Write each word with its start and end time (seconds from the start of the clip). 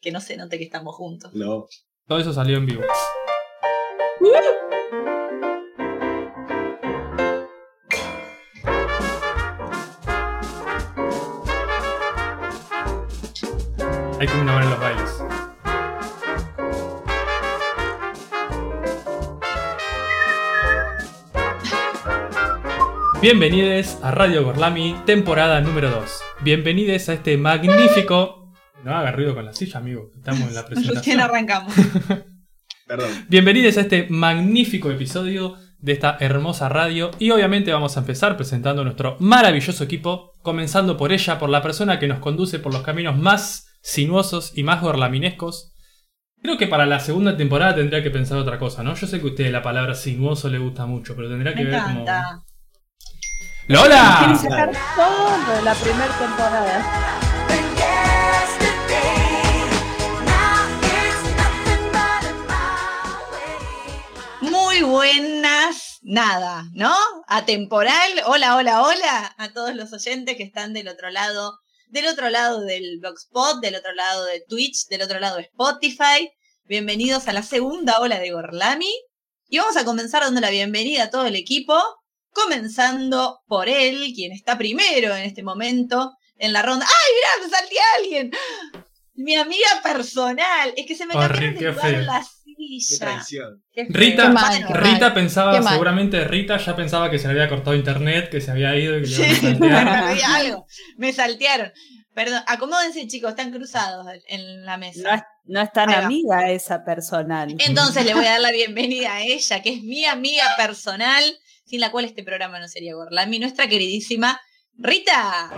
que 0.00 0.10
no 0.10 0.20
se 0.20 0.36
note 0.36 0.56
que 0.56 0.64
estamos 0.64 0.94
juntos. 0.94 1.34
No. 1.34 1.66
Todo 2.06 2.18
eso 2.18 2.32
salió 2.32 2.56
en 2.56 2.66
vivo. 2.66 2.82
Hay 14.18 14.26
que 14.26 14.38
innovar 14.38 14.62
en 14.62 14.70
los 14.70 14.80
bailes. 14.80 15.10
Bienvenidos 23.20 23.98
a 24.02 24.10
Radio 24.12 24.44
Gorlami, 24.44 24.96
temporada 25.04 25.60
número 25.60 25.90
2. 25.90 26.22
Bienvenidos 26.40 27.10
a 27.10 27.14
este 27.14 27.36
magnífico. 27.36 28.39
No 28.84 28.96
haga 28.96 29.12
ruido 29.12 29.34
con 29.34 29.44
la 29.44 29.52
silla, 29.52 29.78
amigo. 29.78 30.10
Estamos 30.16 30.40
en 30.42 30.54
la 30.54 30.66
presentación. 30.66 31.20
arrancamos. 31.20 31.74
Perdón. 32.86 33.10
Bienvenidos 33.28 33.76
a 33.76 33.82
este 33.82 34.06
magnífico 34.08 34.90
episodio 34.90 35.56
de 35.78 35.92
esta 35.92 36.16
hermosa 36.20 36.68
radio 36.68 37.10
y 37.18 37.30
obviamente 37.30 37.72
vamos 37.72 37.96
a 37.96 38.00
empezar 38.00 38.36
presentando 38.36 38.82
a 38.82 38.84
nuestro 38.84 39.16
maravilloso 39.20 39.84
equipo, 39.84 40.32
comenzando 40.42 40.96
por 40.96 41.12
ella, 41.12 41.38
por 41.38 41.50
la 41.50 41.62
persona 41.62 41.98
que 41.98 42.08
nos 42.08 42.18
conduce 42.18 42.58
por 42.58 42.72
los 42.72 42.82
caminos 42.82 43.16
más 43.16 43.68
sinuosos 43.82 44.52
y 44.56 44.62
más 44.64 44.80
gorlaminescos. 44.82 45.72
Creo 46.42 46.56
que 46.58 46.66
para 46.66 46.86
la 46.86 47.00
segunda 47.00 47.36
temporada 47.36 47.76
tendría 47.76 48.02
que 48.02 48.10
pensar 48.10 48.38
otra 48.38 48.58
cosa, 48.58 48.82
¿no? 48.82 48.94
Yo 48.94 49.06
sé 49.06 49.20
que 49.20 49.26
a 49.26 49.30
usted 49.30 49.52
la 49.52 49.62
palabra 49.62 49.94
sinuoso 49.94 50.48
le 50.48 50.58
gusta 50.58 50.86
mucho, 50.86 51.14
pero 51.14 51.28
tendría 51.28 51.52
Me 51.54 51.62
que 51.62 51.68
ver 51.68 51.82
como... 51.82 52.00
encanta. 52.00 52.42
Quieren 53.66 53.84
¡Lola! 53.84 54.36
sacar 54.36 54.72
todo 54.96 55.54
de 55.56 55.62
la 55.62 55.74
primera 55.74 56.18
temporada. 56.18 57.20
Buenas, 64.90 66.00
nada, 66.02 66.64
¿no? 66.72 66.92
Atemporal. 67.28 68.10
Hola, 68.26 68.56
hola, 68.56 68.82
hola 68.82 69.34
a 69.38 69.52
todos 69.52 69.72
los 69.76 69.92
oyentes 69.92 70.36
que 70.36 70.42
están 70.42 70.72
del 70.72 70.88
otro 70.88 71.10
lado, 71.10 71.60
del 71.86 72.08
otro 72.08 72.28
lado 72.28 72.62
del 72.62 72.98
Blogspot, 72.98 73.60
del 73.60 73.76
otro 73.76 73.94
lado 73.94 74.24
de 74.24 74.40
Twitch, 74.48 74.88
del 74.88 75.02
otro 75.02 75.20
lado 75.20 75.36
de 75.36 75.42
Spotify. 75.42 76.32
Bienvenidos 76.64 77.28
a 77.28 77.32
la 77.32 77.44
segunda 77.44 78.00
ola 78.00 78.18
de 78.18 78.32
Gorlami. 78.32 78.92
Y 79.48 79.58
vamos 79.58 79.76
a 79.76 79.84
comenzar 79.84 80.22
dando 80.22 80.40
la 80.40 80.50
bienvenida 80.50 81.04
a 81.04 81.10
todo 81.10 81.26
el 81.26 81.36
equipo, 81.36 81.80
comenzando 82.32 83.42
por 83.46 83.68
él, 83.68 84.12
quien 84.12 84.32
está 84.32 84.58
primero 84.58 85.14
en 85.14 85.22
este 85.22 85.44
momento 85.44 86.16
en 86.36 86.52
la 86.52 86.62
ronda. 86.62 86.84
¡Ay, 86.84 87.14
mirá, 87.14 87.46
me 87.46 87.56
salté 87.56 87.76
a 87.78 87.98
alguien! 87.98 88.32
Mi 89.14 89.36
amiga 89.36 89.68
personal. 89.84 90.74
Es 90.76 90.86
que 90.86 90.96
se 90.96 91.06
me 91.06 91.12
cambiaron 91.12 91.54
qué 91.54 91.64
de 91.64 91.72
lugar 91.72 91.80
feo. 91.80 92.22
Qué 92.88 92.98
traición. 92.98 93.62
Rita, 93.88 94.22
Qué 94.24 94.28
mal, 94.28 94.66
qué 94.66 94.74
Rita 94.74 95.00
mal. 95.00 95.14
pensaba, 95.14 95.52
Qué 95.52 95.60
mal. 95.60 95.72
seguramente 95.72 96.24
Rita 96.24 96.58
ya 96.58 96.76
pensaba 96.76 97.10
que 97.10 97.18
se 97.18 97.26
le 97.28 97.32
había 97.32 97.48
cortado 97.48 97.74
internet, 97.76 98.28
que 98.30 98.40
se 98.40 98.50
había 98.50 98.76
ido 98.76 98.98
y 98.98 99.02
que 99.02 99.08
le 99.08 99.34
Sí, 99.34 99.46
iban 99.46 99.88
a 99.88 100.14
me 100.14 100.22
algo. 100.24 100.66
Saltearon. 101.12 101.72
Perdón, 102.14 102.42
acomódense 102.46 103.06
chicos, 103.06 103.30
están 103.30 103.52
cruzados 103.52 104.06
en 104.26 104.64
la 104.66 104.76
No 104.76 104.80
mesa. 104.80 105.14
es, 105.14 105.22
no 105.44 105.60
es 105.62 105.72
tan 105.72 105.90
amiga 105.90 106.50
esa 106.50 106.84
personal. 106.84 107.54
Entonces 107.58 108.04
le 108.04 108.14
voy 108.14 108.26
a 108.26 108.32
dar 108.32 108.40
la 108.40 108.50
bienvenida 108.52 109.14
a 109.14 109.22
ella, 109.22 109.62
que 109.62 109.70
es 109.74 109.82
mi 109.82 110.04
amiga 110.04 110.44
personal, 110.56 111.22
sin 111.64 111.80
la 111.80 111.90
cual 111.90 112.04
este 112.04 112.24
programa 112.24 112.58
no 112.58 112.66
sería 112.68 112.94
Gorlami, 112.94 113.38
nuestra 113.38 113.68
queridísima 113.68 114.40
Rita. 114.76 115.50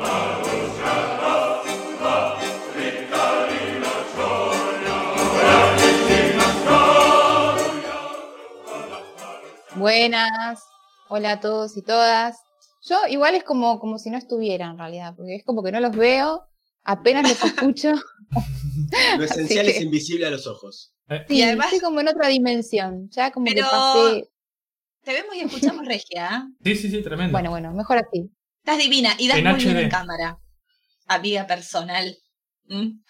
Buenas, 9.76 10.60
hola 11.08 11.32
a 11.32 11.40
todos 11.40 11.76
y 11.76 11.82
todas. 11.82 12.38
Yo 12.82 12.96
igual 13.08 13.34
es 13.34 13.44
como, 13.44 13.78
como 13.78 13.98
si 13.98 14.10
no 14.10 14.18
estuviera 14.18 14.66
en 14.66 14.78
realidad, 14.78 15.14
porque 15.16 15.36
es 15.36 15.44
como 15.44 15.62
que 15.62 15.72
no 15.72 15.80
los 15.80 15.96
veo, 15.96 16.46
apenas 16.82 17.28
los 17.28 17.42
escucho. 17.44 17.92
Lo 19.18 19.24
esencial 19.24 19.66
que- 19.66 19.72
es 19.72 19.80
invisible 19.82 20.26
a 20.26 20.30
los 20.30 20.46
ojos. 20.46 20.92
Sí, 21.28 21.36
Y 21.36 21.42
además- 21.42 21.66
estoy 21.66 21.80
como 21.80 22.00
en 22.00 22.08
otra 22.08 22.28
dimensión, 22.28 23.08
ya 23.10 23.30
como 23.30 23.46
Pero- 23.46 23.66
que 23.66 23.70
pasé. 23.70 24.28
Te 25.02 25.12
vemos 25.14 25.34
y 25.34 25.40
escuchamos 25.40 25.84
regia. 25.84 26.28
¿ah? 26.30 26.48
Sí, 26.64 26.76
sí, 26.76 26.88
sí, 26.90 27.02
tremendo. 27.02 27.32
Bueno, 27.32 27.50
bueno, 27.50 27.72
mejor 27.72 27.98
así. 27.98 28.30
Estás 28.58 28.78
divina 28.78 29.10
y 29.18 29.26
das 29.28 29.38
En 29.38 29.44
muy 29.44 29.54
bien 29.56 29.76
HD. 29.76 29.82
en 29.82 29.90
cámara. 29.90 30.38
Amiga 31.08 31.46
personal. 31.46 32.16
¿Mm? 32.68 33.00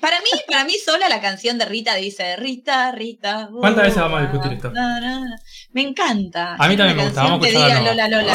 Para 0.00 0.18
mí, 0.20 0.26
para 0.46 0.64
mí 0.64 0.74
sola 0.84 1.08
la 1.08 1.20
canción 1.20 1.58
de 1.58 1.64
Rita 1.64 1.94
dice 1.96 2.36
Rita, 2.36 2.92
Rita. 2.92 3.48
¿Cuántas 3.52 3.84
veces 3.84 4.00
vamos 4.00 4.20
a 4.20 4.22
discutir 4.22 4.52
esto? 4.52 4.70
na, 4.70 5.00
na, 5.00 5.20
na. 5.20 5.36
Me 5.72 5.82
encanta. 5.82 6.56
A 6.58 6.68
mí 6.68 6.76
también 6.76 6.96
me 6.96 7.04
gusta, 7.04 7.22
vamos 7.24 7.44
a 7.44 7.48
escucharla 7.48 7.80
Lola 7.82 8.08
Lola. 8.08 8.34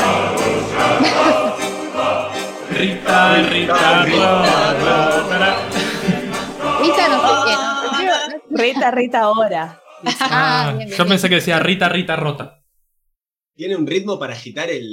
Rita, 2.72 3.41
Rita, 3.50 4.03
Rita, 4.06 4.06
Rita. 4.06 5.57
Rita 6.79 7.07
no 7.09 7.22
sé 7.22 7.34
qué, 7.45 7.53
Ah. 7.57 8.28
Rita, 8.50 8.91
Rita 8.91 9.19
ahora. 9.22 9.81
Ah, 10.06 10.16
Ah, 10.29 10.66
bien, 10.75 10.78
bien, 10.78 10.89
yo 10.91 10.95
bien. 11.03 11.07
pensé 11.09 11.29
que 11.29 11.35
decía 11.35 11.59
Rita, 11.59 11.89
Rita, 11.89 12.16
rota. 12.16 12.62
Tiene 13.56 13.75
un 13.75 13.88
ritmo 13.88 14.19
para 14.19 14.34
agitar 14.34 14.69
el, 14.69 14.88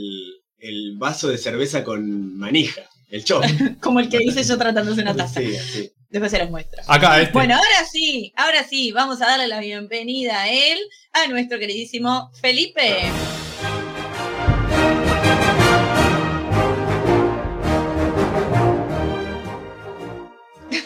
el 0.58 0.94
vaso 0.96 1.28
de 1.28 1.36
cerveza 1.38 1.84
con 1.84 2.36
manija. 2.38 2.82
El 3.10 3.22
chop. 3.25 3.44
Como 3.81 4.00
el 4.00 4.08
que 4.08 4.22
hice 4.22 4.42
yo 4.42 4.56
tratándose 4.56 5.02
una 5.02 5.14
taza. 5.14 5.41
Sí, 5.41 5.54
así. 5.56 5.92
Después 6.14 6.30
se 6.30 6.38
los 6.38 6.48
muestro. 6.48 6.80
Acá, 6.86 7.20
este. 7.20 7.32
Bueno, 7.32 7.56
ahora 7.56 7.84
sí, 7.91 8.32
ahora 8.36 8.62
sí, 8.62 8.92
vamos 8.92 9.20
a 9.20 9.26
darle 9.26 9.48
la 9.48 9.58
bienvenida 9.58 10.42
a 10.42 10.48
él, 10.48 10.78
a 11.12 11.26
nuestro 11.26 11.58
queridísimo 11.58 12.30
Felipe. 12.41 13.10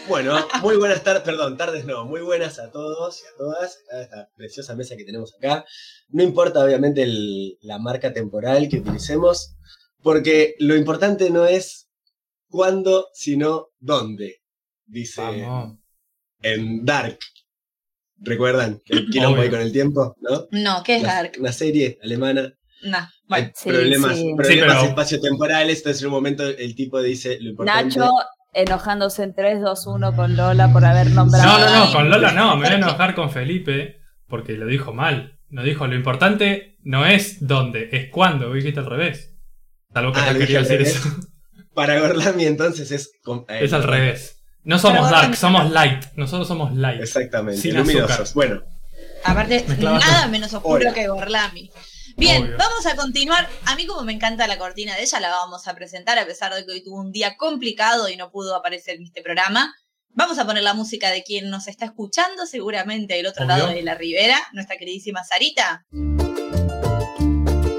Bueno, 0.09 0.37
muy 0.62 0.77
buenas 0.77 1.05
tardes, 1.05 1.22
perdón, 1.22 1.56
tardes 1.56 1.84
no, 1.84 2.05
muy 2.06 2.22
buenas 2.22 2.59
a 2.59 2.71
todos 2.71 3.22
y 3.22 3.27
a 3.27 3.37
todas, 3.37 3.78
a 3.93 4.00
esta 4.03 4.31
preciosa 4.37 4.75
mesa 4.75 4.97
que 4.97 5.05
tenemos 5.05 5.34
acá. 5.34 5.65
No 6.09 6.22
importa 6.22 6.65
obviamente 6.65 7.03
el- 7.03 7.59
la 7.60 7.78
marca 7.78 8.12
temporal 8.12 8.69
que 8.69 8.78
utilicemos, 8.78 9.55
porque 10.03 10.55
lo 10.59 10.75
importante 10.77 11.31
no 11.31 11.45
es 11.47 11.89
cuándo, 12.49 13.09
sino 13.12 13.69
dónde, 13.78 14.41
dice 14.88 15.21
Vamos. 15.22 15.78
en 16.43 16.84
Dark. 16.84 17.19
¿Recuerdan? 18.21 18.81
El 18.87 19.06
quilombo 19.10 19.41
ahí 19.43 19.50
con 19.50 19.60
el 19.60 19.72
tiempo, 19.72 20.16
¿no? 20.21 20.47
No, 20.50 20.82
¿qué 20.82 20.97
es 20.97 21.03
Dark? 21.03 21.32
una 21.38 21.53
serie 21.53 21.99
alemana. 22.03 22.53
No, 22.82 22.98
bueno. 23.28 23.47
Hay 23.47 23.53
Sí, 23.54 23.69
problemas, 23.71 24.16
sí. 24.16 24.34
problemas 24.37 24.47
Sí, 24.48 24.59
pero- 24.81 24.88
espaciotemporales, 24.91 25.78
entonces 25.78 26.03
en 26.03 26.09
un 26.09 26.15
momento 26.15 26.44
el 26.48 26.75
tipo 26.75 27.00
dice 27.00 27.38
lo 27.41 27.50
importante. 27.50 27.98
Nacho 27.98 28.10
enojándose 28.54 29.22
en 29.22 29.34
3, 29.34 29.60
2, 29.60 29.87
1 29.87 30.16
con 30.16 30.37
Lola 30.37 30.72
por 30.72 30.84
haber 30.84 31.10
nombrado. 31.10 31.59
No, 31.59 31.65
no, 31.65 31.84
no, 31.87 31.93
con 31.93 32.09
Lola 32.10 32.32
no, 32.32 32.56
me 32.56 32.65
voy 32.65 32.72
a 32.75 32.77
enojar 32.78 33.15
con 33.15 33.31
Felipe 33.31 34.00
porque 34.27 34.53
lo 34.54 34.66
dijo 34.66 34.93
mal. 34.93 35.38
No 35.50 35.62
dijo, 35.62 35.87
lo 35.87 35.94
importante 35.94 36.77
no 36.82 37.06
es 37.06 37.47
dónde, 37.47 37.88
es 37.93 38.10
cuándo, 38.10 38.53
dijiste 38.53 38.81
al 38.81 38.87
revés. 38.87 39.34
Salvo 39.93 40.12
que 40.12 40.21
Ah, 40.21 40.32
no 40.32 40.38
quería 40.38 40.59
decir 40.60 40.78
revés. 40.78 40.97
eso. 40.97 41.09
Para 41.75 42.00
Gorlami 42.00 42.44
entonces 42.44 42.91
es... 42.91 43.12
con- 43.22 43.44
eh, 43.48 43.60
Es 43.62 43.72
al 43.72 43.84
revés. 43.84 44.38
No 44.69 44.79
somos 44.79 44.99
Pero 45.09 45.11
dark, 45.11 45.34
somos 45.34 45.71
light. 45.71 46.05
Nosotros 46.15 46.47
somos 46.47 46.75
light. 46.75 47.01
Exactamente, 47.01 47.59
Sin 47.62 47.75
luminosos. 47.75 48.11
azúcar. 48.11 48.34
Bueno, 48.34 48.62
Aparte, 49.25 49.65
nada 49.79 50.23
con- 50.23 50.31
menos 50.31 50.53
oscuro 50.53 50.75
Hola. 50.75 50.93
que 50.93 51.09
Gorlami. 51.09 51.71
Bien, 52.19 52.43
Obvio. 52.45 52.56
vamos 52.59 52.84
a 52.87 52.95
continuar. 52.95 53.49
A 53.65 53.77
mí 53.77 53.87
como 53.87 54.03
me 54.03 54.12
encanta 54.12 54.47
la 54.47 54.59
cortina 54.59 54.95
de 54.95 55.03
ella, 55.05 55.21
la 55.21 55.31
vamos 55.31 55.67
a 55.69 55.75
presentar 55.75 56.19
a 56.19 56.27
pesar 56.27 56.53
de 56.55 56.67
que 56.67 56.73
hoy 56.73 56.84
tuvo 56.84 57.01
un 57.01 57.12
día 57.12 57.37
complicado 57.39 58.11
y 58.11 58.17
no 58.17 58.31
pudo 58.31 58.55
aparecer 58.55 58.97
en 58.97 59.05
este 59.05 59.23
programa. 59.23 59.75
Vamos 60.11 60.39
a 60.39 60.45
poner 60.45 60.62
la 60.62 60.75
música 60.75 61.11
de 61.11 61.23
quien 61.23 61.48
nos 61.48 61.66
está 61.66 61.87
escuchando, 61.87 62.45
seguramente 62.45 63.15
del 63.15 63.27
otro 63.27 63.47
Obvio. 63.47 63.57
lado 63.57 63.69
de 63.71 63.83
la 63.83 63.95
ribera, 63.95 64.37
nuestra 64.53 64.77
queridísima 64.77 65.25
Sarita. 65.25 65.87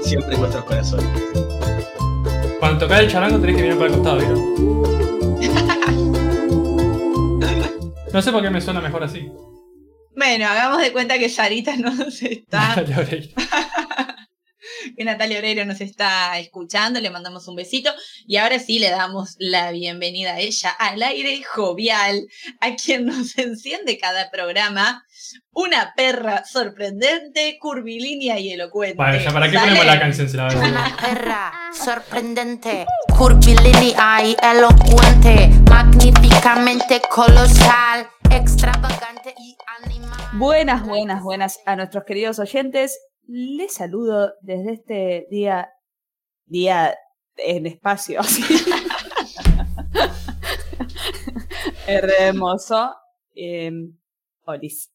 siempre 0.02 0.34
en 0.34 0.40
nuestros 0.40 0.64
corazones. 0.64 1.06
Cuando 2.58 2.78
tocás 2.80 2.98
el 3.00 3.10
charango 3.10 3.38
tenés 3.38 3.56
que 3.56 3.62
mirar 3.62 3.78
para 3.78 3.90
el 3.90 3.94
costado, 3.96 4.16
¿vieron? 4.18 4.60
No 8.12 8.22
sé 8.22 8.32
por 8.32 8.42
qué 8.42 8.50
me 8.50 8.60
suena 8.60 8.80
mejor 8.80 9.04
así. 9.04 9.30
Bueno, 10.16 10.46
hagamos 10.46 10.80
de 10.82 10.92
cuenta 10.92 11.18
que 11.18 11.28
Sarita 11.28 11.76
nos 11.76 12.22
está. 12.22 12.74
que 14.96 15.04
Natalia 15.04 15.38
Oreiro 15.38 15.64
nos 15.64 15.80
está 15.80 16.38
escuchando, 16.38 17.00
le 17.00 17.10
mandamos 17.10 17.46
un 17.48 17.56
besito 17.56 17.90
y 18.26 18.36
ahora 18.36 18.58
sí 18.58 18.78
le 18.78 18.90
damos 18.90 19.36
la 19.38 19.70
bienvenida 19.72 20.34
a 20.34 20.40
ella 20.40 20.70
al 20.70 21.02
aire 21.02 21.42
jovial, 21.42 22.26
a 22.60 22.74
quien 22.76 23.06
nos 23.06 23.36
enciende 23.38 23.98
cada 23.98 24.30
programa, 24.30 25.04
una 25.52 25.92
perra 25.94 26.44
sorprendente, 26.44 27.58
curvilínea 27.60 28.38
y 28.38 28.52
elocuente. 28.52 28.96
Vale, 28.96 29.22
ya 29.22 29.32
para 29.32 29.50
qué 29.50 29.56
¿Sale? 29.56 29.68
ponemos 29.68 29.86
la 29.86 30.00
canción 30.00 30.28
si 30.28 30.36
la 30.36 30.44
verdad. 30.44 30.68
Una 30.68 30.96
perra 30.96 31.52
sorprendente, 31.72 32.86
curvilínea 33.16 34.24
y 34.24 34.36
elocuente, 34.42 35.50
magníficamente 35.68 37.02
colosal. 37.10 38.08
extravagante 38.30 39.34
y 39.38 39.56
animal. 39.82 40.18
Buenas, 40.34 40.86
buenas, 40.86 41.22
buenas 41.22 41.58
a 41.66 41.74
nuestros 41.74 42.04
queridos 42.04 42.38
oyentes. 42.38 42.96
Les 43.32 43.72
saludo 43.72 44.34
desde 44.40 44.72
este 44.72 45.28
día, 45.30 45.70
día 46.46 46.96
en 47.36 47.66
espacio, 47.66 48.18
así. 48.20 48.42
Hermoso. 51.86 52.92
Eh, 53.36 53.70
Olis. 54.42 54.90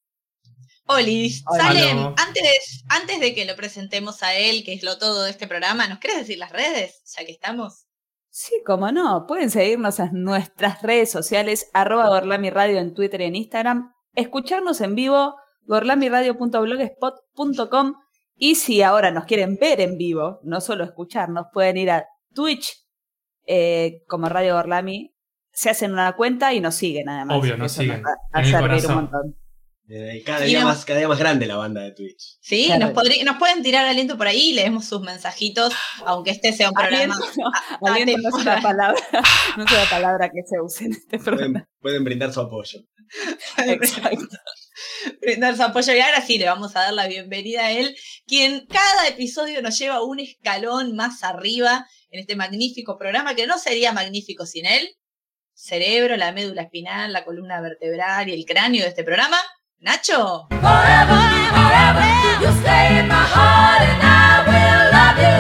Olis. 0.86 1.46
Salem, 1.50 2.14
antes, 2.18 2.84
antes 2.90 3.22
de 3.22 3.34
que 3.34 3.46
lo 3.46 3.56
presentemos 3.56 4.22
a 4.22 4.36
él, 4.36 4.66
que 4.66 4.74
es 4.74 4.84
lo 4.84 4.98
todo 4.98 5.24
de 5.24 5.32
este 5.32 5.48
programa, 5.48 5.88
¿nos 5.88 6.00
quieres 6.00 6.20
decir 6.20 6.38
las 6.38 6.52
redes? 6.52 7.04
Ya 7.18 7.26
que 7.26 7.32
estamos. 7.32 7.86
Sí, 8.30 8.62
como 8.66 8.92
no. 8.92 9.28
Pueden 9.28 9.50
seguirnos 9.50 9.98
en 10.00 10.24
nuestras 10.24 10.82
redes 10.82 11.10
sociales, 11.10 11.70
arroba 11.74 12.10
Gorlami 12.10 12.50
Radio 12.50 12.80
en 12.80 12.94
Twitter 12.94 13.22
y 13.22 13.28
en 13.28 13.38
Instagram. 13.38 13.94
Escucharnos 14.14 14.82
en 14.82 14.96
vivo, 14.96 15.38
gorlamiradio.blogspot.com. 15.68 17.96
Y 18.38 18.56
si 18.56 18.82
ahora 18.82 19.12
nos 19.12 19.26
quieren 19.26 19.58
ver 19.58 19.80
en 19.82 19.98
vivo, 19.98 20.40
no 20.44 20.60
solo 20.62 20.84
escucharnos, 20.84 21.46
pueden 21.54 21.78
ir 21.78 21.92
a 21.92 22.06
Twitch 22.34 22.86
eh, 23.48 24.04
como 24.08 24.28
Radio 24.30 24.56
Gorlami. 24.56 25.14
Se 25.54 25.70
hacen 25.70 25.94
una 25.94 26.14
cuenta 26.18 26.54
y 26.54 26.60
nos 26.60 26.76
siguen 26.76 27.08
además. 27.08 27.38
Obvio, 27.40 27.56
nos 27.56 27.72
siguen. 27.72 28.04
va 28.04 28.10
a 28.34 28.42
En 28.42 28.48
el 28.50 28.56
hacer 28.56 28.68
reír 28.70 28.84
corazón. 28.84 28.92
un 28.92 29.02
montón. 29.12 29.36
Cada 30.26 30.40
día, 30.42 30.62
no- 30.62 30.66
más, 30.66 30.84
cada 30.84 30.98
día 30.98 31.08
más 31.08 31.20
grande 31.20 31.46
la 31.46 31.58
banda 31.58 31.82
de 31.82 31.92
Twitch. 31.92 32.38
Sí, 32.42 32.66
Claro. 32.66 32.88
nos, 32.88 32.94
podrí- 32.96 33.24
nos 33.24 33.38
pueden 33.38 33.62
tirar 33.62 33.86
aliento 33.86 34.18
por 34.18 34.26
ahí 34.28 34.50
y 34.50 34.54
leemos 34.54 34.86
sus 34.86 35.00
mensajitos, 35.02 35.74
aunque 36.08 36.32
este 36.32 36.54
sea 36.54 36.70
un 36.70 36.74
programa. 36.74 37.14
Aliento, 37.16 37.42
no, 37.42 37.88
a- 37.88 37.94
aliento 37.94 38.18
no 38.24 38.30
es 38.38 38.42
una 38.44 38.62
palabra, 38.64 39.00
no 39.58 39.64
es 39.64 39.72
una 39.72 39.86
palabra 39.90 40.30
que 40.30 40.42
se 40.44 40.60
use 40.60 40.86
en 40.86 40.92
este 40.94 41.20
programa. 41.20 41.60
Pueden, 41.60 41.68
pueden 41.80 42.04
brindar 42.04 42.34
su 42.34 42.42
apoyo. 42.42 42.80
Exacto. 43.58 44.26
Brindar 45.22 45.56
su 45.56 45.64
apoyo. 45.64 45.94
Y 45.94 46.00
ahora 46.00 46.22
sí 46.22 46.38
le 46.38 46.46
vamos 46.46 46.76
a 46.76 46.82
dar 46.82 46.94
la 46.94 47.08
bienvenida 47.08 47.66
a 47.66 47.72
él, 47.72 47.96
quien 48.28 48.66
cada 48.68 49.08
episodio 49.08 49.62
nos 49.62 49.78
lleva 49.78 50.04
un 50.04 50.20
escalón 50.20 50.96
más 50.96 51.24
arriba 51.24 51.88
en 52.10 52.20
este 52.20 52.36
magnífico 52.36 52.98
programa, 52.98 53.36
que 53.36 53.48
no 53.48 53.58
sería 53.58 53.92
magnífico 53.92 54.46
sin 54.46 54.66
él. 54.66 54.96
Cerebro, 55.54 56.18
la 56.18 56.32
médula 56.32 56.64
espinal, 56.64 57.14
la 57.14 57.24
columna 57.24 57.62
vertebral 57.62 58.30
y 58.30 58.34
el 58.34 58.46
cráneo 58.46 58.84
de 58.84 58.90
este 58.90 59.04
programa. 59.04 59.38
Nacho. 59.80 60.48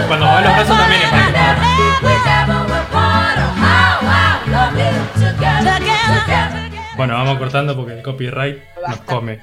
Cuando 0.07 0.25
mueve 0.25 0.41
los 0.43 0.53
brazos 0.53 0.77
también 0.77 1.01
es 1.01 1.09
para 1.09 1.35
Bueno, 6.97 7.13
vamos 7.15 7.37
cortando 7.37 7.75
porque 7.75 7.93
el 7.93 8.03
copyright 8.03 8.61
nos 8.87 8.99
come. 9.01 9.41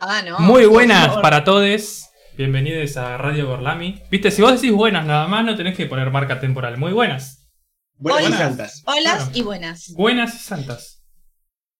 Ah, 0.00 0.22
no. 0.24 0.38
Muy 0.40 0.66
buenas 0.66 1.16
para 1.18 1.44
todos. 1.44 2.08
Bienvenidos 2.36 2.96
a 2.96 3.16
Radio 3.18 3.46
Gorlami. 3.48 4.02
Viste, 4.10 4.30
si 4.30 4.42
vos 4.42 4.52
decís 4.60 4.72
buenas 4.72 5.06
nada 5.06 5.26
más, 5.28 5.44
no 5.44 5.56
tenés 5.56 5.76
que 5.76 5.86
poner 5.86 6.10
marca 6.10 6.40
temporal. 6.40 6.78
Muy 6.78 6.92
buenas. 6.92 7.48
Buenas 7.96 8.22
y 8.22 8.26
Hola. 8.26 8.36
santas. 8.38 8.82
Holas 8.86 9.14
Claro. 9.16 9.30
y 9.34 9.42
buenas. 9.42 9.92
Buenas 9.94 10.34
y 10.34 10.38
santas. 10.38 11.02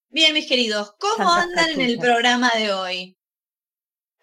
Bien, 0.09 0.33
mis 0.33 0.47
queridos, 0.47 0.93
¿cómo 0.99 1.29
Santas 1.29 1.43
andan 1.65 1.69
en 1.71 1.81
el 1.81 1.97
programa 1.97 2.51
de 2.55 2.71
hoy? 2.71 3.17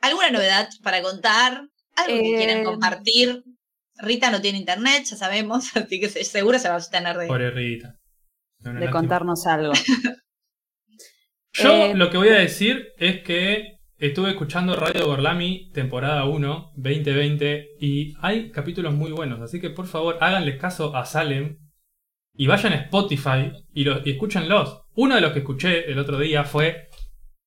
¿Alguna 0.00 0.30
novedad 0.30 0.68
para 0.82 1.02
contar? 1.02 1.64
¿Algo 1.96 2.22
que 2.22 2.34
Eh, 2.34 2.36
quieran 2.36 2.64
compartir? 2.64 3.42
Rita 3.98 4.30
no 4.30 4.40
tiene 4.40 4.58
internet, 4.58 5.04
ya 5.04 5.16
sabemos, 5.16 5.66
así 5.76 6.00
que 6.00 6.08
se- 6.08 6.24
seguro 6.24 6.58
se 6.58 6.68
va 6.70 6.76
a 6.76 6.80
tener 6.80 7.18
de... 7.18 7.26
Pobre 7.26 7.50
Rita. 7.50 7.94
No, 8.60 8.70
De 8.70 8.80
lástima. 8.80 8.92
contarnos 8.92 9.46
algo. 9.46 9.72
Yo 11.54 11.70
Eh, 11.72 11.94
lo 11.94 12.10
que 12.10 12.16
voy 12.16 12.28
a 12.28 12.38
decir 12.38 12.88
es 12.98 13.22
que 13.22 13.76
estuve 13.98 14.30
escuchando 14.30 14.74
Radio 14.74 15.06
Gorlami 15.06 15.70
temporada 15.72 16.24
1, 16.24 16.72
2020, 16.76 17.68
y 17.80 18.14
hay 18.20 18.50
capítulos 18.50 18.94
muy 18.94 19.12
buenos, 19.12 19.40
así 19.40 19.60
que 19.60 19.70
por 19.70 19.86
favor 19.86 20.16
háganle 20.20 20.56
caso 20.58 20.96
a 20.96 21.04
Salem 21.04 21.58
y 22.34 22.46
vayan 22.46 22.72
a 22.72 22.76
Spotify 22.76 23.52
y, 23.74 23.84
lo- 23.84 24.00
y 24.04 24.12
escúchenlos. 24.12 24.82
Uno 24.94 25.14
de 25.14 25.20
los 25.20 25.32
que 25.32 25.40
escuché 25.40 25.90
el 25.90 25.98
otro 25.98 26.18
día 26.18 26.44
fue 26.44 26.88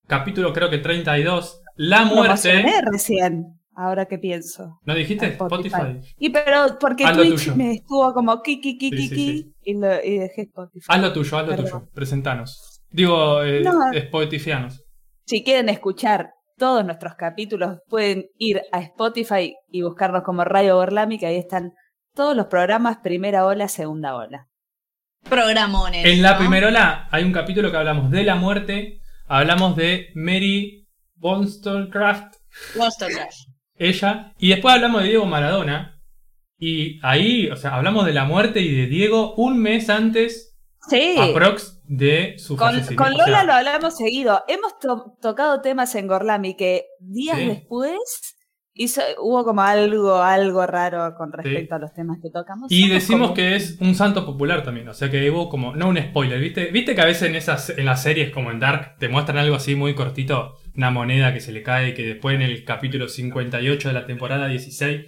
capítulo 0.06 0.52
creo 0.52 0.70
que 0.70 0.78
32, 0.78 1.60
La 1.76 2.02
Lo 2.04 2.14
muerte. 2.14 2.28
mencioné 2.54 2.80
recién, 2.90 3.44
ahora 3.74 4.06
que 4.06 4.18
pienso. 4.18 4.78
¿No 4.84 4.94
dijiste 4.94 5.26
Spotify. 5.26 5.74
Spotify? 5.74 6.14
Y 6.18 6.30
pero 6.30 6.78
porque 6.80 7.04
Haz 7.04 7.16
lo 7.16 7.24
Twitch 7.24 7.48
me 7.54 7.72
estuvo 7.74 8.14
como 8.14 8.40
ki 8.40 8.60
ki 8.60 8.78
ki 8.78 8.90
Sí, 8.90 8.96
ki 8.96 9.08
sí, 9.08 9.14
ki 9.14 9.38
sí. 9.38 9.52
y, 9.64 9.74
lo- 9.74 10.02
y 10.04 10.18
dejé 10.18 10.42
Spotify. 10.42 10.86
Haz 10.88 11.00
lo 11.02 11.12
tuyo, 11.12 11.36
haz 11.38 11.42
lo 11.44 11.50
Perdón. 11.56 11.64
tuyo. 11.80 11.88
Presentanos. 11.92 12.65
Digo, 12.90 13.42
eh, 13.42 13.62
No. 13.62 13.72
Spotifianos. 13.98 14.82
Si 15.24 15.42
quieren 15.42 15.68
escuchar 15.68 16.30
todos 16.56 16.84
nuestros 16.84 17.14
capítulos, 17.16 17.78
pueden 17.88 18.26
ir 18.38 18.62
a 18.72 18.80
Spotify 18.80 19.54
y 19.68 19.82
buscarnos 19.82 20.22
como 20.22 20.44
Radio 20.44 20.76
Borlami, 20.76 21.18
que 21.18 21.26
ahí 21.26 21.36
están 21.36 21.72
todos 22.14 22.34
los 22.36 22.46
programas, 22.46 22.98
primera 23.02 23.44
ola, 23.44 23.68
segunda 23.68 24.16
ola. 24.16 24.46
Programones. 25.28 26.04
En 26.06 26.22
la 26.22 26.32
¿no? 26.32 26.38
primera 26.38 26.68
ola 26.68 27.08
hay 27.10 27.24
un 27.24 27.32
capítulo 27.32 27.70
que 27.70 27.76
hablamos 27.76 28.10
de 28.10 28.22
la 28.22 28.36
muerte, 28.36 29.00
hablamos 29.26 29.76
de 29.76 30.08
Mary 30.14 30.86
Wollstonecraft, 31.18 32.36
Wollstonecraft. 32.76 33.34
ella, 33.74 34.32
y 34.38 34.50
después 34.50 34.74
hablamos 34.74 35.02
de 35.02 35.08
Diego 35.08 35.26
Maradona. 35.26 35.92
Y 36.58 37.00
ahí, 37.02 37.50
o 37.50 37.56
sea, 37.56 37.74
hablamos 37.74 38.06
de 38.06 38.14
la 38.14 38.24
muerte 38.24 38.60
y 38.60 38.74
de 38.74 38.86
Diego 38.86 39.34
un 39.34 39.58
mes 39.58 39.90
antes, 39.90 40.45
Sí. 40.88 41.16
aprox, 41.18 41.80
de 41.84 42.34
su 42.38 42.56
Con, 42.56 42.72
con 42.96 43.12
O 43.12 43.16
sea, 43.16 43.26
Lola 43.26 43.44
lo 43.44 43.52
hablamos 43.54 43.96
seguido. 43.96 44.42
Hemos 44.48 44.78
to- 44.78 45.16
tocado 45.20 45.60
temas 45.60 45.94
en 45.94 46.06
Gorlami 46.06 46.56
que 46.56 46.86
días 47.00 47.38
Sí. 47.38 47.46
después 47.46 47.98
hizo, 48.78 49.00
hubo 49.22 49.42
como 49.44 49.62
algo, 49.62 50.16
algo 50.16 50.66
raro 50.66 51.14
con 51.16 51.32
respecto 51.32 51.74
a 51.76 51.78
los 51.78 51.94
temas 51.94 52.18
que 52.22 52.28
tocamos. 52.30 52.70
Y 52.70 52.82
Somos 52.82 52.94
decimos 52.94 53.20
como- 53.28 53.34
que 53.34 53.56
es 53.56 53.78
un 53.80 53.94
santo 53.94 54.26
popular 54.26 54.62
también, 54.62 54.86
o 54.88 54.94
sea 54.94 55.10
que 55.10 55.30
hubo 55.30 55.48
como, 55.48 55.74
no 55.74 55.88
un 55.88 55.96
spoiler, 55.98 56.38
¿viste? 56.40 56.66
¿Viste 56.70 56.94
que 56.94 57.00
a 57.00 57.06
veces 57.06 57.28
en 57.30 57.36
esas 57.36 57.70
en 57.70 57.86
las 57.86 58.02
series 58.02 58.30
como 58.30 58.50
en 58.50 58.60
Dark 58.60 58.96
te 58.98 59.08
muestran 59.08 59.38
algo 59.38 59.56
así 59.56 59.74
muy 59.76 59.94
cortito? 59.94 60.56
Una 60.76 60.90
moneda 60.90 61.32
que 61.32 61.40
se 61.40 61.52
le 61.52 61.62
cae 61.62 61.88
y 61.90 61.94
que 61.94 62.02
después 62.04 62.34
en 62.36 62.42
el 62.42 62.64
capítulo 62.64 63.08
58 63.08 63.88
de 63.88 63.94
la 63.94 64.06
temporada 64.06 64.46
16 64.48 65.06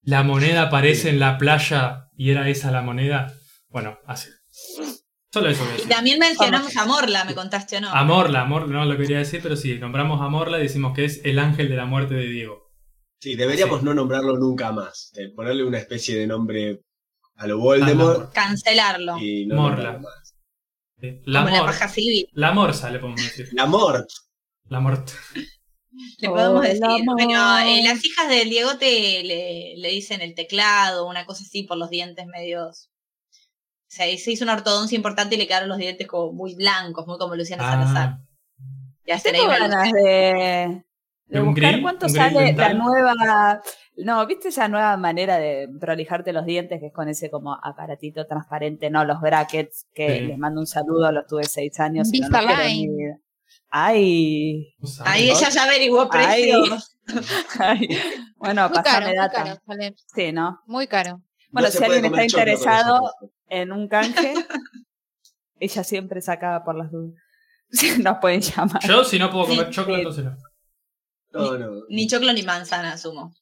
la 0.00 0.22
moneda 0.22 0.62
aparece 0.62 1.10
en 1.10 1.18
la 1.20 1.36
playa 1.38 2.08
y 2.16 2.30
era 2.30 2.48
esa 2.48 2.70
la 2.70 2.80
moneda. 2.82 3.34
Bueno, 3.68 3.98
así. 4.06 4.28
Solo 5.34 5.48
eso 5.50 5.64
voy 5.64 5.80
a 5.80 5.84
Y 5.84 5.88
también 5.88 6.18
mencionamos 6.20 6.76
a 6.76 6.86
Morla, 6.86 7.24
me 7.24 7.34
contaste 7.34 7.76
o 7.78 7.80
no. 7.80 7.90
Amorla, 7.90 8.42
Amor, 8.42 8.68
no 8.68 8.84
lo 8.84 8.96
quería 8.96 9.18
decir, 9.18 9.40
pero 9.42 9.56
sí, 9.56 9.76
nombramos 9.78 10.20
a 10.22 10.28
Morla 10.28 10.60
y 10.60 10.62
decimos 10.62 10.94
que 10.94 11.04
es 11.06 11.20
el 11.24 11.40
ángel 11.40 11.68
de 11.68 11.74
la 11.76 11.86
muerte 11.86 12.14
de 12.14 12.26
Diego. 12.28 12.70
Sí, 13.20 13.34
deberíamos 13.34 13.80
Sí. 13.80 13.84
no 13.84 13.94
nombrarlo 13.94 14.36
nunca 14.38 14.70
más. 14.70 15.10
de 15.14 15.30
ponerle 15.30 15.64
una 15.64 15.78
especie 15.78 16.16
de 16.16 16.28
nombre 16.28 16.82
a 17.36 17.46
lo 17.48 17.58
Voldemort 17.58 18.32
Cancelarlo. 18.32 19.18
y 19.18 19.46
no 19.46 19.56
Morla. 19.56 19.98
más. 19.98 20.36
Eh, 21.02 21.20
La, 21.24 21.42
como 21.44 21.56
la 21.56 21.64
paja 21.66 21.88
civil. 21.88 22.28
la 22.32 22.52
morsa 22.52 22.90
le 22.90 23.00
podemos 23.00 23.20
decir. 23.20 23.48
La 23.52 23.66
Mort. 23.66 24.08
La 24.68 24.78
muerte. 24.78 25.12
Le 26.18 26.28
podemos 26.28 26.60
Hola, 26.60 26.68
decir. 26.68 27.04
Bueno, 27.06 27.58
eh, 27.58 27.82
las 27.82 28.04
hijas 28.04 28.28
del 28.28 28.50
Diegote 28.50 29.22
le, 29.24 29.74
le 29.76 29.88
dicen 29.90 30.22
el 30.22 30.34
teclado, 30.34 31.06
una 31.06 31.26
cosa 31.26 31.42
así, 31.44 31.64
por 31.64 31.76
los 31.76 31.90
dientes 31.90 32.24
medios. 32.26 32.88
O 33.94 33.96
sea, 33.96 34.06
se 34.18 34.32
hizo 34.32 34.42
una 34.42 34.54
ortodoncia 34.54 34.96
importante 34.96 35.36
y 35.36 35.38
le 35.38 35.46
quedaron 35.46 35.68
los 35.68 35.78
dientes 35.78 36.08
como 36.08 36.32
muy 36.32 36.56
blancos, 36.56 37.06
muy 37.06 37.16
como 37.16 37.36
Luciana 37.36 37.62
Salazar. 37.62 38.08
Ah, 38.08 38.20
Ya 39.06 39.18
será 39.20 39.38
Tengo 39.38 39.50
ganas 39.52 39.92
de, 39.92 40.02
de 40.02 40.84
¿De 41.26 41.40
un 41.40 41.50
buscar 41.54 41.80
cuánto 41.80 42.06
¿Un 42.06 42.12
grill 42.12 42.24
sale 42.32 42.52
la 42.54 42.74
nueva. 42.74 43.62
No, 43.98 44.26
¿viste 44.26 44.48
esa 44.48 44.66
nueva 44.66 44.96
manera 44.96 45.38
de 45.38 45.68
prolijarte 45.80 46.32
los 46.32 46.44
dientes 46.44 46.80
que 46.80 46.88
es 46.88 46.92
con 46.92 47.08
ese 47.08 47.30
como 47.30 47.54
aparatito 47.54 48.26
transparente? 48.26 48.90
No, 48.90 49.04
los 49.04 49.20
brackets, 49.20 49.86
que 49.94 50.18
Sí. 50.18 50.20
les 50.22 50.38
mando 50.38 50.60
un 50.60 50.66
saludo, 50.66 51.12
los 51.12 51.28
tuve 51.28 51.44
seis 51.44 51.78
años. 51.78 52.08
y 52.12 52.18
no 52.18 52.28
los. 52.30 52.50
Ay. 53.70 54.74
Ahí 55.04 55.30
ella 55.30 55.48
ya 55.50 55.64
averiguó 55.64 56.08
Ay. 56.10 56.50
precios. 56.50 56.96
ay. 57.60 57.88
Bueno, 58.38 58.68
Muy 58.68 58.72
caro, 58.72 58.84
pasame 58.84 59.06
muy 59.06 59.16
data. 59.16 59.44
caro, 59.44 59.60
sale 59.64 59.94
Sí, 60.14 60.32
¿no? 60.32 60.60
muy 60.66 60.88
caro. 60.88 61.20
Bueno, 61.54 61.68
No 61.68 61.72
si 61.72 61.84
alguien 61.84 62.04
está 62.04 62.22
interesado 62.24 63.14
en 63.48 63.72
un 63.72 63.88
canje, 63.88 64.34
ella 65.58 65.84
siempre 65.84 66.20
sacaba 66.20 66.62
por 66.64 66.76
las 66.76 66.90
dudas. 66.90 67.14
Nos 68.02 68.18
pueden 68.18 68.40
llamar. 68.42 68.82
Yo, 68.86 69.02
si 69.04 69.18
no 69.18 69.30
puedo 69.30 69.46
comer 69.46 69.66
Sí, 69.68 69.72
choclo, 69.72 69.94
sí. 69.94 70.00
entonces 70.00 70.24
no. 70.24 70.36
No, 71.32 71.58
no. 71.58 71.82
Ni 71.88 72.06
choclo 72.06 72.32
ni 72.32 72.42
manzana, 72.42 72.92
asumo. 72.92 73.34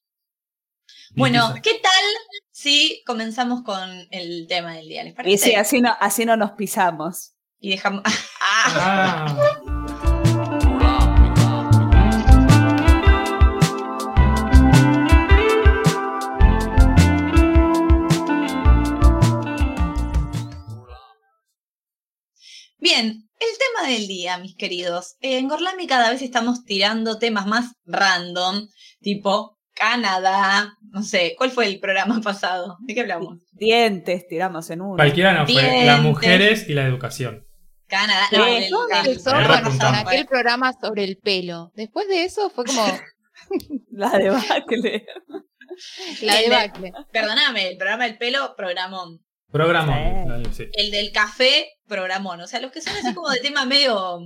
Ni 1.15 1.21
Bueno, 1.21 1.49
pizza. 1.49 1.61
¿qué 1.63 1.81
tal 1.83 2.05
si 2.51 3.03
comenzamos 3.07 3.63
con 3.63 3.91
el 4.11 4.47
tema 4.49 4.75
del 4.75 4.89
día? 4.89 5.03
¿Les 5.05 5.13
Y 5.13 5.17
parece? 5.17 5.45
sí, 5.51 5.55
así 5.55 5.81
no, 5.83 5.95
así 6.01 6.25
no 6.25 6.37
nos 6.37 6.53
pisamos. 6.53 7.35
Y 7.59 7.71
dejamos. 7.71 8.03
¡Ah! 8.41 8.67
Ah, 8.77 9.82
Bien, 22.83 23.07
el 23.39 23.49
tema 23.59 23.89
del 23.89 24.09
día, 24.09 24.39
mis 24.39 24.57
queridos. 24.57 25.15
En 25.21 25.47
Gorlami 25.49 25.87
cada 25.87 26.11
vez 26.11 26.21
estamos 26.21 26.65
tirando 26.65 27.19
temas 27.21 27.47
más 27.47 27.77
random, 27.87 28.67
tipo 29.01 29.57
Canadá, 29.73 30.75
no 30.91 31.03
sé, 31.05 31.35
¿cuál 31.39 31.53
fue 31.53 31.67
el 31.67 31.79
programa 31.79 32.21
pasado? 32.25 32.77
¿De 32.81 32.93
qué 32.95 33.03
hablamos? 33.03 33.39
Dientes 33.53 34.27
tiramos 34.27 34.69
en 34.71 34.81
uno. 34.81 34.97
Cualquiera 34.97 35.33
no 35.33 35.47
fue. 35.47 35.63
Dientes. 35.63 35.87
Las 35.87 36.01
mujeres 36.03 36.69
y 36.69 36.75
la 36.75 36.85
educación. 36.87 37.47
Canadá, 37.87 38.27
no, 38.33 38.47
el- 38.47 38.65
el- 38.65 38.71
con, 38.73 38.89
repuntamos. 38.91 39.77
con 39.79 39.95
aquel 39.95 40.27
programa 40.27 40.73
sobre 40.73 41.05
el 41.05 41.19
pelo. 41.19 41.71
Después 41.77 42.09
de 42.09 42.25
eso 42.25 42.51
fue 42.51 42.65
como 42.65 42.85
La 43.93 44.11
debacle. 44.19 45.07
la 46.23 46.35
El 46.41 46.43
de- 46.45 46.51
debacle. 46.51 46.93
Perdóname, 47.13 47.69
el 47.69 47.77
programa 47.77 48.05
del 48.05 48.19
pelo, 48.19 48.55
programón. 48.57 49.21
Programón. 49.53 50.53
Sí. 50.55 50.69
El 50.73 50.91
del 50.91 51.13
café, 51.13 51.69
programón. 51.87 52.41
O 52.41 52.47
sea, 52.47 52.61
los 52.61 52.73
que 52.73 52.81
son 52.81 52.95
así 52.97 53.13
como 53.15 53.29
de 53.31 53.41
tema 53.41 53.65
medio 53.67 54.21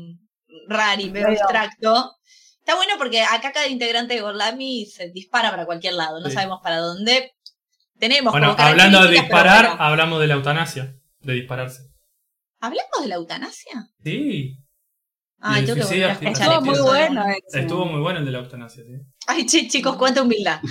rari, 0.68 1.11
medio 1.11 1.28
abstracto. 1.28 2.12
Está 2.61 2.75
bueno 2.76 2.95
porque 2.99 3.23
acá 3.23 3.52
cada 3.52 3.68
integrante 3.68 4.14
de 4.14 4.21
Gorlami 4.21 4.87
se 4.87 5.11
dispara 5.11 5.50
para 5.50 5.66
cualquier 5.66 5.95
lado. 5.95 6.21
No 6.21 6.28
Sí. 6.28 6.35
sabemos 6.35 6.61
para 6.62 6.78
dónde. 6.78 7.33
Tenemos 7.99 8.33
Bueno, 8.33 8.54
como 8.56 8.68
hablando 8.68 9.02
de 9.02 9.09
pero 9.09 9.21
disparar, 9.23 9.66
bueno. 9.68 9.83
hablamos 9.83 10.21
de 10.21 10.26
la 10.26 10.35
eutanasia. 10.35 10.95
De 11.21 11.33
dispararse. 11.35 11.83
¿Hablamos 12.61 13.00
de 13.02 13.09
la 13.09 13.14
eutanasia? 13.16 13.88
Sí. 14.02 14.56
El 15.43 15.66
tengo 15.66 15.88
que 15.88 16.28
Estuvo 16.31 16.55
el 16.59 16.61
muy 16.64 16.78
bueno 16.81 17.25
ese. 17.28 17.61
Estuvo 17.61 17.85
muy 17.85 18.00
bueno 18.00 18.19
el 18.21 18.25
de 18.25 18.33
la 18.33 18.38
eutanasia, 18.38 18.83
sí. 18.85 18.93
Ay, 19.26 19.47
chicos, 19.47 19.97
cuánta 19.97 20.23
humildad. 20.23 20.61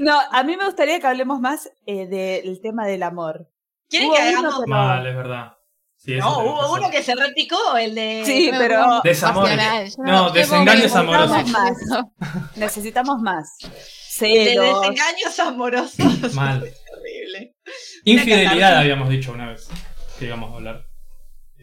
No, 0.00 0.18
a 0.32 0.42
mí 0.42 0.56
me 0.56 0.64
gustaría 0.64 0.98
que 1.00 1.06
hablemos 1.06 1.40
más 1.40 1.70
eh, 1.86 2.06
del 2.06 2.60
tema 2.60 2.86
del 2.86 3.02
amor. 3.04 3.48
¿Quieren 3.88 4.08
Hubo 4.08 4.16
que 4.16 4.22
uno 4.30 4.38
hagamos? 4.40 4.64
que- 4.64 4.70
Mal, 4.70 5.06
es 5.06 5.16
verdad. 5.16 5.52
Sí, 5.96 6.16
No, 6.16 6.38
hubo 6.40 6.74
uno 6.74 6.90
que 6.90 7.02
se 7.02 7.14
repicó, 7.14 7.76
el 7.76 7.94
de. 7.94 8.22
Sí, 8.26 8.50
pero 8.56 9.00
Desamores. 9.02 9.96
Yo 9.96 10.02
No, 10.04 10.30
desengaños 10.30 10.94
amorosos. 10.94 11.48
Más. 11.50 11.72
necesitamos 12.56 13.20
más. 13.20 13.48
de 14.20 14.28
desengaños 14.28 15.38
amorosos. 15.40 16.34
Mal. 16.34 16.60
Terrible. 16.60 17.56
Infidelidad 18.04 18.78
habíamos 18.78 19.08
dicho 19.08 19.32
una 19.32 19.48
vez 19.50 19.68
que 20.18 20.26
íbamos 20.26 20.52
a 20.52 20.56
hablar. 20.56 20.85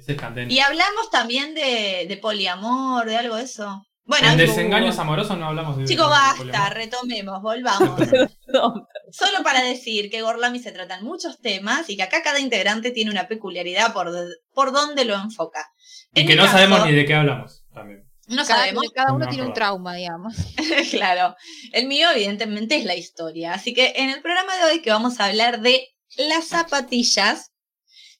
Ese 0.04 0.12
es 0.12 0.18
candente. 0.18 0.54
Y 0.54 0.60
hablamos 0.60 1.10
también 1.10 1.56
de, 1.56 2.06
de 2.10 2.18
poliamor, 2.18 3.06
de 3.06 3.16
algo 3.16 3.38
de 3.38 3.44
eso. 3.44 3.86
Bueno, 4.06 4.32
en 4.32 4.38
desengaños 4.38 5.00
amorosos 5.00 5.38
no 5.38 5.48
hablamos 5.48 5.78
de. 5.78 5.86
Chicos, 5.86 6.10
basta, 6.10 6.70
retomemos, 6.72 7.42
volvamos. 7.42 8.02
Solo 9.12 9.44
para 9.44 9.62
decir 9.62 10.12
que 10.12 10.22
Gorlami 10.22 10.60
se 10.60 10.74
tratan 10.74 11.06
muchos 11.06 11.40
temas 11.40 11.90
y 11.90 11.96
que 11.96 12.04
acá 12.04 12.22
cada 12.22 12.42
integrante 12.42 12.92
tiene 12.92 13.12
una 13.12 13.30
peculiaridad 13.30 13.94
por, 13.94 14.12
por 14.54 14.74
donde 14.74 15.06
lo 15.06 15.16
enfoca. 15.16 15.72
Y 16.14 16.22
En 16.22 16.28
que 16.28 16.36
no 16.36 16.44
caso, 16.44 16.58
sabemos 16.58 16.86
ni 16.86 16.92
de 16.92 17.06
qué 17.06 17.14
hablamos 17.14 17.64
también. 17.74 18.04
No 18.28 18.46
Cada, 18.46 18.60
sabemos, 18.60 18.84
cada 18.94 19.14
uno 19.14 19.26
No, 19.26 19.32
tiene 19.32 19.48
un 19.48 19.54
trauma, 19.54 19.96
digamos. 19.96 20.36
claro. 20.92 21.36
El 21.72 21.88
mío, 21.88 22.10
evidentemente, 22.12 22.76
es 22.76 22.84
la 22.84 22.96
historia. 22.96 23.54
Así 23.54 23.74
que 23.74 23.94
en 23.96 24.10
el 24.10 24.22
programa 24.22 24.54
de 24.58 24.64
hoy 24.66 24.82
que 24.82 24.92
vamos 24.92 25.20
a 25.20 25.26
hablar 25.26 25.62
de 25.62 25.88
las 26.18 26.48
zapatillas, 26.48 27.52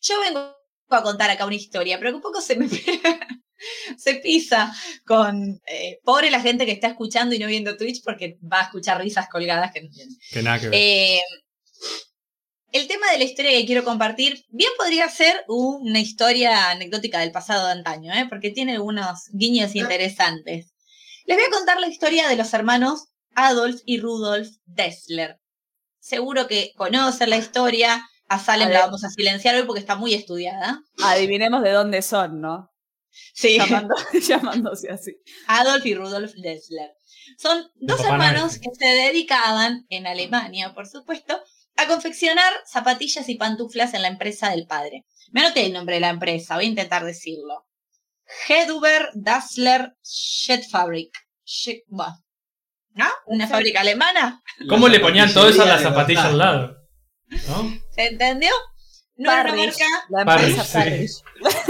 yo 0.02 0.20
vengo 0.22 0.63
a 0.96 1.04
contar 1.04 1.30
acá 1.30 1.46
una 1.46 1.56
historia, 1.56 1.98
pero 1.98 2.12
que 2.12 2.16
un 2.16 2.22
poco 2.22 2.42
se 2.42 2.56
me 2.56 2.68
se 3.98 4.16
pisa 4.16 4.74
con 5.06 5.62
eh, 5.68 6.00
pobre 6.04 6.30
la 6.32 6.42
gente 6.42 6.66
que 6.66 6.72
está 6.72 6.88
escuchando 6.88 7.36
y 7.36 7.40
no 7.40 7.48
viendo 7.48 7.78
Twitch 7.78 8.04
porque 8.04 8.38
va 8.42 8.62
a 8.62 8.64
escuchar 8.64 9.02
risas 9.02 9.30
colgadas 9.30 9.72
que 9.72 9.82
no 9.82 9.88
entienden. 9.88 10.18
Que 10.32 10.42
nada 10.42 10.60
que 10.60 10.70
ver. 10.70 10.80
Eh, 10.80 11.22
el 12.74 12.88
tema 12.88 13.12
de 13.12 13.20
la 13.20 13.24
historia 13.24 13.52
que 13.52 13.66
quiero 13.66 13.84
compartir 13.84 14.44
bien 14.50 14.72
podría 14.78 15.08
ser 15.08 15.46
una 15.48 16.00
historia 16.00 16.72
anecdótica 16.72 17.20
del 17.20 17.32
pasado 17.32 17.68
de 17.68 17.74
antaño, 17.74 18.12
¿eh? 18.14 18.26
porque 18.28 18.50
tiene 18.50 18.74
algunos 18.74 19.30
guiños 19.32 19.76
interesantes. 19.76 20.74
Les 21.26 21.38
voy 21.38 21.46
a 21.46 21.52
contar 21.52 21.80
la 21.80 21.88
historia 21.88 22.28
de 22.28 22.36
los 22.36 22.52
hermanos 22.54 23.06
Adolf 23.36 23.82
y 23.86 24.00
Rudolf 24.00 24.50
Dessler. 24.66 25.40
Seguro 26.00 26.48
que 26.48 26.74
conocen 26.76 27.30
la 27.30 27.38
historia. 27.38 28.04
A 28.34 28.40
Salem 28.40 28.70
A 28.70 28.72
la 28.72 28.80
vamos 28.82 29.04
a 29.04 29.10
silenciar 29.10 29.56
hoy 29.56 29.64
porque 29.64 29.80
está 29.80 29.96
muy 29.96 30.14
estudiada. 30.14 30.82
Adivinemos 31.04 31.62
de 31.62 31.72
dónde 31.72 32.02
son, 32.02 32.42
¿no? 32.42 32.72
Sí, 33.34 33.60
Llamando- 33.60 33.96
llamándose 34.28 34.90
así. 34.90 35.16
Adolf 35.48 35.86
y 35.86 35.94
Rudolf 35.94 36.34
Dessler. 36.36 36.92
Son 37.38 37.68
dos 37.76 37.98
Papá 38.02 38.18
Noel. 38.18 38.30
hermanos 38.32 38.60
que 38.60 38.70
se 38.78 38.86
dedicaban, 38.88 39.86
en 39.90 40.08
Alemania, 40.08 40.74
por 40.74 40.88
supuesto, 40.88 41.40
a 41.78 41.88
confeccionar 41.88 42.52
zapatillas 42.66 43.30
y 43.30 43.36
pantuflas 43.36 43.94
en 43.94 44.02
la 44.02 44.08
empresa 44.08 44.50
del 44.50 44.66
padre. 44.66 45.06
Me 45.32 45.42
anoté 45.42 45.66
el 45.66 45.74
nombre 45.74 45.96
de 45.96 46.02
la 46.02 46.10
empresa, 46.10 46.56
voy 46.56 46.66
a 46.66 46.70
intentar 46.70 47.06
decirlo. 47.06 47.68
Heduber 48.48 49.10
Dassler 49.14 49.94
bah. 51.88 52.16
¿No? 52.96 53.06
¿Una 53.28 53.48
fábrica 53.48 53.82
alemana? 53.82 54.42
¿Cómo 54.70 54.88
le 54.88 55.00
ponían 55.00 55.32
todo 55.34 55.50
eso 55.50 55.64
a 55.64 55.66
la 55.66 55.80
zapatilla 55.80 56.28
al 56.28 56.38
lado? 56.38 56.76
¿No? 57.48 57.83
¿Se 57.96 58.08
entendió? 58.08 58.50
No 59.16 59.32
era 59.32 59.44
una 59.44 59.52
Parrish, 59.52 59.80
marca. 59.80 60.06
La 60.10 60.22
empresa 60.22 60.74
Parrish, 60.74 61.22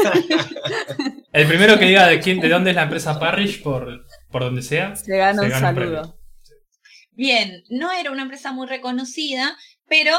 Parrish. 0.02 1.24
El 1.34 1.48
primero 1.48 1.78
que 1.78 1.86
diga 1.86 2.08
de 2.08 2.20
quién, 2.20 2.40
de 2.40 2.50
dónde 2.50 2.70
es 2.70 2.76
la 2.76 2.84
empresa 2.84 3.20
Parrish 3.20 3.62
por, 3.62 4.06
por 4.32 4.44
donde 4.44 4.62
sea. 4.62 4.96
Se 4.96 5.18
gana 5.18 5.40
Se 5.40 5.46
un 5.46 5.52
gana 5.52 5.70
un 5.70 5.76
saludo. 5.76 6.20
Bien, 7.12 7.64
no 7.70 7.92
era 7.92 8.12
una 8.12 8.24
empresa 8.24 8.52
muy 8.54 8.68
reconocida, 8.68 9.58
pero 9.88 10.18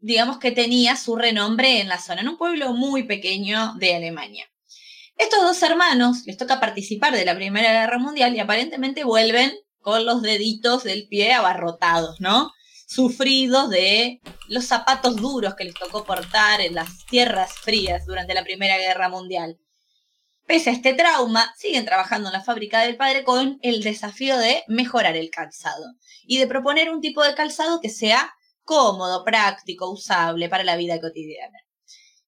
digamos 0.00 0.38
que 0.38 0.50
tenía 0.50 0.96
su 0.96 1.16
renombre 1.16 1.80
en 1.80 1.88
la 1.88 1.98
zona, 1.98 2.22
en 2.22 2.28
un 2.28 2.38
pueblo 2.38 2.72
muy 2.72 3.04
pequeño 3.04 3.74
de 3.76 3.94
Alemania. 3.94 4.46
Estos 5.16 5.42
dos 5.42 5.62
hermanos 5.62 6.22
les 6.26 6.36
toca 6.36 6.60
participar 6.60 7.14
de 7.14 7.24
la 7.24 7.34
Primera 7.34 7.72
Guerra 7.72 7.98
Mundial 7.98 8.34
y 8.34 8.40
aparentemente 8.40 9.04
vuelven 9.04 9.52
con 9.80 10.04
los 10.04 10.22
deditos 10.22 10.82
del 10.84 11.06
pie 11.08 11.32
abarrotados, 11.32 12.20
¿no? 12.20 12.50
Sufridos 12.92 13.70
de 13.70 14.20
los 14.48 14.64
zapatos 14.64 15.14
duros 15.14 15.54
que 15.54 15.62
les 15.62 15.74
tocó 15.74 16.02
portar 16.02 16.60
en 16.60 16.74
las 16.74 17.06
tierras 17.06 17.52
frías 17.52 18.04
durante 18.04 18.34
la 18.34 18.42
Primera 18.42 18.78
Guerra 18.78 19.08
Mundial. 19.08 19.60
Pese 20.44 20.70
a 20.70 20.72
este 20.72 20.94
trauma, 20.94 21.54
siguen 21.56 21.84
trabajando 21.84 22.30
en 22.30 22.32
la 22.32 22.42
fábrica 22.42 22.80
del 22.80 22.96
padre 22.96 23.22
con 23.22 23.60
el 23.62 23.84
desafío 23.84 24.36
de 24.38 24.64
mejorar 24.66 25.14
el 25.14 25.30
calzado 25.30 25.84
y 26.24 26.38
de 26.38 26.48
proponer 26.48 26.90
un 26.90 27.00
tipo 27.00 27.22
de 27.22 27.36
calzado 27.36 27.80
que 27.80 27.90
sea 27.90 28.34
cómodo, 28.64 29.22
práctico, 29.22 29.88
usable 29.88 30.48
para 30.48 30.64
la 30.64 30.74
vida 30.74 31.00
cotidiana. 31.00 31.58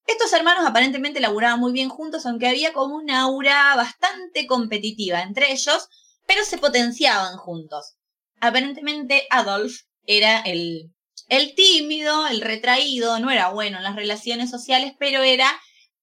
Estos 0.06 0.32
hermanos 0.32 0.64
aparentemente 0.64 1.18
laburaban 1.18 1.58
muy 1.58 1.72
bien 1.72 1.88
juntos, 1.88 2.24
aunque 2.24 2.46
había 2.46 2.72
como 2.72 2.94
una 2.94 3.22
aura 3.22 3.74
bastante 3.74 4.46
competitiva 4.46 5.22
entre 5.22 5.50
ellos, 5.50 5.88
pero 6.24 6.44
se 6.44 6.58
potenciaban 6.58 7.36
juntos. 7.36 7.96
Aparentemente 8.38 9.26
Adolf 9.28 9.80
era 10.06 10.40
el, 10.40 10.92
el 11.28 11.54
tímido, 11.54 12.26
el 12.26 12.40
retraído, 12.40 13.18
no 13.18 13.30
era 13.30 13.50
bueno 13.50 13.78
en 13.78 13.84
las 13.84 13.96
relaciones 13.96 14.50
sociales, 14.50 14.94
pero 14.98 15.22
era, 15.22 15.50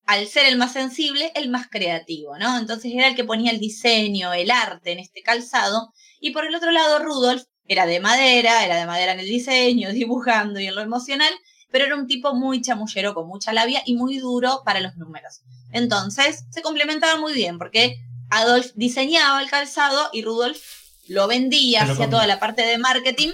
al 0.05 0.27
ser 0.27 0.45
el 0.45 0.57
más 0.57 0.73
sensible, 0.73 1.31
el 1.35 1.49
más 1.49 1.67
creativo, 1.69 2.37
¿no? 2.37 2.57
Entonces 2.57 2.91
era 2.93 3.07
el 3.07 3.15
que 3.15 3.23
ponía 3.23 3.51
el 3.51 3.59
diseño, 3.59 4.33
el 4.33 4.51
arte 4.51 4.91
en 4.91 4.99
este 4.99 5.21
calzado, 5.21 5.93
y 6.19 6.31
por 6.31 6.45
el 6.45 6.55
otro 6.55 6.71
lado 6.71 6.99
Rudolf 6.99 7.43
era 7.65 7.85
de 7.85 7.99
madera, 7.99 8.65
era 8.65 8.77
de 8.77 8.85
madera 8.85 9.13
en 9.13 9.19
el 9.19 9.29
diseño, 9.29 9.89
dibujando 9.93 10.59
y 10.59 10.67
en 10.67 10.75
lo 10.75 10.81
emocional, 10.81 11.33
pero 11.71 11.85
era 11.85 11.95
un 11.95 12.07
tipo 12.07 12.33
muy 12.33 12.61
chamullero, 12.61 13.13
con 13.13 13.27
mucha 13.27 13.53
labia 13.53 13.83
y 13.85 13.95
muy 13.95 14.17
duro 14.17 14.63
para 14.65 14.79
los 14.79 14.95
números. 14.97 15.41
Entonces, 15.71 16.45
se 16.49 16.63
complementaban 16.63 17.21
muy 17.21 17.33
bien, 17.33 17.59
porque 17.59 17.97
Adolf 18.31 18.71
diseñaba 18.73 19.41
el 19.41 19.49
calzado 19.49 20.09
y 20.11 20.23
Rudolf 20.23 20.59
lo 21.07 21.27
vendía, 21.27 21.85
comía. 21.87 22.09
toda 22.09 22.25
la 22.25 22.39
parte 22.39 22.63
de 22.63 22.77
marketing 22.79 23.29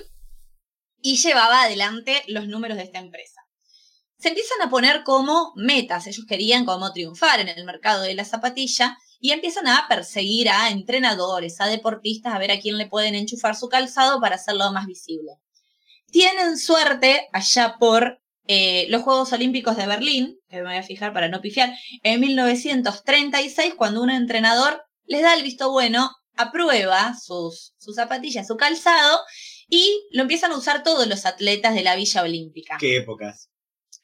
y 1.05 1.17
llevaba 1.17 1.61
adelante 1.61 2.23
los 2.25 2.47
números 2.47 2.77
de 2.77 2.83
esta 2.83 2.97
empresa. 2.97 3.39
Se 4.17 4.29
empiezan 4.29 4.59
a 4.63 4.71
poner 4.71 5.03
como 5.03 5.53
metas, 5.55 6.07
ellos 6.07 6.25
querían 6.27 6.65
como 6.65 6.91
triunfar 6.93 7.39
en 7.39 7.47
el 7.47 7.63
mercado 7.63 8.01
de 8.01 8.15
la 8.15 8.25
zapatilla 8.25 8.97
y 9.19 9.29
empiezan 9.29 9.67
a 9.67 9.85
perseguir 9.87 10.49
a 10.49 10.71
entrenadores, 10.71 11.61
a 11.61 11.67
deportistas, 11.67 12.33
a 12.33 12.39
ver 12.39 12.49
a 12.49 12.59
quién 12.59 12.79
le 12.79 12.87
pueden 12.87 13.13
enchufar 13.13 13.55
su 13.55 13.69
calzado 13.69 14.19
para 14.19 14.37
hacerlo 14.37 14.71
más 14.71 14.87
visible. 14.87 15.33
Tienen 16.09 16.57
suerte 16.57 17.27
allá 17.33 17.75
por 17.77 18.19
eh, 18.47 18.87
los 18.89 19.03
Juegos 19.03 19.31
Olímpicos 19.31 19.77
de 19.77 19.85
Berlín, 19.85 20.39
que 20.49 20.55
me 20.55 20.69
voy 20.69 20.77
a 20.77 20.81
fijar 20.81 21.13
para 21.13 21.29
no 21.29 21.39
pifiar, 21.39 21.71
en 22.01 22.19
1936, 22.19 23.75
cuando 23.75 24.01
un 24.01 24.09
entrenador 24.09 24.83
les 25.03 25.21
da 25.21 25.35
el 25.35 25.43
visto 25.43 25.71
bueno, 25.71 26.09
aprueba 26.35 27.13
sus, 27.13 27.75
sus 27.77 27.95
zapatillas, 27.95 28.47
su 28.47 28.57
calzado, 28.57 29.19
y 29.69 30.07
lo 30.11 30.23
empiezan 30.23 30.51
a 30.51 30.57
usar 30.57 30.83
todos 30.83 31.07
los 31.07 31.25
atletas 31.25 31.75
de 31.75 31.83
la 31.83 31.95
Villa 31.95 32.21
Olímpica. 32.21 32.77
¿Qué, 32.79 32.87
¿Qué 32.87 32.97
épocas? 32.97 33.49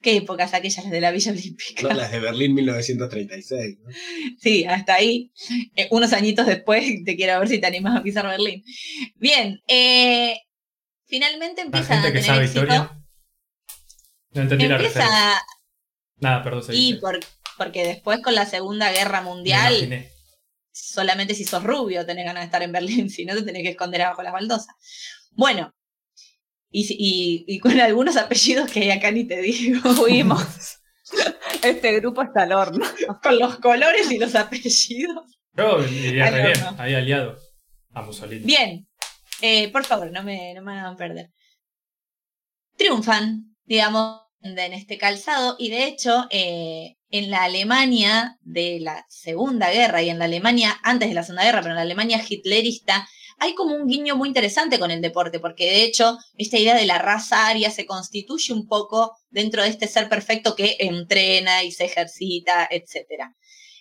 épocas 0.03 0.53
aquellas 0.53 0.84
las 0.84 0.91
de 0.91 1.01
la 1.01 1.12
Villa 1.12 1.32
Olímpica? 1.32 1.84
No, 1.84 1.94
las 1.94 2.12
de 2.12 2.20
Berlín 2.20 2.53
1936. 2.56 3.77
¿no? 3.84 3.89
Sí, 4.39 4.65
hasta 4.65 4.96
ahí. 4.96 5.32
Eh, 5.75 5.88
unos 5.91 6.13
añitos 6.13 6.48
después 6.48 6.86
te 7.06 7.15
quiero 7.15 7.39
ver 7.39 7.48
si 7.48 7.60
te 7.60 7.68
animas 7.68 8.00
a 8.00 8.03
pisar 8.03 8.27
Berlín. 8.27 8.63
Bien, 9.15 9.62
eh, 9.68 10.38
finalmente 11.06 11.62
La 11.62 11.65
empiezan 11.65 12.00
a 12.00 12.01
gente 12.01 12.13
que 12.13 12.22
tener 12.22 12.25
sabe 12.25 12.46
éxito. 12.46 12.60
historia. 12.62 12.98
No 14.34 14.41
entendí 14.41 14.68
la 14.68 14.77
referencia. 14.77 15.41
Nada, 16.18 16.44
perdón, 16.44 16.62
y 16.62 16.65
seguí. 16.65 16.94
por 16.96 17.20
porque 17.58 17.86
después 17.86 18.22
con 18.22 18.34
la 18.34 18.46
Segunda 18.48 18.91
Guerra 18.91 19.22
Mundial, 19.22 20.08
solamente 20.72 21.36
si 21.36 21.44
sos 21.46 21.63
rubio 21.63 22.06
tenés 22.08 22.25
ganas 22.25 22.41
de 22.41 22.46
estar 22.46 22.63
en 22.63 22.72
Berlín, 22.72 23.10
si 23.12 23.25
no 23.25 23.36
te 23.36 23.44
tenés 23.44 23.62
que 23.63 23.70
esconder 23.70 24.01
abajo 24.01 24.24
las 24.24 24.34
baldosas. 24.34 24.74
Bueno, 25.31 25.71
y, 26.69 26.83
si- 26.85 26.95
y- 27.00 27.45
y 27.47 27.59
con 27.59 27.79
algunos 27.79 28.15
apellidos 28.17 28.71
que 28.71 28.91
acá 28.91 29.11
ni 29.11 29.25
te 29.25 29.41
digo, 29.41 29.79
Fuimos. 29.95 30.77
Este 31.63 32.00
grupo 32.00 32.21
está 32.21 32.43
al 32.43 32.53
horno. 32.53 32.85
con 33.21 33.38
los 33.38 33.57
colores 33.57 34.09
y 34.11 34.17
los 34.17 34.33
apellidos. 34.35 35.25
Yo 35.57 35.79
iría 35.85 36.27
Al 36.27 36.33
re 36.33 36.43
bien, 36.53 36.57
ahí 36.77 36.93
aliado 36.95 37.38
a 37.93 38.01
Mussolini. 38.01 38.45
Bien, 38.45 38.88
eh, 39.41 39.69
por 39.71 39.83
favor, 39.83 40.09
no 40.11 40.23
me, 40.23 40.53
no 40.53 40.61
me 40.61 40.79
hagan 40.79 40.95
perder. 40.95 41.31
Triunfan, 42.77 43.55
digamos, 43.65 44.21
en 44.41 44.57
este 44.73 44.97
calzado 44.97 45.55
y 45.59 45.69
de 45.69 45.85
hecho 45.85 46.25
eh, 46.31 46.95
en 47.09 47.29
la 47.29 47.43
Alemania 47.43 48.38
de 48.41 48.79
la 48.79 49.05
Segunda 49.09 49.69
Guerra 49.69 50.01
y 50.01 50.09
en 50.09 50.17
la 50.19 50.25
Alemania 50.25 50.79
antes 50.83 51.09
de 51.09 51.15
la 51.15 51.23
Segunda 51.23 51.43
Guerra, 51.43 51.59
pero 51.61 51.71
en 51.73 51.75
la 51.75 51.81
Alemania 51.81 52.23
hitlerista, 52.27 53.07
hay 53.41 53.55
como 53.55 53.74
un 53.74 53.88
guiño 53.88 54.15
muy 54.15 54.27
interesante 54.27 54.77
con 54.77 54.91
el 54.91 55.01
deporte, 55.01 55.39
porque 55.39 55.65
de 55.65 55.83
hecho 55.83 56.15
esta 56.38 56.60
idea 56.60 56.75
de 56.75 56.86
la 56.86 57.00
raza 57.00 57.48
aria 57.48 57.71
se 57.71 57.88
constituye 57.88 58.53
un 58.53 58.67
poco 58.67 59.17
dentro 59.31 59.63
de 59.63 59.69
este 59.69 59.88
ser 59.88 60.10
perfecto 60.10 60.55
que 60.55 60.77
entrena 60.79 61.63
y 61.63 61.71
se 61.71 61.86
ejercita, 61.86 62.67
etcétera. 62.69 63.36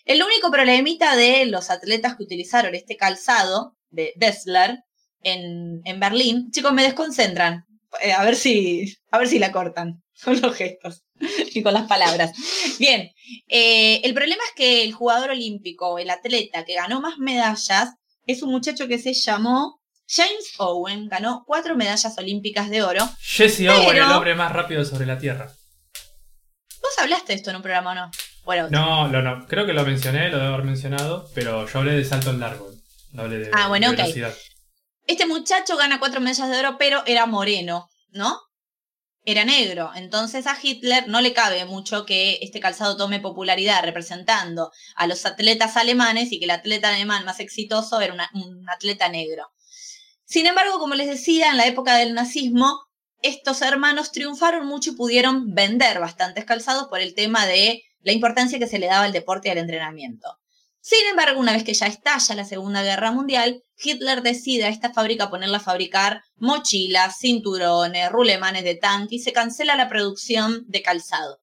El 0.06 0.22
único 0.22 0.50
problemita 0.50 1.14
de 1.14 1.44
los 1.44 1.68
atletas 1.68 2.16
que 2.16 2.22
utilizaron 2.22 2.74
este 2.74 2.96
calzado 2.96 3.76
de 3.90 4.14
Bessler 4.16 4.78
en, 5.20 5.82
en 5.84 6.00
Berlín, 6.00 6.50
chicos, 6.50 6.72
me 6.72 6.82
desconcentran. 6.82 7.66
Eh, 8.00 8.12
a 8.12 8.24
ver 8.24 8.36
si, 8.36 8.96
a 9.10 9.18
ver 9.18 9.28
si 9.28 9.38
la 9.38 9.52
cortan 9.52 10.02
con 10.24 10.40
los 10.40 10.56
gestos 10.56 11.04
y 11.52 11.62
con 11.62 11.74
las 11.74 11.86
palabras. 11.86 12.32
Bien, 12.78 13.10
eh, 13.46 14.00
el 14.04 14.14
problema 14.14 14.42
es 14.48 14.54
que 14.56 14.84
el 14.84 14.94
jugador 14.94 15.32
olímpico, 15.32 15.98
el 15.98 16.08
atleta 16.08 16.64
que 16.64 16.76
ganó 16.76 17.02
más 17.02 17.18
medallas, 17.18 17.90
es 18.30 18.42
un 18.42 18.50
muchacho 18.50 18.88
que 18.88 18.98
se 18.98 19.12
llamó 19.14 19.80
James 20.08 20.54
Owen, 20.58 21.08
ganó 21.08 21.44
cuatro 21.46 21.76
medallas 21.76 22.16
olímpicas 22.18 22.68
de 22.70 22.82
oro. 22.82 23.08
Jesse 23.20 23.68
Owen, 23.68 23.88
Pero- 23.90 24.04
el 24.06 24.10
hombre 24.12 24.34
más 24.34 24.52
rápido 24.52 24.84
sobre 24.84 25.06
la 25.06 25.18
Tierra. 25.18 25.52
¿Vos 26.82 26.98
hablaste 26.98 27.32
de 27.32 27.36
esto 27.38 27.50
en 27.50 27.56
un 27.56 27.62
programa 27.62 27.92
o 27.92 27.94
no? 27.94 28.10
Bueno, 28.44 28.68
No, 28.70 29.06
lo, 29.08 29.22
no, 29.22 29.46
creo 29.46 29.66
que 29.66 29.72
lo 29.72 29.84
mencioné, 29.84 30.30
lo 30.30 30.38
debo 30.38 30.54
haber 30.54 30.64
mencionado, 30.66 31.28
pero 31.34 31.68
yo 31.68 31.78
hablé 31.78 31.92
de 31.92 32.04
salto 32.04 32.30
en 32.30 32.40
largo. 32.40 32.70
No 33.12 33.22
hablé 33.22 33.38
de, 33.38 33.50
Ah, 33.52 33.68
bueno, 33.68 33.88
de 33.88 33.92
ok. 33.94 33.98
velocidad. 34.02 34.34
Este 35.06 35.26
muchacho 35.26 35.76
gana 35.76 35.98
cuatro 35.98 36.20
medallas 36.20 36.48
de 36.50 36.58
oro, 36.58 36.76
pero 36.78 37.02
era 37.06 37.26
moreno, 37.26 37.88
¿no? 38.10 38.38
Era 39.24 39.44
negro. 39.44 39.90
Entonces 39.94 40.46
a 40.46 40.56
Hitler 40.60 41.08
no 41.08 41.20
le 41.20 41.32
cabe 41.32 41.64
mucho 41.66 42.06
que 42.06 42.38
este 42.40 42.60
calzado 42.60 42.96
tome 42.96 43.20
popularidad 43.20 43.82
representando 43.84 44.72
a 44.96 45.06
los 45.06 45.26
atletas 45.26 45.76
alemanes 45.76 46.32
y 46.32 46.38
que 46.38 46.46
el 46.46 46.50
atleta 46.50 46.88
alemán 46.88 47.24
más 47.24 47.40
exitoso 47.40 48.00
era 48.00 48.14
un 48.14 48.68
atleta 48.68 49.08
negro. 49.08 49.52
Sin 50.24 50.46
embargo, 50.46 50.78
como 50.78 50.94
les 50.94 51.08
decía, 51.08 51.50
en 51.50 51.56
la 51.56 51.66
época 51.66 51.96
del 51.96 52.14
nazismo, 52.14 52.86
estos 53.20 53.60
hermanos 53.62 54.12
triunfaron 54.12 54.66
mucho 54.66 54.90
y 54.90 54.96
pudieron 54.96 55.54
vender 55.54 56.00
bastantes 56.00 56.44
calzados 56.44 56.88
por 56.88 57.00
el 57.00 57.14
tema 57.14 57.46
de 57.46 57.82
la 58.00 58.12
importancia 58.12 58.58
que 58.58 58.66
se 58.66 58.78
le 58.78 58.86
daba 58.86 59.04
al 59.04 59.12
deporte 59.12 59.48
y 59.48 59.50
al 59.50 59.58
entrenamiento. 59.58 60.39
Sin 60.82 61.06
embargo, 61.10 61.38
una 61.38 61.52
vez 61.52 61.62
que 61.62 61.74
ya 61.74 61.86
estalla 61.86 62.34
la 62.34 62.44
Segunda 62.44 62.82
Guerra 62.82 63.12
Mundial, 63.12 63.62
Hitler 63.76 64.22
decide 64.22 64.64
a 64.64 64.68
esta 64.68 64.92
fábrica 64.92 65.28
ponerla 65.28 65.58
a 65.58 65.60
fabricar 65.60 66.22
mochilas, 66.36 67.18
cinturones, 67.18 68.10
rulemanes 68.10 68.64
de 68.64 68.76
tanque 68.76 69.16
y 69.16 69.18
se 69.18 69.32
cancela 69.32 69.76
la 69.76 69.88
producción 69.88 70.64
de 70.68 70.82
calzado. 70.82 71.38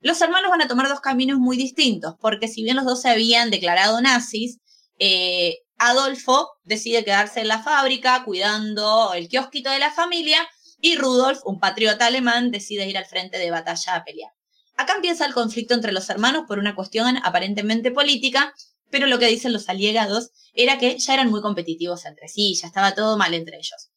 Los 0.00 0.20
hermanos 0.20 0.50
van 0.50 0.62
a 0.62 0.68
tomar 0.68 0.88
dos 0.88 1.00
caminos 1.00 1.38
muy 1.38 1.56
distintos, 1.56 2.16
porque 2.20 2.48
si 2.48 2.64
bien 2.64 2.74
los 2.74 2.84
dos 2.84 3.00
se 3.00 3.08
habían 3.08 3.50
declarado 3.50 4.00
nazis, 4.00 4.58
eh, 4.98 5.58
Adolfo 5.78 6.48
decide 6.64 7.04
quedarse 7.04 7.40
en 7.40 7.48
la 7.48 7.62
fábrica 7.62 8.24
cuidando 8.24 9.14
el 9.14 9.28
kiosquito 9.28 9.70
de 9.70 9.78
la 9.78 9.92
familia 9.92 10.38
y 10.80 10.96
Rudolf, 10.96 11.38
un 11.44 11.60
patriota 11.60 12.06
alemán, 12.06 12.50
decide 12.50 12.88
ir 12.88 12.98
al 12.98 13.06
frente 13.06 13.38
de 13.38 13.52
batalla 13.52 13.94
a 13.94 14.04
pelear. 14.04 14.32
Acá 14.76 14.94
empieza 14.94 15.26
el 15.26 15.34
conflicto 15.34 15.74
entre 15.74 15.92
los 15.92 16.10
hermanos 16.10 16.44
por 16.48 16.58
una 16.58 16.74
cuestión 16.74 17.18
aparentemente 17.22 17.92
política, 17.92 18.52
pero 18.92 19.08
lo 19.08 19.18
que 19.18 19.26
dicen 19.26 19.52
los 19.52 19.68
aliados 19.68 20.30
era 20.54 20.78
que 20.78 20.96
ya 20.98 21.14
eran 21.14 21.30
muy 21.30 21.40
competitivos 21.42 22.04
entre 22.04 22.28
sí, 22.28 22.54
ya 22.54 22.68
estaba 22.68 22.94
todo 22.94 23.16
mal 23.16 23.34
entre 23.34 23.56
ellos. 23.56 23.90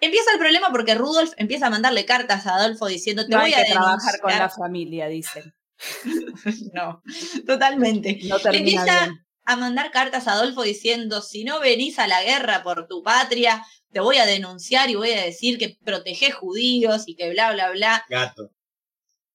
Empieza 0.00 0.30
el 0.32 0.38
problema 0.38 0.70
porque 0.70 0.94
Rudolf 0.94 1.32
empieza 1.36 1.66
a 1.66 1.70
mandarle 1.70 2.04
cartas 2.06 2.46
a 2.46 2.54
Adolfo 2.56 2.86
diciendo 2.86 3.24
te 3.26 3.32
No 3.32 3.40
voy 3.40 3.52
hay 3.52 3.60
a 3.60 3.64
que 3.64 3.72
trabajar 3.72 4.20
con 4.20 4.30
la 4.30 4.36
denunciar". 4.36 4.58
familia, 4.58 5.08
dicen. 5.08 5.54
No, 6.72 7.02
totalmente. 7.46 8.18
No 8.24 8.38
termina 8.38 8.80
empieza 8.82 9.04
bien. 9.06 9.26
a 9.44 9.56
mandar 9.56 9.90
cartas 9.90 10.28
a 10.28 10.32
Adolfo 10.32 10.62
diciendo 10.62 11.22
si 11.22 11.44
no 11.44 11.60
venís 11.60 11.98
a 11.98 12.06
la 12.06 12.22
guerra 12.22 12.62
por 12.62 12.86
tu 12.86 13.02
patria, 13.02 13.64
te 13.92 14.00
voy 14.00 14.18
a 14.18 14.26
denunciar 14.26 14.90
y 14.90 14.94
voy 14.94 15.10
a 15.12 15.22
decir 15.22 15.58
que 15.58 15.76
protegés 15.84 16.34
judíos 16.34 17.04
y 17.06 17.16
que 17.16 17.30
bla, 17.30 17.52
bla, 17.52 17.70
bla. 17.70 18.04
Gato. 18.08 18.50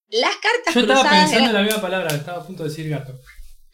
Las 0.09 0.35
cartas 0.37 0.73
Yo 0.73 0.81
estaba 0.81 1.01
cruzadas 1.01 1.19
pensando 1.31 1.37
eran 1.37 1.47
en 1.49 1.53
la 1.53 1.61
misma 1.63 1.81
palabra, 1.81 2.15
estaba 2.15 2.41
a 2.41 2.45
punto 2.45 2.63
de 2.63 2.69
decir 2.69 2.89
gato. 2.89 3.19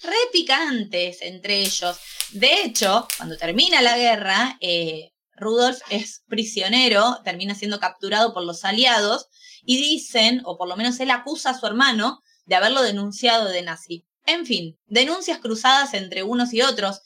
Re 0.02 0.16
picantes 0.32 1.22
entre 1.22 1.62
ellos. 1.62 1.98
De 2.32 2.62
hecho, 2.64 3.08
cuando 3.18 3.38
termina 3.38 3.82
la 3.82 3.98
guerra, 3.98 4.58
eh, 4.62 5.12
Rudolf 5.36 5.80
es 5.90 6.24
prisionero, 6.28 7.20
termina 7.24 7.56
siendo 7.56 7.80
capturado 7.80 8.34
por 8.34 8.44
los 8.44 8.66
aliados 8.66 9.28
y 9.64 9.78
dicen, 9.78 10.42
o 10.46 10.58
por 10.58 10.68
lo 10.68 10.76
menos 10.76 11.00
él 11.00 11.12
acusa 11.12 11.52
a 11.52 11.60
su 11.60 11.66
hermano 11.68 12.22
de 12.46 12.56
haberlo 12.56 12.82
denunciado 12.82 13.50
de 13.50 13.62
nazi. 13.62 14.06
En 14.26 14.46
fin, 14.46 14.78
denuncias 14.88 15.40
cruzadas 15.40 15.94
entre 15.94 16.24
unos 16.24 16.54
y 16.54 16.62
otros. 16.62 17.02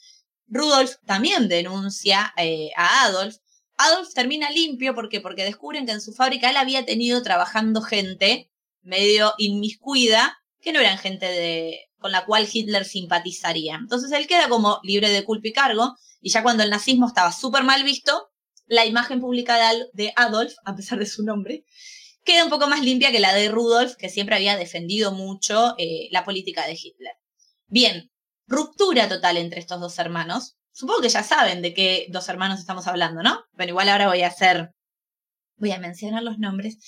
Rudolf 0.46 0.96
también 1.06 1.48
denuncia 1.48 2.32
eh, 2.36 2.70
a 2.76 3.04
Adolf. 3.04 3.36
Adolf 3.76 4.12
termina 4.14 4.50
limpio 4.50 4.94
porque 4.94 5.20
porque 5.20 5.44
descubren 5.44 5.86
que 5.86 5.92
en 5.92 6.00
su 6.00 6.12
fábrica 6.12 6.50
él 6.50 6.56
había 6.56 6.84
tenido 6.84 7.22
trabajando 7.22 7.80
gente 7.82 8.50
medio 8.82 9.34
inmiscuida 9.38 10.38
que 10.60 10.72
no 10.72 10.80
eran 10.80 10.98
gente 10.98 11.26
de 11.26 11.80
con 12.02 12.12
la 12.12 12.26
cual 12.26 12.46
Hitler 12.52 12.84
simpatizaría. 12.84 13.76
Entonces 13.76 14.12
él 14.12 14.26
queda 14.26 14.48
como 14.48 14.80
libre 14.82 15.08
de 15.08 15.24
culpa 15.24 15.48
y 15.48 15.52
cargo 15.52 15.96
y 16.20 16.30
ya 16.30 16.42
cuando 16.42 16.62
el 16.62 16.70
nazismo 16.70 17.06
estaba 17.06 17.32
súper 17.32 17.64
mal 17.64 17.82
visto, 17.82 18.30
la 18.66 18.86
imagen 18.86 19.20
pública 19.20 19.58
de, 19.92 20.12
Adolf, 20.16 20.54
a 20.64 20.74
pesar 20.76 20.98
de 20.98 21.06
su 21.06 21.24
nombre, 21.24 21.64
queda 22.24 22.44
un 22.44 22.50
poco 22.50 22.68
más 22.68 22.80
limpia 22.80 23.10
que 23.10 23.20
la 23.20 23.34
de 23.34 23.48
Rudolf, 23.48 23.96
que 23.96 24.08
siempre 24.08 24.36
había 24.36 24.56
defendido 24.56 25.12
mucho 25.12 25.74
eh, 25.78 26.08
la 26.12 26.24
política 26.24 26.64
de 26.66 26.78
Hitler. 26.80 27.12
Bien, 27.66 28.10
ruptura 28.46 29.08
total 29.08 29.36
entre 29.36 29.60
estos 29.60 29.80
dos 29.80 29.98
hermanos. 29.98 30.56
Supongo 30.70 31.02
que 31.02 31.08
ya 31.08 31.22
saben 31.22 31.60
de 31.60 31.74
qué 31.74 32.06
dos 32.10 32.28
hermanos 32.28 32.60
estamos 32.60 32.86
hablando, 32.86 33.22
¿no? 33.22 33.44
Pero 33.56 33.70
igual 33.70 33.88
ahora 33.88 34.08
voy 34.08 34.22
a 34.22 34.28
hacer, 34.28 34.70
voy 35.56 35.72
a 35.72 35.78
mencionar 35.78 36.22
los 36.22 36.38
nombres. 36.38 36.78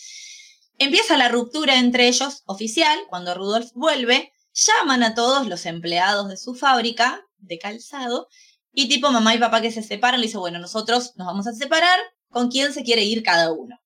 Empieza 0.79 1.17
la 1.17 1.29
ruptura 1.29 1.79
entre 1.79 2.09
ellos 2.09 2.43
oficial, 2.47 2.99
cuando 3.09 3.35
Rudolf 3.35 3.71
vuelve, 3.75 4.33
llaman 4.55 5.03
a 5.03 5.15
todos 5.15 5.47
los 5.47 5.67
empleados 5.67 6.29
de 6.29 6.37
su 6.37 6.55
fábrica 6.55 7.21
de 7.39 7.59
calzado 7.59 8.29
y 8.73 8.89
tipo 8.89 9.11
mamá 9.11 9.35
y 9.35 9.39
papá 9.39 9.61
que 9.61 9.71
se 9.73 9.83
separan 9.83 10.21
le 10.21 10.27
dice, 10.27 10.39
bueno, 10.39 10.59
nosotros 10.59 11.13
nos 11.17 11.27
vamos 11.27 11.47
a 11.47 11.53
separar, 11.53 11.99
¿con 12.31 12.51
quién 12.51 12.73
se 12.73 12.83
quiere 12.85 13.03
ir 13.05 13.23
cada 13.23 13.53
uno? 13.53 13.79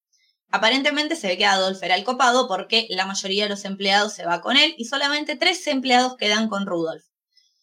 Aparentemente 0.50 1.14
se 1.16 1.26
ve 1.26 1.36
que 1.36 1.44
Adolf 1.44 1.82
era 1.82 1.94
el 1.94 2.04
copado 2.04 2.48
porque 2.48 2.86
la 2.90 3.04
mayoría 3.04 3.44
de 3.44 3.50
los 3.50 3.64
empleados 3.66 4.14
se 4.14 4.24
va 4.24 4.40
con 4.40 4.56
él 4.56 4.74
y 4.78 4.86
solamente 4.86 5.36
tres 5.36 5.66
empleados 5.66 6.16
quedan 6.16 6.48
con 6.48 6.66
Rudolf. 6.66 7.04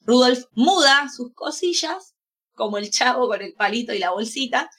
Rudolf 0.02 0.44
muda 0.52 1.08
sus 1.16 1.34
cosillas, 1.34 2.14
como 2.54 2.78
el 2.78 2.92
chavo 2.92 3.28
con 3.28 3.42
el 3.42 3.54
palito 3.54 3.92
y 3.92 3.98
la 3.98 4.12
bolsita, 4.12 4.70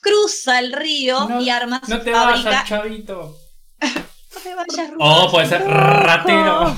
cruza 0.00 0.58
el 0.60 0.72
río 0.72 1.28
No- 1.28 1.40
y 1.42 1.50
arma 1.50 1.82
su 1.84 1.90
No 1.90 2.00
te 2.00 2.10
fábrica. 2.12 2.50
vayas, 2.50 2.68
chavito. 2.68 3.36
No 4.34 4.40
te 4.42 4.54
vayas, 4.54 4.90
Rudolf. 4.90 4.98
Oh, 5.00 5.30
puede 5.30 5.46
ser 5.46 5.62
ratero. 5.62 6.74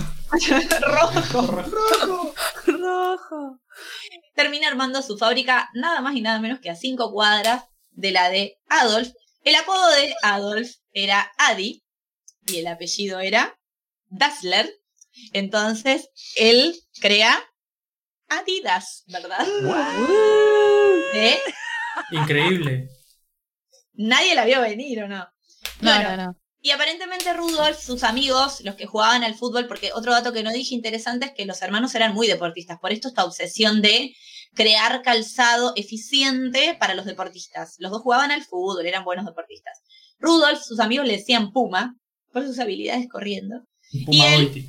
Rojo. 0.80 1.62
Rojo. 2.66 3.60
termina 4.34 4.68
armando 4.68 5.02
su 5.02 5.16
fábrica 5.16 5.70
nada 5.74 6.00
más 6.00 6.14
y 6.16 6.20
nada 6.20 6.40
menos 6.40 6.60
que 6.60 6.70
a 6.70 6.76
cinco 6.76 7.12
cuadras 7.12 7.64
de 7.90 8.12
la 8.12 8.28
de 8.30 8.58
Adolf. 8.68 9.08
El 9.42 9.54
apodo 9.56 9.90
de 9.90 10.14
Adolf 10.22 10.70
era 10.92 11.30
Adi 11.38 11.84
y 12.46 12.58
el 12.58 12.66
apellido 12.66 13.20
era 13.20 13.58
Dassler. 14.06 14.70
Entonces 15.32 16.08
él 16.36 16.74
crea 17.00 17.40
Adidas, 18.28 19.04
¿verdad? 19.06 19.46
¿Eh? 21.14 21.38
Increíble. 22.10 22.88
Nadie 23.92 24.34
la 24.34 24.44
vio 24.44 24.60
venir, 24.60 25.04
¿o 25.04 25.08
no? 25.08 25.18
No, 25.18 25.28
Bueno, 25.80 26.16
no, 26.16 26.24
no. 26.24 26.43
Y 26.66 26.70
aparentemente 26.70 27.30
Rudolf, 27.34 27.78
sus 27.78 28.04
amigos, 28.04 28.62
los 28.62 28.74
que 28.74 28.86
jugaban 28.86 29.22
al 29.22 29.34
fútbol, 29.34 29.66
porque 29.68 29.92
otro 29.92 30.12
dato 30.12 30.32
que 30.32 30.42
no 30.42 30.50
dije 30.50 30.74
interesante 30.74 31.26
es 31.26 31.32
que 31.32 31.44
los 31.44 31.60
hermanos 31.60 31.94
eran 31.94 32.14
muy 32.14 32.26
deportistas, 32.26 32.78
por 32.80 32.90
esto 32.90 33.08
esta 33.08 33.22
obsesión 33.26 33.82
de 33.82 34.16
crear 34.54 35.02
calzado 35.02 35.74
eficiente 35.76 36.74
para 36.80 36.94
los 36.94 37.04
deportistas. 37.04 37.74
Los 37.80 37.92
dos 37.92 38.00
jugaban 38.00 38.30
al 38.30 38.42
fútbol, 38.42 38.86
eran 38.86 39.04
buenos 39.04 39.26
deportistas. 39.26 39.78
Rudolf, 40.18 40.62
sus 40.62 40.80
amigos 40.80 41.06
le 41.06 41.18
decían 41.18 41.52
Puma, 41.52 41.98
por 42.32 42.46
sus 42.46 42.58
habilidades 42.58 43.08
corriendo. 43.10 43.56
Y 43.92 44.06
Puma 44.06 44.34
él- 44.34 44.44
Goiti. 44.46 44.68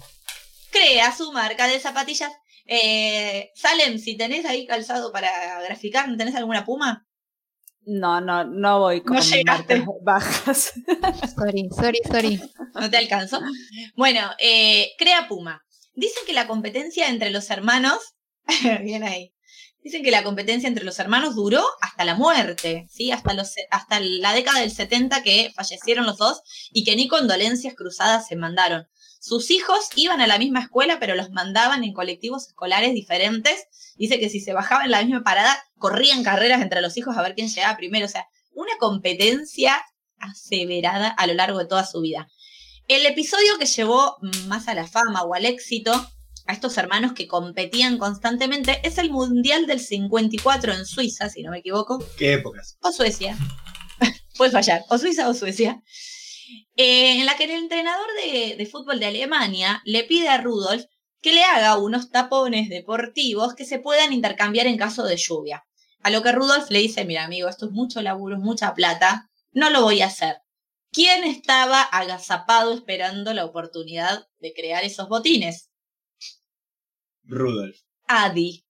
crea 0.71 1.15
su 1.15 1.31
marca 1.31 1.65
de 1.69 1.79
zapatillas. 1.79 2.33
Eh, 2.65 3.51
Salem, 3.55 3.99
si 3.99 4.17
tenés 4.17 4.43
ahí 4.43 4.67
calzado 4.67 5.13
para 5.13 5.61
graficar, 5.61 6.09
¿no 6.09 6.17
tenés 6.17 6.35
alguna 6.35 6.65
puma? 6.65 7.07
No, 7.85 8.19
no, 8.19 8.45
no 8.45 8.79
voy 8.79 9.01
con 9.01 9.17
No 9.17 9.21
llegaste. 9.21 9.77
marcas 9.77 9.95
bajas. 10.03 10.73
Sorry, 11.35 11.69
sorry, 11.75 11.99
sorry. 12.09 12.41
No 12.73 12.89
te 12.89 12.97
alcanzo. 12.97 13.39
Bueno, 13.95 14.21
eh, 14.39 14.91
crea 14.97 15.27
Puma. 15.27 15.63
Dicen 15.93 16.23
que 16.25 16.33
la 16.33 16.47
competencia 16.47 17.09
entre 17.09 17.29
los 17.29 17.49
hermanos, 17.49 18.15
bien 18.83 19.03
ahí, 19.03 19.33
dicen 19.83 20.03
que 20.03 20.11
la 20.11 20.23
competencia 20.23 20.67
entre 20.67 20.83
los 20.83 20.99
hermanos 20.99 21.35
duró 21.35 21.63
hasta 21.79 22.05
la 22.05 22.15
muerte, 22.15 22.87
¿sí? 22.89 23.11
Hasta, 23.11 23.33
los, 23.33 23.53
hasta 23.69 23.99
la 23.99 24.33
década 24.33 24.59
del 24.59 24.71
70 24.71 25.21
que 25.23 25.51
fallecieron 25.55 26.05
los 26.05 26.17
dos 26.17 26.41
y 26.71 26.83
que 26.83 26.95
ni 26.95 27.07
condolencias 27.07 27.75
cruzadas 27.75 28.27
se 28.27 28.35
mandaron. 28.35 28.87
Sus 29.25 29.49
hijos 29.49 29.89
iban 29.95 30.21
a 30.21 30.27
la 30.27 30.37
misma 30.37 30.59
escuela, 30.59 30.99
pero 30.99 31.15
los 31.15 31.31
mandaban 31.31 31.83
en 31.83 31.93
colectivos 31.93 32.45
escolares 32.45 32.93
diferentes. 32.93 33.55
Dice 33.95 34.19
que 34.19 34.29
si 34.29 34.39
se 34.39 34.53
bajaban 34.53 34.85
en 34.85 34.91
la 34.91 35.01
misma 35.01 35.23
parada, 35.23 35.57
corrían 35.79 36.23
carreras 36.23 36.61
entre 36.61 36.79
los 36.79 36.95
hijos 36.95 37.17
a 37.17 37.23
ver 37.23 37.33
quién 37.33 37.47
llegaba 37.47 37.75
primero. 37.75 38.05
O 38.05 38.09
sea, 38.09 38.27
una 38.53 38.73
competencia 38.79 39.83
aseverada 40.19 41.07
a 41.07 41.25
lo 41.25 41.33
largo 41.33 41.57
de 41.57 41.65
toda 41.65 41.87
su 41.87 42.01
vida. 42.01 42.27
El 42.87 43.03
episodio 43.07 43.57
que 43.57 43.65
llevó 43.65 44.15
más 44.45 44.67
a 44.67 44.75
la 44.75 44.85
fama 44.85 45.23
o 45.23 45.33
al 45.33 45.45
éxito 45.45 45.91
a 46.45 46.53
estos 46.53 46.77
hermanos 46.77 47.13
que 47.13 47.27
competían 47.27 47.97
constantemente 47.97 48.79
es 48.83 48.99
el 48.99 49.09
Mundial 49.09 49.65
del 49.65 49.79
54 49.79 50.71
en 50.71 50.85
Suiza, 50.85 51.29
si 51.29 51.41
no 51.41 51.49
me 51.49 51.57
equivoco, 51.57 51.97
¿Qué 52.15 52.33
épocas? 52.33 52.77
o 52.83 52.91
Suecia. 52.91 53.35
Puedes 54.37 54.53
fallar, 54.53 54.83
o 54.89 54.99
Suiza 54.99 55.27
o 55.27 55.33
Suecia. 55.33 55.81
Eh, 56.75 57.19
en 57.19 57.25
la 57.25 57.35
que 57.35 57.45
el 57.45 57.51
entrenador 57.51 58.07
de, 58.23 58.55
de 58.55 58.65
fútbol 58.65 58.99
de 58.99 59.07
Alemania 59.07 59.81
le 59.85 60.03
pide 60.03 60.29
a 60.29 60.37
Rudolf 60.37 60.85
que 61.21 61.33
le 61.33 61.43
haga 61.43 61.77
unos 61.77 62.11
tapones 62.11 62.69
deportivos 62.69 63.55
que 63.55 63.65
se 63.65 63.79
puedan 63.79 64.13
intercambiar 64.13 64.67
en 64.67 64.77
caso 64.77 65.03
de 65.03 65.17
lluvia. 65.17 65.65
A 66.03 66.11
lo 66.11 66.21
que 66.21 66.31
Rudolf 66.31 66.69
le 66.69 66.77
dice, 66.77 67.03
mira 67.03 67.23
amigo, 67.23 67.49
esto 67.49 67.65
es 67.65 67.71
mucho 67.71 68.01
laburo, 68.03 68.35
es 68.35 68.41
mucha 68.41 68.75
plata, 68.75 69.31
no 69.51 69.71
lo 69.71 69.81
voy 69.81 70.01
a 70.01 70.05
hacer. 70.05 70.37
¿Quién 70.91 71.23
estaba 71.23 71.81
agazapado 71.81 72.73
esperando 72.73 73.33
la 73.33 73.43
oportunidad 73.43 74.27
de 74.37 74.53
crear 74.53 74.83
esos 74.83 75.09
botines? 75.09 75.71
Rudolf. 77.23 77.75
Adi. 78.05 78.63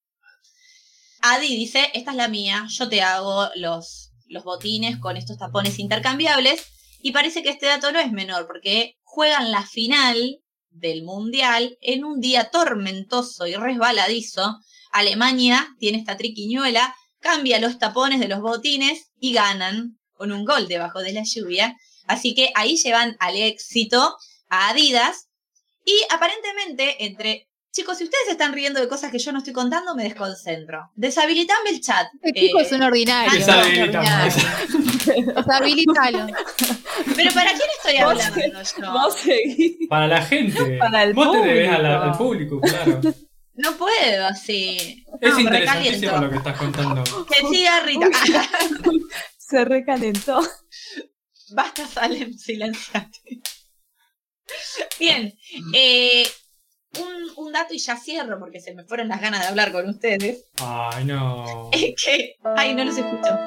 Adi 1.21 1.57
dice, 1.57 1.91
esta 1.93 2.11
es 2.11 2.17
la 2.17 2.29
mía, 2.29 2.67
yo 2.69 2.88
te 2.88 3.01
hago 3.01 3.49
los, 3.55 4.13
los 4.27 4.45
botines 4.45 4.97
con 4.97 5.17
estos 5.17 5.38
tapones 5.38 5.77
intercambiables. 5.77 6.74
Y 7.06 7.12
parece 7.12 7.44
que 7.44 7.50
este 7.50 7.68
dato 7.68 7.91
no 7.91 8.00
es 8.00 8.12
menor, 8.12 8.48
porque 8.48 8.98
juegan 9.04 9.52
la 9.52 9.62
final 9.62 10.39
del 10.72 11.04
Mundial 11.04 11.78
en 11.82 12.04
un 12.04 12.20
día 12.20 12.46
tormentoso 12.50 13.46
y 13.46 13.54
resbaladizo. 13.54 14.58
Alemania 14.91 15.68
tiene 15.78 16.00
esta 16.00 16.18
triquiñuela, 16.18 16.96
cambia 17.20 17.60
los 17.60 17.78
tapones 17.78 18.20
de 18.20 18.28
los 18.28 18.41
botines 18.41 19.12
y 19.20 19.34
ganan 19.34 20.00
con 20.13 20.32
un 20.32 20.46
gol 20.46 20.68
debajo 20.68 21.04
de 21.04 21.13
la 21.13 21.22
lluvia. 21.24 21.78
Así 22.08 22.34
que 22.34 22.50
ahí 22.56 22.76
llevan 22.76 23.15
al 23.20 23.36
éxito 23.36 24.18
a 24.50 24.70
Adidas. 24.70 25.28
Y 25.86 25.94
aparentemente, 26.10 27.06
entre 27.06 27.48
Chicos, 27.76 27.98
si 27.98 28.06
ustedes 28.06 28.30
están 28.30 28.54
riendo 28.54 28.80
de 28.80 28.88
cosas 28.88 29.12
que 29.12 29.20
yo 29.20 29.34
no 29.34 29.39
estoy 29.39 29.52
contando, 29.52 29.96
me 29.96 30.04
desconcentro. 30.04 30.89
Deshabilitame 30.96 31.72
el 31.72 31.82
chat. 31.82 32.08
Este 32.22 32.39
chico 32.39 32.60
Eh, 32.60 32.63
es 32.63 32.72
un 32.72 32.84
ordinario. 32.84 33.34
Deshabilitamos. 33.38 34.36
Deshabilítalo. 35.36 36.28
Pero 37.15 37.34
¿para 37.34 37.51
quién 37.51 37.69
estoy 37.77 37.93
Vos- 38.03 38.25
hablando 38.25 38.63
yo? 38.86 38.91
Vos 38.91 39.15
seguís. 39.15 39.77
Para 39.89 40.08
la 40.08 40.21
gente. 40.21 40.77
Para 40.79 41.03
el 41.03 41.13
Vos 41.13 41.31
te 41.31 41.38
debes 41.47 41.69
la- 41.71 41.77
público. 41.77 42.03
al 42.03 42.17
público, 42.17 42.62
claro. 42.62 43.01
No 43.58 43.71
puedo 43.77 44.25
así. 44.27 45.05
Es 45.21 45.34
No, 45.34 45.39
interesantísimo 45.39 46.12
recaliento. 46.12 46.21
lo 46.21 46.29
que 46.29 46.36
estás 46.38 46.58
contando. 46.58 47.25
Que 47.25 47.47
siga 47.47 47.79
Rita. 47.81 48.08
Se 49.38 49.63
recalentó. 49.63 50.41
Basta, 51.51 51.88
Salem, 51.88 52.34
silenciate. 52.34 53.19
Bien. 54.99 55.34
eh, 55.73 56.27
un, 56.99 57.45
un 57.45 57.51
dato 57.53 57.73
y 57.73 57.77
ya 57.77 57.95
cierro 57.97 58.39
porque 58.39 58.60
se 58.60 58.73
me 58.73 58.84
fueron 58.86 59.08
las 59.08 59.21
ganas 59.21 59.41
de 59.41 59.47
hablar 59.47 59.71
con 59.71 59.88
ustedes. 59.88 60.45
Ay, 60.62 61.05
no. 61.05 61.69
Es 61.71 61.93
que. 62.03 62.36
Ay, 62.58 62.73
no 62.75 62.84
los 62.84 62.97
escucho. 62.97 63.38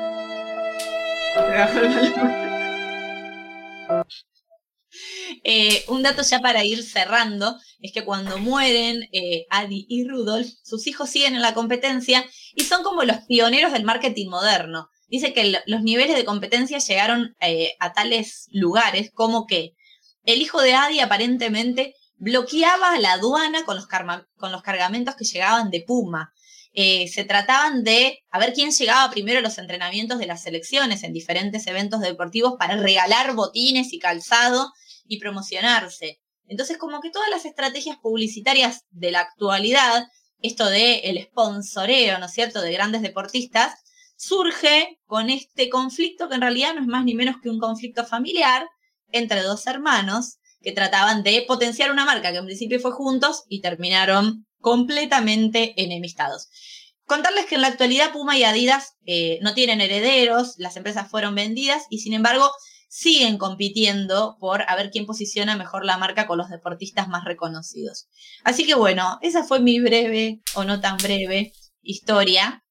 Eh, 5.44 5.85
un 5.88 6.03
dato 6.03 6.22
ya 6.22 6.40
para 6.40 6.64
ir 6.64 6.83
cerrando 6.83 7.57
es 7.81 7.92
que 7.92 8.05
cuando 8.05 8.38
mueren 8.38 9.03
eh, 9.12 9.46
Adi 9.51 9.87
y 9.88 10.09
Rudolf, 10.09 10.48
sus 10.62 10.87
hijos 10.87 11.11
siguen 11.11 11.35
en 11.35 11.42
la 11.42 11.55
competencia 11.55 12.24
y 12.55 12.64
son 12.64 12.83
como 12.83 13.03
los 13.05 13.18
pioneros 13.27 13.72
del 13.72 13.85
marketing 13.85 14.29
moderno. 14.31 14.88
Dice 15.09 15.33
que 15.33 15.44
lo- 15.44 15.59
los 15.66 15.83
niveles 15.83 16.16
de 16.16 16.24
competencia 16.24 16.79
llegaron 16.79 17.37
eh, 17.40 17.74
a 17.81 17.92
tales 17.92 18.46
lugares 18.53 19.11
como 19.12 19.46
que 19.46 19.74
el 20.24 20.40
hijo 20.42 20.61
de 20.61 20.74
Adi 20.74 21.01
aparentemente 21.01 21.94
bloqueaba 22.16 22.98
la 22.98 23.12
aduana 23.12 23.64
con 23.64 23.77
los 23.77 24.62
cargamentos 24.62 25.16
que 25.16 25.24
llegaban 25.24 25.70
de 25.70 25.83
Puma. 25.87 26.33
Eh, 26.80 27.08
se 27.08 27.24
trataban 27.24 27.82
de 27.82 28.20
a 28.30 28.38
ver 28.38 28.52
quién 28.52 28.70
llegaba 28.70 29.10
primero 29.10 29.40
a 29.40 29.42
los 29.42 29.58
entrenamientos 29.58 30.20
de 30.20 30.26
las 30.26 30.44
selecciones 30.44 31.02
en 31.02 31.12
diferentes 31.12 31.66
eventos 31.66 31.98
deportivos 31.98 32.54
para 32.56 32.76
regalar 32.76 33.34
botines 33.34 33.92
y 33.92 33.98
calzado 33.98 34.72
y 35.08 35.18
promocionarse. 35.18 36.20
Entonces, 36.46 36.78
como 36.78 37.00
que 37.00 37.10
todas 37.10 37.30
las 37.30 37.44
estrategias 37.46 37.98
publicitarias 38.00 38.84
de 38.90 39.10
la 39.10 39.22
actualidad, 39.22 40.06
esto 40.40 40.66
de 40.66 41.00
el 41.00 41.20
sponsoreo, 41.20 42.20
¿no 42.20 42.26
es 42.26 42.32
cierto?, 42.32 42.60
de 42.60 42.70
grandes 42.70 43.02
deportistas, 43.02 43.74
surge 44.16 45.00
con 45.04 45.30
este 45.30 45.70
conflicto 45.70 46.28
que 46.28 46.36
en 46.36 46.42
realidad 46.42 46.74
no 46.76 46.82
es 46.82 46.86
más 46.86 47.04
ni 47.04 47.16
menos 47.16 47.38
que 47.42 47.50
un 47.50 47.58
conflicto 47.58 48.06
familiar 48.06 48.68
entre 49.10 49.42
dos 49.42 49.66
hermanos 49.66 50.36
que 50.60 50.70
trataban 50.70 51.24
de 51.24 51.44
potenciar 51.44 51.90
una 51.90 52.04
marca 52.04 52.30
que 52.30 52.38
en 52.38 52.46
principio 52.46 52.78
fue 52.78 52.92
juntos 52.92 53.42
y 53.48 53.62
terminaron 53.62 54.46
completamente 54.61 55.75
enemistados. 55.83 56.49
Contarles 57.05 57.47
que 57.47 57.55
en 57.55 57.62
la 57.62 57.68
actualidad 57.68 58.12
Puma 58.12 58.37
y 58.37 58.44
Adidas 58.44 58.97
eh, 59.07 59.38
no 59.40 59.55
tienen 59.55 59.81
herederos, 59.81 60.55
las 60.59 60.77
empresas 60.77 61.11
fueron 61.11 61.35
vendidas 61.35 61.85
y 61.88 62.01
sin 62.01 62.12
embargo 62.12 62.51
siguen 62.88 63.38
compitiendo 63.38 64.37
por 64.40 64.62
a 64.66 64.77
ver 64.77 64.90
quién 64.90 65.07
posiciona 65.07 65.57
mejor 65.57 65.85
la 65.85 65.99
marca 65.99 66.27
con 66.27 66.38
los 66.38 66.51
deportistas 66.51 67.09
más 67.09 67.25
reconocidos. 67.25 68.09
Así 68.44 68.66
que 68.66 68.75
bueno, 68.75 69.18
esa 69.23 69.44
fue 69.44 69.61
mi 69.61 69.81
breve 69.81 70.40
o 70.55 70.64
no 70.64 70.81
tan 70.81 70.97
breve 70.97 71.53
historia. 71.83 72.64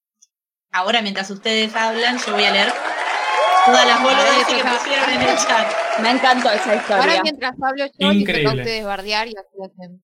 Ahora 0.72 1.02
mientras 1.02 1.30
ustedes 1.32 1.76
hablan, 1.76 2.20
yo 2.20 2.34
voy 2.34 2.44
a 2.44 2.52
leer 2.52 2.74
todas 3.66 3.88
las 3.88 4.02
boludeces 4.02 4.48
que 4.48 4.64
pusieron 4.64 5.10
en 5.10 5.22
el 5.22 5.38
chat. 5.38 5.68
Me 6.02 6.12
encantó 6.12 6.50
esa 6.52 6.76
historia. 6.76 7.02
Ahora 7.02 7.24
mientras 7.24 7.54
hablo 7.62 7.86
yo, 7.98 8.12
Increíble. 8.12 8.62
ustedes 8.62 8.86
bardear 8.86 9.28
y 9.28 9.34
así 9.36 9.58
hacen. 9.64 10.04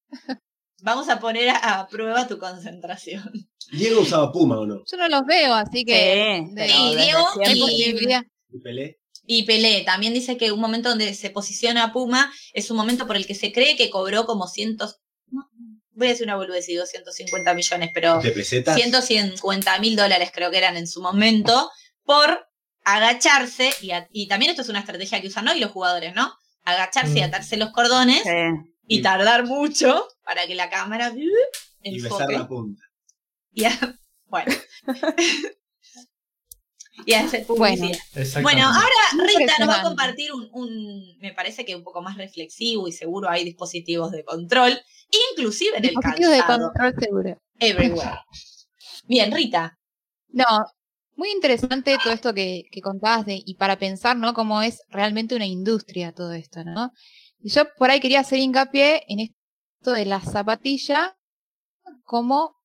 Vamos 0.84 1.08
a 1.10 1.20
poner 1.20 1.50
a, 1.50 1.80
a 1.80 1.88
prueba 1.88 2.28
tu 2.28 2.38
concentración. 2.38 3.24
Diego 3.72 4.02
usaba 4.02 4.32
Puma 4.32 4.60
o 4.60 4.66
no? 4.66 4.84
Yo 4.86 4.98
no 4.98 5.08
los 5.08 5.26
veo, 5.26 5.54
así 5.54 5.86
que. 5.86 6.44
Sí, 6.48 6.54
de- 6.56 6.66
Diego, 7.04 7.26
hay 7.46 7.60
posibilidad. 7.60 8.22
¿Y 8.52 8.60
Pelé? 8.60 9.00
Y 9.26 9.44
Pelé 9.44 9.82
también 9.86 10.14
dice 10.14 10.36
que 10.36 10.52
un 10.52 10.60
momento 10.60 10.90
donde 10.90 11.14
se 11.14 11.30
posiciona 11.30 11.94
Puma 11.94 12.32
es 12.54 12.70
un 12.70 12.76
momento 12.78 13.08
por 13.08 13.16
el 13.16 13.26
que 13.26 13.34
se 13.36 13.54
cree 13.54 13.78
que 13.78 13.90
cobró 13.90 14.26
como 14.26 14.48
cientos, 14.48 14.98
no, 15.32 15.48
voy 15.94 16.08
a 16.08 16.10
decir 16.12 16.26
una 16.28 16.36
boludez, 16.36 16.66
digo 16.68 16.86
150 16.86 17.54
millones, 17.54 17.90
pero 17.94 18.20
¿De 18.20 18.32
pesetas? 18.32 18.76
150 18.76 19.80
mil 19.80 19.96
dólares 19.96 20.32
creo 20.34 20.52
que 20.52 20.58
eran 20.58 20.76
en 20.76 20.88
su 20.88 21.02
momento, 21.02 21.72
por 22.04 22.46
agacharse, 22.84 23.72
y, 23.82 23.92
a- 23.92 24.08
y 24.12 24.28
también 24.28 24.52
esto 24.52 24.62
es 24.62 24.70
una 24.70 24.80
estrategia 24.80 25.22
que 25.22 25.28
usan 25.28 25.48
hoy 25.48 25.60
los 25.60 25.72
jugadores, 25.72 26.14
¿no? 26.14 26.34
Agacharse 26.66 27.20
y 27.20 27.22
Mm. 27.22 27.26
atarse 27.26 27.56
los 27.58 27.72
cordones 27.72 28.24
Sí. 28.24 28.30
y 28.88 29.02
tardar 29.02 29.46
mucho 29.46 30.06
para 30.24 30.48
que 30.48 30.56
la 30.56 30.70
cámara 30.70 31.12
uh, 31.12 31.18
Y 31.84 32.02
besar 32.02 32.30
la 32.32 32.48
punta. 32.48 32.82
Y 33.56 33.66
a- 33.66 34.00
bueno. 34.26 34.52
y 37.06 37.14
a 37.14 37.22
hacer 37.22 37.46
publicidad. 37.46 37.88
Bueno. 37.88 37.98
Exactamente. 38.16 38.42
Bueno, 38.42 38.68
ahora 38.68 39.28
Rita 39.38 39.54
nos 39.60 39.70
va 39.70 39.80
a 39.80 39.84
compartir 39.84 40.32
un, 40.34 40.50
un- 40.54 41.18
me 41.20 41.34
parece 41.34 41.66
que 41.66 41.76
un 41.76 41.84
poco 41.84 42.02
más 42.02 42.18
reflexivo 42.18 42.88
y 42.88 42.92
seguro 42.92 43.30
hay 43.30 43.44
dispositivos 43.44 44.12
de 44.12 44.24
control, 44.24 44.80
inclusive 45.32 45.78
en 45.78 45.86
el 45.86 45.90
Dispositivos 45.92 46.32
de 46.32 46.38
calzado. 46.40 46.72
control 46.72 46.94
seguro. 47.00 47.42
Everywhere. 47.60 48.20
Bien, 49.06 49.32
Rita. 49.32 49.78
No, 50.30 50.46
muy 51.16 51.30
interesante 51.32 51.98
todo 52.04 52.14
esto 52.14 52.34
que, 52.34 52.64
que 52.72 52.82
contabas 52.82 53.26
de, 53.26 53.42
y 53.46 53.56
para 53.56 53.78
pensar, 53.78 54.18
¿no? 54.18 54.34
Cómo 54.34 54.62
es 54.62 54.82
realmente 54.90 55.36
una 55.36 55.46
industria 55.46 56.12
todo 56.12 56.34
esto, 56.34 56.64
¿no? 56.64 56.92
Y 57.40 57.50
yo 57.50 57.64
por 57.78 57.92
ahí 57.92 58.00
quería 58.00 58.22
hacer 58.22 58.40
hincapié 58.40 59.04
en 59.08 59.20
esto 59.20 59.36
de 59.92 60.06
la 60.06 60.22
zapatilla 60.22 61.18
como 62.04 62.56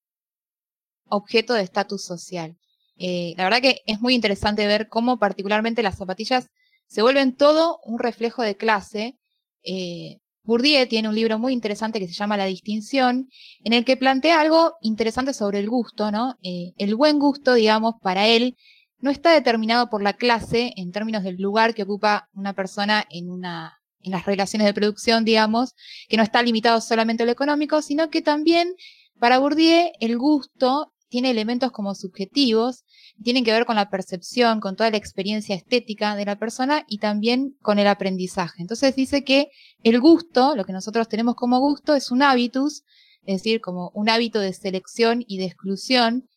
objeto 1.09 1.55
de 1.55 1.63
estatus 1.63 2.05
social. 2.05 2.57
Eh, 2.97 3.35
la 3.37 3.45
verdad 3.45 3.63
que 3.63 3.83
es 3.87 4.01
muy 4.01 4.15
interesante 4.15 4.67
ver 4.67 4.89
cómo 4.89 5.19
particularmente 5.19 5.83
las 5.83 5.97
zapatillas 5.97 6.49
se 6.87 7.03
vuelven 7.03 7.37
todo 7.37 7.79
un 7.85 7.99
reflejo 7.99 8.43
de 8.43 8.57
clase, 8.57 9.19
eh, 9.63 10.19
Bourdieu 10.49 10.89
tiene 10.89 11.11
un 11.11 11.15
libro 11.15 11.39
muy 11.39 11.53
interesante 11.53 11.99
que 11.99 12.09
se 12.09 12.15
llama 12.15 12.39
La 12.39 12.47
distinción, 12.47 13.29
en 13.63 13.75
el 13.75 13.85
que 13.85 13.99
plantea 13.99 14.41
algo 14.41 14.77
interesante 14.81 15.35
sobre 15.35 15.59
el 15.59 15.69
gusto, 15.69 16.11
¿no? 16.11 16.37
Eh, 16.43 16.73
el 16.79 16.95
buen 16.95 17.19
gusto, 17.19 17.53
digamos, 17.53 17.97
para 18.01 18.27
él 18.27 18.57
no 18.99 19.11
está 19.11 19.33
determinado 19.35 19.91
por 19.91 20.03
la 20.03 20.15
clase 20.15 20.73
en 20.77 20.91
términos 20.91 21.23
del 21.23 21.37
lugar 21.37 21.75
que 21.75 21.83
ocupa 21.83 22.31
una 22.33 22.55
persona 22.55 23.05
en 23.11 23.31
una 23.31 23.78
en 24.03 24.13
las 24.13 24.27
relaciones 24.27 24.67
de 24.67 24.75
producción, 24.75 25.25
digamos, 25.25 25.75
que 26.09 26.17
no 26.17 26.23
está 26.23 26.43
limitado 26.43 26.81
solamente 26.81 27.23
a 27.23 27.27
lo 27.27 27.33
económico, 27.33 27.83
sino 27.83 28.11
que 28.11 28.23
también 28.23 28.75
para 29.19 29.39
Bourdieu 29.39 29.91
el 30.01 30.17
gusto 30.19 30.93
tiene 31.09 31.31
elementos 31.31 31.73
como 31.73 31.95
subjetivos, 31.95 32.85
tienen 33.23 33.45
que 33.45 33.53
ver 33.53 33.65
con 33.65 33.77
la 33.77 33.91
percepción, 33.91 34.61
con 34.61 34.77
toda 34.77 34.91
la 34.91 34.97
experiencia 34.97 35.57
estética 35.57 36.15
de 36.15 36.27
la 36.27 36.39
persona 36.39 36.85
y 36.87 36.99
también 36.99 37.57
con 37.63 37.79
el 37.79 37.87
aprendizaje. 37.87 38.63
Entonces 38.63 38.95
dice 38.95 39.25
que 39.25 39.49
el 39.83 40.01
gusto, 40.01 40.55
lo 40.55 40.65
que 40.65 40.73
nosotros 40.73 41.09
tenemos 41.09 41.35
como 41.35 41.59
gusto, 41.61 41.95
es 41.95 42.11
un 42.11 42.23
hábitus, 42.23 42.85
es 43.25 43.39
decir, 43.39 43.61
como 43.61 43.91
un 43.95 44.09
hábito 44.09 44.41
de 44.41 44.53
selección 44.53 45.25
y 45.27 45.39
de 45.39 45.47
exclusión, 45.47 46.29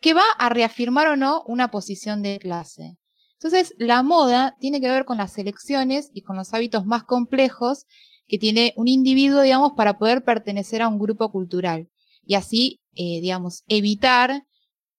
que 0.00 0.14
va 0.14 0.24
a 0.38 0.48
reafirmar 0.48 1.08
o 1.08 1.16
no 1.16 1.42
una 1.46 1.70
posición 1.70 2.22
de 2.22 2.38
clase. 2.38 2.96
Entonces, 3.42 3.74
la 3.78 4.02
moda 4.02 4.54
tiene 4.60 4.82
que 4.82 4.90
ver 4.90 5.06
con 5.06 5.16
las 5.16 5.38
elecciones 5.38 6.10
y 6.12 6.20
con 6.20 6.36
los 6.36 6.52
hábitos 6.52 6.84
más 6.84 7.04
complejos 7.04 7.86
que 8.26 8.38
tiene 8.38 8.74
un 8.76 8.86
individuo, 8.86 9.40
digamos, 9.40 9.72
para 9.72 9.96
poder 9.96 10.22
pertenecer 10.22 10.82
a 10.82 10.88
un 10.88 10.98
grupo 10.98 11.32
cultural 11.32 11.88
y 12.22 12.34
así, 12.34 12.80
eh, 12.94 13.22
digamos, 13.22 13.64
evitar 13.66 14.44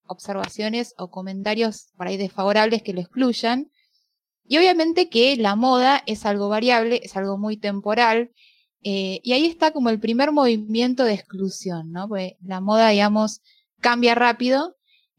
observaciones 0.06 0.92
o 0.98 1.08
comentarios 1.08 1.92
por 1.96 2.08
ahí 2.08 2.16
desfavorables 2.16 2.82
que 2.82 2.92
lo 2.92 3.00
excluyan. 3.00 3.70
Y 4.44 4.58
obviamente 4.58 5.08
que 5.08 5.36
la 5.36 5.54
moda 5.54 6.02
es 6.06 6.26
algo 6.26 6.48
variable, 6.48 7.00
es 7.04 7.16
algo 7.16 7.38
muy 7.38 7.56
temporal, 7.56 8.32
eh, 8.82 9.20
y 9.22 9.34
ahí 9.34 9.46
está 9.46 9.70
como 9.70 9.88
el 9.88 10.00
primer 10.00 10.32
movimiento 10.32 11.04
de 11.04 11.14
exclusión, 11.14 11.92
¿no? 11.92 12.08
Porque 12.08 12.36
la 12.42 12.60
moda, 12.60 12.88
digamos, 12.88 13.40
cambia 13.80 14.16
rápido 14.16 14.74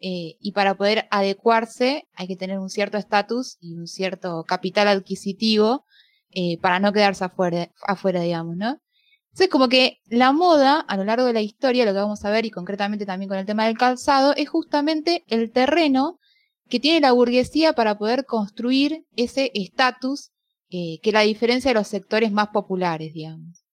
eh, 0.05 0.35
y 0.41 0.51
para 0.51 0.75
poder 0.75 1.07
adecuarse 1.11 2.09
hay 2.13 2.27
que 2.27 2.35
tener 2.35 2.59
un 2.59 2.69
cierto 2.69 2.97
estatus 2.97 3.55
y 3.61 3.73
un 3.75 3.87
cierto 3.87 4.43
capital 4.43 4.89
adquisitivo 4.89 5.85
eh, 6.31 6.57
para 6.59 6.81
no 6.81 6.91
quedarse 6.91 7.23
afuera, 7.23 7.69
afuera, 7.87 8.19
digamos, 8.19 8.57
¿no? 8.57 8.81
Entonces, 9.29 9.47
como 9.49 9.69
que 9.69 9.99
la 10.07 10.33
moda, 10.33 10.81
a 10.81 10.97
lo 10.97 11.05
largo 11.05 11.25
de 11.25 11.31
la 11.31 11.39
historia, 11.39 11.85
lo 11.85 11.93
que 11.93 11.99
vamos 11.99 12.25
a 12.25 12.31
ver, 12.31 12.45
y 12.45 12.51
concretamente 12.51 13.05
también 13.05 13.29
con 13.29 13.37
el 13.37 13.45
tema 13.45 13.65
del 13.65 13.77
calzado, 13.77 14.35
es 14.35 14.49
justamente 14.49 15.23
el 15.27 15.53
terreno 15.53 16.19
que 16.67 16.81
tiene 16.81 16.99
la 16.99 17.13
burguesía 17.13 17.71
para 17.71 17.97
poder 17.97 18.25
construir 18.25 19.05
ese 19.15 19.51
estatus 19.53 20.31
eh, 20.69 20.99
que 21.01 21.13
la 21.13 21.21
diferencia 21.21 21.69
de 21.69 21.75
los 21.75 21.87
sectores 21.87 22.29
más 22.33 22.49
populares, 22.49 23.13
digamos. 23.13 23.63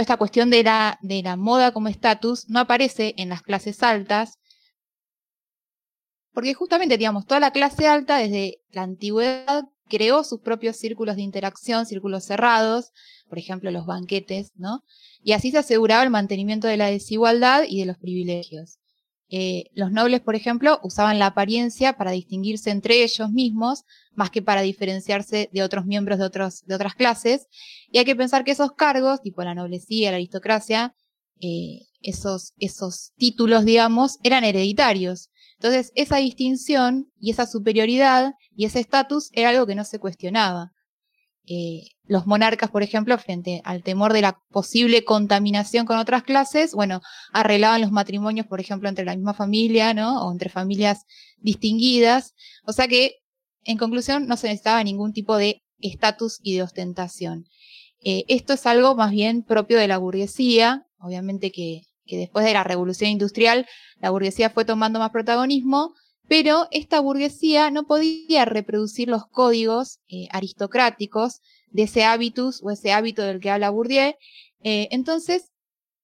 Esta 0.00 0.16
cuestión 0.16 0.50
de 0.50 0.62
la, 0.62 0.98
de 1.02 1.22
la 1.22 1.36
moda 1.36 1.72
como 1.72 1.88
estatus 1.88 2.48
no 2.48 2.60
aparece 2.60 3.14
en 3.16 3.28
las 3.28 3.42
clases 3.42 3.82
altas, 3.82 4.38
porque 6.32 6.54
justamente, 6.54 6.98
digamos, 6.98 7.26
toda 7.26 7.40
la 7.40 7.50
clase 7.50 7.86
alta 7.86 8.18
desde 8.18 8.60
la 8.70 8.82
antigüedad 8.82 9.64
creó 9.88 10.24
sus 10.24 10.40
propios 10.40 10.76
círculos 10.76 11.16
de 11.16 11.22
interacción, 11.22 11.86
círculos 11.86 12.24
cerrados, 12.24 12.92
por 13.28 13.38
ejemplo, 13.38 13.70
los 13.70 13.86
banquetes, 13.86 14.52
¿no? 14.54 14.82
Y 15.22 15.32
así 15.32 15.50
se 15.50 15.58
aseguraba 15.58 16.02
el 16.02 16.10
mantenimiento 16.10 16.68
de 16.68 16.76
la 16.76 16.86
desigualdad 16.86 17.62
y 17.66 17.80
de 17.80 17.86
los 17.86 17.96
privilegios. 17.98 18.78
Eh, 19.28 19.70
los 19.74 19.90
nobles, 19.90 20.20
por 20.20 20.36
ejemplo, 20.36 20.78
usaban 20.82 21.18
la 21.18 21.26
apariencia 21.26 21.94
para 21.94 22.12
distinguirse 22.12 22.70
entre 22.70 23.02
ellos 23.02 23.30
mismos, 23.30 23.84
más 24.14 24.30
que 24.30 24.40
para 24.40 24.62
diferenciarse 24.62 25.50
de 25.52 25.62
otros 25.62 25.84
miembros 25.84 26.18
de, 26.18 26.24
otros, 26.24 26.64
de 26.64 26.74
otras 26.74 26.94
clases. 26.94 27.48
Y 27.90 27.98
hay 27.98 28.04
que 28.04 28.16
pensar 28.16 28.44
que 28.44 28.52
esos 28.52 28.72
cargos, 28.72 29.22
tipo 29.22 29.42
la 29.42 29.54
noblecía, 29.54 30.10
la 30.10 30.16
aristocracia, 30.16 30.94
eh, 31.40 31.86
esos, 32.02 32.54
esos 32.58 33.12
títulos, 33.16 33.64
digamos, 33.64 34.18
eran 34.22 34.44
hereditarios. 34.44 35.30
Entonces, 35.54 35.90
esa 35.94 36.18
distinción 36.18 37.10
y 37.18 37.30
esa 37.30 37.46
superioridad 37.46 38.34
y 38.54 38.66
ese 38.66 38.80
estatus 38.80 39.30
era 39.32 39.48
algo 39.48 39.66
que 39.66 39.74
no 39.74 39.84
se 39.84 39.98
cuestionaba. 39.98 40.72
Eh, 41.48 41.90
los 42.08 42.26
monarcas, 42.26 42.70
por 42.70 42.82
ejemplo, 42.82 43.16
frente 43.18 43.62
al 43.64 43.82
temor 43.82 44.12
de 44.12 44.20
la 44.20 44.40
posible 44.50 45.04
contaminación 45.04 45.86
con 45.86 45.98
otras 45.98 46.24
clases, 46.24 46.72
bueno, 46.72 47.00
arreglaban 47.32 47.80
los 47.80 47.92
matrimonios, 47.92 48.46
por 48.46 48.60
ejemplo, 48.60 48.88
entre 48.88 49.04
la 49.04 49.14
misma 49.14 49.34
familia, 49.34 49.94
¿no? 49.94 50.26
O 50.26 50.32
entre 50.32 50.50
familias 50.50 51.04
distinguidas. 51.38 52.34
O 52.64 52.72
sea 52.72 52.88
que, 52.88 53.16
en 53.64 53.78
conclusión, 53.78 54.26
no 54.26 54.36
se 54.36 54.48
necesitaba 54.48 54.82
ningún 54.82 55.12
tipo 55.12 55.36
de 55.36 55.62
estatus 55.78 56.38
y 56.42 56.54
de 56.54 56.62
ostentación. 56.62 57.44
Eh, 58.04 58.24
esto 58.28 58.52
es 58.52 58.66
algo 58.66 58.94
más 58.94 59.10
bien 59.10 59.42
propio 59.42 59.78
de 59.78 59.88
la 59.88 59.98
burguesía, 59.98 60.86
obviamente 60.98 61.50
que, 61.50 61.82
que 62.06 62.16
después 62.16 62.44
de 62.44 62.54
la 62.54 62.64
revolución 62.64 63.10
industrial, 63.10 63.66
la 64.00 64.10
burguesía 64.10 64.50
fue 64.50 64.64
tomando 64.64 64.98
más 64.98 65.10
protagonismo, 65.10 65.94
pero 66.28 66.66
esta 66.70 67.00
burguesía 67.00 67.70
no 67.70 67.86
podía 67.86 68.44
reproducir 68.44 69.08
los 69.08 69.26
códigos 69.26 70.00
eh, 70.08 70.28
aristocráticos 70.30 71.40
de 71.70 71.84
ese 71.84 72.04
hábitus 72.04 72.60
o 72.62 72.70
ese 72.70 72.92
hábito 72.92 73.22
del 73.22 73.40
que 73.40 73.50
habla 73.50 73.70
Bourdieu. 73.70 74.14
Eh, 74.62 74.88
entonces, 74.90 75.52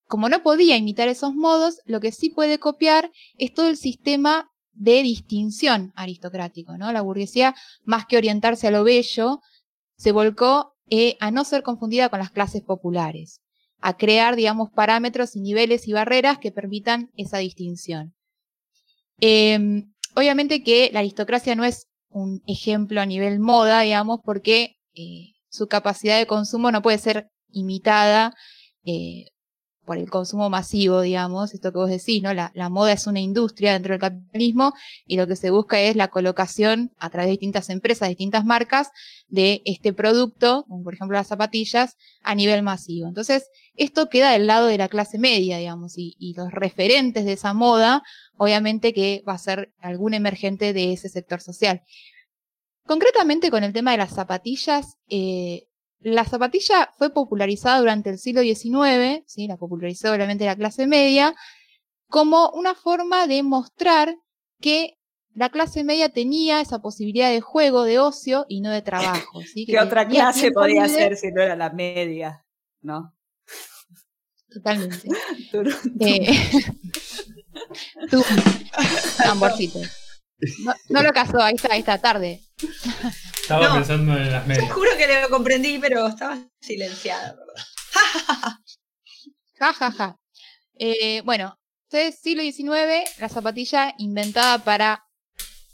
como 0.06 0.28
no 0.28 0.42
podía 0.42 0.76
imitar 0.76 1.08
esos 1.08 1.34
modos, 1.34 1.80
lo 1.86 2.00
que 2.00 2.12
sí 2.12 2.30
puede 2.30 2.58
copiar 2.58 3.10
es 3.38 3.52
todo 3.52 3.68
el 3.68 3.76
sistema 3.76 4.50
de 4.72 5.02
distinción 5.02 5.92
aristocrático, 5.96 6.76
¿no? 6.76 6.92
La 6.92 7.02
burguesía, 7.02 7.54
más 7.84 8.06
que 8.06 8.16
orientarse 8.16 8.68
a 8.68 8.70
lo 8.70 8.84
bello, 8.84 9.40
se 9.96 10.12
volcó 10.12 10.74
eh, 10.88 11.16
a 11.20 11.30
no 11.30 11.44
ser 11.44 11.62
confundida 11.62 12.08
con 12.08 12.18
las 12.18 12.30
clases 12.30 12.62
populares, 12.62 13.40
a 13.80 13.96
crear, 13.96 14.36
digamos, 14.36 14.70
parámetros 14.70 15.36
y 15.36 15.40
niveles 15.40 15.88
y 15.88 15.92
barreras 15.92 16.38
que 16.38 16.52
permitan 16.52 17.10
esa 17.16 17.38
distinción. 17.38 18.14
Em, 19.18 19.91
Obviamente 20.14 20.62
que 20.62 20.90
la 20.92 21.00
aristocracia 21.00 21.54
no 21.54 21.64
es 21.64 21.88
un 22.10 22.42
ejemplo 22.46 23.00
a 23.00 23.06
nivel 23.06 23.40
moda, 23.40 23.80
digamos, 23.80 24.20
porque 24.24 24.76
eh, 24.94 25.32
su 25.48 25.66
capacidad 25.66 26.18
de 26.18 26.26
consumo 26.26 26.70
no 26.70 26.82
puede 26.82 26.98
ser 26.98 27.28
imitada 27.50 28.34
eh, 28.84 29.26
por 29.84 29.98
el 29.98 30.08
consumo 30.10 30.48
masivo, 30.48 31.00
digamos, 31.00 31.54
esto 31.54 31.72
que 31.72 31.78
vos 31.78 31.90
decís, 31.90 32.22
¿no? 32.22 32.32
La, 32.32 32.52
la, 32.54 32.68
moda 32.68 32.92
es 32.92 33.06
una 33.06 33.20
industria 33.20 33.72
dentro 33.72 33.92
del 33.92 34.00
capitalismo 34.00 34.74
y 35.06 35.16
lo 35.16 35.26
que 35.26 35.36
se 35.36 35.50
busca 35.50 35.80
es 35.80 35.96
la 35.96 36.08
colocación 36.08 36.92
a 36.98 37.10
través 37.10 37.26
de 37.26 37.32
distintas 37.32 37.68
empresas, 37.68 38.08
distintas 38.08 38.44
marcas, 38.44 38.90
de 39.28 39.62
este 39.64 39.92
producto, 39.92 40.64
como 40.68 40.84
por 40.84 40.94
ejemplo 40.94 41.16
las 41.16 41.26
zapatillas, 41.26 41.96
a 42.22 42.34
nivel 42.34 42.62
masivo. 42.62 43.08
Entonces, 43.08 43.48
esto 43.74 44.08
queda 44.08 44.32
del 44.32 44.46
lado 44.46 44.66
de 44.66 44.78
la 44.78 44.88
clase 44.88 45.18
media, 45.18 45.56
digamos, 45.56 45.96
y, 45.96 46.14
y 46.18 46.34
los 46.34 46.52
referentes 46.52 47.24
de 47.24 47.32
esa 47.32 47.54
moda, 47.54 48.02
obviamente 48.36 48.92
que 48.92 49.24
va 49.26 49.32
a 49.32 49.38
ser 49.38 49.72
algún 49.80 50.14
emergente 50.14 50.72
de 50.72 50.92
ese 50.92 51.08
sector 51.08 51.40
social. 51.40 51.82
Concretamente 52.84 53.50
con 53.50 53.64
el 53.64 53.72
tema 53.72 53.92
de 53.92 53.98
las 53.98 54.14
zapatillas, 54.14 54.96
eh, 55.08 55.66
la 56.02 56.24
zapatilla 56.24 56.90
fue 56.98 57.10
popularizada 57.10 57.78
durante 57.78 58.10
el 58.10 58.18
siglo 58.18 58.42
XIX, 58.42 59.22
¿sí? 59.26 59.46
la 59.46 59.56
popularizó 59.56 60.12
obviamente 60.12 60.44
la 60.44 60.56
clase 60.56 60.86
media, 60.86 61.34
como 62.08 62.50
una 62.50 62.74
forma 62.74 63.26
de 63.26 63.42
mostrar 63.42 64.16
que 64.60 64.98
la 65.34 65.48
clase 65.48 65.82
media 65.82 66.10
tenía 66.10 66.60
esa 66.60 66.80
posibilidad 66.80 67.30
de 67.30 67.40
juego, 67.40 67.84
de 67.84 67.98
ocio 67.98 68.44
y 68.48 68.60
no 68.60 68.70
de 68.70 68.82
trabajo. 68.82 69.40
¿sí? 69.42 69.64
¿Qué 69.66 69.78
otra 69.78 70.06
clase 70.06 70.52
podía 70.52 70.88
ser 70.88 71.16
si 71.16 71.30
no 71.32 71.42
era 71.42 71.56
la 71.56 71.70
media? 71.70 72.44
¿No? 72.80 73.14
Totalmente. 74.52 75.08
eh, 76.00 76.38
tú, 78.10 78.22
amorcito. 79.24 79.80
No, 80.64 80.74
no, 80.88 81.02
lo 81.02 81.12
casó, 81.12 81.40
ahí 81.40 81.54
está, 81.54 81.72
ahí 81.72 81.80
está, 81.80 81.98
tarde. 81.98 82.40
Estaba 83.40 83.68
no, 83.68 83.74
pensando 83.74 84.16
en 84.16 84.32
las 84.32 84.46
medias. 84.46 84.66
Te 84.66 84.72
juro 84.72 84.90
que 84.96 85.20
lo 85.20 85.28
comprendí, 85.30 85.78
pero 85.78 86.06
estaba 86.06 86.38
silenciada, 86.60 87.34
¿verdad? 87.34 87.64
ja, 89.58 89.72
ja, 89.72 89.90
ja. 89.92 90.16
Eh, 90.74 91.22
bueno, 91.24 91.58
entonces 91.88 92.20
siglo 92.20 92.42
XIX, 92.42 93.20
la 93.20 93.28
zapatilla 93.28 93.94
inventada 93.98 94.58
para 94.58 95.04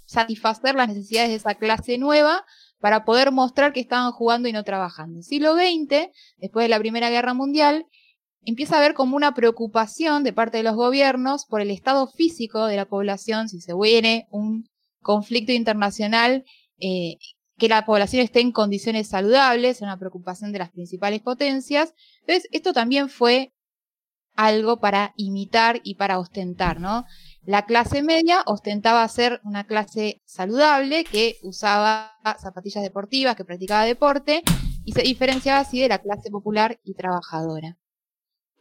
satisfacer 0.05 0.75
las 0.75 0.89
necesidades 0.89 1.31
de 1.31 1.37
esa 1.37 1.55
clase 1.55 1.97
nueva, 1.99 2.45
para 2.81 3.05
poder 3.05 3.33
mostrar 3.33 3.73
que 3.73 3.81
estaban 3.81 4.13
jugando 4.13 4.49
y 4.49 4.53
no 4.53 4.65
trabajando. 4.65 5.23
Siglo 5.23 5.55
XX, 5.55 6.09
después 6.37 6.65
de 6.65 6.69
la 6.69 6.79
Primera 6.79 7.11
Guerra 7.11 7.35
Mundial, 7.35 7.87
empieza 8.43 8.77
a 8.77 8.79
haber 8.79 8.95
como 8.95 9.17
una 9.17 9.35
preocupación 9.35 10.25
de 10.25 10.33
parte 10.33 10.59
de 10.59 10.63
los 10.63 10.77
gobiernos 10.77 11.45
por 11.47 11.61
el 11.61 11.71
estado 11.71 12.07
físico 12.07 12.67
de 12.67 12.77
la 12.77 12.87
población, 12.87 13.49
si 13.49 13.61
se 13.61 13.73
viene 13.75 14.27
un 14.31 14.69
conflicto 15.03 15.53
internacional, 15.53 16.45
eh, 16.81 17.17
que 17.59 17.69
la 17.69 17.85
población 17.85 18.23
esté 18.23 18.41
en 18.41 18.53
condiciones 18.53 19.09
saludables, 19.09 19.83
una 19.83 19.99
preocupación 19.99 20.53
de 20.53 20.61
las 20.61 20.71
principales 20.71 21.21
potencias. 21.21 21.93
Entonces, 22.21 22.49
esto 22.53 22.73
también 22.73 23.09
fue 23.09 23.53
algo 24.37 24.79
para 24.79 25.13
imitar 25.17 25.81
y 25.83 25.97
para 25.97 26.21
ostentar, 26.21 26.79
¿no? 26.81 27.05
La 27.43 27.67
clase 27.67 28.03
media 28.03 28.43
ostentaba 28.47 29.09
ser 29.09 29.41
una 29.43 29.65
clase 29.65 30.23
saludable 30.25 31.03
que 31.03 31.39
usaba 31.43 32.13
zapatillas 32.41 32.85
deportivas, 32.85 33.35
que 33.35 33.45
practicaba 33.45 33.85
deporte, 33.85 34.45
y 34.85 34.93
se 34.93 35.03
diferenciaba 35.03 35.61
así 35.61 35.81
de 35.81 35.89
la 35.89 35.99
clase 35.99 36.31
popular 36.31 36.79
y 36.85 36.95
trabajadora. 36.95 37.77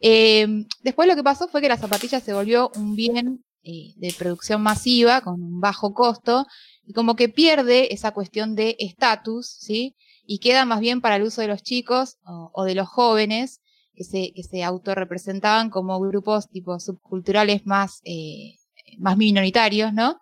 Eh, 0.00 0.46
después 0.82 1.08
lo 1.08 1.16
que 1.16 1.22
pasó 1.22 1.48
fue 1.48 1.60
que 1.60 1.68
la 1.68 1.76
zapatilla 1.76 2.20
se 2.20 2.32
volvió 2.32 2.70
un 2.76 2.94
bien 2.94 3.44
eh, 3.62 3.94
de 3.96 4.14
producción 4.16 4.62
masiva 4.62 5.20
con 5.20 5.34
un 5.42 5.60
bajo 5.60 5.92
costo 5.92 6.46
y 6.84 6.92
como 6.92 7.16
que 7.16 7.28
pierde 7.28 7.92
esa 7.92 8.12
cuestión 8.12 8.54
de 8.54 8.76
estatus, 8.78 9.46
¿sí? 9.46 9.96
Y 10.24 10.38
queda 10.38 10.64
más 10.64 10.80
bien 10.80 11.00
para 11.00 11.16
el 11.16 11.22
uso 11.22 11.40
de 11.40 11.48
los 11.48 11.62
chicos 11.62 12.18
o, 12.22 12.64
de 12.64 12.74
los 12.74 12.88
jóvenes 12.88 13.60
que 13.94 14.04
se, 14.04 14.32
que 14.34 14.42
se 14.42 14.62
autorrepresentaban 14.62 15.70
como 15.70 15.98
grupos 16.00 16.48
tipo 16.48 16.78
subculturales 16.78 17.66
más, 17.66 18.00
eh, 18.04 18.54
más 18.98 19.16
minoritarios, 19.16 19.92
¿no? 19.92 20.20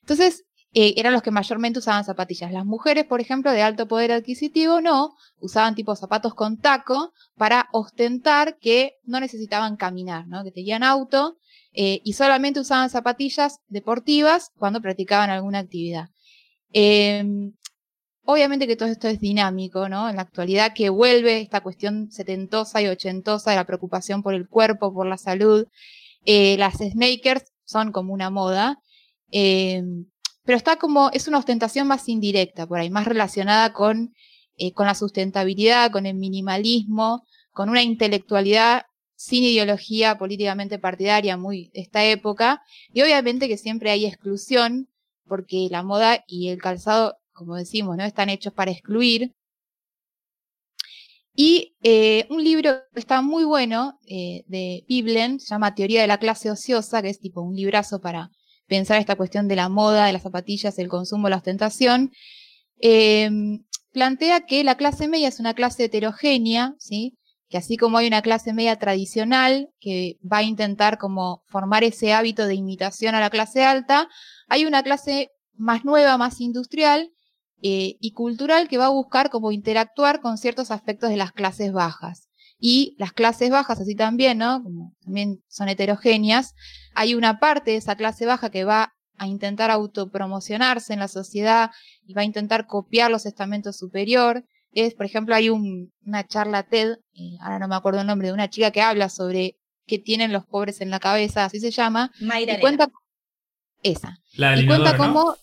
Entonces, 0.00 0.44
eh, 0.72 0.94
eran 0.96 1.12
los 1.12 1.22
que 1.22 1.32
mayormente 1.32 1.80
usaban 1.80 2.04
zapatillas. 2.04 2.52
Las 2.52 2.64
mujeres, 2.64 3.04
por 3.04 3.20
ejemplo, 3.20 3.50
de 3.50 3.62
alto 3.62 3.88
poder 3.88 4.12
adquisitivo, 4.12 4.80
no, 4.80 5.14
usaban 5.40 5.74
tipo 5.74 5.96
zapatos 5.96 6.34
con 6.34 6.58
taco 6.58 7.12
para 7.36 7.68
ostentar 7.72 8.56
que 8.58 8.92
no 9.04 9.18
necesitaban 9.18 9.76
caminar, 9.76 10.28
¿no? 10.28 10.44
que 10.44 10.52
tenían 10.52 10.84
auto 10.84 11.38
eh, 11.72 12.00
y 12.04 12.12
solamente 12.12 12.60
usaban 12.60 12.90
zapatillas 12.90 13.58
deportivas 13.68 14.50
cuando 14.58 14.80
practicaban 14.80 15.30
alguna 15.30 15.60
actividad. 15.60 16.08
Em, 16.72 17.52
obviamente 18.24 18.66
que 18.66 18.76
todo 18.76 18.88
esto 18.88 19.08
es 19.08 19.20
dinámico, 19.20 19.88
¿no? 19.88 20.08
En 20.08 20.16
la 20.16 20.22
actualidad 20.22 20.72
que 20.74 20.88
vuelve 20.88 21.40
esta 21.40 21.62
cuestión 21.62 22.10
setentosa 22.10 22.82
y 22.82 22.86
ochentosa 22.88 23.50
de 23.50 23.56
la 23.56 23.66
preocupación 23.66 24.22
por 24.22 24.34
el 24.34 24.48
cuerpo, 24.48 24.92
por 24.92 25.06
la 25.06 25.16
salud. 25.18 25.66
Eh, 26.24 26.56
las 26.58 26.74
snakers 26.78 27.44
son 27.64 27.92
como 27.92 28.12
una 28.14 28.30
moda. 28.30 28.78
Em, 29.30 30.06
pero 30.44 30.56
está 30.56 30.76
como, 30.76 31.10
es 31.12 31.28
una 31.28 31.38
ostentación 31.38 31.86
más 31.86 32.08
indirecta 32.08 32.66
por 32.66 32.78
ahí, 32.78 32.90
más 32.90 33.06
relacionada 33.06 33.72
con, 33.72 34.14
eh, 34.56 34.72
con 34.72 34.86
la 34.86 34.94
sustentabilidad, 34.94 35.90
con 35.90 36.06
el 36.06 36.14
minimalismo, 36.14 37.26
con 37.50 37.68
una 37.68 37.82
intelectualidad 37.82 38.82
sin 39.16 39.44
ideología 39.44 40.16
políticamente 40.16 40.78
partidaria 40.78 41.36
muy 41.36 41.70
de 41.74 41.80
esta 41.82 42.04
época, 42.04 42.62
y 42.92 43.02
obviamente 43.02 43.48
que 43.48 43.58
siempre 43.58 43.90
hay 43.90 44.06
exclusión, 44.06 44.88
porque 45.26 45.68
la 45.70 45.82
moda 45.82 46.24
y 46.26 46.48
el 46.48 46.58
calzado, 46.58 47.18
como 47.32 47.56
decimos, 47.56 47.96
¿no? 47.96 48.04
están 48.04 48.30
hechos 48.30 48.52
para 48.52 48.70
excluir. 48.70 49.34
Y 51.34 51.76
eh, 51.82 52.26
un 52.30 52.42
libro 52.42 52.80
que 52.92 53.00
está 53.00 53.22
muy 53.22 53.44
bueno 53.44 53.98
eh, 54.08 54.42
de 54.46 54.84
Viblen, 54.88 55.38
se 55.38 55.54
llama 55.54 55.74
Teoría 55.74 56.00
de 56.00 56.06
la 56.06 56.18
clase 56.18 56.50
ociosa, 56.50 57.02
que 57.02 57.10
es 57.10 57.20
tipo 57.20 57.40
un 57.40 57.54
librazo 57.54 58.00
para 58.00 58.30
pensar 58.70 59.00
esta 59.00 59.16
cuestión 59.16 59.48
de 59.48 59.56
la 59.56 59.68
moda, 59.68 60.06
de 60.06 60.12
las 60.12 60.22
zapatillas, 60.22 60.78
el 60.78 60.88
consumo, 60.88 61.28
la 61.28 61.38
ostentación, 61.38 62.12
em, 62.78 63.64
plantea 63.92 64.46
que 64.46 64.62
la 64.64 64.76
clase 64.76 65.08
media 65.08 65.28
es 65.28 65.40
una 65.40 65.54
clase 65.54 65.84
heterogénea, 65.84 66.76
¿sí? 66.78 67.18
que 67.48 67.58
así 67.58 67.76
como 67.76 67.98
hay 67.98 68.06
una 68.06 68.22
clase 68.22 68.52
media 68.52 68.76
tradicional 68.76 69.70
que 69.80 70.18
va 70.22 70.38
a 70.38 70.42
intentar 70.44 70.98
como 70.98 71.42
formar 71.48 71.82
ese 71.82 72.12
hábito 72.12 72.46
de 72.46 72.54
imitación 72.54 73.16
a 73.16 73.20
la 73.20 73.28
clase 73.28 73.64
alta, 73.64 74.08
hay 74.48 74.64
una 74.66 74.84
clase 74.84 75.30
más 75.54 75.84
nueva, 75.84 76.16
más 76.16 76.40
industrial 76.40 77.10
eh, 77.62 77.96
y 78.00 78.12
cultural 78.12 78.68
que 78.68 78.78
va 78.78 78.86
a 78.86 78.90
buscar 78.90 79.30
como 79.30 79.50
interactuar 79.50 80.20
con 80.20 80.38
ciertos 80.38 80.70
aspectos 80.70 81.10
de 81.10 81.16
las 81.16 81.32
clases 81.32 81.72
bajas 81.72 82.29
y 82.60 82.94
las 82.98 83.12
clases 83.12 83.50
bajas 83.50 83.80
así 83.80 83.94
también, 83.94 84.38
¿no? 84.38 84.62
Como 84.62 84.94
también 85.02 85.42
son 85.48 85.68
heterogéneas, 85.68 86.54
hay 86.94 87.14
una 87.14 87.40
parte 87.40 87.72
de 87.72 87.78
esa 87.78 87.96
clase 87.96 88.26
baja 88.26 88.50
que 88.50 88.64
va 88.64 88.92
a 89.16 89.26
intentar 89.26 89.70
autopromocionarse 89.70 90.92
en 90.92 91.00
la 91.00 91.08
sociedad 91.08 91.70
y 92.06 92.14
va 92.14 92.22
a 92.22 92.26
intentar 92.26 92.66
copiar 92.66 93.10
los 93.10 93.26
estamentos 93.26 93.78
superior. 93.78 94.44
Es, 94.72 94.94
por 94.94 95.06
ejemplo, 95.06 95.34
hay 95.34 95.48
una 95.48 96.26
charla 96.26 96.62
TED, 96.62 96.92
eh, 97.14 97.36
ahora 97.40 97.58
no 97.58 97.68
me 97.68 97.76
acuerdo 97.76 98.00
el 98.02 98.06
nombre, 98.06 98.28
de 98.28 98.34
una 98.34 98.50
chica 98.50 98.70
que 98.70 98.82
habla 98.82 99.08
sobre 99.08 99.56
qué 99.86 99.98
tienen 99.98 100.32
los 100.32 100.46
pobres 100.46 100.80
en 100.80 100.90
la 100.90 101.00
cabeza, 101.00 101.44
así 101.44 101.60
se 101.60 101.70
llama. 101.70 102.12
Mayra 102.20 102.54
y 102.54 102.60
cuenta 102.60 102.88
esa. 103.82 104.18
La 104.34 104.50
del 104.50 104.64
y 104.64 104.66
cuenta 104.66 104.90
inodoro, 104.90 105.06
¿no? 105.08 105.14
cómo 105.14 105.36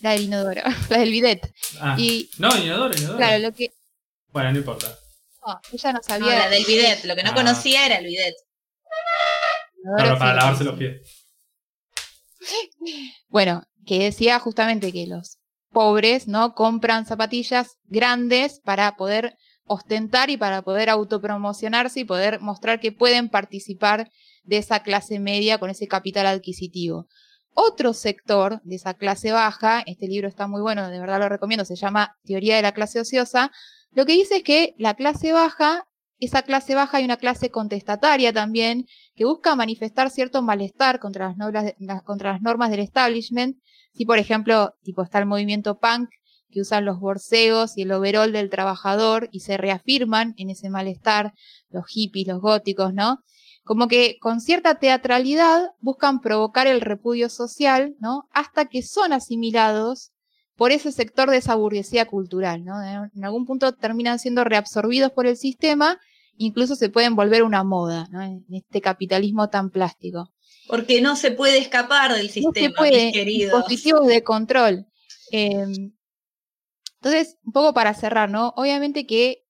la 0.00 0.10
del 0.10 0.22
inodoro, 0.22 0.62
la 0.90 0.98
del 0.98 1.10
bidet. 1.10 1.54
Ah. 1.80 1.96
Y 1.98 2.30
No, 2.38 2.48
inodoro, 2.56 2.94
inodoro. 2.96 3.16
claro, 3.18 3.38
lo 3.38 3.52
que 3.52 3.72
Bueno, 4.32 4.52
no 4.52 4.58
importa. 4.58 4.98
No, 5.46 5.60
ella 5.72 5.92
no 5.92 5.98
No, 5.98 6.02
sabía 6.02 6.38
la 6.38 6.48
del 6.48 6.64
bidet. 6.64 7.04
Lo 7.04 7.14
que 7.16 7.22
no 7.22 7.30
Ah. 7.30 7.34
conocía 7.34 7.86
era 7.86 7.96
el 7.96 8.06
bidet. 8.06 8.34
para 9.98 10.14
sí, 10.16 10.36
lavarse 10.36 10.64
los 10.64 10.78
pies. 10.78 11.26
Bueno, 13.28 13.62
que 13.86 13.98
decía 14.04 14.38
justamente 14.38 14.92
que 14.92 15.06
los 15.06 15.38
pobres, 15.72 16.28
¿no? 16.28 16.54
Compran 16.54 17.06
zapatillas 17.06 17.76
grandes 17.84 18.60
para 18.60 18.96
poder 18.96 19.36
ostentar 19.66 20.30
y 20.30 20.36
para 20.36 20.62
poder 20.62 20.90
autopromocionarse 20.90 22.00
y 22.00 22.04
poder 22.04 22.40
mostrar 22.40 22.80
que 22.80 22.92
pueden 22.92 23.28
participar 23.28 24.10
de 24.42 24.58
esa 24.58 24.82
clase 24.82 25.18
media 25.18 25.58
con 25.58 25.70
ese 25.70 25.88
capital 25.88 26.26
adquisitivo. 26.26 27.06
Otro 27.54 27.92
sector 27.94 28.60
de 28.64 28.76
esa 28.76 28.94
clase 28.94 29.32
baja, 29.32 29.82
este 29.86 30.06
libro 30.06 30.28
está 30.28 30.46
muy 30.46 30.60
bueno, 30.60 30.88
de 30.90 30.98
verdad 31.00 31.18
lo 31.18 31.28
recomiendo, 31.28 31.64
se 31.64 31.76
llama 31.76 32.16
Teoría 32.24 32.56
de 32.56 32.62
la 32.62 32.72
clase 32.72 33.00
ociosa, 33.00 33.50
lo 33.94 34.06
que 34.06 34.12
dice 34.12 34.36
es 34.36 34.42
que 34.42 34.74
la 34.78 34.94
clase 34.94 35.32
baja, 35.32 35.86
esa 36.18 36.42
clase 36.42 36.74
baja 36.74 36.98
hay 36.98 37.04
una 37.04 37.16
clase 37.16 37.50
contestataria 37.50 38.32
también, 38.32 38.86
que 39.14 39.24
busca 39.24 39.54
manifestar 39.56 40.10
cierto 40.10 40.42
malestar 40.42 41.00
contra 41.00 41.28
las, 41.28 41.36
normas- 41.36 42.70
del 42.70 42.80
establishment. 42.80 43.56
Si, 43.92 44.04
por 44.04 44.18
ejemplo, 44.18 44.74
tipo 44.82 45.02
está 45.02 45.18
el 45.18 45.26
movimiento 45.26 45.78
punk, 45.78 46.08
que 46.50 46.60
usan 46.60 46.84
los 46.84 47.00
borseos 47.00 47.76
y 47.76 47.82
el 47.82 47.92
overol 47.92 48.32
del 48.32 48.48
trabajador 48.48 49.28
y 49.32 49.40
se 49.40 49.56
reafirman 49.56 50.34
en 50.36 50.50
ese 50.50 50.70
malestar, 50.70 51.32
los 51.68 51.84
hippies, 51.86 52.28
los 52.28 52.40
góticos, 52.40 52.94
¿no? 52.94 53.18
Como 53.64 53.88
que 53.88 54.18
con 54.20 54.40
cierta 54.40 54.76
teatralidad 54.76 55.70
buscan 55.80 56.20
provocar 56.20 56.66
el 56.66 56.80
repudio 56.80 57.28
social, 57.28 57.94
¿no? 57.98 58.28
Hasta 58.32 58.66
que 58.66 58.82
son 58.82 59.12
asimilados 59.12 60.12
por 60.56 60.72
ese 60.72 60.92
sector 60.92 61.30
de 61.30 61.38
esa 61.38 61.54
burguesía 61.54 62.06
cultural, 62.06 62.64
¿no? 62.64 62.74
En 62.82 63.24
algún 63.24 63.44
punto 63.46 63.72
terminan 63.72 64.18
siendo 64.18 64.44
reabsorbidos 64.44 65.12
por 65.12 65.26
el 65.26 65.36
sistema, 65.36 65.98
incluso 66.36 66.76
se 66.76 66.88
pueden 66.88 67.16
volver 67.16 67.42
una 67.42 67.64
moda, 67.64 68.06
¿no? 68.10 68.22
En 68.22 68.44
este 68.50 68.80
capitalismo 68.80 69.48
tan 69.48 69.70
plástico. 69.70 70.30
Porque 70.68 71.00
no 71.00 71.16
se 71.16 71.30
puede 71.30 71.58
escapar 71.58 72.14
del 72.14 72.26
No 72.26 72.32
sistema, 72.32 72.68
se 72.68 72.74
puede, 72.74 73.04
mis 73.06 73.12
queridos. 73.12 73.52
dispositivos 73.52 74.06
de 74.06 74.22
control. 74.22 74.86
Eh, 75.32 75.90
entonces, 77.00 77.36
un 77.44 77.52
poco 77.52 77.74
para 77.74 77.92
cerrar, 77.92 78.30
¿no? 78.30 78.54
Obviamente 78.56 79.06
que 79.06 79.42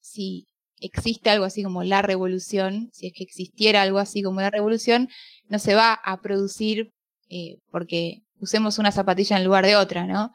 si 0.00 0.48
existe 0.80 1.30
algo 1.30 1.44
así 1.44 1.62
como 1.62 1.84
la 1.84 2.02
revolución, 2.02 2.90
si 2.92 3.06
es 3.06 3.12
que 3.14 3.22
existiera 3.22 3.82
algo 3.82 3.98
así 3.98 4.22
como 4.22 4.40
la 4.40 4.50
revolución, 4.50 5.08
no 5.48 5.58
se 5.58 5.74
va 5.74 5.92
a 5.92 6.20
producir 6.20 6.92
eh, 7.28 7.58
porque 7.70 8.22
usemos 8.40 8.78
una 8.78 8.92
zapatilla 8.92 9.36
en 9.36 9.44
lugar 9.44 9.66
de 9.66 9.76
otra, 9.76 10.06
¿no? 10.06 10.32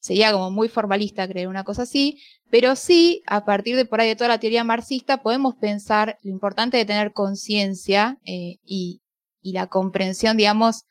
Sería 0.00 0.32
como 0.32 0.50
muy 0.50 0.68
formalista 0.68 1.26
creer 1.26 1.48
una 1.48 1.64
cosa 1.64 1.82
así, 1.82 2.20
pero 2.50 2.76
sí, 2.76 3.22
a 3.26 3.44
partir 3.44 3.74
de 3.74 3.84
por 3.84 4.00
ahí 4.00 4.08
de 4.08 4.16
toda 4.16 4.28
la 4.28 4.38
teoría 4.38 4.62
marxista, 4.62 5.22
podemos 5.22 5.56
pensar 5.56 6.18
lo 6.22 6.30
importante 6.30 6.76
de 6.76 6.84
tener 6.84 7.12
conciencia 7.12 8.18
eh, 8.24 8.58
y, 8.64 9.00
la 9.42 9.66
comprensión, 9.66 10.36
digamos, 10.36 10.84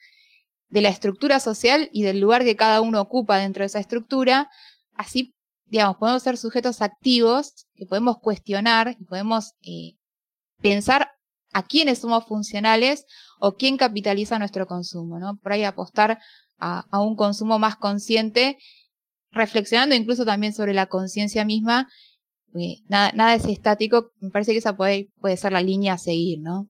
de 0.69 0.81
la 0.81 0.89
estructura 0.89 1.39
social 1.39 1.89
y 1.93 2.03
del 2.03 2.19
lugar 2.19 2.43
que 2.43 2.55
cada 2.55 2.81
uno 2.81 3.01
ocupa 3.01 3.37
dentro 3.37 3.61
de 3.61 3.67
esa 3.67 3.79
estructura. 3.79 4.49
Así, 4.93 5.33
digamos, 5.67 5.97
podemos 5.97 6.21
ser 6.21 6.37
sujetos 6.37 6.81
activos 6.81 7.65
que 7.75 7.85
podemos 7.85 8.19
cuestionar 8.19 8.95
y 8.99 9.05
podemos 9.05 9.53
eh, 9.61 9.95
pensar 10.61 11.12
a 11.53 11.63
quiénes 11.63 11.99
somos 11.99 12.25
funcionales 12.25 13.05
o 13.39 13.55
quién 13.55 13.77
capitaliza 13.77 14.39
nuestro 14.39 14.67
consumo, 14.67 15.19
¿no? 15.19 15.37
Por 15.37 15.53
ahí 15.53 15.63
apostar 15.63 16.19
a, 16.59 16.85
a 16.91 17.01
un 17.01 17.15
consumo 17.15 17.59
más 17.59 17.75
consciente, 17.77 18.57
reflexionando 19.31 19.95
incluso 19.95 20.25
también 20.25 20.53
sobre 20.53 20.73
la 20.73 20.87
conciencia 20.87 21.45
misma. 21.45 21.87
eh, 22.55 22.77
nada, 22.89 23.11
nada 23.13 23.35
es 23.35 23.45
estático, 23.45 24.11
me 24.21 24.29
parece 24.31 24.51
que 24.53 24.59
esa 24.59 24.75
puede, 24.77 25.09
puede 25.21 25.37
ser 25.37 25.53
la 25.53 25.61
línea 25.61 25.93
a 25.93 25.97
seguir, 25.97 26.39
¿no? 26.41 26.69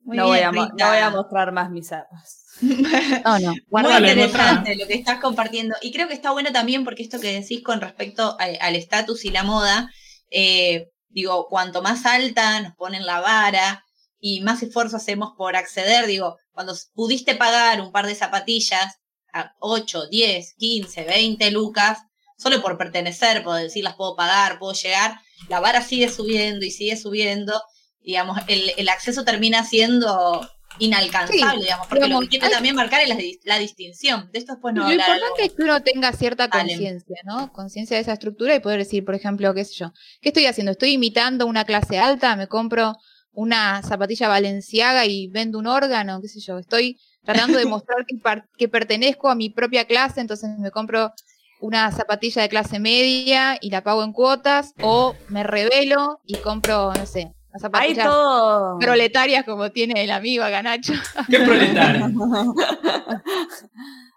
Muy 0.00 0.16
no, 0.18 0.26
voy 0.26 0.38
a, 0.40 0.52
mo- 0.52 0.62
Rita. 0.64 0.74
no 0.84 0.88
voy 0.90 0.98
a 0.98 1.10
mostrar 1.10 1.52
más 1.52 1.70
mis 1.70 1.90
armas. 1.92 2.42
No, 3.24 3.38
no. 3.38 3.54
Muy 3.68 3.92
interesante 3.96 4.76
lo 4.76 4.86
que 4.86 4.94
estás 4.94 5.20
compartiendo. 5.20 5.74
Y 5.82 5.92
creo 5.92 6.08
que 6.08 6.14
está 6.14 6.30
bueno 6.30 6.52
también 6.52 6.84
porque 6.84 7.02
esto 7.02 7.20
que 7.20 7.32
decís 7.40 7.62
con 7.62 7.80
respecto 7.80 8.36
a- 8.38 8.44
al 8.66 8.76
estatus 8.76 9.24
y 9.24 9.30
la 9.30 9.42
moda, 9.42 9.90
eh, 10.30 10.86
digo, 11.08 11.48
cuanto 11.48 11.82
más 11.82 12.06
alta 12.06 12.60
nos 12.60 12.74
ponen 12.74 13.06
la 13.06 13.20
vara 13.20 13.84
y 14.18 14.40
más 14.40 14.62
esfuerzo 14.62 14.96
hacemos 14.96 15.32
por 15.36 15.56
acceder, 15.56 16.06
digo, 16.06 16.36
cuando 16.52 16.74
pudiste 16.94 17.34
pagar 17.34 17.80
un 17.80 17.92
par 17.92 18.06
de 18.06 18.14
zapatillas 18.14 18.98
a 19.32 19.54
8, 19.60 20.06
10, 20.08 20.54
15, 20.54 21.04
20 21.04 21.50
lucas, 21.50 21.98
solo 22.38 22.62
por 22.62 22.78
pertenecer, 22.78 23.44
por 23.44 23.56
decir 23.56 23.84
las 23.84 23.96
puedo 23.96 24.16
pagar, 24.16 24.58
puedo 24.58 24.72
llegar, 24.72 25.20
la 25.48 25.60
vara 25.60 25.82
sigue 25.82 26.10
subiendo 26.10 26.64
y 26.64 26.70
sigue 26.70 26.96
subiendo, 26.96 27.62
digamos, 28.00 28.38
el, 28.48 28.72
el 28.76 28.88
acceso 28.88 29.24
termina 29.24 29.64
siendo 29.64 30.48
inalcanzable, 30.78 31.56
Sí, 31.58 31.62
digamos, 31.62 31.86
porque 31.88 32.08
lo 32.08 32.20
que 32.20 32.28
quiere 32.28 32.46
hay- 32.46 32.52
también 32.52 32.74
marcar 32.74 33.02
es 33.02 33.08
la, 33.08 33.14
di- 33.16 33.38
la 33.44 33.58
distinción. 33.58 34.30
De 34.32 34.38
esto 34.38 34.52
después 34.54 34.74
no 34.74 34.82
lo 34.84 34.92
importante 34.92 35.42
es 35.44 35.52
que 35.52 35.62
uno 35.62 35.82
tenga 35.82 36.12
cierta 36.12 36.48
conciencia, 36.50 37.16
¿no? 37.24 37.52
Conciencia 37.52 37.96
de 37.96 38.02
esa 38.02 38.12
estructura 38.12 38.54
y 38.54 38.60
poder 38.60 38.78
decir, 38.78 39.04
por 39.04 39.14
ejemplo, 39.14 39.52
qué 39.54 39.64
sé 39.64 39.74
yo, 39.74 39.92
¿qué 40.20 40.30
estoy 40.30 40.46
haciendo? 40.46 40.72
¿Estoy 40.72 40.92
imitando 40.92 41.46
una 41.46 41.64
clase 41.64 41.98
alta? 41.98 42.36
¿Me 42.36 42.46
compro 42.48 42.92
una 43.32 43.82
zapatilla 43.82 44.28
valenciaga 44.28 45.04
y 45.06 45.28
vendo 45.28 45.58
un 45.58 45.66
órgano? 45.66 46.20
¿Qué 46.20 46.28
sé 46.28 46.40
yo? 46.40 46.58
Estoy 46.58 46.98
tratando 47.24 47.58
de 47.58 47.64
mostrar 47.66 48.04
que, 48.06 48.16
par- 48.18 48.48
que 48.56 48.68
pertenezco 48.68 49.28
a 49.28 49.34
mi 49.34 49.50
propia 49.50 49.84
clase, 49.86 50.20
entonces 50.20 50.50
me 50.58 50.70
compro 50.70 51.12
una 51.60 51.90
zapatilla 51.90 52.42
de 52.42 52.48
clase 52.50 52.78
media 52.78 53.56
y 53.60 53.70
la 53.70 53.82
pago 53.82 54.04
en 54.04 54.12
cuotas, 54.12 54.72
o 54.82 55.16
me 55.28 55.42
revelo 55.42 56.20
y 56.26 56.36
compro, 56.36 56.92
no 56.92 57.06
sé, 57.06 57.32
las 57.62 57.74
Hay 57.74 57.94
zapatillas 57.94 58.06
todo. 58.06 58.78
proletarias 58.78 59.44
como 59.44 59.70
tiene 59.72 60.02
el 60.04 60.10
amigo 60.10 60.44
Ganacho. 60.44 60.92
¡Qué 61.28 61.38
proletario! 61.40 62.06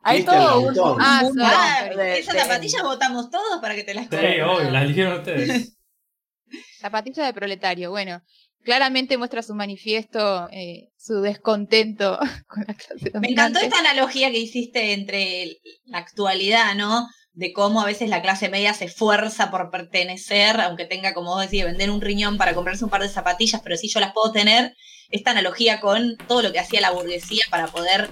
Hay 0.03 0.23
todo 0.23 0.61
un, 0.61 0.75
Ah, 0.99 1.23
Ah, 1.41 1.89
esas 2.15 2.35
zapatillas 2.35 2.81
votamos 2.83 3.29
todos 3.29 3.59
para 3.61 3.75
que 3.75 3.83
te 3.83 3.93
las 3.93 4.05
Sí, 4.05 4.09
compres. 4.09 4.43
obvio, 4.45 4.71
las 4.71 4.83
eligieron 4.83 5.17
ustedes. 5.19 5.75
Zapatilla 6.79 7.25
de 7.25 7.33
proletario, 7.33 7.89
bueno, 7.91 8.21
claramente 8.63 9.17
muestra 9.17 9.43
su 9.43 9.53
manifiesto, 9.53 10.47
eh, 10.51 10.89
su 10.97 11.21
descontento 11.21 12.17
con 12.47 12.63
la 12.67 12.73
clase 12.73 13.11
Me 13.19 13.29
encantó 13.29 13.59
dominante. 13.59 13.65
esta 13.65 13.79
analogía 13.79 14.31
que 14.31 14.39
hiciste 14.39 14.93
entre 14.93 15.59
la 15.85 15.97
actualidad, 15.99 16.73
¿no? 16.75 17.07
De 17.39 17.53
cómo 17.53 17.79
a 17.79 17.85
veces 17.85 18.09
la 18.09 18.21
clase 18.21 18.49
media 18.49 18.73
se 18.73 18.83
esfuerza 18.83 19.49
por 19.49 19.71
pertenecer, 19.71 20.59
aunque 20.59 20.83
tenga, 20.83 21.13
como 21.13 21.35
vos 21.35 21.41
decís, 21.41 21.63
vender 21.63 21.89
un 21.89 22.01
riñón 22.01 22.37
para 22.37 22.53
comprarse 22.53 22.83
un 22.83 22.89
par 22.89 23.01
de 23.01 23.07
zapatillas, 23.07 23.61
pero 23.63 23.77
sí 23.77 23.87
yo 23.87 24.01
las 24.01 24.11
puedo 24.11 24.33
tener. 24.33 24.75
Esta 25.09 25.31
analogía 25.31 25.79
con 25.79 26.17
todo 26.27 26.41
lo 26.41 26.51
que 26.51 26.59
hacía 26.59 26.81
la 26.81 26.91
burguesía 26.91 27.45
para 27.49 27.67
poder 27.67 28.09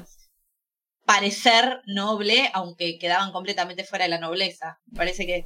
parecer 1.05 1.81
noble, 1.87 2.49
aunque 2.53 2.97
quedaban 2.97 3.33
completamente 3.33 3.83
fuera 3.83 4.05
de 4.05 4.11
la 4.11 4.17
nobleza. 4.17 4.79
Me 4.85 4.97
parece 4.99 5.25
que, 5.25 5.45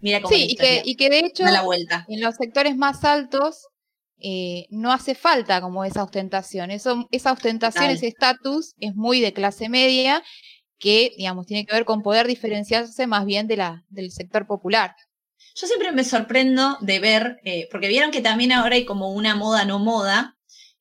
mira 0.00 0.20
cómo 0.20 0.34
Sí, 0.34 0.46
y 0.50 0.56
que, 0.56 0.82
y 0.84 0.94
que 0.96 1.08
de 1.08 1.20
hecho 1.20 1.44
la 1.44 1.62
vuelta. 1.62 2.04
en 2.08 2.20
los 2.20 2.34
sectores 2.34 2.76
más 2.76 3.04
altos 3.04 3.68
eh, 4.18 4.66
no 4.68 4.92
hace 4.92 5.14
falta 5.14 5.62
como 5.62 5.82
esa 5.86 6.02
ostentación. 6.02 6.70
Eso, 6.70 7.08
esa 7.10 7.32
ostentación, 7.32 7.84
Total. 7.84 7.96
ese 7.96 8.08
estatus 8.08 8.74
es 8.80 8.94
muy 8.94 9.22
de 9.22 9.32
clase 9.32 9.70
media 9.70 10.22
que, 10.78 11.12
digamos, 11.16 11.46
tiene 11.46 11.64
que 11.66 11.74
ver 11.74 11.84
con 11.84 12.02
poder 12.02 12.26
diferenciarse 12.26 13.06
más 13.06 13.24
bien 13.24 13.46
de 13.46 13.56
la, 13.56 13.84
del 13.88 14.10
sector 14.10 14.46
popular. 14.46 14.94
Yo 15.56 15.66
siempre 15.66 15.92
me 15.92 16.04
sorprendo 16.04 16.76
de 16.80 16.98
ver, 16.98 17.36
eh, 17.44 17.68
porque 17.70 17.88
vieron 17.88 18.10
que 18.10 18.20
también 18.20 18.52
ahora 18.52 18.74
hay 18.74 18.84
como 18.84 19.12
una 19.12 19.36
moda 19.36 19.64
no 19.64 19.78
moda 19.78 20.36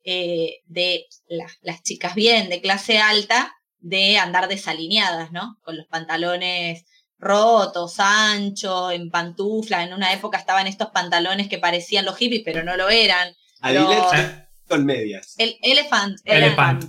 eh, 0.06 0.62
de 0.66 1.06
las- 1.28 1.58
las 1.62 1.82
chicas 1.84 2.14
bien 2.16 2.50
de 2.50 2.60
clase 2.60 2.98
alta 2.98 3.54
de 3.80 4.18
andar 4.18 4.48
desalineadas, 4.50 5.32
¿no? 5.32 5.58
Con 5.64 5.78
los 5.78 5.88
pantalones 5.88 6.84
rotos, 7.20 7.96
anchos, 8.00 8.92
en 8.94 9.10
pantufla. 9.10 9.84
En 9.84 9.94
una 9.94 10.12
época 10.12 10.38
estaban 10.38 10.68
estos 10.68 10.90
pantalones 10.90 11.48
que 11.48 11.58
parecían 11.58 12.04
los 12.06 12.18
hippies, 12.18 12.42
pero 12.44 12.64
no 12.64 12.76
lo 12.76 12.90
eran. 12.90 13.34
Con 14.68 14.86
medias. 14.86 15.36
El 15.38 15.58
elephant. 15.62 16.18
Elephant. 16.26 16.84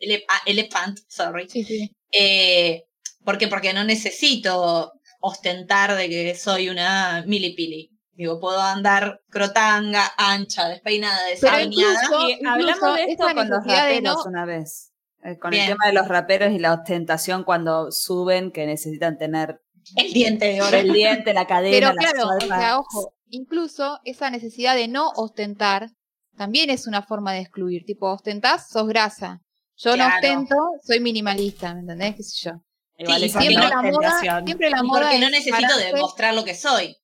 ele- 0.00 0.24
ah, 0.28 0.40
elephant, 0.46 0.98
sorry. 1.08 1.48
Sí, 1.48 1.62
sí. 1.64 1.94
Eh, 2.12 2.84
¿Por 3.24 3.38
qué? 3.38 3.48
Porque 3.48 3.72
no 3.72 3.84
necesito 3.84 4.92
ostentar 5.20 5.96
de 5.96 6.08
que 6.08 6.34
soy 6.34 6.68
una 6.70 7.22
milipili. 7.26 7.90
Digo, 8.12 8.40
puedo 8.40 8.60
andar 8.60 9.20
crotanga, 9.30 10.10
ancha, 10.16 10.68
despeinada, 10.68 11.20
Y 11.32 12.44
hablamos 12.46 12.94
de 12.96 13.04
esto 13.04 13.24
con 13.34 13.48
los 13.48 13.64
raperos 13.64 14.02
no- 14.02 14.22
una 14.24 14.44
vez. 14.44 14.92
eh, 15.24 15.36
con 15.38 15.50
Bien. 15.50 15.64
el 15.64 15.68
tema 15.72 15.86
de 15.86 15.92
los 15.92 16.08
raperos 16.08 16.52
y 16.52 16.58
la 16.58 16.72
ostentación 16.74 17.44
cuando 17.44 17.90
suben 17.92 18.50
que 18.52 18.66
necesitan 18.66 19.18
tener 19.18 19.60
El 19.96 20.12
diente 20.12 20.46
de 20.46 20.62
oro. 20.62 20.76
el 20.76 20.92
diente, 20.92 21.32
la 21.34 21.46
cadena, 21.46 21.76
Pero 21.76 21.92
la 21.92 22.00
claro, 22.12 22.24
o 22.28 22.38
suelta. 22.38 22.58
sea, 22.58 22.78
ojo, 22.78 23.14
incluso 23.28 23.98
esa 24.04 24.30
necesidad 24.30 24.74
de 24.76 24.88
no 24.88 25.10
ostentar 25.10 25.90
también 26.36 26.70
es 26.70 26.86
una 26.86 27.02
forma 27.02 27.32
de 27.32 27.40
excluir. 27.40 27.84
Tipo, 27.84 28.12
ostentás, 28.12 28.68
sos 28.68 28.86
grasa. 28.86 29.40
Yo 29.78 29.94
Claro. 29.94 30.10
no 30.10 30.14
ostento, 30.16 30.56
soy 30.84 31.00
minimalista, 31.00 31.72
¿me 31.74 31.80
entendés? 31.80 32.16
¿Qué 32.16 32.22
sé 32.22 32.48
yo? 32.50 32.52
Igual 32.98 33.20
Sí, 33.22 33.28
Siempre 33.30 33.54
no- 33.54 33.68
la 33.68 33.82
moda, 33.82 34.42
siempre 34.44 34.70
la 34.70 34.82
moda 34.82 35.00
porque 35.02 35.18
no 35.20 35.26
es 35.26 35.32
necesito 35.32 35.76
demostrar 35.92 36.34
lo 36.34 36.44
que 36.44 36.54
soy. 36.54 36.96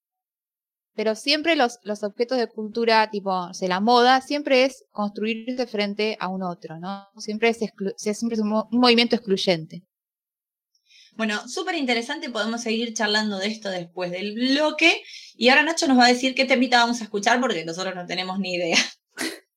pero 0.96 1.14
siempre 1.16 1.56
los, 1.56 1.78
los 1.82 2.02
objetos 2.04 2.38
de 2.38 2.46
cultura, 2.48 3.10
tipo, 3.10 3.30
o 3.32 3.54
sea, 3.54 3.68
la 3.68 3.80
moda, 3.80 4.20
siempre 4.20 4.64
es 4.64 4.84
construirse 4.90 5.66
frente 5.66 6.16
a 6.20 6.28
un 6.28 6.42
otro, 6.44 6.78
¿no? 6.78 7.06
Siempre 7.16 7.48
es, 7.48 7.60
exclu- 7.60 7.92
o 7.94 7.98
sea, 7.98 8.14
siempre 8.14 8.34
es 8.36 8.40
un, 8.42 8.48
mo- 8.50 8.68
un 8.70 8.78
movimiento 8.80 9.16
excluyente. 9.16 9.82
Bueno, 11.16 11.46
súper 11.48 11.76
interesante, 11.76 12.28
podemos 12.30 12.60
seguir 12.62 12.92
charlando 12.92 13.38
de 13.38 13.46
esto 13.48 13.70
después 13.70 14.10
del 14.10 14.34
bloque. 14.34 15.00
Y 15.36 15.48
ahora 15.48 15.62
Nacho 15.62 15.86
nos 15.86 15.98
va 15.98 16.06
a 16.06 16.08
decir 16.08 16.34
qué 16.34 16.44
temita 16.44 16.78
vamos 16.78 17.00
a 17.00 17.04
escuchar 17.04 17.40
porque 17.40 17.64
nosotros 17.64 17.94
no 17.94 18.04
tenemos 18.06 18.38
ni 18.40 18.54
idea. 18.54 18.78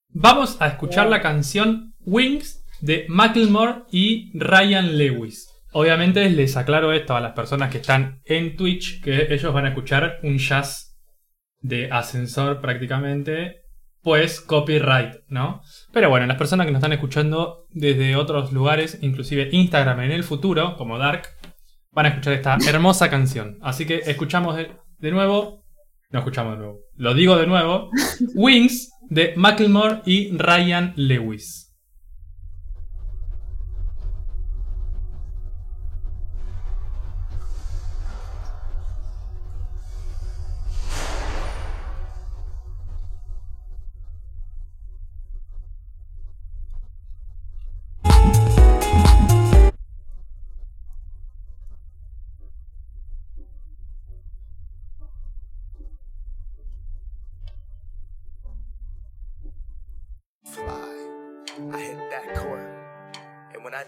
Vamos 0.10 0.58
a 0.60 0.68
escuchar 0.68 1.08
la 1.08 1.22
canción 1.22 1.96
Wings 2.02 2.57
de 2.82 3.06
Macklemore 3.08 3.84
y 3.92 4.32
Ryan 4.38 4.98
Lewis. 4.98 5.48
Obviamente 5.72 6.30
les 6.30 6.58
aclaro 6.58 6.92
esto 6.92 7.16
a 7.16 7.22
las 7.22 7.34
personas 7.34 7.70
que 7.72 7.78
están 7.78 8.22
en 8.26 8.56
Twitch, 8.56 9.02
que 9.02 9.34
ellos 9.34 9.54
van 9.54 9.66
a 9.66 9.70
escuchar 9.70 10.20
un 10.24 10.38
jazz 10.38 10.98
de 11.60 11.92
ascensor 11.92 12.62
prácticamente, 12.62 13.62
pues 14.02 14.40
copyright, 14.40 15.16
¿no? 15.28 15.62
Pero 15.92 16.10
bueno, 16.10 16.26
las 16.26 16.38
personas 16.38 16.66
que 16.66 16.72
nos 16.72 16.80
están 16.80 16.94
escuchando 16.94 17.68
desde 17.70 18.16
otros 18.16 18.52
lugares, 18.54 19.00
inclusive 19.02 19.50
Instagram 19.52 20.00
en 20.02 20.12
el 20.12 20.24
futuro, 20.24 20.78
como 20.78 20.98
Dark, 20.98 21.24
van 21.92 22.06
a 22.06 22.10
escuchar 22.10 22.34
esta 22.34 22.58
hermosa 22.68 23.10
canción. 23.10 23.58
Así 23.62 23.86
que 23.86 24.02
escuchamos 24.06 24.56
de, 24.56 24.72
de 25.00 25.12
nuevo, 25.12 25.66
no 26.10 26.20
escuchamos 26.20 26.54
de 26.54 26.60
nuevo, 26.60 26.80
lo 26.96 27.14
digo 27.14 27.38
de 27.38 27.48
nuevo, 27.48 27.90
Wings 28.36 28.92
de 29.10 29.34
Macklemore 29.36 30.02
y 30.06 30.36
Ryan 30.38 30.94
Lewis. 30.96 31.67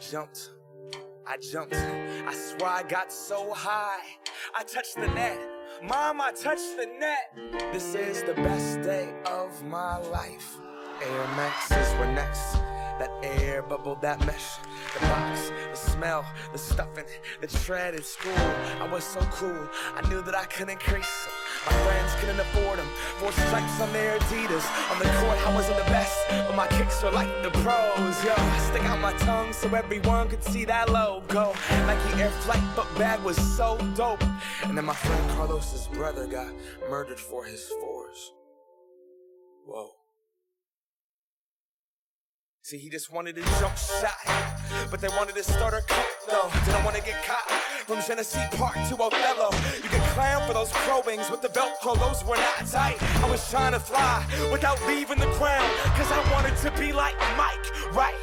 Jumped, 0.10 0.50
I 1.28 1.38
jumped. 1.38 1.76
I 1.76 2.34
swear 2.34 2.70
I 2.70 2.84
got 2.84 3.12
so 3.12 3.54
high, 3.54 4.00
I 4.58 4.64
touched 4.64 4.96
the 4.96 5.08
net. 5.08 5.40
Mom, 5.84 6.20
I 6.20 6.32
touched 6.32 6.78
the 6.78 6.88
net. 6.88 7.36
This 7.72 7.94
is 7.94 8.24
the 8.24 8.34
best 8.34 8.82
day 8.82 9.14
of 9.26 9.64
my 9.66 9.98
life. 9.98 10.58
Air 11.04 11.28
Maxes 11.36 11.94
were 12.00 12.12
next. 12.12 12.54
That 12.98 13.12
air 13.24 13.62
bubble, 13.62 13.98
that 14.02 14.20
mesh, 14.26 14.58
the 14.94 15.00
box, 15.06 15.52
the 15.72 15.78
smell, 15.78 16.26
the 16.52 16.58
stuffing, 16.58 17.06
the 17.40 17.48
tread 17.48 17.94
in 17.94 18.04
school. 18.04 18.36
I 18.82 18.90
was 18.92 19.06
so 19.06 19.22
cool, 19.32 19.70
I 19.96 20.10
knew 20.10 20.22
that 20.24 20.36
I 20.36 20.44
couldn't 20.46 20.72
increase. 20.72 21.28
My 21.70 21.76
friends 21.86 22.16
couldn't 22.20 22.40
afford 22.40 22.80
them. 22.80 22.88
Four 23.20 23.32
stripes 23.32 23.80
on 23.80 23.94
their 23.94 24.18
Adidas. 24.18 24.66
On 24.92 24.98
the 24.98 25.06
court, 25.20 25.38
I 25.46 25.54
wasn't 25.54 25.78
the 25.78 25.90
best, 25.92 26.18
but 26.30 26.56
my 26.56 26.68
kicks 26.68 27.04
are 27.04 27.12
like 27.12 27.30
the 27.44 27.52
pros. 27.62 28.16
Yo, 28.26 28.34
I 28.36 28.60
stick 28.70 28.84
out 28.86 29.00
my 29.00 29.14
tongue 29.20 29.54
so 29.54 29.68
everyone 29.76 30.30
could 30.30 30.44
see 30.44 30.66
that 30.66 30.90
logo. 30.90 31.54
Nike 31.86 32.22
Air 32.22 32.32
Flight, 32.42 32.64
but 32.76 32.88
bag 32.98 33.20
was 33.22 33.38
so 33.58 33.78
dope. 33.96 34.24
And 34.64 34.76
then 34.76 34.86
my 34.86 34.96
friend 34.96 35.30
Carlos's 35.32 35.88
brother 35.88 36.26
got 36.26 36.52
murdered 36.90 37.20
for 37.20 37.46
his 37.46 37.68
fours. 37.80 38.34
Whoa. 39.66 39.99
See, 42.70 42.78
he 42.78 42.88
just 42.88 43.12
wanted 43.12 43.36
a 43.36 43.42
jump 43.60 43.76
shot, 43.76 44.14
but 44.92 45.02
they 45.02 45.08
wanted 45.18 45.34
to 45.38 45.42
start 45.42 45.74
a 45.74 45.82
cut 45.88 46.06
though. 46.30 46.52
Didn't 46.66 46.84
want 46.84 46.96
to 46.98 47.02
get 47.02 47.16
caught 47.26 47.50
from 47.88 48.00
Genesee 48.06 48.46
Park 48.52 48.76
to 48.90 48.96
Othello. 49.02 49.50
You 49.82 49.90
can 49.90 50.00
clown 50.14 50.48
for 50.48 50.54
those 50.54 50.70
probings 50.86 51.32
with 51.32 51.42
the 51.42 51.48
Velcro, 51.48 51.98
those 51.98 52.24
were 52.24 52.36
not 52.36 52.68
tight. 52.68 53.02
I 53.24 53.28
was 53.28 53.50
trying 53.50 53.72
to 53.72 53.80
fly 53.80 54.24
without 54.52 54.80
leaving 54.86 55.18
the 55.18 55.26
ground, 55.40 55.68
cause 55.98 56.12
I 56.12 56.22
wanted 56.32 56.56
to 56.58 56.70
be 56.80 56.94
like 56.94 57.18
Mike, 57.36 57.66
right? 57.92 58.14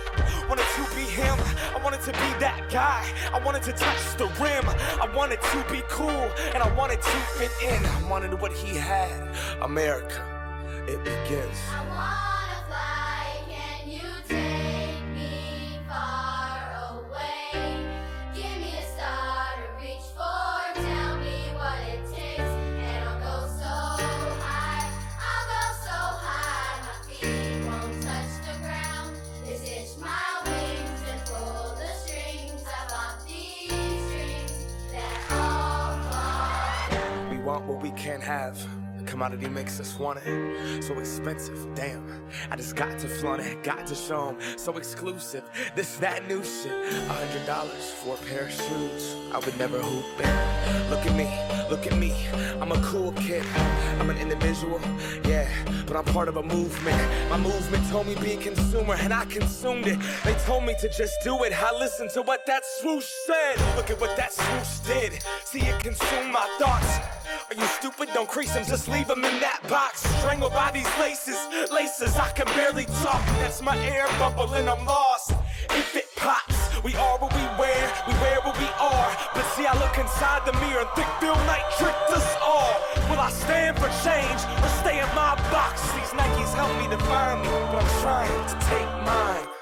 Wanted 0.48 0.66
to 0.76 0.94
be 0.94 1.02
him, 1.02 1.36
I 1.74 1.80
wanted 1.82 2.02
to 2.02 2.12
be 2.12 2.30
that 2.38 2.68
guy. 2.70 3.04
I 3.34 3.44
wanted 3.44 3.64
to 3.64 3.72
touch 3.72 4.16
the 4.16 4.26
rim, 4.40 4.64
I 5.02 5.10
wanted 5.12 5.42
to 5.42 5.64
be 5.72 5.82
cool, 5.88 6.30
and 6.54 6.62
I 6.62 6.72
wanted 6.76 7.02
to 7.02 7.18
fit 7.34 7.50
in. 7.64 7.84
I 7.84 8.08
wanted 8.08 8.40
what 8.40 8.52
he 8.52 8.76
had. 8.76 9.10
America, 9.60 10.22
it 10.86 11.02
begins. 11.02 12.35
What 37.66 37.82
we 37.82 37.90
can't 37.92 38.22
have. 38.22 38.58
Commodity 39.06 39.48
makes 39.48 39.78
us 39.78 39.98
want 39.98 40.18
it. 40.24 40.82
So 40.82 40.98
expensive, 40.98 41.74
damn. 41.76 42.02
I 42.50 42.56
just 42.56 42.74
got 42.74 42.98
to 42.98 43.08
flaunt 43.08 43.40
it, 43.42 43.62
got 43.62 43.86
to 43.86 43.94
show 43.94 44.30
'em. 44.30 44.58
So 44.58 44.76
exclusive, 44.76 45.44
this, 45.76 45.96
that 45.98 46.26
new 46.26 46.42
shit. 46.42 46.72
A 47.08 47.12
hundred 47.12 47.46
dollars 47.46 47.92
for 48.02 48.14
a 48.14 48.18
pair 48.26 48.42
of 48.46 48.50
shoes. 48.50 49.14
I 49.32 49.38
would 49.38 49.56
never 49.58 49.80
hoop 49.80 50.04
it. 50.18 50.90
Look 50.90 51.06
at 51.06 51.14
me, 51.14 51.28
look 51.70 51.86
at 51.86 51.96
me. 51.96 52.14
I'm 52.60 52.72
a 52.72 52.80
cool 52.82 53.12
kid. 53.12 53.44
I'm 54.00 54.10
an 54.10 54.18
individual, 54.18 54.80
yeah, 55.24 55.48
but 55.86 55.96
I'm 55.96 56.04
part 56.04 56.28
of 56.28 56.36
a 56.36 56.42
movement. 56.42 57.30
My 57.30 57.36
movement 57.38 57.88
told 57.90 58.06
me 58.08 58.14
be 58.16 58.32
a 58.32 58.36
consumer, 58.36 58.94
and 58.94 59.12
I 59.12 59.24
consumed 59.26 59.86
it. 59.86 59.98
They 60.24 60.34
told 60.46 60.64
me 60.64 60.74
to 60.80 60.88
just 60.88 61.22
do 61.22 61.44
it. 61.44 61.52
I 61.52 61.72
listened 61.78 62.10
to 62.10 62.22
what 62.22 62.44
that 62.46 62.64
swoosh 62.64 63.08
said. 63.26 63.56
Look 63.76 63.90
at 63.90 64.00
what 64.00 64.16
that 64.16 64.32
swoosh 64.32 64.78
did. 64.86 65.22
See 65.44 65.60
it 65.60 65.78
consume 65.80 66.32
my 66.32 66.46
thoughts. 66.58 67.15
Are 67.50 67.54
you 67.54 67.66
stupid? 67.66 68.08
Don't 68.14 68.28
crease 68.28 68.52
them, 68.54 68.64
just 68.64 68.88
leave 68.88 69.08
them 69.08 69.24
in 69.24 69.40
that 69.40 69.60
box. 69.68 70.00
Strangled 70.18 70.52
by 70.52 70.70
these 70.70 70.88
laces, 70.98 71.38
laces, 71.70 72.16
I 72.16 72.30
can 72.30 72.46
barely 72.56 72.86
talk. 73.02 73.24
That's 73.40 73.62
my 73.62 73.76
air 73.78 74.06
bubble 74.18 74.52
and 74.54 74.68
I'm 74.68 74.84
lost. 74.84 75.32
If 75.70 75.96
it 75.96 76.08
pops, 76.16 76.82
we 76.82 76.94
are 76.96 77.18
what 77.18 77.32
we 77.34 77.44
wear, 77.58 77.92
we 78.06 78.14
wear 78.24 78.40
what 78.40 78.58
we 78.58 78.68
are. 78.80 79.10
But 79.34 79.44
see, 79.54 79.66
I 79.66 79.74
look 79.78 79.96
inside 79.98 80.46
the 80.46 80.52
mirror 80.60 80.80
and 80.80 80.90
think 80.96 81.08
Bill 81.20 81.36
Knight 81.46 81.66
tricked 81.78 82.10
us 82.10 82.28
all. 82.42 82.74
Will 83.10 83.20
I 83.20 83.30
stand 83.30 83.76
for 83.76 83.88
change 84.02 84.40
or 84.62 84.70
stay 84.80 84.98
in 85.00 85.10
my 85.14 85.36
box? 85.50 85.82
These 85.92 86.12
Nikes 86.18 86.54
help 86.54 86.72
me 86.80 86.88
define 86.88 87.42
me, 87.42 87.48
but 87.72 87.82
I'm 87.82 88.02
trying 88.02 88.48
to 88.48 88.56
take 88.66 88.90
mine 89.04 89.55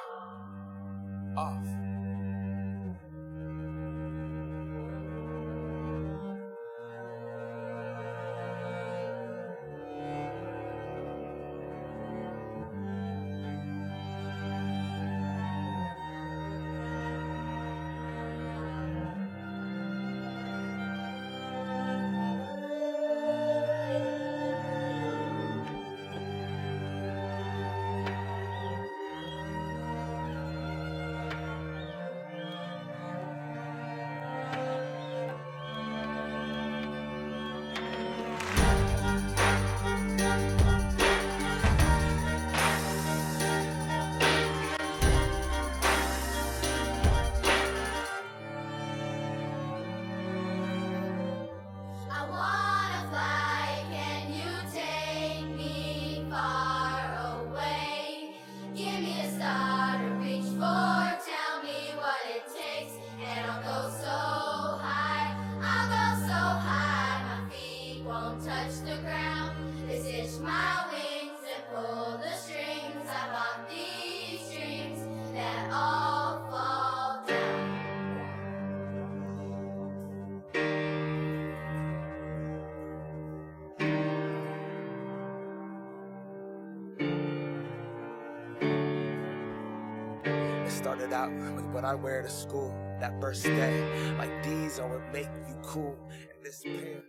what 91.84 91.92
I 91.92 92.02
wear 92.02 92.22
to 92.22 92.30
school 92.30 92.72
that 93.00 93.12
first 93.20 93.44
day. 93.44 93.82
Like 94.18 94.32
these 94.42 94.80
are 94.80 94.88
what 94.88 95.02
make 95.12 95.28
you 95.48 95.56
cool. 95.62 95.96
And 96.10 96.42
this 96.42 96.62
pair. 96.62 97.04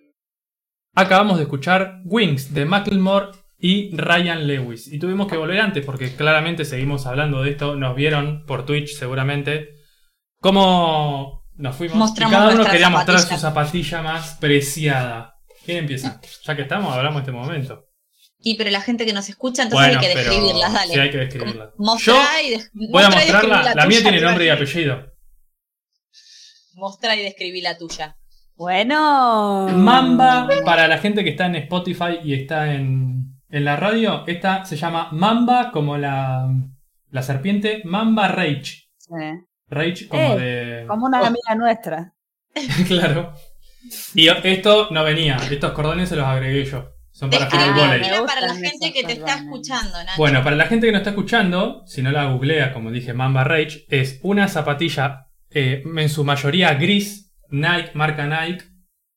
Acabamos 0.95 1.37
de 1.37 1.43
escuchar 1.43 2.01
Wings 2.05 2.53
de 2.53 2.65
Macklemore 2.65 3.31
y 3.57 3.95
Ryan 3.95 4.47
Lewis. 4.47 4.87
Y 4.91 4.99
tuvimos 4.99 5.27
que 5.27 5.37
volver 5.37 5.59
antes 5.59 5.85
porque 5.85 6.15
claramente 6.15 6.65
seguimos 6.65 7.05
hablando 7.05 7.43
de 7.43 7.51
esto. 7.51 7.75
Nos 7.75 7.95
vieron 7.95 8.45
por 8.45 8.65
Twitch 8.65 8.97
seguramente. 8.97 9.69
Cómo 10.39 11.43
nos 11.55 11.75
fuimos. 11.75 11.97
Mostramos 11.97 12.33
y 12.33 12.35
cada 12.35 12.53
uno 12.53 12.65
quería 12.65 12.89
mostrar 12.89 13.19
su 13.19 13.37
zapatilla 13.37 14.01
más 14.01 14.35
preciada. 14.35 15.35
¿Quién 15.65 15.79
empieza? 15.79 16.21
Ya 16.43 16.55
que 16.55 16.61
estamos, 16.61 16.93
hablamos 16.93 17.25
de 17.25 17.31
este 17.31 17.31
momento. 17.31 17.85
Y 18.39 18.55
pero 18.57 18.69
la 18.69 18.81
gente 18.81 19.05
que 19.05 19.13
nos 19.13 19.27
escucha, 19.29 19.63
entonces 19.63 19.87
bueno, 19.87 19.99
hay 20.01 20.07
que 20.07 20.15
describirlas, 20.15 20.73
dale. 20.73 20.93
Sí, 20.93 20.99
hay 20.99 21.09
que 21.09 21.17
describirlas. 21.17 21.69
Mostrá 21.77 22.41
y 22.43 22.49
des- 22.51 22.69
voy 22.73 23.03
a 23.03 23.09
mostrarla. 23.09 23.73
La 23.75 23.85
mía 23.87 24.01
tiene 24.01 24.21
nombre 24.21 24.45
y 24.45 24.49
apellido. 24.49 25.11
Mostrá 26.73 27.15
y 27.15 27.23
describí 27.23 27.61
la 27.61 27.77
tuya. 27.77 28.17
Bueno. 28.55 29.67
Mamba, 29.69 30.47
para 30.65 30.87
la 30.87 30.97
gente 30.97 31.23
que 31.23 31.31
está 31.31 31.45
en 31.47 31.55
Spotify 31.55 32.19
y 32.23 32.33
está 32.33 32.73
en, 32.73 33.39
en 33.49 33.65
la 33.65 33.75
radio, 33.77 34.23
esta 34.27 34.65
se 34.65 34.75
llama 34.77 35.09
Mamba 35.11 35.71
como 35.71 35.97
la, 35.97 36.47
la 37.09 37.23
serpiente, 37.23 37.81
Mamba 37.85 38.27
Rage. 38.27 38.89
Sí. 38.97 39.13
Rage 39.67 40.07
como 40.07 40.21
Eh, 40.35 40.39
de... 40.39 40.87
Como 40.87 41.05
una 41.07 41.19
amiga 41.25 41.55
nuestra. 41.55 42.13
claro. 42.87 43.33
Y 44.13 44.27
esto 44.29 44.89
no 44.91 45.03
venía, 45.03 45.37
estos 45.51 45.71
cordones 45.73 46.09
se 46.09 46.15
los 46.15 46.25
agregué 46.25 46.65
yo. 46.65 46.94
Son 47.17 47.29
para 47.29 47.45
jugar 47.49 47.61
al 47.61 47.73
Describí 47.73 47.87
volei. 47.87 47.99
Me 48.01 48.07
mira, 48.09 48.25
para 48.25 48.41
la 48.41 48.55
gente 48.55 48.91
que 48.91 49.03
te 49.05 49.13
está 49.13 49.35
escuchando, 49.37 49.97
Nacho. 50.03 50.17
Bueno, 50.17 50.43
para 50.43 50.55
la 50.57 50.65
gente 50.67 50.85
que 50.85 50.91
no 50.91 50.97
está 50.97 51.11
escuchando, 51.11 51.81
si 51.85 52.01
no 52.01 52.11
la 52.11 52.25
googlea, 52.25 52.73
como 52.73 52.91
dije, 52.91 53.13
Mamba 53.13 53.45
Rage, 53.45 53.85
es 53.89 54.19
una 54.21 54.49
zapatilla 54.49 55.27
eh, 55.49 55.81
en 55.85 56.09
su 56.09 56.25
mayoría 56.25 56.73
gris, 56.73 57.33
Nike, 57.49 57.91
marca 57.93 58.27
Nike, 58.27 58.65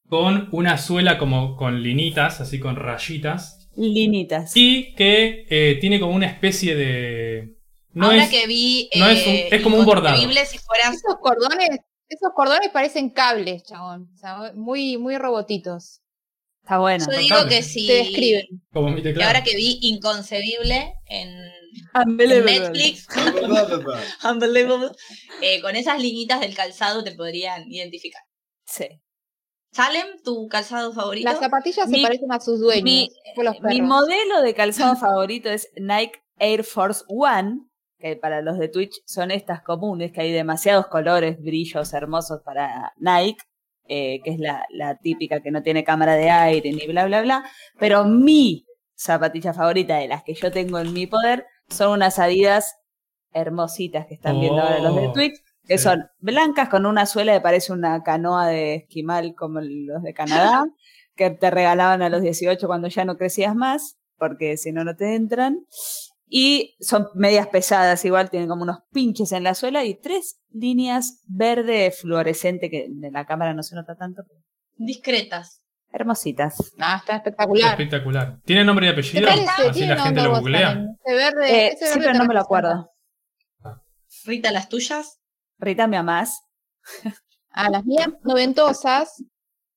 con 0.09 0.49
una 0.53 0.79
suela 0.79 1.19
como 1.19 1.57
con 1.57 1.83
linitas, 1.83 2.41
así 2.41 2.61
con 2.61 2.77
rayitas, 2.77 3.69
Linitas. 3.77 4.53
y 4.57 4.95
que 4.95 5.45
eh, 5.51 5.79
tiene 5.81 5.99
como 5.99 6.13
una 6.15 6.27
especie 6.27 6.77
de... 6.77 7.57
No 7.95 8.07
Ahora 8.07 8.25
es, 8.25 8.31
que 8.31 8.47
vi. 8.47 8.89
no 8.97 9.09
es 9.09 9.27
un- 9.27 9.33
eh, 9.33 9.49
es 9.51 9.61
como 9.63 9.77
un 9.77 9.85
bordado. 9.85 10.17
Si 10.17 10.59
fueras. 10.59 10.95
Esos 10.95 11.17
cordones, 11.21 11.69
esos 12.09 12.31
cordones 12.35 12.69
parecen 12.73 13.11
cables, 13.11 13.65
chabón. 13.65 14.09
O 14.15 14.17
sea, 14.19 14.53
muy, 14.55 14.99
muy 14.99 15.19
robotitos. 15.19 16.01
Está 16.69 16.81
bueno. 16.81 17.03
Yo 17.11 17.19
digo 17.19 17.37
que 17.49 17.63
si. 17.63 17.87
Te 17.87 17.95
describen. 17.95 18.45
como 18.75 18.91
mi 18.91 19.01
Y 19.01 19.23
ahora 19.23 19.43
que 19.43 19.57
vi 19.57 19.79
Inconcebible 19.81 20.93
en, 21.07 21.29
en 21.31 21.51
Unbelievable. 21.95 22.61
Netflix, 22.61 23.07
Unbelievable, 24.31 24.91
eh, 25.41 25.63
con 25.63 25.77
esas 25.77 25.99
liñitas 26.03 26.41
del 26.41 26.55
calzado 26.55 27.03
te 27.03 27.13
podrían 27.13 27.73
identificar. 27.73 28.21
Sí. 28.67 28.87
Salem, 29.73 30.09
tu 30.23 30.47
calzado 30.49 30.93
favorito. 30.93 31.31
Las 31.31 31.39
zapatillas 31.39 31.89
Mi- 31.89 32.01
se 32.01 32.03
parecen 32.03 32.33
a 32.33 32.39
sus 32.39 32.61
dueños. 32.61 32.85
Mi, 32.85 33.81
modelo 33.81 34.43
de 34.43 34.53
calzado 34.53 34.95
favorito 35.01 35.49
es 35.49 35.71
Nike 35.77 36.21
Air 36.39 36.65
Force 36.65 37.03
One, 37.09 37.61
que 37.99 38.17
para 38.17 38.43
los 38.43 38.59
de 38.59 38.69
Twitch 38.69 39.01
son 39.07 39.31
estas 39.31 39.63
comunes, 39.63 40.13
que 40.13 40.21
hay 40.21 40.33
demasiados 40.33 40.89
colores, 40.89 41.41
brillos 41.41 41.95
hermosos 41.95 42.43
para 42.45 42.93
Nike, 42.99 43.43
eh, 43.89 44.21
que 44.23 44.31
es 44.31 44.39
la, 44.39 44.65
la 44.71 44.99
típica 44.99 45.41
que 45.41 45.51
no 45.51 45.63
tiene 45.63 45.85
cámara 45.85 46.15
de 46.15 46.31
aire 46.31 46.73
ni 46.73 46.87
bla, 46.87 47.07
bla, 47.07 47.23
bla. 47.23 47.45
Pero 47.79 48.05
mi 48.05 48.67
zapatilla 48.97 49.53
favorita 49.55 49.97
de 49.97 50.09
las 50.09 50.23
que 50.25 50.35
yo 50.35 50.51
tengo 50.51 50.79
en 50.79 50.93
mi 50.93 51.07
poder 51.07 51.47
son 51.69 51.93
unas 51.93 52.19
Adidas 52.19 52.77
hermositas 53.33 54.07
que 54.07 54.15
están 54.15 54.41
viendo 54.41 54.63
ahora 54.63 54.81
los 54.81 54.95
de 54.95 55.09
Oh, 55.09 55.13
Twitch, 55.13 55.35
que 55.67 55.79
sí. 55.79 55.85
son 55.85 56.07
blancas 56.19 56.69
con 56.69 56.87
una 56.87 57.07
suela 57.07 57.33
que 57.35 57.41
parece 57.41 57.73
una 57.73 58.03
canoa 58.03 58.47
de 58.49 58.75
esquimal 58.77 59.35
como 59.35 59.61
los 59.61 60.03
de 60.03 60.15
Canadá, 60.15 60.65
que 61.17 61.31
te 61.31 61.51
regalaban 61.51 62.03
a 62.03 62.09
los 62.09 62.23
18 62.23 62.67
cuando 62.67 62.89
ya 62.89 63.05
no 63.05 63.17
crecías 63.17 63.55
más, 63.55 63.99
porque 64.17 64.57
si 64.57 64.73
no, 64.73 64.85
no 64.85 64.97
te 64.97 65.15
entran. 65.15 65.67
Y 66.31 66.77
son 66.81 67.09
medias 67.15 67.47
pesadas, 67.49 68.05
igual 68.05 68.29
tienen 68.31 68.49
como 68.49 68.63
unos 68.63 68.81
pinches 68.93 69.33
en 69.33 69.45
la 69.45 69.55
suela 69.55 69.85
y 69.85 69.95
tres 69.99 70.41
líneas 70.51 71.23
verde 71.27 71.91
fluorescente, 71.91 72.69
que 72.71 72.85
en 72.85 73.13
la 73.13 73.25
cámara 73.25 73.55
no 73.55 73.63
se 73.63 73.75
nota 73.75 73.97
tanto. 73.97 74.23
Discretas. 74.77 75.63
Hermositas. 75.91 76.75
Ah, 76.79 76.97
está 76.99 77.17
espectacular. 77.17 77.71
Espectacular. 77.71 78.41
¿Tiene 78.45 78.63
nombre 78.65 78.87
y 78.87 78.89
¿Qué 78.91 78.93
apellido? 78.93 79.29
Así 79.71 79.87
la 79.87 80.03
gente 80.03 80.23
lo 80.23 80.39
googlea. 80.39 80.85
Ese 81.03 81.15
verde, 81.17 81.51
Eh, 81.51 81.67
ese 81.69 81.87
sí, 81.87 81.99
verde 81.99 82.01
pero 82.01 82.13
te 82.13 82.19
no 82.19 82.25
me 82.27 82.35
lo 82.35 82.41
acuerdo. 82.41 82.91
Rita, 84.25 84.51
las 84.51 84.69
tuyas. 84.69 85.19
Rita, 85.59 85.87
¿me 85.87 85.97
amás? 85.97 86.43
Ah, 87.51 87.71
las 87.71 87.85
mías 87.85 88.09
noventosas. 88.23 89.25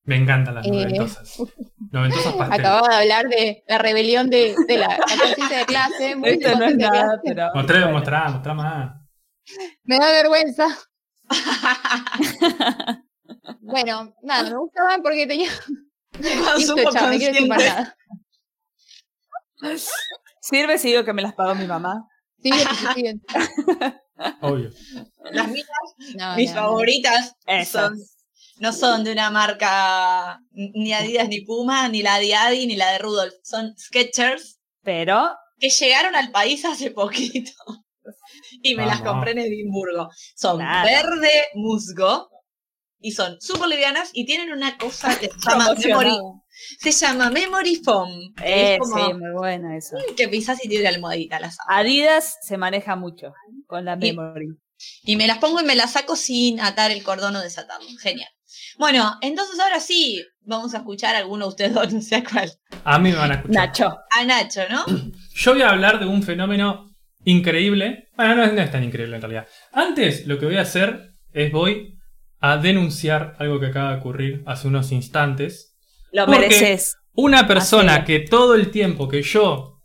Me 0.03 0.15
encantan 0.17 0.55
las 0.55 0.65
Eh. 0.65 0.71
noventosas. 0.71 1.37
Noventosas 1.91 2.33
pastel. 2.37 2.59
Acababa 2.59 2.87
de 2.89 2.95
hablar 3.01 3.27
de 3.29 3.63
la 3.67 3.77
rebelión 3.77 4.29
de, 4.29 4.55
de 4.67 4.77
la, 4.77 4.87
la 4.87 4.97
conciencia 4.97 5.57
de 5.59 5.65
clase. 5.65 6.15
muy 6.15 6.29
Esto 6.29 6.57
no 6.57 6.65
es 6.65 6.75
nada, 6.75 7.19
pero. 7.23 7.49
Mostrá, 7.53 7.79
bueno. 7.81 7.91
mostrá, 7.97 8.29
mostrá 8.29 8.53
más. 8.53 8.91
Me 9.83 9.97
da 9.97 10.11
vergüenza. 10.11 10.67
bueno, 13.61 14.13
nada, 14.23 14.49
me 14.49 14.57
gustaban 14.57 15.01
porque 15.01 15.27
tenía. 15.27 15.49
Listo, 16.19 16.75
chao, 16.91 17.11
no 17.11 17.17
quiero 17.17 17.37
consciente. 17.37 17.47
nada. 17.47 17.95
Sirve 20.41 20.77
si 20.77 20.89
digo 20.89 21.03
que 21.05 21.13
me 21.13 21.21
las 21.21 21.33
pagó 21.33 21.55
mi 21.55 21.65
mamá. 21.67 22.07
Sí, 22.43 22.51
sí, 22.51 22.65
sí. 22.95 23.21
Obvio. 24.41 24.69
Las 25.31 25.47
mías, 25.47 25.67
No, 26.17 26.35
mis 26.35 26.49
no, 26.51 26.55
favoritas, 26.61 27.35
Esas. 27.45 27.69
son, 27.89 27.97
no 28.61 28.71
son 28.73 29.03
de 29.03 29.11
una 29.11 29.29
marca 29.31 30.39
ni 30.51 30.93
Adidas 30.93 31.27
ni 31.27 31.41
Puma, 31.41 31.87
ni 31.89 32.01
la 32.03 32.19
de 32.19 32.33
Adi, 32.35 32.67
ni 32.67 32.75
la 32.75 32.91
de 32.91 32.99
Rudolf. 32.99 33.33
Son 33.43 33.73
Skechers 33.77 34.59
Pero 34.83 35.29
que 35.59 35.69
llegaron 35.69 36.15
al 36.15 36.31
país 36.31 36.63
hace 36.65 36.91
poquito. 36.91 37.51
Y 38.63 38.75
me 38.75 38.85
las 38.85 39.01
compré 39.01 39.31
en 39.31 39.39
Edimburgo. 39.39 40.09
Son 40.35 40.57
Claro. 40.57 40.87
verde 40.89 41.47
musgo 41.53 42.29
y 42.99 43.11
son 43.11 43.39
súper 43.41 43.67
livianas 43.69 44.09
y 44.13 44.25
tienen 44.25 44.51
una 44.51 44.77
cosa 44.77 45.17
que 45.19 45.27
se 45.27 45.49
llama 45.49 45.73
Memory, 45.75 46.17
se 46.79 46.91
llama 46.91 47.29
Memory 47.29 47.75
Foam. 47.83 48.09
Eh, 48.43 48.73
es 48.73 48.79
como 48.79 49.05
sí, 49.07 49.13
muy 49.13 49.31
buena 49.33 49.77
eso. 49.77 49.97
que 50.17 50.27
pisas 50.27 50.63
y 50.63 50.69
tiene 50.69 50.87
almohadita 50.87 51.39
las. 51.39 51.57
Adidas 51.67 52.37
se 52.41 52.57
maneja 52.57 52.95
mucho 52.95 53.33
con 53.67 53.85
la 53.85 53.93
Y- 53.99 54.13
memory. 54.13 54.47
Y 55.03 55.15
me 55.15 55.27
las 55.27 55.37
pongo 55.37 55.61
y 55.61 55.65
me 55.65 55.75
las 55.75 55.91
saco 55.93 56.15
sin 56.15 56.59
atar 56.59 56.89
el 56.91 57.03
cordón 57.03 57.35
o 57.35 57.41
desatarlo. 57.41 57.87
Genial. 58.01 58.29
Bueno, 58.81 59.15
entonces 59.21 59.59
ahora 59.59 59.79
sí, 59.79 60.25
vamos 60.43 60.73
a 60.73 60.77
escuchar 60.77 61.13
a 61.15 61.19
alguno 61.19 61.45
de 61.45 61.49
ustedes 61.49 61.73
dos, 61.75 61.93
no 61.93 62.01
sé 62.01 62.15
a 62.15 62.23
cuál. 62.23 62.51
A 62.83 62.97
mí 62.97 63.11
me 63.11 63.15
van 63.15 63.31
a 63.31 63.35
escuchar. 63.35 63.67
Nacho. 63.67 63.95
A 64.19 64.25
Nacho, 64.25 64.61
¿no? 64.71 64.83
Yo 65.35 65.53
voy 65.53 65.61
a 65.61 65.69
hablar 65.69 65.99
de 65.99 66.07
un 66.07 66.23
fenómeno 66.23 66.89
increíble. 67.23 68.09
Bueno, 68.17 68.33
no 68.37 68.43
es, 68.43 68.53
no 68.53 68.61
es 68.63 68.71
tan 68.71 68.83
increíble 68.83 69.15
en 69.17 69.21
realidad. 69.21 69.47
Antes 69.71 70.25
lo 70.25 70.39
que 70.39 70.47
voy 70.47 70.57
a 70.57 70.61
hacer 70.61 71.11
es 71.31 71.51
voy 71.51 71.99
a 72.39 72.57
denunciar 72.57 73.35
algo 73.37 73.59
que 73.59 73.67
acaba 73.67 73.91
de 73.91 73.97
ocurrir 73.99 74.41
hace 74.47 74.67
unos 74.67 74.91
instantes. 74.91 75.75
Lo 76.11 76.25
mereces. 76.25 76.95
Una 77.13 77.47
persona 77.47 78.03
que 78.03 78.21
todo 78.21 78.55
el 78.55 78.71
tiempo 78.71 79.07
que 79.07 79.21
yo 79.21 79.77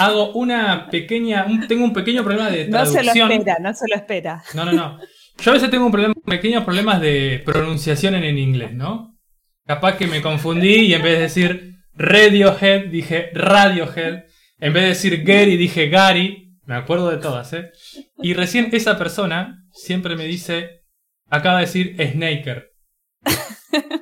hago 0.00 0.32
una 0.32 0.88
pequeña, 0.88 1.44
un- 1.46 1.68
tengo 1.68 1.84
un 1.84 1.92
pequeño 1.92 2.24
problema 2.24 2.50
de 2.50 2.66
No 2.66 2.84
se 2.86 2.94
lo 3.04 3.12
traducción. 3.12 3.30
espera, 3.30 3.58
no 3.60 3.72
se 3.72 3.84
lo 3.88 3.94
espera. 3.94 4.42
No, 4.54 4.64
no, 4.64 4.72
no. 4.72 4.98
Yo 5.38 5.50
a 5.50 5.54
veces 5.54 5.70
tengo 5.70 5.86
un 5.86 5.92
problema, 5.92 6.14
pequeños 6.26 6.64
problemas 6.64 7.00
de 7.00 7.42
pronunciación 7.44 8.14
en 8.14 8.24
el 8.24 8.38
inglés, 8.38 8.74
¿no? 8.74 9.18
Capaz 9.66 9.96
que 9.96 10.06
me 10.06 10.22
confundí 10.22 10.86
y 10.86 10.94
en 10.94 11.02
vez 11.02 11.14
de 11.14 11.22
decir 11.22 11.76
Radiohead 11.94 12.86
dije 12.86 13.30
Radiohead. 13.32 14.24
En 14.58 14.72
vez 14.72 14.82
de 14.82 14.88
decir 14.88 15.24
Gary 15.24 15.56
dije 15.56 15.88
Gary. 15.88 16.38
Me 16.64 16.76
acuerdo 16.76 17.10
de 17.10 17.16
todas, 17.16 17.52
¿eh? 17.54 17.70
Y 18.18 18.34
recién 18.34 18.68
esa 18.72 18.96
persona 18.96 19.66
siempre 19.72 20.14
me 20.14 20.26
dice, 20.26 20.84
acaba 21.28 21.58
de 21.58 21.66
decir 21.66 21.96
Snaker. 21.98 22.72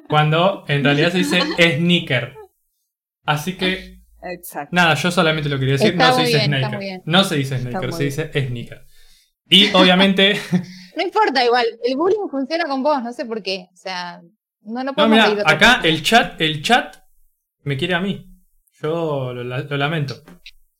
Cuando 0.08 0.64
en 0.68 0.84
realidad 0.84 1.12
se 1.12 1.18
dice 1.18 1.40
Sneaker. 1.40 2.34
Así 3.24 3.54
que 3.54 4.00
Exacto. 4.22 4.74
Nada, 4.74 4.94
yo 4.94 5.10
solamente 5.10 5.48
lo 5.48 5.58
quería 5.58 5.74
decir, 5.74 5.92
Está 5.92 6.10
no 6.10 6.16
se 6.16 6.22
dice 6.22 6.38
bien, 6.38 6.60
Snaker. 6.60 7.02
No 7.04 7.24
se 7.24 7.36
dice 7.36 7.58
Snaker, 7.58 7.92
se 7.92 8.04
dice 8.04 8.30
Sneaker. 8.32 8.84
Y 9.48 9.72
obviamente, 9.72 10.38
No 10.96 11.02
importa, 11.02 11.44
igual. 11.44 11.66
El 11.84 11.96
bullying 11.96 12.28
funciona 12.30 12.64
con 12.64 12.82
vos, 12.82 13.02
no 13.02 13.12
sé 13.12 13.24
por 13.26 13.42
qué. 13.42 13.68
O 13.72 13.76
sea, 13.76 14.20
no, 14.62 14.72
no 14.74 14.84
no, 14.84 14.94
podemos 14.94 15.24
de 15.36 15.42
otra 15.42 15.52
acá 15.52 15.80
el 15.84 16.02
chat, 16.02 16.40
el 16.40 16.62
chat 16.62 16.96
me 17.62 17.76
quiere 17.76 17.94
a 17.94 18.00
mí. 18.00 18.26
Yo 18.82 19.32
lo, 19.34 19.44
lo 19.44 19.76
lamento. 19.76 20.14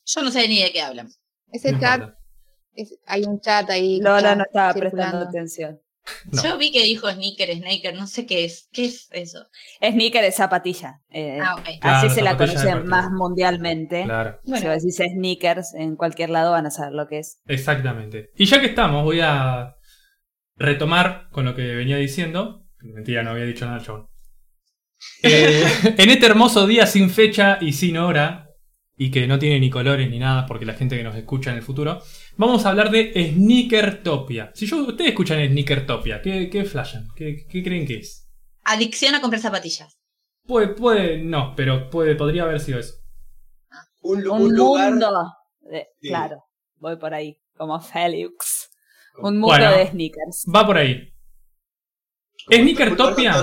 Yo 0.07 0.23
no 0.23 0.31
sé 0.31 0.49
ni 0.49 0.63
de 0.63 0.73
qué 0.73 0.81
hablan. 0.83 1.09
Ese 1.53 1.73
No 1.73 1.81
chat, 1.81 2.15
es- 2.75 2.99
hay 3.07 3.25
un 3.25 3.41
chat 3.41 3.69
ahí. 3.71 4.01
Lola 4.01 4.35
no 4.37 4.45
estaba 4.45 4.73
circulando. 4.73 5.01
prestando 5.19 5.29
atención. 5.29 5.81
No. 6.33 6.43
Yo 6.43 6.57
vi 6.59 6.73
que 6.73 6.83
dijo 6.83 7.09
sneaker, 7.11 7.55
snaker, 7.59 7.95
no 7.95 8.07
sé 8.07 8.25
qué 8.27 8.45
es. 8.47 8.69
¿Qué 8.73 8.87
es 8.87 9.09
eso? 9.13 9.47
Sneaker 9.81 10.25
es 10.25 10.35
zapatilla. 10.35 11.01
eh, 11.11 11.39
Ah. 11.41 11.63
Claro, 11.81 11.99
así 11.99 12.09
se 12.09 12.23
la 12.23 12.31
zapatilla 12.33 12.53
conoce 12.55 12.67
deportiva. 12.69 12.97
más 13.03 13.11
mundialmente. 13.13 14.03
Claro, 14.05 14.41
Si 14.45 14.51
vos 14.53 14.63
decís 14.63 14.97
sneakers 14.97 15.75
en 15.75 15.97
cualquier 15.97 16.31
lado 16.31 16.53
van 16.53 16.67
a 16.67 16.71
saber 16.71 16.95
lo 16.95 17.07
que 17.07 17.19
es. 17.19 17.39
exactamente. 17.47 18.31
Y 18.35 18.47
ya 18.47 18.61
que 18.61 18.67
estamos, 18.69 19.05
voy 19.05 19.21
a 19.23 19.77
retomar 20.61 21.29
con 21.33 21.45
lo 21.45 21.55
que 21.57 21.63
venía 21.75 21.97
diciendo. 21.97 22.67
Mentira, 22.83 23.23
no 23.23 23.31
había 23.31 23.45
dicho 23.45 23.67
nada, 23.67 23.81
chabón. 23.83 24.07
Eh, 25.23 25.65
en 25.99 26.11
este 26.11 26.27
hermoso 26.27 26.67
día 26.67 26.87
sin 26.87 27.11
fecha 27.11 27.59
y 27.61 27.73
sin 27.73 27.97
hora, 27.97 28.47
y 28.97 29.11
que 29.11 29.27
no 29.27 29.39
tiene 29.39 29.59
ni 29.59 29.71
colores 29.71 30.09
ni 30.11 30.19
nada, 30.19 30.47
porque 30.47 30.67
la 30.67 30.75
gente 30.75 30.97
que 30.97 31.03
nos 31.03 31.17
escucha 31.17 31.51
en 31.51 31.57
el 31.57 31.63
futuro, 31.63 32.01
vamos 32.37 32.65
a 32.65 32.69
hablar 32.71 32.91
de 32.91 33.13
Sneakertopia. 33.35 34.53
Si 34.55 34.67
yo, 34.67 34.85
ustedes 34.87 35.11
escuchan 35.11 35.45
Sneakertopia, 35.49 36.21
¿qué, 36.21 36.49
qué 36.51 36.65
flashan? 36.65 37.09
¿Qué, 37.17 37.47
qué 37.49 37.63
creen 37.63 37.87
que 37.87 37.97
es? 37.97 38.29
Adicción 38.65 39.15
a 39.15 39.21
comprar 39.23 39.41
zapatillas. 39.41 39.99
Puede, 40.47 40.69
puede, 40.69 41.19
no, 41.23 41.55
pero 41.57 41.89
puede, 41.89 42.15
podría 42.15 42.43
haber 42.43 42.61
sido 42.61 42.79
eso. 42.79 42.95
Un, 44.03 44.27
Un, 44.29 44.43
un 44.43 44.55
lugar. 44.55 44.91
mundo. 44.91 45.11
de- 45.61 45.87
Sí. 46.01 46.09
Claro, 46.09 46.45
voy 46.77 46.97
por 46.97 47.15
ahí, 47.15 47.39
como 47.57 47.81
Felix. 47.81 48.60
Un 49.19 49.35
mundo 49.39 49.49
Bueno. 49.49 49.71
de 49.73 49.87
sneakers. 49.89 50.47
Va 50.55 50.67
por 50.67 50.79
ahí. 50.79 51.13
Sneakertopia. 52.51 53.35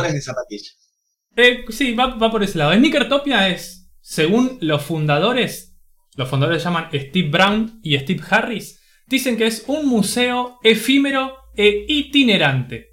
Eh, 1.36 1.66
sí, 1.70 1.94
va, 1.94 2.16
va 2.16 2.32
por 2.32 2.44
ese 2.44 2.58
lado. 2.58 2.74
Sneakertopia 2.74 3.50
es, 3.50 3.92
según 4.02 4.58
los 4.62 4.82
fundadores, 4.84 5.78
los 6.16 6.28
fundadores 6.30 6.64
se 6.64 6.70
llaman 6.70 6.90
Steve 6.94 7.30
Brown 7.30 7.80
y 7.84 7.98
Steve 8.00 8.24
Harris, 8.30 8.82
dicen 9.06 9.38
que 9.38 9.46
es 9.46 9.64
un 9.68 9.86
museo 9.88 10.58
efímero 10.64 11.36
e 11.56 11.86
itinerante 11.88 12.88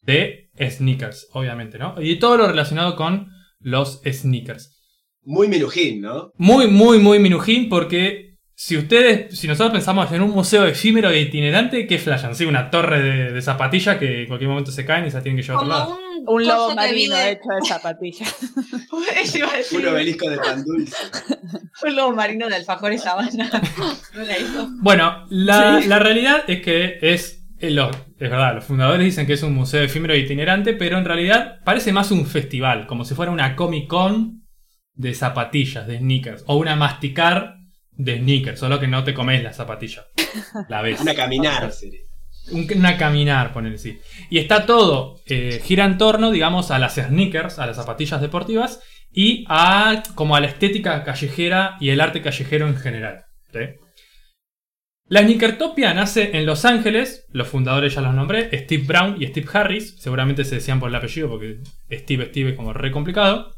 de 0.00 0.50
sneakers, 0.58 1.28
obviamente, 1.32 1.78
¿no? 1.78 2.00
Y 2.00 2.18
todo 2.18 2.36
lo 2.36 2.46
relacionado 2.48 2.96
con 2.96 3.28
los 3.58 4.00
sneakers. 4.04 4.78
Muy 5.22 5.48
minujín, 5.48 6.00
¿no? 6.00 6.32
Muy, 6.36 6.68
muy, 6.68 6.98
muy 6.98 7.18
minujín 7.18 7.68
porque 7.68 8.31
si 8.54 8.76
ustedes, 8.76 9.38
si 9.38 9.48
nosotros 9.48 9.72
pensamos 9.72 10.10
en 10.12 10.22
un 10.22 10.30
museo 10.30 10.66
efímero 10.66 11.10
e 11.10 11.20
itinerante, 11.20 11.86
¿qué 11.86 11.98
flashan? 11.98 12.34
Sí, 12.34 12.44
una 12.44 12.70
torre 12.70 13.02
de, 13.02 13.32
de 13.32 13.42
zapatillas 13.42 13.96
que 13.96 14.22
en 14.22 14.26
cualquier 14.28 14.50
momento 14.50 14.70
se 14.70 14.84
caen 14.84 15.06
y 15.06 15.10
se 15.10 15.20
tienen 15.20 15.36
que 15.40 15.42
llevar 15.42 15.56
a 15.56 15.60
otro 15.66 15.68
lado. 15.78 15.86
Como 15.96 16.32
un, 16.32 16.42
Un 16.42 16.46
lobo 16.46 16.74
marino 16.74 17.16
mide- 17.16 17.30
hecho 17.32 17.48
de 17.60 17.66
zapatillas. 17.68 18.36
Un 19.72 19.86
obelisco 19.86 20.28
de 20.30 20.36
pan 20.38 20.62
dulce. 20.64 20.96
un 21.84 21.96
lobo 21.96 22.12
marino 22.14 22.48
de 22.48 22.56
alfajores 22.56 23.02
sabana. 23.02 23.50
¿No 24.14 24.22
la 24.22 24.38
hizo? 24.38 24.68
Bueno, 24.80 25.24
la, 25.30 25.80
Sí. 25.82 25.88
la 25.88 25.98
realidad 25.98 26.44
es 26.46 26.60
que 26.62 26.98
es, 27.02 27.44
eh, 27.58 27.70
lo- 27.70 27.90
es 27.90 28.30
verdad, 28.30 28.54
los 28.54 28.64
fundadores 28.64 29.04
dicen 29.04 29.26
que 29.26 29.32
es 29.32 29.42
un 29.42 29.54
museo 29.54 29.82
efímero 29.82 30.14
e 30.14 30.18
itinerante, 30.18 30.74
pero 30.74 30.98
en 30.98 31.04
realidad 31.04 31.58
parece 31.64 31.92
más 31.92 32.10
un 32.12 32.26
festival, 32.26 32.86
como 32.86 33.04
si 33.04 33.14
fuera 33.14 33.32
una 33.32 33.56
Comic 33.56 33.88
Con 33.88 34.42
de 34.94 35.14
zapatillas, 35.14 35.86
de 35.86 35.98
sneakers, 35.98 36.44
o 36.46 36.56
una 36.56 36.76
masticar 36.76 37.56
de 37.92 38.18
sneakers, 38.18 38.60
solo 38.60 38.80
que 38.80 38.88
no 38.88 39.04
te 39.04 39.14
comes 39.14 39.42
la 39.42 39.52
zapatilla. 39.52 40.06
La 40.68 40.82
ves. 40.82 41.00
Una 41.00 41.14
caminar 41.14 41.70
una 42.50 42.96
caminar, 42.96 43.52
poner 43.52 43.78
sí. 43.78 44.00
Y 44.30 44.38
está 44.38 44.66
todo, 44.66 45.20
eh, 45.26 45.60
gira 45.62 45.84
en 45.84 45.98
torno, 45.98 46.30
digamos, 46.30 46.70
a 46.70 46.78
las 46.78 46.94
sneakers, 46.94 47.58
a 47.58 47.66
las 47.66 47.76
zapatillas 47.76 48.20
deportivas 48.20 48.80
y 49.12 49.44
a 49.48 50.02
como 50.14 50.36
a 50.36 50.40
la 50.40 50.48
estética 50.48 51.04
callejera 51.04 51.76
y 51.80 51.90
el 51.90 52.00
arte 52.00 52.22
callejero 52.22 52.66
en 52.66 52.76
general. 52.76 53.24
¿sí? 53.52 53.60
La 55.06 55.22
Sneakertopia 55.22 55.92
nace 55.92 56.36
en 56.36 56.46
Los 56.46 56.64
Ángeles, 56.64 57.26
los 57.32 57.48
fundadores 57.48 57.94
ya 57.94 58.00
los 58.00 58.14
nombré, 58.14 58.48
Steve 58.64 58.84
Brown 58.86 59.16
y 59.20 59.26
Steve 59.26 59.48
Harris, 59.52 59.96
seguramente 59.98 60.44
se 60.44 60.56
decían 60.56 60.80
por 60.80 60.88
el 60.88 60.94
apellido 60.94 61.28
porque 61.28 61.58
Steve 61.90 62.28
Steve 62.30 62.50
es 62.50 62.56
como 62.56 62.72
re 62.72 62.90
complicado. 62.90 63.54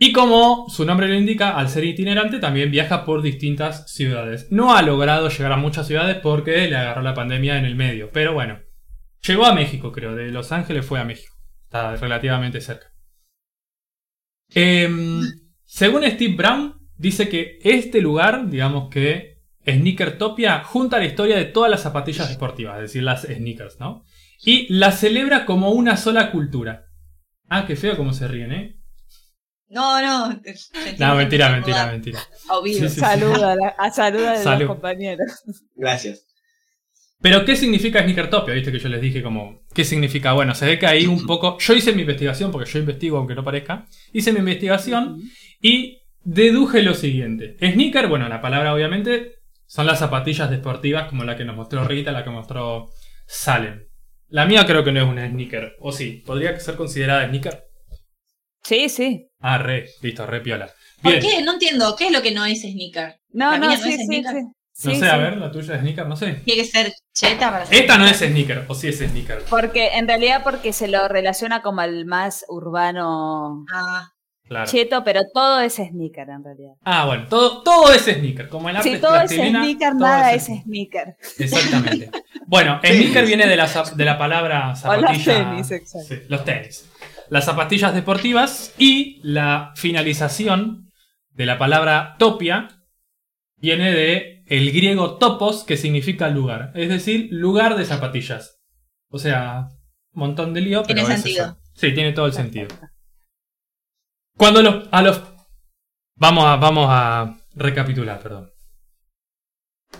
Y 0.00 0.12
como 0.12 0.66
su 0.68 0.84
nombre 0.84 1.08
lo 1.08 1.14
indica, 1.14 1.56
al 1.56 1.68
ser 1.68 1.84
itinerante 1.84 2.38
también 2.38 2.70
viaja 2.70 3.04
por 3.04 3.20
distintas 3.20 3.92
ciudades. 3.92 4.46
No 4.50 4.76
ha 4.76 4.82
logrado 4.82 5.28
llegar 5.28 5.52
a 5.52 5.56
muchas 5.56 5.88
ciudades 5.88 6.18
porque 6.22 6.68
le 6.68 6.76
agarró 6.76 7.02
la 7.02 7.14
pandemia 7.14 7.58
en 7.58 7.64
el 7.64 7.74
medio. 7.74 8.10
Pero 8.12 8.32
bueno, 8.32 8.60
llegó 9.26 9.44
a 9.44 9.54
México 9.54 9.90
creo, 9.90 10.14
de 10.14 10.30
Los 10.30 10.52
Ángeles 10.52 10.86
fue 10.86 11.00
a 11.00 11.04
México. 11.04 11.34
Está 11.64 11.96
relativamente 11.96 12.60
cerca. 12.60 12.86
Em, 14.54 15.20
según 15.64 16.04
Steve 16.04 16.34
Brown, 16.34 16.74
dice 16.96 17.28
que 17.28 17.58
este 17.62 18.00
lugar, 18.00 18.48
digamos 18.48 18.88
que 18.90 19.38
Sneakertopia, 19.66 20.62
junta 20.64 20.98
la 20.98 21.04
historia 21.04 21.36
de 21.36 21.44
todas 21.44 21.70
las 21.70 21.82
zapatillas 21.82 22.30
deportivas, 22.30 22.76
es 22.76 22.82
decir, 22.82 23.02
las 23.02 23.22
sneakers, 23.22 23.78
¿no? 23.80 24.04
Y 24.42 24.72
la 24.72 24.92
celebra 24.92 25.44
como 25.44 25.72
una 25.72 25.96
sola 25.96 26.30
cultura. 26.30 26.86
Ah, 27.48 27.66
qué 27.66 27.76
feo 27.76 27.96
como 27.96 28.12
se 28.12 28.28
ríen, 28.28 28.52
¿eh? 28.52 28.77
No, 29.70 30.00
no. 30.00 30.40
No, 30.98 31.14
mentira, 31.14 31.50
mentira, 31.50 31.86
mentira. 31.86 32.18
Obvio. 32.50 32.74
Sí, 32.74 32.80
sí, 32.88 32.88
sí. 32.94 33.00
Saluda, 33.00 33.52
a 33.52 33.56
la- 33.56 33.74
a 33.78 33.90
saluda 33.90 34.32
de 34.32 34.42
Salud. 34.42 34.60
los 34.66 34.68
compañeros. 34.76 35.42
Gracias. 35.76 36.24
Pero, 37.20 37.44
¿qué 37.44 37.56
significa 37.56 38.00
Sneakertopia? 38.02 38.54
Viste 38.54 38.70
que 38.72 38.78
yo 38.78 38.88
les 38.88 39.00
dije 39.00 39.22
como, 39.22 39.62
¿qué 39.74 39.84
significa? 39.84 40.32
Bueno, 40.32 40.54
se 40.54 40.66
ve 40.66 40.78
que 40.78 40.86
ahí 40.86 41.06
un 41.06 41.26
poco, 41.26 41.58
yo 41.58 41.74
hice 41.74 41.92
mi 41.92 42.02
investigación, 42.02 42.52
porque 42.52 42.70
yo 42.70 42.78
investigo 42.78 43.18
aunque 43.18 43.34
no 43.34 43.42
parezca, 43.44 43.86
hice 44.12 44.32
mi 44.32 44.38
investigación 44.38 45.20
y 45.60 45.98
deduje 46.22 46.82
lo 46.82 46.94
siguiente. 46.94 47.56
Sneaker, 47.58 48.06
bueno, 48.06 48.28
la 48.28 48.40
palabra 48.40 48.72
obviamente 48.72 49.32
son 49.66 49.86
las 49.86 49.98
zapatillas 49.98 50.48
deportivas 50.48 51.08
como 51.08 51.24
la 51.24 51.36
que 51.36 51.44
nos 51.44 51.56
mostró 51.56 51.84
Rita, 51.84 52.12
la 52.12 52.22
que 52.24 52.30
mostró 52.30 52.88
Salem. 53.26 53.82
La 54.28 54.46
mía 54.46 54.64
creo 54.64 54.84
que 54.84 54.92
no 54.92 55.00
es 55.02 55.08
una 55.08 55.28
sneaker, 55.28 55.72
o 55.80 55.90
sí, 55.90 56.22
podría 56.24 56.58
ser 56.60 56.76
considerada 56.76 57.26
sneaker. 57.26 57.64
Sí, 58.62 58.88
sí. 58.88 59.28
Ah, 59.40 59.58
re, 59.58 59.86
listo, 60.02 60.26
re 60.26 60.40
piola. 60.40 60.68
¿Por 61.02 61.18
qué? 61.20 61.42
No 61.42 61.52
entiendo. 61.54 61.94
¿Qué 61.96 62.06
es 62.06 62.12
lo 62.12 62.22
que 62.22 62.32
no 62.32 62.44
es 62.44 62.60
sneaker? 62.62 63.20
No, 63.32 63.52
La 63.52 63.58
no, 63.58 63.68
mía 63.68 63.78
no 63.78 63.84
sí, 63.84 63.90
es 63.90 63.96
sí, 64.00 64.04
sneaker. 64.06 64.32
sí. 64.32 64.42
no 64.42 64.52
Sí, 64.72 64.96
sé, 64.96 65.08
a 65.08 65.16
ver, 65.16 65.36
la 65.38 65.50
tuya 65.50 65.74
es 65.74 65.80
sneaker, 65.80 66.06
no 66.06 66.16
sé. 66.16 66.34
Tiene 66.44 66.62
que 66.62 66.68
ser 66.68 66.92
cheta 67.12 67.50
para 67.50 67.66
ser 67.66 67.80
Esta 67.80 67.98
no 67.98 68.06
es 68.06 68.18
sneaker. 68.18 68.64
o 68.68 68.74
sí 68.74 68.88
es 68.88 68.98
sneaker. 68.98 69.42
Porque 69.50 69.88
en 69.94 70.06
realidad 70.06 70.42
porque 70.44 70.72
se 70.72 70.86
lo 70.88 71.08
relaciona 71.08 71.62
como 71.62 71.80
al 71.80 72.04
más 72.06 72.44
urbano 72.48 73.64
Ah, 73.72 74.08
Claro. 74.46 74.70
cheto, 74.70 75.04
pero 75.04 75.20
todo 75.34 75.60
es 75.60 75.74
sneaker 75.74 76.28
en 76.30 76.42
realidad. 76.44 76.72
Ah, 76.82 77.04
bueno, 77.06 77.26
todo, 77.28 77.62
todo 77.62 77.92
es 77.92 78.02
sneaker, 78.02 78.48
como 78.48 78.70
el 78.70 78.76
arte 78.76 78.94
Si 78.94 78.98
todo 79.00 79.20
es 79.20 79.30
sneaker, 79.30 79.90
todo 79.90 79.98
nada 80.00 80.32
es 80.32 80.48
es 80.48 80.62
sneaker. 80.62 81.16
Exactamente. 81.38 82.10
Bueno, 82.50 82.80
sneaker 82.82 83.26
viene 83.26 83.46
de 83.46 83.56
la, 83.56 83.66
de 83.94 84.04
la 84.06 84.16
palabra 84.16 84.70
O 84.72 84.76
zapatilla. 84.76 85.12
los 85.12 85.24
tenis, 85.24 85.70
exacto. 85.70 86.08
Sí, 86.08 86.22
los 86.28 86.44
tenis. 86.46 86.88
Las 87.30 87.44
zapatillas 87.44 87.94
deportivas 87.94 88.74
y 88.78 89.20
la 89.22 89.72
finalización 89.76 90.90
de 91.30 91.46
la 91.46 91.58
palabra 91.58 92.16
topia 92.18 92.82
viene 93.56 93.92
de 93.92 94.44
el 94.46 94.72
griego 94.72 95.18
topos, 95.18 95.64
que 95.64 95.76
significa 95.76 96.28
lugar. 96.28 96.72
Es 96.74 96.88
decir, 96.88 97.28
lugar 97.30 97.76
de 97.76 97.84
zapatillas. 97.84 98.60
O 99.10 99.18
sea, 99.18 99.68
montón 100.12 100.54
de 100.54 100.62
lío, 100.62 100.82
pero 100.82 100.94
Tiene 101.00 101.14
es 101.14 101.20
sentido. 101.20 101.44
eso. 101.44 101.58
Sí, 101.74 101.92
tiene 101.92 102.12
todo 102.12 102.26
el 102.26 102.32
sentido. 102.32 102.68
Cuando 104.36 104.62
los, 104.62 104.88
a 104.90 105.02
los... 105.02 105.22
Vamos 106.16 106.44
a, 106.44 106.56
vamos 106.56 106.86
a 106.90 107.36
recapitular, 107.54 108.20
perdón. 108.20 108.50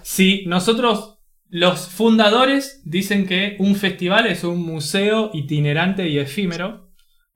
Si 0.02 0.44
nosotros, 0.46 1.18
los 1.48 1.88
fundadores, 1.88 2.82
dicen 2.84 3.26
que 3.26 3.56
un 3.58 3.76
festival 3.76 4.26
es 4.26 4.44
un 4.44 4.60
museo 4.62 5.30
itinerante 5.32 6.08
y 6.08 6.18
efímero, 6.18 6.87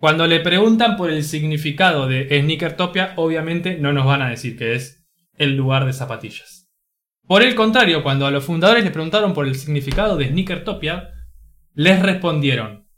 cuando 0.02 0.26
le 0.26 0.40
preguntan 0.40 0.96
por 0.96 1.10
el 1.12 1.22
significado 1.22 2.08
de 2.08 2.40
Sneakertopia, 2.40 3.12
obviamente 3.14 3.78
no 3.78 3.92
nos 3.92 4.04
van 4.04 4.20
a 4.20 4.30
decir 4.30 4.58
que 4.58 4.74
es 4.74 5.04
el 5.38 5.54
lugar 5.56 5.86
de 5.86 5.92
zapatillas. 5.92 6.68
Por 7.24 7.42
el 7.44 7.54
contrario, 7.54 8.02
cuando 8.02 8.26
a 8.26 8.32
los 8.32 8.42
fundadores 8.44 8.82
les 8.82 8.92
preguntaron 8.92 9.32
por 9.32 9.46
el 9.46 9.54
significado 9.54 10.16
de 10.16 10.26
Sneakertopia, 10.26 11.10
les 11.74 12.02
respondieron, 12.02 12.88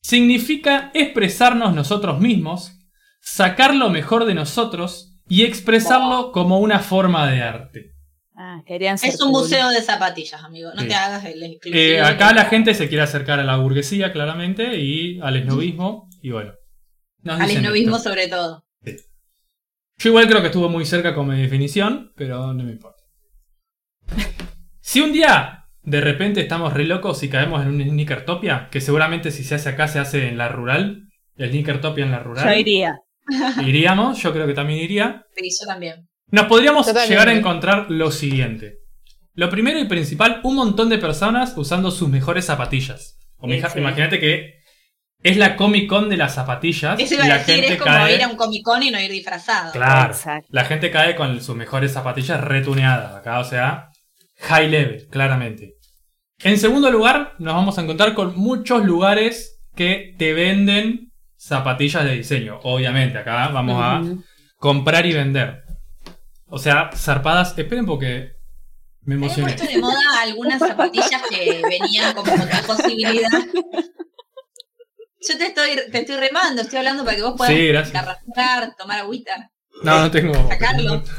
significa 0.00 0.92
expresarnos 0.94 1.74
nosotros 1.74 2.20
mismos, 2.20 2.72
sacar 3.20 3.74
lo 3.74 3.90
mejor 3.90 4.24
de 4.24 4.34
nosotros 4.34 5.18
y 5.28 5.42
expresarlo 5.42 6.30
como 6.30 6.60
una 6.60 6.78
forma 6.78 7.28
de 7.28 7.42
arte. 7.42 7.90
Ah, 8.36 8.62
querían 8.64 8.96
ser 8.96 9.10
es 9.10 9.20
un 9.20 9.32
cool. 9.32 9.42
museo 9.42 9.70
de 9.70 9.82
zapatillas, 9.82 10.44
amigo. 10.44 10.70
No 10.72 10.82
Sí. 10.82 10.86
te 10.88 10.94
hagas 10.94 11.24
el 11.24 11.42
exclusivo. 11.42 11.82
Eh, 11.82 12.00
acá 12.00 12.32
la 12.32 12.44
gente 12.44 12.72
se 12.74 12.86
quiere 12.88 13.02
acercar 13.02 13.40
a 13.40 13.44
la 13.44 13.56
burguesía, 13.56 14.12
claramente, 14.12 14.76
y 14.80 15.18
al 15.20 15.36
esnovismo, 15.36 16.07
y 16.28 16.32
bueno. 16.32 16.52
nos 17.22 17.40
Al 17.40 17.50
esnovismo 17.50 17.96
esto. 17.96 18.10
sobre 18.10 18.28
todo. 18.28 18.64
Yo 20.00 20.10
igual 20.10 20.28
creo 20.28 20.40
que 20.40 20.46
estuvo 20.48 20.68
muy 20.68 20.84
cerca 20.84 21.14
con 21.14 21.26
mi 21.26 21.40
definición, 21.40 22.12
pero 22.14 22.52
no 22.52 22.64
me 22.64 22.72
importa. 22.72 23.02
Si 24.80 25.02
un 25.02 25.12
día 25.12 25.66
de 25.82 26.00
repente 26.00 26.40
estamos 26.40 26.72
re 26.72 26.86
locos 26.86 27.22
y 27.22 27.28
caemos 27.28 27.60
en 27.60 27.68
un 27.68 27.82
Sneakertopia, 27.82 28.68
que 28.70 28.80
seguramente 28.80 29.30
si 29.30 29.44
se 29.44 29.56
hace 29.56 29.68
acá 29.68 29.86
se 29.86 29.98
hace 29.98 30.28
en 30.28 30.38
la 30.38 30.48
rural, 30.48 31.10
el 31.36 31.50
Sneakertopia 31.50 32.06
en 32.06 32.10
la 32.10 32.20
rural, 32.20 32.46
Yo 32.46 32.58
iría. 32.58 32.98
iríamos, 33.66 34.22
yo 34.22 34.32
creo 34.32 34.46
que 34.46 34.54
también 34.54 34.80
iría. 34.80 35.26
Sí, 35.36 35.50
yo 35.60 35.66
también. 35.66 36.08
Nos 36.30 36.46
podríamos 36.46 36.86
llegar 37.06 37.28
a 37.28 37.34
encontrar 37.34 37.90
lo 37.90 38.10
siguiente. 38.10 38.78
Lo 39.34 39.50
primero 39.50 39.78
y 39.78 39.84
principal, 39.84 40.40
un 40.42 40.54
montón 40.56 40.88
de 40.88 40.96
personas 40.96 41.52
usando 41.56 41.90
sus 41.90 42.08
mejores 42.08 42.46
zapatillas. 42.46 43.18
O 43.36 43.46
Sí, 43.46 43.60
sí. 43.60 43.78
Imagínate 43.78 44.18
que 44.18 44.57
es 45.22 45.36
la 45.36 45.56
Comic 45.56 45.88
Con 45.88 46.08
de 46.08 46.16
las 46.16 46.34
zapatillas. 46.34 46.98
Eso 46.98 47.14
y 47.14 47.16
iba 47.16 47.24
a 47.24 47.28
la 47.28 47.38
decir, 47.38 47.54
gente 47.56 47.72
es 47.74 47.78
como 47.82 47.94
cae- 47.94 48.14
ir 48.14 48.22
a 48.22 48.28
un 48.28 48.36
Comic 48.36 48.62
Con 48.64 48.82
y 48.82 48.90
no 48.90 49.00
ir 49.00 49.10
disfrazado. 49.10 49.72
Claro. 49.72 50.12
Exacto. 50.12 50.46
La 50.50 50.64
gente 50.64 50.90
cae 50.90 51.16
con 51.16 51.40
sus 51.42 51.56
mejores 51.56 51.92
zapatillas 51.92 52.40
retuneadas 52.42 53.14
acá, 53.16 53.40
o 53.40 53.44
sea, 53.44 53.88
high 54.40 54.68
level, 54.68 55.06
claramente. 55.10 55.74
En 56.40 56.58
segundo 56.58 56.90
lugar, 56.90 57.34
nos 57.38 57.54
vamos 57.54 57.78
a 57.78 57.82
encontrar 57.82 58.14
con 58.14 58.36
muchos 58.36 58.84
lugares 58.84 59.60
que 59.74 60.14
te 60.18 60.32
venden 60.32 61.12
zapatillas 61.36 62.04
de 62.04 62.12
diseño. 62.12 62.60
Obviamente, 62.62 63.18
acá 63.18 63.48
vamos 63.48 63.80
a 63.82 64.02
comprar 64.56 65.04
y 65.06 65.12
vender. 65.14 65.62
O 66.46 66.58
sea, 66.58 66.90
zarpadas. 66.94 67.58
Esperen 67.58 67.86
porque 67.86 68.30
me 69.02 69.16
emocioné. 69.16 69.52
puesto 69.54 69.66
de 69.72 69.78
moda 69.80 69.98
algunas 70.22 70.58
zapatillas 70.60 71.22
que 71.28 71.60
venían 71.68 72.14
como 72.14 72.30
con 72.30 72.40
otra 72.40 72.62
posibilidad. 72.62 73.30
Yo 75.20 75.36
te 75.38 75.46
estoy, 75.46 75.70
te 75.90 75.98
estoy 75.98 76.16
remando, 76.16 76.62
estoy 76.62 76.78
hablando 76.78 77.04
para 77.04 77.16
que 77.16 77.22
vos 77.22 77.34
puedas 77.36 77.52
Sí, 77.54 77.92
carrascar, 77.92 78.76
tomar 78.76 79.00
agüita. 79.00 79.50
No, 79.82 80.00
no 80.00 80.10
tengo. 80.10 80.34
Sacarlo. 80.48 81.02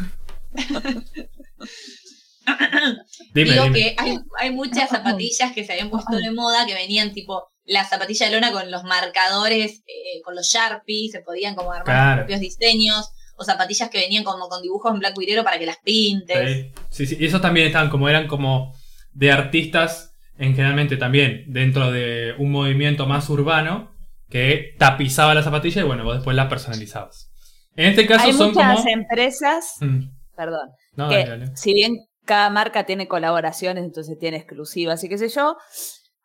Dime, 3.33 3.51
Digo 3.51 3.63
dime. 3.65 3.79
que 3.79 3.95
hay, 3.97 4.17
hay 4.39 4.49
muchas 4.51 4.89
zapatillas 4.89 5.51
que 5.53 5.63
se 5.63 5.73
habían 5.73 5.89
puesto 5.91 6.15
de 6.15 6.31
moda 6.31 6.65
que 6.65 6.73
venían 6.73 7.13
tipo 7.13 7.51
la 7.65 7.85
zapatilla 7.85 8.25
de 8.25 8.31
lona 8.33 8.51
con 8.51 8.71
los 8.71 8.83
marcadores, 8.83 9.83
eh, 9.85 10.21
con 10.23 10.35
los 10.35 10.47
Sharpie, 10.47 11.09
se 11.11 11.19
podían 11.21 11.53
como 11.53 11.71
armar 11.71 11.85
Claro. 11.85 12.11
sus 12.13 12.17
propios 12.21 12.39
diseños, 12.39 13.09
o 13.35 13.43
zapatillas 13.43 13.89
que 13.89 13.99
venían 13.99 14.23
como 14.23 14.49
con 14.49 14.63
dibujos 14.63 14.91
en 14.93 14.99
blanco 14.99 15.21
y 15.21 15.27
negro 15.27 15.43
para 15.43 15.59
que 15.59 15.67
las 15.67 15.77
pintes. 15.83 16.67
Sí, 16.89 17.05
sí, 17.05 17.15
sí. 17.15 17.17
Y 17.19 17.25
esos 17.27 17.41
también 17.41 17.67
estaban 17.67 17.89
como 17.91 18.09
eran 18.09 18.27
como 18.27 18.73
de 19.13 19.31
artistas, 19.31 20.09
en 20.39 20.55
generalmente 20.55 20.97
también 20.97 21.43
dentro 21.47 21.91
de 21.91 22.33
un 22.39 22.51
movimiento 22.51 23.05
más 23.05 23.29
urbano 23.29 23.91
que 24.29 24.75
tapizaba 24.79 25.33
la 25.35 25.43
zapatilla 25.43 25.81
y 25.81 25.85
bueno, 25.85 26.03
vos 26.03 26.15
después 26.15 26.35
la 26.35 26.49
personalizabas. 26.49 27.31
En 27.75 27.87
este 27.89 28.07
caso 28.07 28.25
Hay 28.25 28.33
son 28.33 28.49
muchas 28.49 28.77
como. 28.77 28.89
empresas, 28.89 29.75
Mm, 29.81 29.99
perdón, 30.35 30.69
no, 30.95 31.09
que 31.09 31.15
dale, 31.17 31.29
dale. 31.29 31.57
si 31.57 31.73
bien 31.73 31.97
cada 32.25 32.49
marca 32.49 32.85
tiene 32.85 33.07
colaboraciones, 33.07 33.83
entonces 33.83 34.17
tiene 34.19 34.37
exclusivas 34.37 35.03
y 35.03 35.09
qué 35.09 35.17
sé 35.17 35.29
yo, 35.29 35.55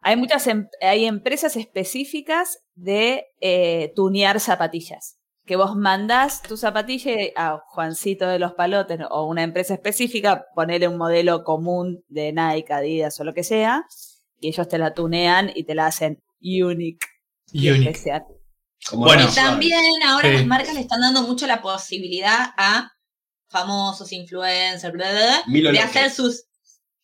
hay 0.00 0.16
muchas 0.16 0.46
em- 0.46 0.68
hay 0.82 1.06
empresas 1.06 1.56
específicas 1.56 2.58
de 2.74 3.24
eh, 3.40 3.92
tunear 3.96 4.38
zapatillas. 4.40 5.18
Que 5.46 5.56
vos 5.56 5.76
mandás 5.76 6.40
tu 6.42 6.56
zapatilla 6.56 7.12
a 7.36 7.58
Juancito 7.66 8.26
de 8.26 8.38
los 8.38 8.52
Palotes 8.54 8.98
o 9.10 9.26
una 9.26 9.42
empresa 9.42 9.74
específica, 9.74 10.46
ponele 10.54 10.88
un 10.88 10.96
modelo 10.96 11.44
común 11.44 12.02
de 12.08 12.32
Nike, 12.32 12.72
Adidas 12.72 13.20
o 13.20 13.24
lo 13.24 13.34
que 13.34 13.44
sea, 13.44 13.84
y 14.40 14.48
ellos 14.48 14.66
te 14.68 14.78
la 14.78 14.94
tunean 14.94 15.50
y 15.54 15.64
te 15.64 15.74
la 15.74 15.86
hacen 15.86 16.22
unique 16.40 17.06
y 17.52 17.68
Unique. 17.70 17.90
especial. 17.90 18.24
Bueno. 18.92 19.28
Y 19.30 19.34
también 19.34 19.82
ahora 20.06 20.28
Sí. 20.28 20.34
las 20.34 20.46
marcas 20.46 20.74
le 20.74 20.80
están 20.80 21.00
dando 21.00 21.22
mucho 21.22 21.46
la 21.46 21.60
posibilidad 21.62 22.50
a 22.56 22.90
famosos, 23.48 24.12
influencers, 24.12 24.92
bla, 24.92 25.10
bla, 25.46 25.70
de 25.72 25.78
hacer 25.78 26.10
sus 26.10 26.44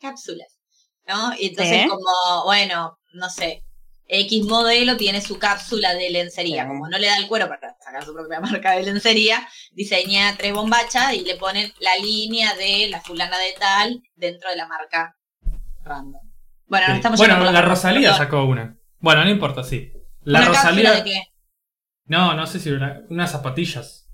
cápsulas, 0.00 0.58
¿no? 1.06 1.32
Y 1.38 1.48
entonces 1.48 1.86
como, 1.88 2.44
bueno, 2.44 2.98
no 3.14 3.28
sé, 3.30 3.64
X 4.12 4.44
modelo 4.46 4.96
tiene 4.96 5.20
su 5.20 5.38
cápsula 5.38 5.94
de 5.94 6.10
lencería, 6.10 6.62
Sí. 6.64 6.68
como 6.68 6.88
no 6.88 6.98
le 6.98 7.06
da 7.06 7.16
el 7.16 7.28
cuero 7.28 7.48
para 7.48 7.76
sacar 7.80 8.04
su 8.04 8.12
propia 8.12 8.40
marca 8.62 8.72
de 8.72 8.82
lencería, 8.82 9.46
diseña 9.72 10.36
tres 10.36 10.52
bombachas 10.52 11.14
y 11.14 11.20
le 11.24 11.36
ponen 11.36 11.72
la 11.80 11.94
línea 12.02 12.54
de 12.54 12.88
la 12.90 13.00
fulana 13.00 13.38
de 13.38 13.52
tal 13.58 14.02
dentro 14.16 14.50
de 14.50 14.56
la 14.56 14.66
marca 14.66 15.16
random. 15.84 16.20
Bueno, 16.66 16.86
Sí. 16.86 16.90
no 16.92 16.96
estamos 16.96 17.18
Bueno, 17.18 17.50
la 17.52 17.62
Rosalía 17.62 18.10
perdón. 18.10 18.18
sacó 18.18 18.44
una. 18.44 18.76
Bueno, 18.98 19.24
no 19.24 19.30
importa, 19.30 19.62
sí. 19.64 19.92
La 20.22 20.40
¿Una 20.40 20.48
cápsula 20.48 20.70
Rosalía. 20.70 20.92
de 20.92 21.04
qué? 21.04 21.22
No, 22.04 22.34
no 22.34 22.46
sé 22.46 22.58
si 22.60 22.70
una- 22.70 23.00
unas 23.08 23.30
zapatillas. 23.30 24.08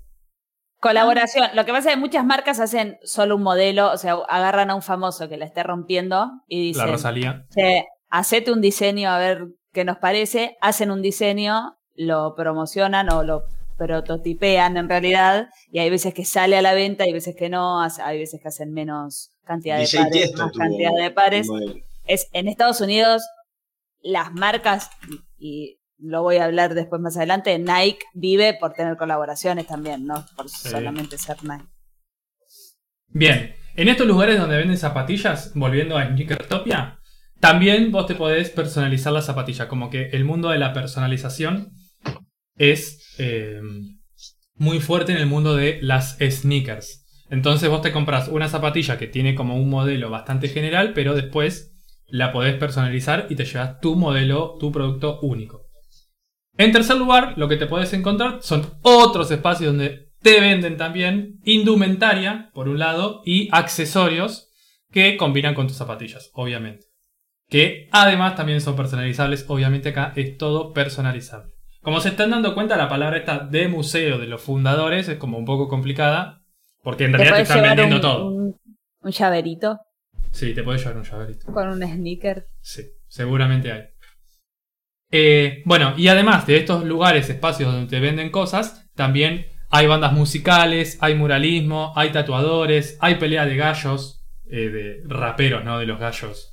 Colaboración. 0.79 1.49
Lo 1.55 1.65
que 1.65 1.71
pasa 1.71 1.89
es 1.89 1.95
que 1.95 1.99
muchas 1.99 2.23
marcas 2.23 2.59
hacen 2.59 2.97
solo 3.03 3.35
un 3.35 3.41
modelo, 3.43 3.91
o 3.91 3.97
sea, 3.97 4.13
agarran 4.29 4.69
a 4.69 4.75
un 4.75 4.83
famoso 4.83 5.27
que 5.27 5.37
la 5.37 5.45
esté 5.45 5.63
rompiendo 5.63 6.29
y 6.47 6.73
La 6.73 6.83
dicen, 6.83 6.91
Rosalía. 6.91 7.45
"Che, 7.53 7.83
hacete 8.09 8.51
un 8.51 8.61
diseño 8.61 9.09
a 9.09 9.17
ver 9.17 9.47
qué 9.77 9.85
nos 9.85 9.99
parece, 9.99 10.57
hacen 10.59 10.89
un 10.89 11.03
diseño, 11.03 11.77
lo 11.93 12.33
promocionan 12.35 13.13
o 13.13 13.21
lo 13.21 13.43
prototipean 13.77 14.75
en 14.75 14.89
realidad, 14.89 15.49
y 15.71 15.77
hay 15.77 15.91
veces 15.91 16.15
que 16.15 16.25
sale 16.25 16.57
a 16.57 16.63
la 16.63 16.73
venta, 16.73 17.03
hay 17.03 17.13
veces 17.13 17.35
que 17.35 17.47
no, 17.47 17.79
hay 17.79 18.17
veces 18.17 18.41
que 18.41 18.47
hacen 18.47 18.73
menos 18.73 19.33
cantidad 19.45 19.75
de 19.75 19.83
DJ 19.83 19.99
pares, 19.99 20.33
más 20.35 20.51
tuvo 20.51 20.59
cantidad 20.63 20.95
de 20.95 21.11
pares. 21.11 21.47
Es, 22.07 22.27
en 22.33 22.47
Estados 22.47 22.81
Unidos, 22.81 23.21
las 24.01 24.33
marcas, 24.33 24.89
y 25.37 25.77
lo 25.99 26.23
voy 26.23 26.37
a 26.37 26.45
hablar 26.45 26.73
después 26.73 26.99
más 26.99 27.15
adelante, 27.15 27.59
Nike 27.59 27.99
vive 28.15 28.55
por 28.59 28.73
tener 28.73 28.97
colaboraciones 28.97 29.67
también, 29.67 30.07
no 30.07 30.25
por 30.35 30.49
Sí. 30.49 30.69
solamente 30.69 31.19
ser 31.19 31.37
Nike. 31.43 31.67
Bien, 33.09 33.55
en 33.75 33.89
estos 33.89 34.07
lugares 34.07 34.39
donde 34.39 34.57
venden 34.57 34.75
zapatillas, 34.79 35.51
volviendo 35.53 35.99
a 35.99 36.07
Sneakertopia, 36.07 36.97
También 37.39 37.91
vos 37.91 38.07
te 38.07 38.15
podés 38.15 38.49
personalizar 38.49 39.13
la 39.13 39.21
zapatilla, 39.21 39.67
como 39.67 39.89
que 39.89 40.09
el 40.09 40.25
mundo 40.25 40.49
de 40.49 40.57
la 40.57 40.73
personalización 40.73 41.71
es 42.57 43.15
eh, 43.19 43.61
muy 44.55 44.79
fuerte 44.79 45.11
en 45.11 45.19
el 45.19 45.27
mundo 45.27 45.55
de 45.55 45.79
las 45.81 46.17
sneakers. 46.19 47.05
Entonces 47.29 47.69
vos 47.69 47.81
te 47.81 47.91
compras 47.91 48.27
una 48.29 48.47
zapatilla 48.47 48.97
que 48.97 49.07
tiene 49.07 49.35
como 49.35 49.55
un 49.55 49.69
modelo 49.69 50.09
bastante 50.09 50.47
general, 50.49 50.93
pero 50.93 51.13
después 51.13 51.73
la 52.07 52.31
podés 52.31 52.55
personalizar 52.55 53.27
y 53.29 53.35
te 53.35 53.45
llevas 53.45 53.79
tu 53.81 53.95
modelo, 53.95 54.55
tu 54.59 54.71
producto 54.71 55.19
único. 55.21 55.67
En 56.57 56.71
tercer 56.71 56.97
lugar, 56.97 57.33
lo 57.37 57.47
que 57.47 57.57
te 57.57 57.67
podés 57.67 57.93
encontrar 57.93 58.39
son 58.41 58.65
otros 58.81 59.29
espacios 59.29 59.73
donde 59.73 60.07
te 60.21 60.39
venden 60.39 60.77
también 60.77 61.39
indumentaria, 61.43 62.49
por 62.53 62.67
un 62.67 62.79
lado, 62.79 63.21
y 63.25 63.49
accesorios 63.51 64.49
que 64.91 65.17
combinan 65.17 65.53
con 65.53 65.67
tus 65.67 65.77
zapatillas, 65.77 66.31
obviamente. 66.33 66.86
Que 67.49 67.87
además 67.91 68.35
también 68.35 68.59
son 68.61 68.75
personalizables, 68.75 69.45
obviamente 69.47 69.89
acá 69.89 70.13
es 70.15 70.37
todo 70.37 70.73
personalizable. 70.73 71.51
Como 71.81 72.01
se 72.01 72.09
están 72.09 72.31
dando 72.31 72.53
cuenta, 72.53 72.75
la 72.75 72.89
palabra 72.89 73.17
esta 73.17 73.39
de 73.39 73.67
museo 73.69 74.17
de 74.17 74.27
los 74.27 74.41
fundadores 74.41 75.07
es 75.07 75.17
como 75.17 75.37
un 75.37 75.45
poco 75.45 75.69
complicada, 75.69 76.41
porque 76.83 77.05
en 77.05 77.11
¿Te 77.13 77.17
realidad 77.19 77.37
te 77.37 77.41
están 77.43 77.61
vendiendo 77.63 77.95
un, 77.95 78.01
todo. 78.01 78.27
un- 78.29 78.59
un 79.01 79.11
llaverito 79.11 79.79
Sí, 80.31 80.53
te 80.53 80.61
puedes 80.63 80.81
llevar 80.81 80.97
un 80.97 81.03
llaverito. 81.03 81.51
con 81.53 81.67
un 81.69 81.81
sneaker? 81.81 82.47
Sí, 82.61 82.83
seguramente 83.07 83.71
hay. 83.71 83.83
Eh, 85.09 85.61
bueno, 85.65 85.93
y 85.95 86.09
además 86.09 86.45
de 86.47 86.57
estos 86.57 86.83
lugares, 86.83 87.29
espacios 87.29 87.71
donde 87.71 87.89
te 87.89 88.01
venden 88.01 88.29
cosas, 88.29 88.89
también 88.93 89.45
hay 89.69 89.87
bandas 89.87 90.11
musicales, 90.11 90.97
hay 91.01 91.15
muralismo, 91.15 91.93
hay 91.95 92.11
tatuadores, 92.11 92.97
hay 92.99 93.15
pelea 93.15 93.45
de 93.45 93.55
gallos, 93.55 94.25
eh, 94.49 94.69
de 94.69 95.01
raperos, 95.05 95.63
¿no? 95.63 95.79
De 95.79 95.85
los 95.85 95.99
gallos. 95.99 96.51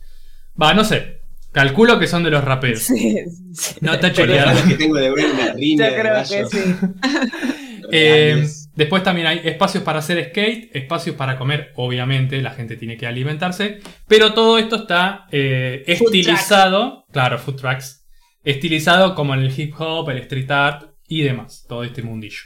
Va, 0.60 0.74
no 0.74 0.84
sé. 0.84 1.20
Calculo 1.52 2.00
que 2.00 2.08
son 2.08 2.24
de 2.24 2.30
los 2.30 2.42
raperos. 2.42 2.82
Sí, 2.82 3.16
sí. 3.52 3.76
No 3.80 3.94
está 3.94 4.08
las 4.08 4.62
que 4.62 4.74
tengo 4.74 4.96
de 4.96 5.10
ver 5.10 5.26
una 5.26 5.54
Yo 5.56 5.84
de 5.84 6.00
creo 6.00 6.22
que 6.22 6.46
sí. 6.46 6.58
Eh, 7.92 8.48
después 8.74 9.02
también 9.02 9.26
hay 9.26 9.40
espacios 9.44 9.84
para 9.84 9.98
hacer 9.98 10.30
skate, 10.30 10.74
espacios 10.74 11.16
para 11.16 11.36
comer, 11.36 11.70
obviamente, 11.76 12.40
la 12.40 12.50
gente 12.50 12.76
tiene 12.76 12.96
que 12.96 13.06
alimentarse, 13.06 13.80
pero 14.08 14.32
todo 14.32 14.58
esto 14.58 14.76
está 14.76 15.26
eh, 15.30 15.84
Food 15.98 16.06
estilizado, 16.06 17.04
claro, 17.12 17.38
food 17.38 17.56
trucks, 17.56 18.06
estilizado 18.42 19.14
como 19.14 19.34
en 19.34 19.40
el 19.40 19.60
hip 19.60 19.74
hop, 19.78 20.10
el 20.10 20.18
street 20.18 20.50
art 20.50 20.94
y 21.06 21.22
demás, 21.22 21.66
todo 21.68 21.84
este 21.84 22.02
mundillo. 22.02 22.40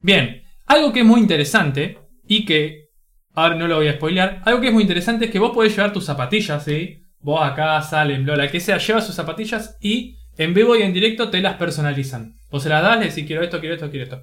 Bien, 0.00 0.42
algo 0.66 0.92
que 0.92 1.00
es 1.00 1.06
muy 1.06 1.20
interesante 1.20 1.98
y 2.26 2.44
que, 2.44 2.90
ahora 3.34 3.56
no 3.56 3.66
lo 3.66 3.76
voy 3.76 3.88
a 3.88 3.94
spoilear, 3.94 4.42
algo 4.44 4.60
que 4.60 4.68
es 4.68 4.72
muy 4.72 4.82
interesante 4.82 5.24
es 5.24 5.30
que 5.30 5.38
vos 5.38 5.52
podés 5.52 5.74
llevar 5.74 5.92
tus 5.92 6.04
zapatillas, 6.04 6.62
¿sí? 6.62 7.02
Vos 7.28 7.42
acá, 7.42 7.82
salen, 7.82 8.24
Lola, 8.24 8.50
que 8.50 8.58
sea, 8.58 8.78
llevas 8.78 9.04
sus 9.04 9.14
zapatillas 9.14 9.76
y 9.82 10.16
en 10.38 10.54
vivo 10.54 10.74
y 10.74 10.80
en 10.80 10.94
directo 10.94 11.28
te 11.28 11.42
las 11.42 11.56
personalizan. 11.56 12.32
Vos 12.50 12.62
se 12.62 12.70
las 12.70 12.82
das, 12.82 12.98
le 12.98 13.10
decís 13.10 13.26
quiero 13.26 13.42
esto, 13.42 13.60
quiero 13.60 13.74
esto, 13.74 13.90
quiero 13.90 14.04
esto 14.04 14.22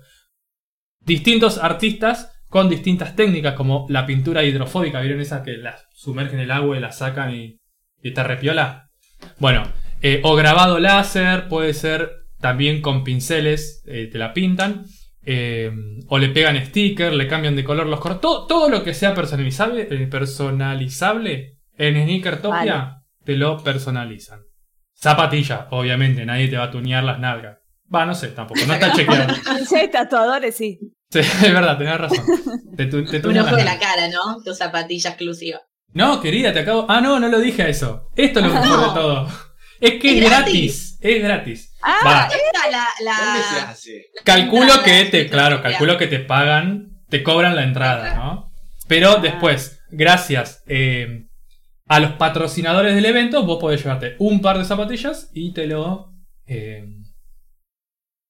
distintos 1.05 1.59
artistas 1.59 2.31
con 2.49 2.67
distintas 2.67 3.15
técnicas, 3.15 3.53
como 3.53 3.85
la 3.89 4.07
pintura 4.07 4.43
hidrofóbica. 4.43 5.01
¿Vieron 5.01 5.21
esa 5.21 5.43
que 5.43 5.55
la 5.57 5.77
sumergen 5.93 6.39
en 6.39 6.45
el 6.45 6.51
agua 6.51 6.77
y 6.77 6.79
la 6.79 6.91
sacan 6.91 7.35
y, 7.35 7.59
te 8.01 8.23
repiola? 8.23 8.89
Bueno, 9.37 9.63
eh, 10.01 10.21
o 10.23 10.35
grabado 10.35 10.79
láser, 10.79 11.47
puede 11.47 11.75
ser 11.75 12.09
también 12.39 12.81
con 12.81 13.03
pinceles, 13.03 13.83
eh, 13.85 14.09
te 14.11 14.17
la 14.17 14.33
pintan. 14.33 14.85
eh, 15.27 15.71
o 16.07 16.17
le 16.17 16.29
pegan 16.29 16.63
sticker, 16.65 17.13
le 17.13 17.27
cambian 17.27 17.55
de 17.55 17.63
color 17.63 17.85
los 17.85 17.99
colores. 17.99 18.21
Todo, 18.21 18.47
todo 18.47 18.69
lo 18.69 18.83
que 18.83 18.95
sea 18.95 19.13
personalizable, 19.13 19.85
personalizable 20.07 21.54
en 21.77 21.95
Sneakertopia 22.03 23.01
te 23.23 23.33
lo 23.35 23.63
personalizan. 23.63 24.41
Zapatilla, 24.97 25.67
obviamente, 25.71 26.25
nadie 26.25 26.47
te 26.47 26.57
va 26.57 26.65
a 26.65 26.71
tunear 26.71 27.03
las 27.03 27.19
nalgas. 27.19 27.57
Va, 27.93 28.05
no 28.05 28.15
sé 28.15 28.29
tampoco, 28.29 28.61
no 28.65 28.73
está 28.73 28.91
chequeado. 28.95 29.33
Hay 29.75 29.89
tatuadores, 29.89 30.55
sí. 30.55 30.79
Sí, 31.11 31.19
es 31.19 31.41
verdad, 31.53 31.77
tenés 31.77 31.97
razón. 31.97 32.25
Te, 32.75 32.85
tu- 32.87 33.05
te 33.05 33.25
Un 33.27 33.37
ojo 33.37 33.55
de 33.55 33.63
la 33.63 33.77
cara, 33.79 34.07
¿no? 34.07 34.41
Tu 34.43 34.53
zapatilla 34.53 35.11
exclusiva. 35.11 35.59
No, 35.93 36.21
querida, 36.21 36.51
te 36.51 36.59
acabo. 36.59 36.85
Ah, 36.89 36.99
no, 37.01 37.19
no 37.19 37.27
lo 37.29 37.39
dije 37.39 37.63
a 37.63 37.67
eso. 37.69 38.09
Esto 38.15 38.39
es 38.39 38.45
lo 38.47 38.53
mejor 38.53 38.67
No. 38.67 38.87
de 38.87 38.93
todo. 38.93 39.27
Es 39.79 39.91
que 40.01 40.17
es 40.17 40.23
Es 40.23 40.29
gratis. 40.29 40.97
gratis. 40.99 40.99
Es 41.01 41.23
gratis. 41.23 41.75
Ah, 41.83 41.97
Va, 42.05 42.27
Esta 42.27 42.69
la, 42.71 43.15
¿Dónde 43.25 43.41
se 43.43 43.59
hace? 43.59 44.05
calculo 44.23 44.81
que 44.83 45.05
te, 45.05 45.23
sí, 45.23 45.29
claro, 45.29 45.57
sí, 45.57 45.63
calculo 45.63 45.97
que 45.97 46.07
te 46.07 46.19
pagan, 46.19 46.87
te 47.09 47.21
cobran 47.21 47.55
la 47.55 47.63
entrada, 47.63 48.15
¿no? 48.15 48.51
Pero 48.87 49.11
Ah. 49.11 49.19
después, 49.21 49.79
gracias 49.89 50.63
eh, 50.67 51.24
a 51.87 51.99
los 51.99 52.13
patrocinadores 52.13 52.95
del 52.95 53.05
evento, 53.05 53.45
vos 53.45 53.59
podés 53.59 53.81
llevarte 53.83 54.15
un 54.19 54.41
par 54.41 54.57
de 54.57 54.65
zapatillas 54.65 55.29
y 55.33 55.53
te 55.53 55.67
lo 55.67 56.13
eh, 56.45 56.87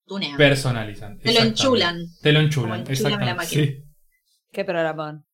Tunean. 0.06 0.38
personalizan. 0.38 1.18
Te 1.20 1.34
lo 1.34 1.40
enchulan. 1.42 2.06
Te 2.22 2.32
lo 2.34 2.40
enchulan, 2.40 2.84
la 2.84 2.92
exactamente. 2.92 3.34
máquina. 3.34 3.64
Sí, 3.64 3.84
qué 4.52 4.66
programón. 4.66 5.26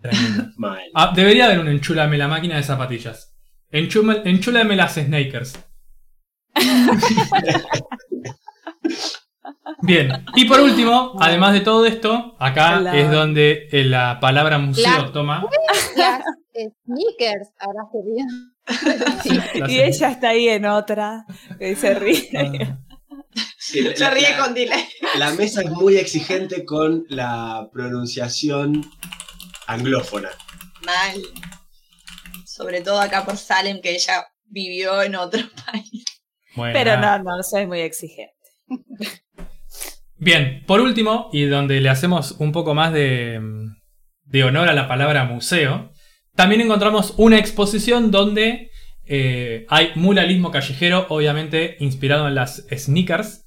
Ah, 0.94 1.12
debería 1.14 1.46
haber 1.46 1.58
un 1.60 1.68
enchúlame 1.68 2.16
la 2.18 2.28
máquina 2.28 2.56
de 2.56 2.62
zapatillas. 2.62 3.34
Enchúme- 3.70 4.22
enchúlame 4.24 4.76
las 4.76 4.94
snakers. 4.94 5.58
Bien, 9.82 10.24
y 10.34 10.44
por 10.46 10.60
último, 10.60 11.12
además 11.20 11.52
de 11.52 11.60
todo 11.60 11.84
esto, 11.86 12.36
acá 12.38 12.82
es 12.96 13.10
donde 13.10 13.68
eh, 13.70 13.84
la 13.84 14.18
palabra 14.20 14.58
museo 14.58 14.84
La- 15.06 15.12
toma. 15.12 15.44
Las 15.96 16.22
sneakers 16.54 17.48
habrás 17.58 17.86
querido. 17.92 18.26
las- 19.60 19.70
Y 19.70 19.80
ella 19.80 20.10
está 20.10 20.30
ahí 20.30 20.48
en 20.48 20.66
otra, 20.66 21.24
que 21.58 21.76
se 21.76 21.94
ríe. 21.94 22.30
Ah, 22.36 22.78
Sí, 23.58 23.82
la- 23.82 23.94
Se 23.96 24.10
ríe 24.10 24.30
la- 24.30 24.38
con 24.38 24.54
delay. 24.54 24.84
La 25.16 25.30
mesa 25.32 25.62
es 25.62 25.70
muy 25.70 25.96
exigente 25.96 26.64
con 26.64 27.04
la 27.08 27.68
pronunciación 27.72 28.84
anglófona. 29.66 30.30
Mal. 30.84 31.20
Sobre 32.46 32.80
todo 32.80 33.00
acá 33.00 33.24
por 33.24 33.36
Salem, 33.36 33.80
que 33.80 33.94
ella 33.94 34.26
vivió 34.46 35.02
en 35.02 35.14
otro 35.14 35.40
país. 35.66 36.04
bueno, 36.56 36.72
Pero 36.72 36.96
no, 37.00 37.18
no, 37.22 37.42
soy 37.42 37.66
muy 37.66 37.80
exigente. 37.80 38.32
Bien, 40.18 40.64
por 40.66 40.80
último, 40.80 41.30
y 41.32 41.44
donde 41.44 41.80
le 41.80 41.88
hacemos 41.88 42.32
un 42.38 42.52
poco 42.52 42.74
más 42.74 42.92
de, 42.92 43.40
de 44.24 44.44
honor 44.44 44.68
a 44.68 44.74
la 44.74 44.88
palabra 44.88 45.24
museo, 45.24 45.92
también 46.34 46.60
encontramos 46.60 47.14
una 47.16 47.38
exposición 47.38 48.10
donde 48.10 48.70
eh, 49.04 49.64
hay 49.68 49.92
muralismo 49.94 50.50
callejero, 50.50 51.06
obviamente 51.08 51.76
inspirado 51.80 52.28
en 52.28 52.34
las 52.34 52.66
sneakers. 52.70 53.44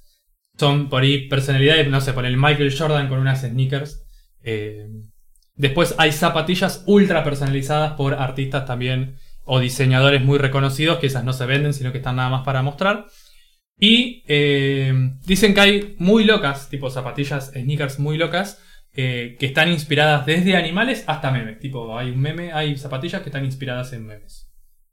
Son 0.58 0.88
por 0.88 1.02
ahí 1.02 1.28
personalidades, 1.28 1.88
no 1.88 2.00
sé, 2.00 2.12
por 2.12 2.26
el 2.26 2.36
Michael 2.36 2.76
Jordan 2.76 3.08
con 3.08 3.18
unas 3.18 3.42
sneakers. 3.42 4.04
Eh, 4.42 4.88
después 5.54 5.94
hay 5.98 6.12
zapatillas 6.12 6.82
ultra 6.86 7.22
personalizadas 7.22 7.92
por 7.92 8.14
artistas 8.14 8.66
también 8.66 9.16
o 9.44 9.60
diseñadores 9.60 10.22
muy 10.22 10.38
reconocidos, 10.38 10.98
que 10.98 11.06
esas 11.06 11.24
no 11.24 11.32
se 11.32 11.46
venden, 11.46 11.74
sino 11.74 11.92
que 11.92 11.98
están 11.98 12.16
nada 12.16 12.28
más 12.30 12.44
para 12.44 12.62
mostrar. 12.62 13.06
Y 13.78 14.22
eh, 14.28 14.92
dicen 15.26 15.54
que 15.54 15.60
hay 15.60 15.96
muy 15.98 16.24
locas, 16.24 16.68
tipo 16.68 16.90
zapatillas, 16.90 17.50
sneakers 17.52 17.98
muy 17.98 18.16
locas, 18.16 18.62
eh, 18.92 19.36
que 19.40 19.46
están 19.46 19.70
inspiradas 19.70 20.26
desde 20.26 20.56
animales 20.56 21.04
hasta 21.06 21.30
memes. 21.30 21.58
Tipo, 21.58 21.98
hay 21.98 22.10
un 22.10 22.20
meme, 22.20 22.52
hay 22.52 22.76
zapatillas 22.76 23.22
que 23.22 23.30
están 23.30 23.44
inspiradas 23.44 23.92
en 23.92 24.06
memes. 24.06 24.48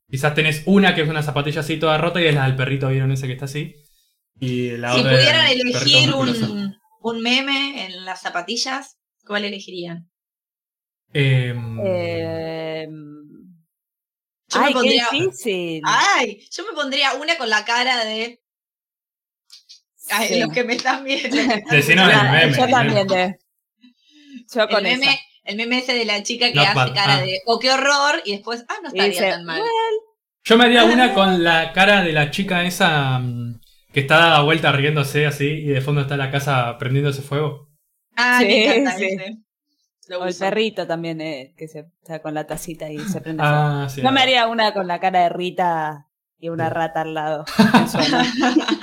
Quizás 0.09 0.33
tenés 0.33 0.63
una 0.65 0.95
que 0.95 1.01
es 1.01 1.09
una 1.09 1.21
zapatilla 1.21 1.59
así 1.61 1.77
toda 1.77 1.97
rota 1.99 2.19
y 2.21 2.25
es 2.25 2.33
la 2.33 2.45
del 2.45 2.55
perrito, 2.55 2.87
¿vieron 2.89 3.11
ese 3.11 3.27
que 3.27 3.33
está 3.33 3.45
así? 3.45 3.75
Y 4.39 4.71
la 4.77 4.93
Si 4.93 5.01
otra 5.01 5.11
pudieran 5.11 5.47
elegir 5.47 6.13
un, 6.13 6.75
un 7.01 7.21
meme 7.21 7.85
en 7.85 8.05
las 8.05 8.21
zapatillas, 8.21 8.97
¿cuál 9.25 9.45
elegirían? 9.45 10.09
Em, 11.13 11.79
Eh, 11.85 12.87
Yo 14.47 14.61
me 14.61 14.71
pondría- 14.71 15.07
qué 15.11 15.17
difícil. 15.21 15.81
Ay, 15.85 16.39
yo 16.51 16.63
me 16.65 16.73
pondría 16.73 17.13
una 17.13 17.37
con 17.37 17.49
la 17.49 17.65
cara 17.65 18.03
de. 18.05 18.38
Ay, 20.11 20.27
Sí. 20.29 20.39
los 20.39 20.51
que 20.51 20.63
me 20.63 20.73
están 20.73 21.03
viendo. 21.03 21.35
Decinos 21.71 22.07
el 22.09 22.15
Ah, 22.15 22.31
meme. 22.31 22.57
Yo 22.57 22.63
el 22.65 22.71
también 22.71 23.07
meme. 23.07 23.15
de. 23.17 23.39
Yo 24.53 24.61
El 24.63 24.69
con 24.69 24.83
meme, 24.83 25.05
esa. 25.05 25.19
el 25.43 25.55
meme 25.57 25.77
ese 25.79 25.93
de 25.93 26.05
la 26.05 26.23
chica 26.23 26.47
que 26.49 26.55
Not 26.55 26.65
hace 26.67 26.75
bad, 26.75 26.93
cara 26.95 27.15
ah. 27.17 27.21
de, 27.21 27.39
oh, 27.45 27.59
qué 27.59 27.71
horror, 27.71 28.21
y 28.25 28.31
después, 28.33 28.65
ah, 28.67 28.73
no 28.81 28.87
estaría 28.89 29.07
dice, 29.09 29.29
tan 29.29 29.45
mal. 29.45 29.61
Yo 30.43 30.57
me 30.57 30.63
haría 30.65 30.85
una 30.85 31.13
con 31.13 31.43
la 31.43 31.71
cara 31.73 32.03
de 32.03 32.11
la 32.13 32.31
chica 32.31 32.63
esa 32.63 33.19
mm, 33.19 33.59
que 33.93 33.99
está 33.99 34.17
dada 34.17 34.41
vuelta 34.41 34.71
riéndose 34.71 35.25
así 35.27 35.45
y 35.47 35.65
de 35.67 35.81
fondo 35.81 36.01
está 36.01 36.17
la 36.17 36.31
casa 36.31 36.77
prendiéndose 36.79 37.21
fuego. 37.21 37.67
Ah, 38.15 38.37
Sí, 38.39 38.45
me 38.47 38.65
encanta 38.65 38.97
sí. 38.97 39.05
ese. 39.05 39.37
Lo 40.07 40.21
O 40.21 40.25
el 40.25 40.33
perrito 40.35 40.87
también, 40.87 41.21
eh, 41.21 41.53
que 41.55 41.67
se 41.67 41.85
está 42.01 42.19
con 42.19 42.33
la 42.33 42.47
tacita 42.47 42.89
y 42.89 42.97
se 42.97 43.21
prende 43.21 43.43
fuego. 43.43 43.55
Ah, 43.57 43.87
sí. 43.89 44.01
No 44.01 44.11
me 44.11 44.21
haría 44.21 44.47
una 44.47 44.73
con 44.73 44.87
la 44.87 44.99
cara 44.99 45.21
de 45.21 45.29
Rita 45.29 46.07
y 46.39 46.49
una 46.49 46.69
rata 46.71 47.01
al 47.01 47.13
lado. 47.13 47.45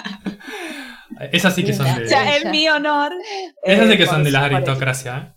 Esas 1.36 1.54
sí 1.54 1.64
que 1.64 1.72
son 1.72 1.86
O 1.86 1.94
de. 2.00 2.08
sea, 2.08 2.36
en 2.38 2.50
mi 2.50 2.68
honor. 2.68 3.12
Esas 3.62 3.86
eh, 3.88 3.92
sí 3.92 3.96
que 3.98 4.06
son 4.06 4.16
por- 4.16 4.24
de 4.24 4.30
la 4.32 4.40
por 4.40 4.48
eso. 4.48 4.56
aristocracia, 4.56 5.16
¿eh? 5.18 5.32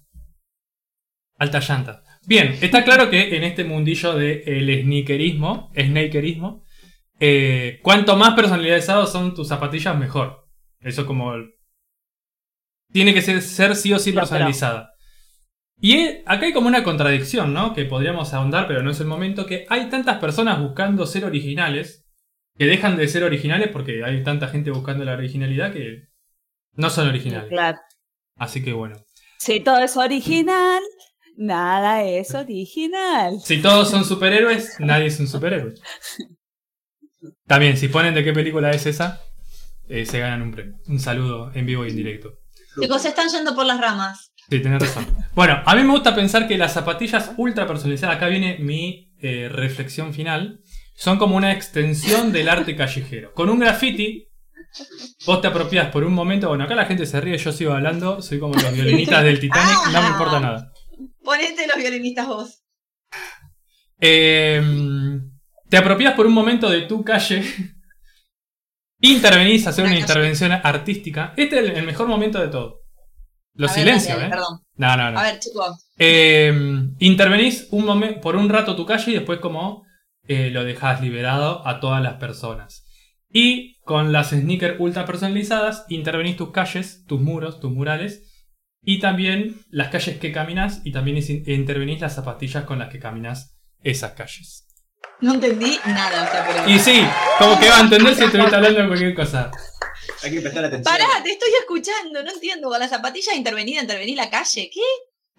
Alta 1.37 1.59
llanta. 1.59 2.03
Bien, 2.25 2.57
está 2.61 2.83
claro 2.83 3.09
que 3.09 3.35
en 3.37 3.43
este 3.43 3.63
mundillo 3.63 4.13
del 4.13 4.81
sneakerismo, 4.83 5.71
snakerismo, 5.75 6.63
eh, 7.19 7.79
cuanto 7.81 8.15
más 8.17 8.33
personalizados 8.33 9.11
son 9.11 9.33
tus 9.33 9.47
zapatillas, 9.47 9.97
mejor. 9.97 10.47
Eso 10.81 11.05
como... 11.05 11.33
el- 11.35 11.51
Tiene 12.91 13.13
que 13.13 13.21
ser, 13.21 13.41
ser 13.41 13.75
sí 13.75 13.93
o 13.93 13.99
sí 13.99 14.11
personalizada. 14.11 14.93
Y 15.81 15.93
eh, 15.95 16.23
acá 16.25 16.45
hay 16.45 16.53
como 16.53 16.67
una 16.67 16.83
contradicción, 16.83 17.53
¿no? 17.53 17.73
Que 17.73 17.85
podríamos 17.85 18.33
ahondar, 18.33 18.67
pero 18.67 18.83
no 18.83 18.91
es 18.91 18.99
el 18.99 19.07
momento, 19.07 19.45
que 19.45 19.65
hay 19.69 19.89
tantas 19.89 20.17
personas 20.19 20.59
buscando 20.59 21.05
ser 21.05 21.23
originales, 21.23 22.05
que 22.59 22.65
dejan 22.65 22.97
de 22.97 23.07
ser 23.07 23.23
originales 23.23 23.69
porque 23.69 24.03
hay 24.03 24.21
tanta 24.21 24.49
gente 24.49 24.69
buscando 24.69 25.05
la 25.05 25.13
originalidad 25.13 25.71
que 25.71 26.09
no 26.73 26.89
son 26.89 27.07
originales. 27.07 27.47
Claro. 27.47 27.77
Así 28.35 28.61
que 28.61 28.73
bueno. 28.73 28.97
Si 29.37 29.61
todo 29.61 29.79
es 29.79 29.95
original, 29.95 30.83
nada 31.37 32.03
es 32.03 32.35
original. 32.35 33.39
Si 33.41 33.61
todos 33.61 33.89
son 33.89 34.03
superhéroes, 34.03 34.75
nadie 34.79 35.05
es 35.05 35.17
un 35.21 35.27
superhéroe. 35.27 35.73
También, 37.47 37.77
si 37.77 37.87
ponen 37.87 38.13
de 38.13 38.25
qué 38.25 38.33
película 38.33 38.71
es 38.71 38.85
esa, 38.85 39.21
eh, 39.87 40.05
se 40.05 40.19
ganan 40.19 40.41
un 40.41 40.51
premio. 40.51 40.75
Un 40.87 40.99
saludo 40.99 41.51
en 41.55 41.65
vivo 41.65 41.85
y 41.85 41.91
en 41.91 41.95
directo. 41.95 42.39
Chicos, 42.77 43.01
se 43.01 43.07
están 43.07 43.29
yendo 43.29 43.55
por 43.55 43.65
las 43.65 43.79
ramas. 43.79 44.33
Sí, 44.49 44.59
tenés 44.59 44.81
razón. 44.81 45.07
Bueno, 45.33 45.61
a 45.65 45.75
mí 45.75 45.83
me 45.83 45.91
gusta 45.91 46.13
pensar 46.13 46.45
que 46.45 46.57
las 46.57 46.73
zapatillas 46.73 47.31
ultra 47.37 47.65
personalizadas, 47.65 48.17
acá 48.17 48.27
viene 48.27 48.57
mi 48.59 49.13
eh, 49.21 49.47
reflexión 49.49 50.13
final, 50.13 50.59
son 50.99 51.17
como 51.17 51.37
una 51.37 51.53
extensión 51.53 52.33
del 52.33 52.49
arte 52.49 52.75
callejero. 52.75 53.33
Con 53.33 53.49
un 53.49 53.59
graffiti, 53.59 54.27
vos 55.25 55.39
te 55.39 55.47
apropias 55.47 55.87
por 55.91 56.03
un 56.03 56.13
momento, 56.13 56.49
bueno, 56.49 56.65
acá 56.65 56.75
la 56.75 56.85
gente 56.85 57.05
se 57.05 57.21
ríe, 57.21 57.37
yo 57.37 57.53
sigo 57.53 57.71
hablando, 57.71 58.21
soy 58.21 58.37
como 58.37 58.55
los 58.55 58.73
violinistas 58.73 59.23
del 59.23 59.39
Titanic, 59.39 59.77
no 59.93 60.01
me 60.01 60.09
importa 60.09 60.41
nada. 60.41 60.73
Ponete 61.23 61.67
los 61.67 61.77
violinistas 61.77 62.27
vos. 62.27 62.63
Eh, 64.01 64.61
te 65.69 65.77
apropias 65.77 66.15
por 66.15 66.27
un 66.27 66.33
momento 66.33 66.69
de 66.69 66.81
tu 66.81 67.01
calle. 67.01 67.45
Intervenís, 68.99 69.67
hacer 69.67 69.85
una 69.85 69.97
intervención 69.97 70.51
artística. 70.51 71.33
Este 71.37 71.59
es 71.59 71.77
el, 71.77 71.85
mejor 71.85 72.07
momento 72.07 72.41
de 72.41 72.49
todo. 72.49 72.81
Los 73.53 73.71
silencios, 73.71 74.21
¿eh? 74.21 74.27
Perdón. 74.29 74.65
No, 74.75 74.97
no, 74.97 75.11
no. 75.11 75.19
A 75.19 75.23
ver, 75.23 75.39
chicos. 75.39 75.87
Eh, 75.97 76.53
intervenís 76.99 77.69
un 77.71 78.19
por 78.21 78.35
un 78.35 78.49
rato 78.49 78.75
tu 78.75 78.85
calle 78.85 79.11
y 79.11 79.15
después 79.15 79.39
como 79.39 79.87
eh, 80.29 80.51
lo 80.51 80.63
dejas 80.63 81.01
liberado 81.01 81.67
a 81.67 81.79
todas 81.79 82.03
las 82.03 82.13
personas. 82.13 82.85
Y 83.31 83.79
con 83.81 84.13
las 84.13 84.29
sneakers 84.29 84.79
ultra 84.79 85.05
personalizadas, 85.05 85.85
intervenís 85.89 86.37
tus 86.37 86.51
calles, 86.51 87.03
tus 87.07 87.19
muros, 87.19 87.59
tus 87.59 87.71
murales. 87.71 88.23
Y 88.81 88.99
también 88.99 89.65
las 89.69 89.89
calles 89.89 90.19
que 90.19 90.31
caminas 90.31 90.81
y 90.85 90.91
también 90.91 91.17
intervenís 91.17 91.99
las 91.99 92.13
zapatillas 92.13 92.63
con 92.63 92.77
las 92.77 92.89
que 92.89 92.99
caminas 92.99 93.59
esas 93.81 94.11
calles. 94.13 94.67
No 95.19 95.33
entendí 95.33 95.79
nada 95.85 96.23
hasta 96.23 96.45
por 96.45 96.69
Y 96.69 96.77
sí, 96.77 97.03
como 97.39 97.59
que 97.59 97.67
va 97.67 97.77
a 97.77 97.81
entender 97.81 98.15
si 98.15 98.23
estuviste 98.23 98.55
hablando 98.55 98.81
de 98.81 98.87
cualquier 98.87 99.15
cosa. 99.15 99.51
Hay 100.23 100.31
que 100.31 100.41
prestar 100.41 100.65
atención. 100.65 100.83
Pará, 100.83 101.23
te 101.23 101.31
estoy 101.31 101.49
escuchando, 101.59 102.23
no 102.23 102.31
entiendo. 102.31 102.69
Con 102.69 102.79
las 102.79 102.91
zapatillas 102.91 103.35
intervenida, 103.35 103.81
intervenir 103.81 104.15
la 104.15 104.29
calle. 104.29 104.69
¿Qué? 104.71 104.81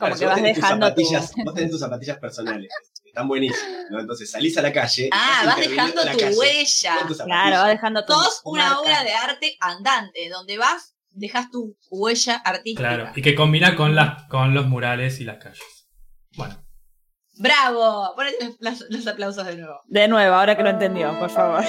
Claro, 0.01 0.15
Como 0.15 0.17
si 0.17 0.21
que 0.21 0.27
vas 0.27 0.35
tenés 0.37 0.55
tus 0.55 0.63
dejando 0.65 0.87
tu- 0.95 1.03
zapatillas, 1.05 1.33
Vos 1.45 1.55
tenés 1.55 1.71
tus 1.71 1.81
zapatillas 1.81 2.19
personales. 2.19 2.69
que 3.03 3.09
Están 3.11 3.29
buenísimas. 3.29 3.85
¿no? 3.91 4.01
Entonces 4.01 4.31
salís 4.31 4.57
a 4.57 4.63
la 4.63 4.73
calle. 4.73 5.11
Ah, 5.13 5.43
vas 5.47 5.57
dejando 5.59 6.01
tu 6.03 6.07
calle 6.09 6.35
huella. 6.37 6.95
Claro, 6.97 7.15
zapatillas. 7.15 7.63
va 7.65 7.69
dejando 7.69 8.05
tu 8.07 8.13
Sos 8.15 8.41
una 8.45 8.65
marca. 8.65 8.81
obra 8.81 9.05
de 9.05 9.13
arte 9.13 9.57
andante, 9.61 10.29
donde 10.31 10.57
vas, 10.59 10.95
dejas 11.11 11.51
tu 11.51 11.77
huella 11.91 12.37
artística. 12.45 12.89
Claro, 12.97 13.13
y 13.15 13.21
que 13.23 13.35
combina 13.35 13.77
con, 13.77 13.95
las, 13.95 14.25
con 14.29 14.55
los 14.55 14.67
murales 14.67 15.21
y 15.21 15.25
las 15.25 15.37
calles. 15.37 15.61
Bueno, 16.37 16.65
¡Bravo! 17.39 18.13
Ponete 18.17 18.55
los, 18.61 18.85
los 18.91 19.07
aplausos 19.07 19.47
de 19.47 19.57
nuevo. 19.57 19.81
De 19.87 20.09
nuevo, 20.09 20.35
ahora 20.35 20.57
que 20.57 20.63
lo 20.63 20.71
entendió, 20.71 21.19
por 21.19 21.31
favor. 21.31 21.65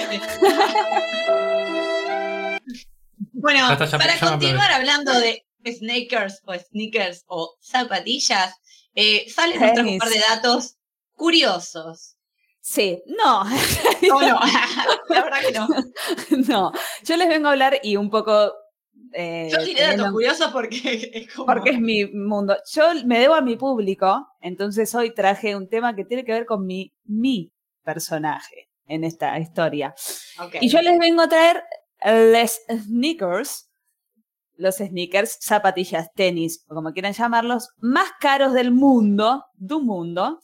Bueno, 3.32 3.66
Ya 3.66 3.72
está, 3.72 3.84
ya- 3.86 3.98
para 3.98 4.14
ya 4.14 4.28
continuar 4.30 4.72
hablando 4.72 5.12
de 5.18 5.44
sneakers 5.64 6.40
o 6.46 6.54
sneakers 6.54 7.24
o 7.26 7.56
zapatillas, 7.60 8.54
eh, 8.94 9.26
Sales 9.28 9.60
nos 9.60 9.72
trajo 9.72 9.88
un 9.90 9.98
par 9.98 10.08
de 10.08 10.18
datos 10.28 10.76
curiosos. 11.16 12.16
Sí, 12.60 13.02
no, 13.06 13.40
¿O 13.42 13.44
no? 14.22 14.38
La 15.08 15.22
verdad 15.24 15.40
que 15.40 15.52
no. 15.52 15.68
no. 16.48 16.72
Yo 17.04 17.16
les 17.16 17.28
vengo 17.28 17.48
a 17.48 17.52
hablar 17.52 17.80
y 17.82 17.96
un 17.96 18.08
poco. 18.10 18.52
eh, 19.12 19.48
Yo 19.50 19.58
tiré 19.64 19.80
datos 19.82 19.96
teniendo- 19.96 20.12
curiosos 20.12 20.52
porque 20.52 21.10
es 21.14 21.32
como... 21.34 21.46
porque 21.46 21.70
es 21.70 21.80
mi 21.80 22.06
mundo. 22.06 22.56
Yo 22.72 22.84
me 23.04 23.18
debo 23.18 23.34
a 23.34 23.40
mi 23.40 23.56
público, 23.56 24.26
entonces 24.40 24.94
hoy 24.94 25.12
traje 25.12 25.56
un 25.56 25.68
tema 25.68 25.94
que 25.96 26.04
tiene 26.04 26.24
que 26.24 26.32
ver 26.32 26.46
con 26.46 26.64
mi, 26.66 26.92
mi 27.04 27.50
personaje 27.82 28.68
en 28.86 29.02
esta 29.04 29.36
historia. 29.40 29.94
Ok. 30.38 30.56
Y 30.60 30.68
yo 30.68 30.80
les 30.82 30.98
vengo 30.98 31.22
a 31.22 31.28
traer 31.28 31.64
les 32.04 32.60
sneakers, 32.68 33.70
los 34.62 34.76
sneakers, 34.76 35.38
zapatillas, 35.40 36.12
tenis, 36.14 36.64
o 36.68 36.74
como 36.74 36.92
quieran 36.92 37.12
llamarlos, 37.12 37.68
más 37.78 38.10
caros 38.20 38.54
del 38.54 38.70
mundo, 38.70 39.44
de 39.54 39.74
un 39.74 39.86
mundo. 39.86 40.40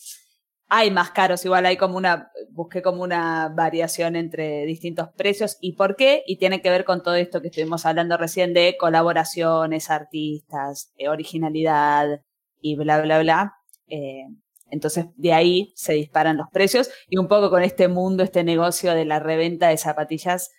Hay 0.70 0.90
más 0.90 1.12
caros, 1.12 1.44
igual 1.46 1.64
hay 1.64 1.78
como 1.78 1.96
una, 1.96 2.30
busqué 2.50 2.82
como 2.82 3.02
una 3.02 3.48
variación 3.48 4.16
entre 4.16 4.66
distintos 4.66 5.08
precios 5.16 5.56
y 5.62 5.72
por 5.72 5.96
qué, 5.96 6.22
y 6.26 6.36
tiene 6.36 6.60
que 6.60 6.68
ver 6.68 6.84
con 6.84 7.02
todo 7.02 7.14
esto 7.14 7.40
que 7.40 7.48
estuvimos 7.48 7.86
hablando 7.86 8.18
recién 8.18 8.52
de 8.52 8.76
colaboraciones, 8.78 9.88
artistas, 9.88 10.92
eh, 10.98 11.08
originalidad 11.08 12.20
y 12.60 12.76
bla, 12.76 13.00
bla, 13.00 13.20
bla. 13.20 13.54
Eh, 13.86 14.24
entonces, 14.70 15.06
de 15.16 15.32
ahí 15.32 15.72
se 15.74 15.94
disparan 15.94 16.36
los 16.36 16.48
precios 16.52 16.90
y 17.08 17.16
un 17.16 17.28
poco 17.28 17.48
con 17.48 17.62
este 17.62 17.88
mundo, 17.88 18.22
este 18.22 18.44
negocio 18.44 18.94
de 18.94 19.06
la 19.06 19.18
reventa 19.20 19.68
de 19.68 19.78
zapatillas 19.78 20.50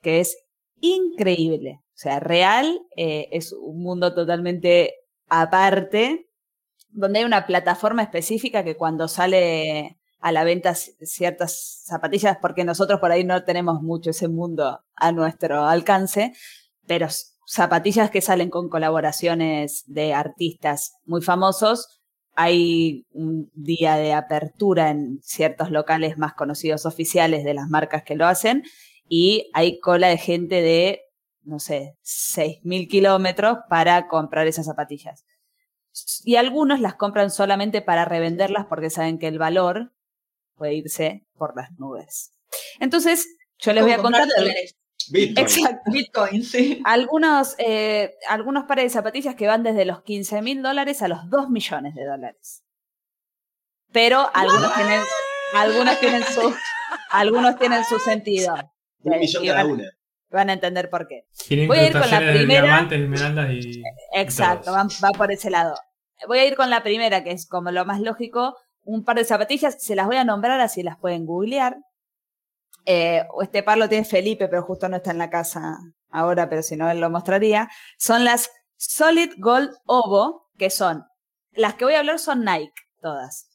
que 0.00 0.20
es 0.20 0.38
increíble. 0.80 1.80
O 1.98 2.00
sea, 2.00 2.20
real 2.20 2.80
eh, 2.96 3.28
es 3.32 3.52
un 3.52 3.82
mundo 3.82 4.14
totalmente 4.14 4.94
aparte, 5.28 6.28
donde 6.90 7.18
hay 7.18 7.24
una 7.24 7.44
plataforma 7.44 8.04
específica 8.04 8.62
que 8.62 8.76
cuando 8.76 9.08
sale 9.08 9.98
a 10.20 10.30
la 10.30 10.44
venta 10.44 10.76
ciertas 10.76 11.82
zapatillas, 11.86 12.38
porque 12.40 12.62
nosotros 12.62 13.00
por 13.00 13.10
ahí 13.10 13.24
no 13.24 13.42
tenemos 13.42 13.82
mucho 13.82 14.10
ese 14.10 14.28
mundo 14.28 14.80
a 14.94 15.10
nuestro 15.10 15.64
alcance, 15.64 16.34
pero 16.86 17.08
zapatillas 17.48 18.12
que 18.12 18.20
salen 18.20 18.48
con 18.48 18.68
colaboraciones 18.68 19.82
de 19.88 20.14
artistas 20.14 20.92
muy 21.04 21.20
famosos. 21.20 22.00
Hay 22.36 23.06
un 23.10 23.50
día 23.54 23.96
de 23.96 24.12
apertura 24.12 24.90
en 24.90 25.18
ciertos 25.24 25.72
locales 25.72 26.16
más 26.16 26.34
conocidos 26.34 26.86
oficiales 26.86 27.42
de 27.42 27.54
las 27.54 27.68
marcas 27.68 28.04
que 28.04 28.14
lo 28.14 28.24
hacen 28.24 28.62
y 29.08 29.50
hay 29.52 29.80
cola 29.80 30.06
de 30.06 30.18
gente 30.18 30.62
de, 30.62 31.00
no 31.48 31.58
sé, 31.58 31.96
6.000 32.04 32.88
kilómetros 32.88 33.58
para 33.70 34.06
comprar 34.06 34.46
esas 34.46 34.66
zapatillas. 34.66 35.24
Y 36.24 36.36
algunos 36.36 36.78
las 36.80 36.94
compran 36.94 37.30
solamente 37.30 37.80
para 37.80 38.04
revenderlas 38.04 38.66
porque 38.66 38.90
saben 38.90 39.18
que 39.18 39.28
el 39.28 39.38
valor 39.38 39.92
puede 40.56 40.74
irse 40.74 41.26
por 41.36 41.56
las 41.56 41.72
nubes. 41.78 42.32
Entonces, 42.80 43.26
yo 43.58 43.72
les 43.72 43.82
voy 43.82 43.92
a 43.92 43.98
contar... 43.98 44.28
Bitcoin. 45.10 45.38
Exacto. 45.38 45.90
Bitcoin, 45.90 46.44
sí. 46.44 46.82
Algunos, 46.84 47.54
eh, 47.56 48.14
algunos 48.28 48.64
pares 48.64 48.84
de 48.84 48.90
zapatillas 48.90 49.34
que 49.36 49.46
van 49.46 49.62
desde 49.62 49.86
los 49.86 50.02
15 50.02 50.42
mil 50.42 50.62
dólares 50.62 51.00
a 51.00 51.08
los 51.08 51.30
2 51.30 51.48
millones 51.48 51.94
de 51.94 52.04
dólares. 52.04 52.62
Pero 53.90 54.30
algunos 54.34 54.74
tienen, 54.74 55.00
algunos 55.54 55.98
tienen 55.98 56.22
su, 56.24 56.54
algunos 57.10 57.58
tienen 57.58 57.84
su 57.86 57.98
sentido. 57.98 58.54
Un 59.02 59.18
millón 59.18 59.46
cada 59.46 59.64
una. 59.64 59.97
Van 60.30 60.50
a 60.50 60.52
entender 60.52 60.90
por 60.90 61.08
qué. 61.08 61.24
Voy 61.66 61.78
a 61.78 61.86
ir 61.86 61.92
con 61.92 62.10
la 62.10 62.20
de 62.20 62.32
primera. 62.32 63.52
y. 63.52 63.82
Exacto, 64.14 64.72
va 64.72 65.10
por 65.16 65.32
ese 65.32 65.50
lado. 65.50 65.74
Voy 66.26 66.38
a 66.38 66.46
ir 66.46 66.56
con 66.56 66.70
la 66.70 66.82
primera, 66.82 67.24
que 67.24 67.30
es 67.30 67.46
como 67.46 67.70
lo 67.70 67.84
más 67.84 68.00
lógico. 68.00 68.56
Un 68.82 69.04
par 69.04 69.16
de 69.16 69.24
zapatillas, 69.24 69.82
se 69.82 69.94
las 69.94 70.06
voy 70.06 70.16
a 70.16 70.24
nombrar 70.24 70.60
así 70.60 70.82
las 70.82 70.98
pueden 70.98 71.26
googlear. 71.26 71.76
Eh, 72.84 73.26
este 73.42 73.62
par 73.62 73.78
lo 73.78 73.88
tiene 73.88 74.04
Felipe, 74.04 74.48
pero 74.48 74.62
justo 74.62 74.88
no 74.88 74.96
está 74.96 75.10
en 75.10 75.18
la 75.18 75.30
casa 75.30 75.78
ahora, 76.10 76.48
pero 76.48 76.62
si 76.62 76.76
no, 76.76 76.90
él 76.90 77.00
lo 77.00 77.10
mostraría. 77.10 77.68
Son 77.98 78.24
las 78.24 78.50
Solid 78.76 79.32
Gold 79.38 79.70
Ovo, 79.84 80.48
que 80.56 80.70
son, 80.70 81.04
las 81.52 81.74
que 81.74 81.84
voy 81.84 81.94
a 81.94 82.00
hablar 82.00 82.18
son 82.18 82.44
Nike, 82.44 82.72
todas. 83.00 83.50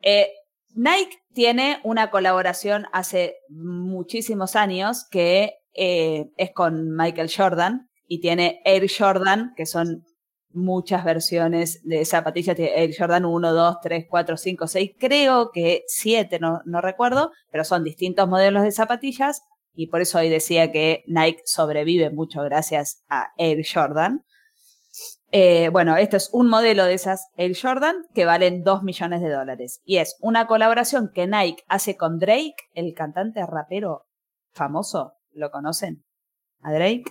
Eh, 0.00 0.32
Nike 0.74 1.18
tiene 1.34 1.80
una 1.84 2.10
colaboración 2.10 2.86
hace 2.92 3.36
muchísimos 3.48 4.56
años 4.56 5.06
que 5.10 5.57
eh, 5.74 6.30
es 6.36 6.52
con 6.52 6.94
Michael 6.94 7.30
Jordan 7.34 7.88
y 8.06 8.20
tiene 8.20 8.60
Air 8.64 8.88
Jordan, 8.90 9.52
que 9.56 9.66
son 9.66 10.04
muchas 10.50 11.04
versiones 11.04 11.80
de 11.84 12.04
zapatillas. 12.04 12.58
Air 12.58 12.94
Jordan 12.96 13.24
1, 13.24 13.52
2, 13.52 13.76
3, 13.82 14.06
4, 14.08 14.36
5, 14.36 14.66
6, 14.66 14.90
creo 14.98 15.50
que 15.52 15.82
7, 15.86 16.38
no, 16.40 16.60
no 16.64 16.80
recuerdo, 16.80 17.32
pero 17.50 17.64
son 17.64 17.84
distintos 17.84 18.28
modelos 18.28 18.62
de 18.62 18.72
zapatillas 18.72 19.42
y 19.78 19.86
por 19.86 20.00
eso 20.00 20.18
hoy 20.18 20.28
decía 20.28 20.72
que 20.72 21.04
Nike 21.06 21.42
sobrevive 21.44 22.10
mucho 22.10 22.42
gracias 22.42 23.04
a 23.08 23.28
Air 23.36 23.64
Jordan. 23.64 24.24
Eh, 25.30 25.68
bueno, 25.68 25.96
esto 25.96 26.16
es 26.16 26.30
un 26.32 26.48
modelo 26.48 26.84
de 26.84 26.94
esas 26.94 27.28
Air 27.36 27.56
Jordan 27.56 27.94
que 28.12 28.24
valen 28.24 28.64
2 28.64 28.82
millones 28.82 29.20
de 29.20 29.30
dólares. 29.30 29.80
Y 29.84 29.98
es 29.98 30.16
una 30.20 30.48
colaboración 30.48 31.12
que 31.14 31.28
Nike 31.28 31.62
hace 31.68 31.96
con 31.96 32.18
Drake, 32.18 32.56
el 32.74 32.92
cantante 32.94 33.46
rapero 33.46 34.06
famoso. 34.52 35.17
¿Lo 35.32 35.50
conocen? 35.50 36.04
A 36.62 36.72
Drake. 36.72 37.04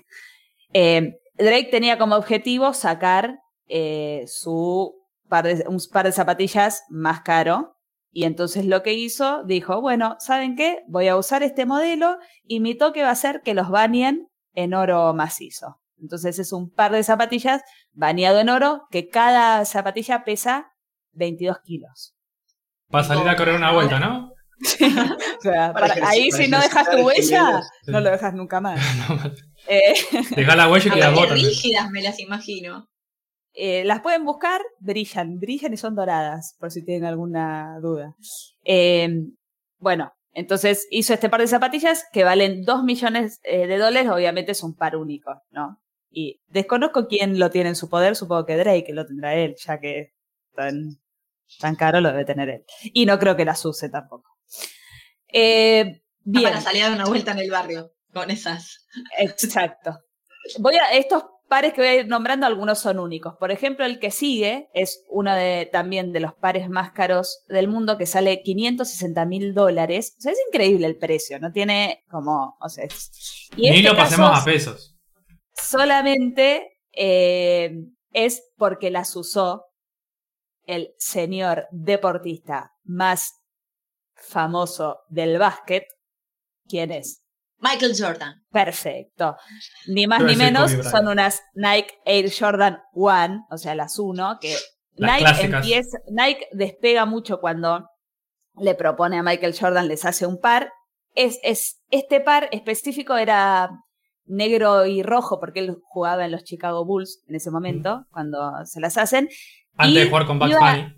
Eh, 0.74 1.20
Drake 1.36 1.70
tenía 1.72 1.98
como 1.98 2.16
objetivo 2.16 2.74
sacar 2.74 3.40
eh, 3.68 4.24
su 4.28 4.96
par 5.30 5.46
de- 5.46 5.66
un 5.68 5.78
par 5.92 6.06
de 6.06 6.12
zapatillas 6.12 6.84
más 6.90 7.22
caro. 7.22 7.76
Y 8.12 8.24
entonces 8.24 8.66
lo 8.66 8.82
que 8.82 8.94
hizo, 8.94 9.44
dijo, 9.44 9.82
bueno, 9.82 10.16
¿saben 10.20 10.56
qué? 10.56 10.84
Voy 10.88 11.08
a 11.08 11.18
usar 11.18 11.44
este 11.44 11.66
modelo 11.66 12.18
y 12.44 12.60
mi 12.62 12.76
toque 12.76 13.04
va 13.04 13.12
a 13.12 13.16
ser 13.16 13.42
que 13.44 13.54
los 13.54 13.70
bañen 13.70 14.28
en 14.54 14.74
oro 14.74 15.14
macizo. 15.14 15.80
Entonces 16.02 16.40
es 16.40 16.52
un 16.54 16.70
par 16.72 16.92
de 16.92 17.04
zapatillas 17.04 17.62
bañado 17.92 18.40
en 18.40 18.50
oro 18.50 18.88
que 18.90 19.10
cada 19.10 19.64
zapatilla 19.66 20.24
pesa 20.24 20.72
22 21.12 21.60
kilos. 21.64 22.16
Para 22.90 23.04
salir 23.04 23.28
a 23.28 23.36
correr 23.36 23.56
una 23.56 23.74
vuelta, 23.74 24.00
¿no? 24.00 24.32
O 25.38 25.42
sea, 25.42 25.72
Para 25.74 25.88
para- 25.88 25.88
ejercitar- 25.96 26.10
ahí 26.10 26.32
si 26.32 26.48
no 26.48 26.60
dejas 26.60 26.90
tu 26.90 26.98
huella, 27.06 27.62
no 27.88 28.00
lo 28.00 28.10
dejas 28.12 28.34
nunca 28.34 28.60
más. 28.62 28.80
Eh, 29.68 29.94
Deja 30.36 30.56
la 30.56 30.70
huella 30.70 30.88
y 30.88 30.90
vos 30.90 31.00
también. 31.28 31.34
rígidas 31.48 31.90
me 31.92 32.02
las 32.02 32.20
imagino. 32.20 32.88
Eh, 33.54 33.84
las 33.86 34.02
pueden 34.02 34.24
buscar, 34.24 34.62
brillan, 34.80 35.40
brillan 35.40 35.74
y 35.74 35.78
son 35.78 35.96
doradas, 35.96 36.56
por 36.60 36.72
si 36.72 36.84
tienen 36.86 37.06
alguna 37.06 37.80
duda. 37.82 38.16
Eh, 38.66 39.10
bueno, 39.80 40.12
entonces 40.34 40.88
hizo 40.92 41.14
este 41.14 41.30
par 41.30 41.42
de 41.42 41.48
zapatillas 41.48 42.06
que 42.14 42.24
valen 42.24 42.64
2 42.64 42.84
millones 42.84 43.40
eh, 43.44 43.66
de 43.68 43.78
dólares, 43.78 44.10
obviamente 44.12 44.52
es 44.52 44.62
un 44.64 44.76
par 44.76 44.96
único, 44.96 45.42
¿no? 45.52 45.80
Y 46.12 46.40
desconozco 46.48 47.08
quién 47.08 47.40
lo 47.40 47.50
tiene 47.50 47.70
en 47.70 47.76
su 47.76 47.90
poder, 47.90 48.16
supongo 48.16 48.46
que 48.46 48.58
Drake 48.58 48.94
lo 48.94 49.06
tendrá 49.08 49.34
él, 49.36 49.56
ya 49.58 49.80
que 49.80 50.14
tan, 50.56 51.00
tan 51.60 51.76
caro 51.76 52.00
lo 52.00 52.10
debe 52.12 52.26
tener 52.26 52.50
él. 52.50 52.64
Y 52.94 53.06
no 53.08 53.18
creo 53.20 53.36
que 53.36 53.46
las 53.46 53.66
use 53.66 53.90
tampoco. 53.90 54.37
Eh, 55.30 56.02
bien. 56.24 56.44
Para 56.46 56.62
salir 56.62 56.84
a 56.84 56.90
dar 56.90 56.96
una 57.00 57.06
vuelta 57.06 57.32
en 57.32 57.40
el 57.40 57.52
barrio 57.52 57.92
con 58.14 58.32
esas. 58.32 58.86
Exacto. 59.18 59.98
Voy 60.60 60.76
a, 60.76 60.92
estos 60.94 61.24
pares 61.50 61.74
que 61.74 61.82
voy 61.82 61.90
a 61.90 61.96
ir 61.96 62.08
nombrando, 62.08 62.46
algunos 62.46 62.80
son 62.80 63.00
únicos. 63.00 63.36
Por 63.40 63.52
ejemplo, 63.52 63.86
el 63.86 64.00
que 64.00 64.12
sigue 64.12 64.70
es 64.74 65.04
uno 65.10 65.34
de, 65.36 65.70
también 65.72 66.12
de 66.14 66.20
los 66.22 66.34
pares 66.34 66.70
más 66.70 66.92
caros 66.92 67.44
del 67.48 67.68
mundo 67.68 67.98
que 67.98 68.06
sale 68.06 68.42
560 68.44 69.26
mil 69.26 69.54
dólares. 69.54 70.16
O 70.18 70.22
sea, 70.22 70.32
es 70.32 70.40
increíble 70.50 70.88
el 70.88 70.98
precio, 70.98 71.40
no 71.40 71.52
tiene 71.52 72.04
como, 72.10 72.58
o 72.60 72.70
sea, 72.70 72.86
es- 72.86 73.50
y 73.56 73.70
Ni 73.70 73.78
este 73.78 73.90
lo 73.90 73.96
pasemos 73.96 74.30
caso 74.32 74.42
a 74.42 74.46
pesos. 74.46 74.96
solamente 75.54 76.80
eh, 76.94 77.72
es 78.12 78.44
porque 78.58 78.90
las 78.92 79.16
usó 79.16 79.66
el 80.66 80.94
señor 80.98 81.68
deportista 81.72 82.72
más 82.84 83.34
famoso 84.18 85.00
del 85.10 85.38
básquet. 85.38 85.86
¿Quién 86.68 86.92
es? 86.92 87.24
Michael 87.60 87.94
Jordan. 87.98 88.44
Perfecto. 88.52 89.36
Ni 89.88 90.06
más 90.08 90.22
ni 90.24 90.36
menos 90.36 90.72
son 90.72 91.08
unas 91.08 91.42
Nike 91.54 91.98
Air 92.06 92.32
Jordan 92.32 92.80
One, 92.94 93.42
o 93.50 93.58
sea, 93.58 93.74
las 93.76 93.98
uno, 93.98 94.38
que 94.40 94.56
Las 94.94 95.12
Nike 95.14 95.24
clásicas. 95.24 95.66
empieza, 95.66 95.98
Nike 96.10 96.48
despega 96.52 97.06
mucho 97.06 97.40
cuando 97.40 97.90
le 98.60 98.76
propone 98.76 99.18
a 99.18 99.24
Michael 99.24 99.56
Jordan, 99.60 99.88
les 99.88 100.06
hace 100.06 100.26
un 100.26 100.40
par. 100.40 100.72
Es, 101.16 101.40
es, 101.44 101.82
este 101.90 102.20
par 102.22 102.48
específico 102.52 103.18
era 103.18 103.72
negro 104.26 104.86
y 104.86 105.02
rojo, 105.02 105.40
porque 105.40 105.62
él 105.62 105.78
jugaba 105.84 106.26
en 106.26 106.32
los 106.32 106.44
Chicago 106.44 106.86
Bulls 106.86 107.24
en 107.28 107.36
ese 107.36 107.50
momento, 107.50 108.06
cuando 108.12 108.52
se 108.66 108.80
las 108.80 108.98
hacen. 108.98 109.30
Antes 109.78 109.96
Y 109.96 110.00
de 110.00 110.10
jugar 110.10 110.26
con 110.28 110.38
Bugs 110.38 110.56
Bunny. 110.60 110.94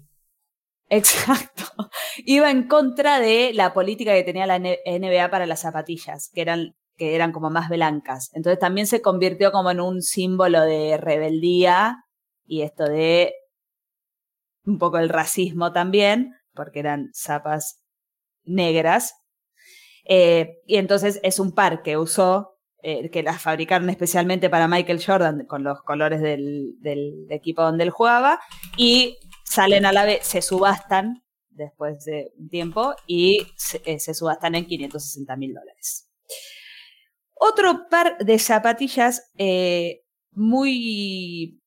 Exacto. 0.90 1.64
Iba 2.26 2.52
en 2.52 2.68
contra 2.68 3.20
de 3.20 3.52
la 3.54 3.74
política 3.74 4.14
que 4.14 4.24
tenía 4.24 4.48
la 4.48 4.60
NBA 4.60 5.30
para 5.30 5.46
las 5.46 5.62
zapatillas, 5.62 6.30
que 6.34 6.42
eran, 6.42 6.76
que 6.98 7.16
eran 7.16 7.32
como 7.32 7.50
más 7.50 7.70
blancas. 7.70 8.32
Entonces 8.34 8.60
también 8.60 8.88
se 8.88 9.02
convirtió 9.02 9.52
como 9.52 9.72
en 9.72 9.80
un 9.80 10.02
símbolo 10.02 10.62
de 10.62 10.98
rebeldía 10.98 12.04
y 12.46 12.64
esto 12.64 12.86
de 12.86 13.34
un 14.66 14.78
poco 14.78 14.98
el 14.98 15.10
racismo 15.10 15.72
también, 15.72 16.34
porque 16.54 16.80
eran 16.80 17.12
zapas 17.14 17.82
negras. 18.44 19.14
Eh, 20.06 20.58
y 20.66 20.78
entonces 20.78 21.20
es 21.24 21.40
un 21.40 21.54
par 21.54 21.84
que 21.84 21.98
usó, 21.98 22.58
eh, 22.82 23.10
que 23.12 23.24
las 23.24 23.42
fabricaron 23.42 23.90
especialmente 23.90 24.50
para 24.50 24.68
Michael 24.68 25.04
Jordan 25.06 25.46
con 25.46 25.64
los 25.64 25.82
colores 25.84 26.22
del, 26.22 26.76
del 26.80 27.28
equipo 27.30 27.62
donde 27.62 27.84
él 27.84 27.90
jugaba 27.90 28.40
y 28.78 29.18
salen 29.50 29.86
a 29.86 29.92
la 29.92 30.06
vez, 30.06 30.26
se 30.26 30.42
subastan 30.42 31.24
después 31.50 32.06
de 32.06 32.32
un 32.38 32.50
tiempo 32.50 32.94
y 33.08 33.48
se, 33.58 33.82
eh, 33.84 34.00
se 34.00 34.14
subastan 34.14 34.56
en 34.56 34.66
560 34.66 35.36
mil 35.36 35.54
dólares. 35.54 36.08
Otro 37.34 37.88
par 37.90 38.18
de 38.20 38.38
zapatillas 38.38 39.32
eh, 39.38 40.04
muy, 40.32 41.62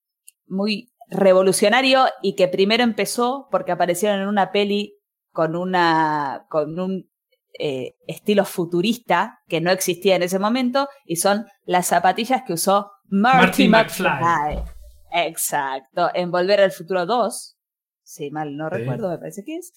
muy 0.46 0.92
revolucionario 1.08 2.06
y 2.22 2.36
que 2.36 2.48
primero 2.48 2.84
empezó 2.84 3.48
porque 3.50 3.72
aparecieron 3.72 4.20
en 4.20 4.28
una 4.28 4.52
peli 4.52 4.98
con 5.30 5.56
una 5.56 6.46
con 6.48 6.78
un 6.78 7.10
eh, 7.58 7.96
estilo 8.06 8.44
futurista 8.44 9.40
que 9.48 9.60
no 9.60 9.70
existía 9.70 10.16
en 10.16 10.22
ese 10.22 10.38
momento 10.38 10.88
y 11.04 11.16
son 11.16 11.46
las 11.64 11.86
zapatillas 11.86 12.42
que 12.46 12.54
usó 12.54 12.92
Marty, 13.08 13.68
Marty 13.68 14.02
McFly. 14.02 14.62
Exacto, 15.10 16.10
en 16.14 16.30
Volver 16.30 16.60
al 16.60 16.72
Futuro 16.72 17.04
2, 17.04 17.51
si 18.12 18.30
mal 18.30 18.56
no 18.56 18.68
Sí. 18.68 18.76
recuerdo, 18.76 19.08
me 19.10 19.18
parece 19.18 19.42
que 19.44 19.56
es, 19.56 19.72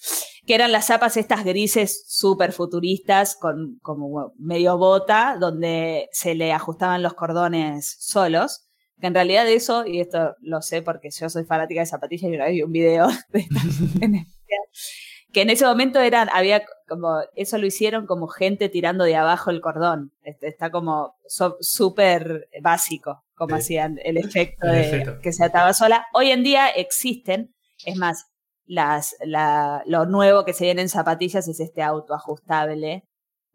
que 0.46 0.56
eran 0.56 0.72
las 0.72 0.88
zapas 0.88 1.18
estas 1.18 1.44
grises 1.46 2.04
súper 2.08 2.52
futuristas 2.52 3.36
con 3.36 3.80
como 3.82 4.34
medio 4.38 4.78
bota, 4.78 5.38
donde 5.40 6.10
se 6.12 6.36
le 6.36 6.52
ajustaban 6.54 7.02
los 7.04 7.14
cordones 7.14 7.96
solos. 8.00 8.62
Que 9.02 9.08
en 9.08 9.14
realidad 9.14 9.48
eso, 9.50 9.86
y 9.86 10.00
esto 10.00 10.36
lo 10.42 10.62
sé 10.62 10.82
porque 10.82 11.10
yo 11.12 11.30
soy 11.30 11.44
fanática 11.46 11.82
de 11.82 11.86
zapatillas 11.86 12.32
y 12.32 12.36
una 12.36 12.46
vez 12.46 12.54
vi 12.54 12.62
un 12.64 12.72
video 12.72 13.08
de 13.30 13.40
estas 13.40 13.64
en 14.02 14.26
que 15.34 15.42
en 15.42 15.50
ese 15.50 15.66
momento 15.66 16.00
eran, 16.00 16.30
había 16.32 16.64
como, 16.88 17.20
eso 17.36 17.58
lo 17.58 17.66
hicieron 17.66 18.06
como 18.06 18.28
gente 18.28 18.70
tirando 18.70 19.04
de 19.04 19.18
abajo 19.18 19.50
el 19.50 19.60
cordón. 19.60 20.14
Este, 20.24 20.48
está 20.48 20.72
como 20.72 21.16
so- 21.28 21.58
súper 21.60 22.48
básico, 22.62 23.26
como 23.34 23.58
Sí. 23.58 23.62
hacían 23.62 24.00
el 24.06 24.16
efecto 24.18 24.66
de 24.68 25.18
que 25.22 25.34
se 25.34 25.44
ataba 25.44 25.74
sola. 25.74 26.06
Hoy 26.14 26.32
en 26.32 26.44
día 26.44 26.70
existen, 26.70 27.54
es 27.86 27.98
más, 27.98 28.26
las, 28.66 29.16
la, 29.26 29.84
lo 29.86 30.06
nuevo 30.06 30.44
que 30.46 30.54
se 30.54 30.66
viene 30.66 30.82
en 30.82 30.90
zapatillas 30.90 31.48
es 31.48 31.60
este 31.60 31.82
autoajustable. 31.84 33.04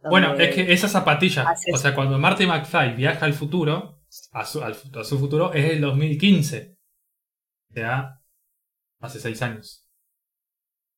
Bueno, 0.03 0.29
donde- 0.29 0.49
es 0.49 0.55
que 0.55 0.73
esas 0.73 0.93
zapatillas, 0.93 1.47
haces- 1.47 1.75
o 1.75 1.77
sea, 1.77 1.95
cuando 1.95 2.19
Marty 2.19 2.47
McFly 2.47 2.95
viaja 2.95 3.27
al 3.27 3.35
futuro, 3.35 4.01
a 4.33 4.45
su, 4.47 4.63
al 4.63 4.75
fu- 4.75 4.99
a 4.99 5.05
su 5.05 5.19
futuro, 5.19 5.53
es 5.53 5.71
el 5.73 5.81
2015. 5.81 6.77
O 7.71 7.75
sea, 7.75 8.21
hace 9.01 9.21
seis 9.21 9.43
años. 9.43 9.87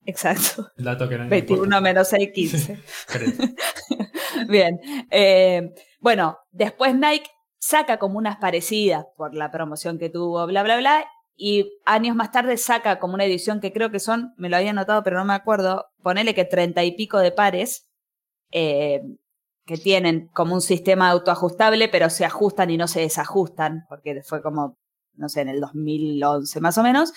Exacto. 0.05 0.69
El 0.77 0.85
dato 0.85 1.09
que 1.09 1.17
no 1.19 1.25
me 1.25 1.31
21 1.31 1.63
importa. 1.65 1.81
menos 1.81 2.09
6, 2.09 2.31
15. 2.35 2.81
Creo. 3.07 3.31
Bien. 4.49 4.81
eh, 5.11 5.71
bueno, 6.01 6.39
después 6.51 6.95
Nike 6.95 7.31
saca 7.61 7.99
como 7.99 8.19
unas 8.19 8.37
parecidas 8.39 9.05
por 9.17 9.35
la 9.35 9.51
promoción 9.53 9.99
que 9.99 10.09
tuvo, 10.11 10.45
bla, 10.47 10.63
bla, 10.65 10.77
bla. 10.79 11.05
Y 11.45 11.81
años 11.85 12.15
más 12.15 12.31
tarde 12.31 12.57
saca 12.57 13.01
como 13.01 13.15
una 13.15 13.25
edición 13.25 13.61
que 13.61 13.73
creo 13.73 13.91
que 13.91 13.99
son, 13.99 14.33
me 14.37 14.49
lo 14.49 14.57
había 14.57 14.71
anotado, 14.71 15.03
pero 15.03 15.19
no 15.19 15.25
me 15.25 15.35
acuerdo. 15.35 15.87
Ponele 16.01 16.37
que 16.37 16.45
treinta 16.45 16.85
y 16.85 16.93
pico 16.93 17.19
de 17.19 17.33
pares 17.33 17.89
eh, 18.53 19.03
que 19.67 19.77
tienen 19.77 20.29
como 20.29 20.55
un 20.55 20.61
sistema 20.61 21.11
autoajustable, 21.11 21.89
pero 21.89 22.11
se 22.11 22.25
ajustan 22.25 22.71
y 22.71 22.77
no 22.77 22.87
se 22.87 23.01
desajustan, 23.01 23.87
porque 23.89 24.23
fue 24.23 24.41
como, 24.41 24.79
no 25.15 25.29
sé, 25.29 25.41
en 25.41 25.49
el 25.49 25.61
2011 25.61 26.61
más 26.61 26.79
o 26.79 26.85
menos. 26.85 27.13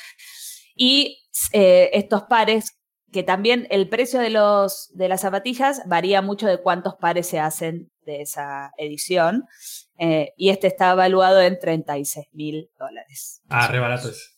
Y 0.74 1.20
eh, 1.54 1.92
estos 1.94 2.24
pares 2.24 2.80
que 3.12 3.22
también 3.22 3.68
el 3.70 3.90
precio 3.90 4.20
de 4.20 4.32
los 4.32 4.90
de 4.96 5.08
las 5.08 5.22
zapatillas 5.22 5.84
varía 5.86 6.24
mucho 6.24 6.48
de 6.48 6.64
cuántos 6.64 6.96
pares 6.96 7.28
se 7.28 7.40
hacen 7.40 7.92
de 8.08 8.24
esa 8.24 8.72
edición. 8.80 9.46
Eh, 9.98 10.34
y 10.36 10.50
este 10.50 10.68
está 10.68 10.92
evaluado 10.92 11.42
en 11.42 11.58
36 11.60 12.28
mil 12.34 12.70
dólares. 12.78 13.42
Ah, 13.50 13.68
re 13.68 13.80
barato 13.80 14.10
es. 14.10 14.38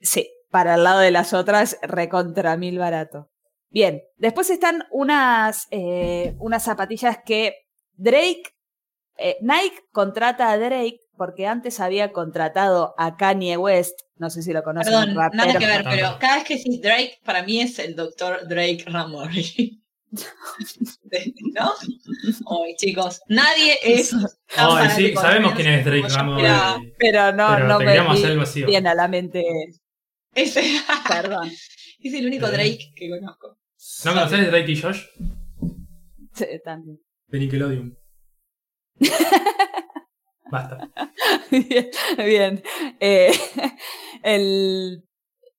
Sí, 0.00 0.30
para 0.50 0.76
el 0.76 0.84
lado 0.84 1.00
de 1.00 1.10
las 1.10 1.34
otras, 1.34 1.78
recontra 1.82 2.56
mil 2.56 2.78
barato. 2.78 3.30
Bien, 3.68 4.02
después 4.16 4.50
están 4.50 4.84
unas, 4.90 5.68
eh, 5.70 6.34
unas 6.38 6.64
zapatillas 6.64 7.18
que 7.24 7.54
Drake, 7.92 8.42
eh, 9.16 9.36
Nike 9.42 9.80
contrata 9.92 10.50
a 10.50 10.58
Drake 10.58 11.00
porque 11.16 11.46
antes 11.46 11.80
había 11.80 12.12
contratado 12.12 12.94
a 12.96 13.18
Kanye 13.18 13.58
West, 13.58 14.00
no 14.16 14.30
sé 14.30 14.42
si 14.42 14.54
lo 14.54 14.62
conocen, 14.62 14.92
Perdón, 14.92 15.14
nada 15.34 15.58
que 15.58 15.66
ver, 15.66 15.84
pero 15.84 16.16
cada 16.18 16.36
vez 16.36 16.44
que 16.44 16.56
decís 16.56 16.80
Drake, 16.80 17.20
para 17.24 17.42
mí 17.42 17.60
es 17.60 17.78
el 17.78 17.94
doctor 17.94 18.48
Drake 18.48 18.84
Ramory. 18.86 19.76
¿No? 21.54 21.72
Hoy, 22.46 22.74
chicos, 22.76 23.20
nadie 23.28 23.78
es. 23.82 24.10
tan 24.10 24.26
Ay, 24.56 24.90
sí, 24.90 25.14
sabemos 25.14 25.54
quién 25.54 25.68
es 25.68 25.84
Drake 25.84 26.08
Ramos. 26.08 26.42
pero 26.42 26.54
eh, 26.54 26.94
Pero 26.98 27.32
no, 27.32 27.48
Pero 27.54 27.66
no 27.68 27.78
me 27.78 28.66
viene 28.66 28.88
a 28.88 28.94
la 28.94 29.08
mente. 29.08 29.44
Ese 30.34 30.62
Perdón. 31.08 31.50
es 32.02 32.14
el 32.14 32.26
único 32.26 32.46
Eh. 32.46 32.52
Drake 32.52 32.92
que 32.94 33.08
conozco. 33.08 33.58
¿No 34.04 34.12
conoces 34.12 34.46
Drake 34.50 34.72
y 34.72 34.80
Josh? 34.80 35.04
Sí, 36.34 36.46
también. 36.64 36.98
De 37.28 37.38
Nickelodeon. 37.38 37.96
Basta. 40.50 40.90
Bien. 41.50 41.90
bien. 42.18 42.62
Eh, 42.98 43.32
el 44.22 45.04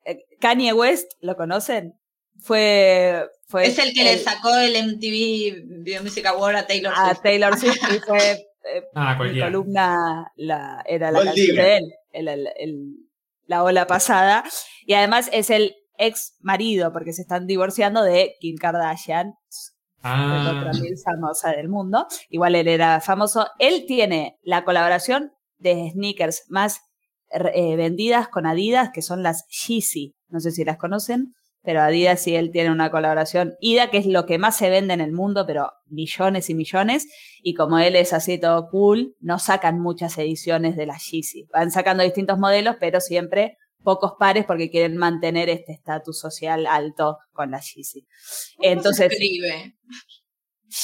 eh, 0.05 0.25
Kanye 0.39 0.73
West, 0.73 1.13
¿lo 1.21 1.35
conocen? 1.37 2.00
Fue. 2.41 3.23
fue 3.47 3.65
Es 3.67 3.77
el 3.79 3.93
que 3.93 4.03
le 4.03 4.17
sacó 4.17 4.55
el 4.57 4.73
MTV 4.75 5.83
Video 5.83 6.01
Music 6.03 6.25
Award 6.25 6.55
a 6.55 6.67
Taylor 6.67 6.93
a 6.95 7.05
Swift. 7.09 7.21
Taylor 7.21 7.57
Swift 7.57 7.77
y 7.95 7.99
fue 7.99 8.17
eh, 8.75 8.83
Ah, 8.95 9.17
mi 9.19 9.39
columna 9.39 10.31
la, 10.35 10.83
era 10.87 11.11
la 11.11 11.19
Gold 11.19 11.27
canción 11.29 11.55
de 11.55 11.77
él, 11.77 11.93
el- 12.13 12.27
el- 12.27 12.49
el- 12.57 12.95
la 13.47 13.63
ola 13.63 13.85
pasada. 13.87 14.43
Y 14.85 14.93
además 14.93 15.29
es 15.33 15.49
el 15.49 15.75
ex 15.97 16.35
marido, 16.39 16.91
porque 16.93 17.13
se 17.13 17.21
están 17.21 17.45
divorciando 17.47 18.01
de 18.01 18.33
Kim 18.39 18.55
Kardashian, 18.57 19.27
la 19.27 19.33
Ah, 20.03 20.53
otra 20.57 20.71
mil 20.81 20.95
famosa 20.97 21.51
del 21.51 21.69
mundo. 21.69 22.07
Igual 22.29 22.55
él 22.55 22.67
era 22.67 23.01
famoso. 23.01 23.47
Él 23.59 23.85
tiene 23.87 24.37
la 24.41 24.63
colaboración 24.63 25.31
de 25.59 25.91
sneakers 25.91 26.43
más 26.49 26.79
eh, 27.53 27.75
vendidas 27.75 28.27
con 28.29 28.45
Adidas, 28.47 28.89
que 28.93 29.01
son 29.03 29.21
las 29.21 29.45
Yeezy. 29.47 30.15
No 30.29 30.39
sé 30.39 30.49
si 30.51 30.63
las 30.65 30.77
conocen, 30.77 31.35
pero 31.63 31.81
Adidas 31.81 32.25
y 32.27 32.35
él 32.35 32.51
tienen 32.51 32.71
una 32.71 32.89
colaboración. 32.91 33.55
Ida, 33.59 33.89
que 33.89 33.97
es 33.97 34.05
lo 34.05 34.25
que 34.25 34.37
más 34.37 34.57
se 34.57 34.69
vende 34.69 34.93
en 34.93 35.01
el 35.01 35.11
mundo, 35.11 35.45
pero 35.45 35.71
millones 35.87 36.49
y 36.49 36.55
millones. 36.55 37.07
Y 37.43 37.53
como 37.53 37.77
él 37.79 37.95
es 37.95 38.13
así 38.13 38.39
todo 38.39 38.69
cool, 38.69 39.15
no 39.19 39.39
sacan 39.39 39.79
muchas 39.79 40.17
ediciones 40.17 40.75
de 40.75 40.85
las 40.85 41.05
Yeezy. 41.09 41.47
Van 41.53 41.71
sacando 41.71 42.03
distintos 42.03 42.39
modelos, 42.39 42.77
pero 42.79 42.99
siempre 42.99 43.57
pocos 43.83 44.13
pares 44.19 44.45
porque 44.45 44.69
quieren 44.69 44.97
mantener 44.97 45.49
este 45.49 45.73
estatus 45.73 46.19
social 46.19 46.65
alto 46.67 47.17
con 47.31 47.51
las 47.51 47.73
Yeezy. 47.73 48.01
¿Cómo 48.01 48.63
se 48.63 48.71
Entonces, 48.71 49.11
escribe? 49.11 49.75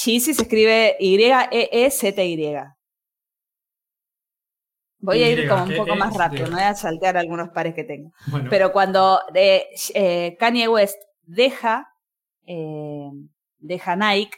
Yeezy 0.04 0.34
se 0.34 0.42
escribe 0.42 0.96
E 1.00 1.06
Y-E-E-Z-Y. 1.06 2.77
Voy 5.00 5.22
a 5.22 5.30
ir 5.30 5.48
como 5.48 5.64
un 5.64 5.76
poco 5.76 5.94
más 5.94 6.14
rápido, 6.14 6.46
Z. 6.46 6.50
me 6.50 6.62
voy 6.62 6.70
a 6.70 6.74
saltear 6.74 7.16
algunos 7.16 7.50
pares 7.50 7.74
que 7.74 7.84
tengo. 7.84 8.12
bueno. 8.26 8.50
Pero 8.50 8.72
cuando 8.72 9.20
eh, 9.34 9.66
eh, 9.94 10.36
Kanye 10.38 10.68
West 10.68 11.00
deja, 11.22 11.88
eh, 12.46 13.10
deja 13.58 13.94
Nike, 13.96 14.36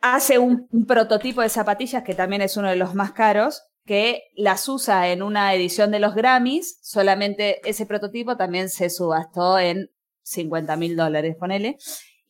hace 0.00 0.38
un, 0.38 0.68
un 0.70 0.86
prototipo 0.86 1.42
de 1.42 1.48
zapatillas 1.48 2.04
que 2.04 2.14
también 2.14 2.42
es 2.42 2.56
uno 2.56 2.68
de 2.68 2.76
los 2.76 2.94
más 2.94 3.12
caros, 3.12 3.64
que 3.84 4.24
las 4.36 4.68
usa 4.68 5.08
en 5.08 5.22
una 5.22 5.54
edición 5.54 5.90
de 5.90 5.98
los 5.98 6.14
Grammys, 6.14 6.78
solamente 6.82 7.66
ese 7.68 7.86
prototipo 7.86 8.36
también 8.36 8.68
se 8.68 8.90
subastó 8.90 9.58
en 9.58 9.90
50 10.22 10.76
mil 10.76 10.94
dólares, 10.94 11.36
ponele. 11.40 11.78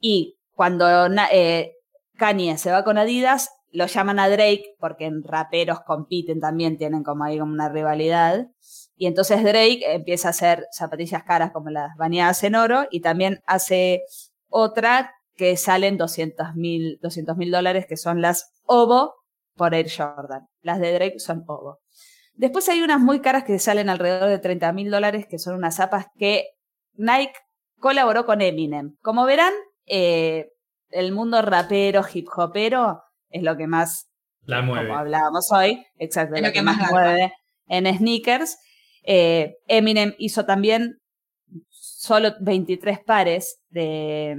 Y 0.00 0.38
cuando 0.52 0.86
Kanye 2.16 2.58
se 2.58 2.70
va 2.70 2.84
con 2.84 2.96
Adidas, 2.96 3.50
lo 3.70 3.86
llaman 3.86 4.18
a 4.18 4.28
Drake, 4.28 4.74
porque 4.78 5.06
en 5.06 5.22
raperos 5.22 5.80
compiten 5.86 6.40
también, 6.40 6.78
tienen 6.78 7.02
como 7.02 7.24
ahí 7.24 7.38
como 7.38 7.52
una 7.52 7.68
rivalidad. 7.68 8.46
Y 8.96 9.06
entonces 9.06 9.42
Drake 9.42 9.82
empieza 9.84 10.28
a 10.28 10.30
hacer 10.30 10.66
zapatillas 10.72 11.22
caras 11.24 11.52
como 11.52 11.70
las 11.70 11.96
bañadas 11.96 12.42
en 12.44 12.54
oro 12.54 12.86
y 12.90 13.00
también 13.00 13.40
hace 13.46 14.02
otra 14.48 15.12
que 15.36 15.56
salen 15.56 15.96
200 15.96 16.54
mil 16.56 16.98
dólares, 17.50 17.86
que 17.86 17.96
son 17.96 18.20
las 18.20 18.52
Ovo 18.64 19.14
por 19.54 19.74
Air 19.74 19.88
Jordan. 19.90 20.48
Las 20.62 20.80
de 20.80 20.92
Drake 20.92 21.18
son 21.18 21.44
Ovo. 21.46 21.78
Después 22.34 22.68
hay 22.68 22.82
unas 22.82 23.00
muy 23.00 23.20
caras 23.20 23.44
que 23.44 23.58
salen 23.58 23.88
alrededor 23.88 24.28
de 24.28 24.38
30 24.38 24.72
mil 24.72 24.90
dólares, 24.90 25.26
que 25.28 25.38
son 25.38 25.54
unas 25.56 25.76
zapas 25.76 26.06
que 26.16 26.46
Nike 26.94 27.34
colaboró 27.78 28.26
con 28.26 28.40
Eminem. 28.40 28.96
Como 29.00 29.24
verán, 29.24 29.52
eh, 29.86 30.50
el 30.90 31.12
mundo 31.12 31.42
rapero, 31.42 32.02
hip 32.12 32.28
hopero, 32.36 33.02
es 33.30 33.42
lo 33.42 33.56
que 33.56 33.66
más 33.66 34.08
la 34.44 34.62
mueve. 34.62 34.86
como 34.86 34.98
hablábamos 34.98 35.50
hoy, 35.52 35.84
exacto, 35.98 36.34
Es 36.36 36.40
lo 36.42 36.48
lo 36.48 36.52
que 36.52 36.58
que 36.60 36.64
más 36.64 36.78
más 36.78 36.90
mueve 36.90 37.32
en 37.66 37.86
sneakers. 37.96 38.56
Eh, 39.04 39.54
Eminem 39.66 40.14
hizo 40.18 40.44
también 40.44 40.98
solo 41.68 42.32
23 42.40 42.98
pares 43.04 43.60
de, 43.70 44.36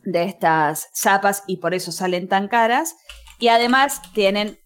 de 0.00 0.22
estas 0.24 0.88
zapas 0.94 1.42
y 1.46 1.58
por 1.58 1.74
eso 1.74 1.92
salen 1.92 2.28
tan 2.28 2.48
caras. 2.48 2.94
Y 3.38 3.48
además 3.48 4.00
tienen 4.12 4.58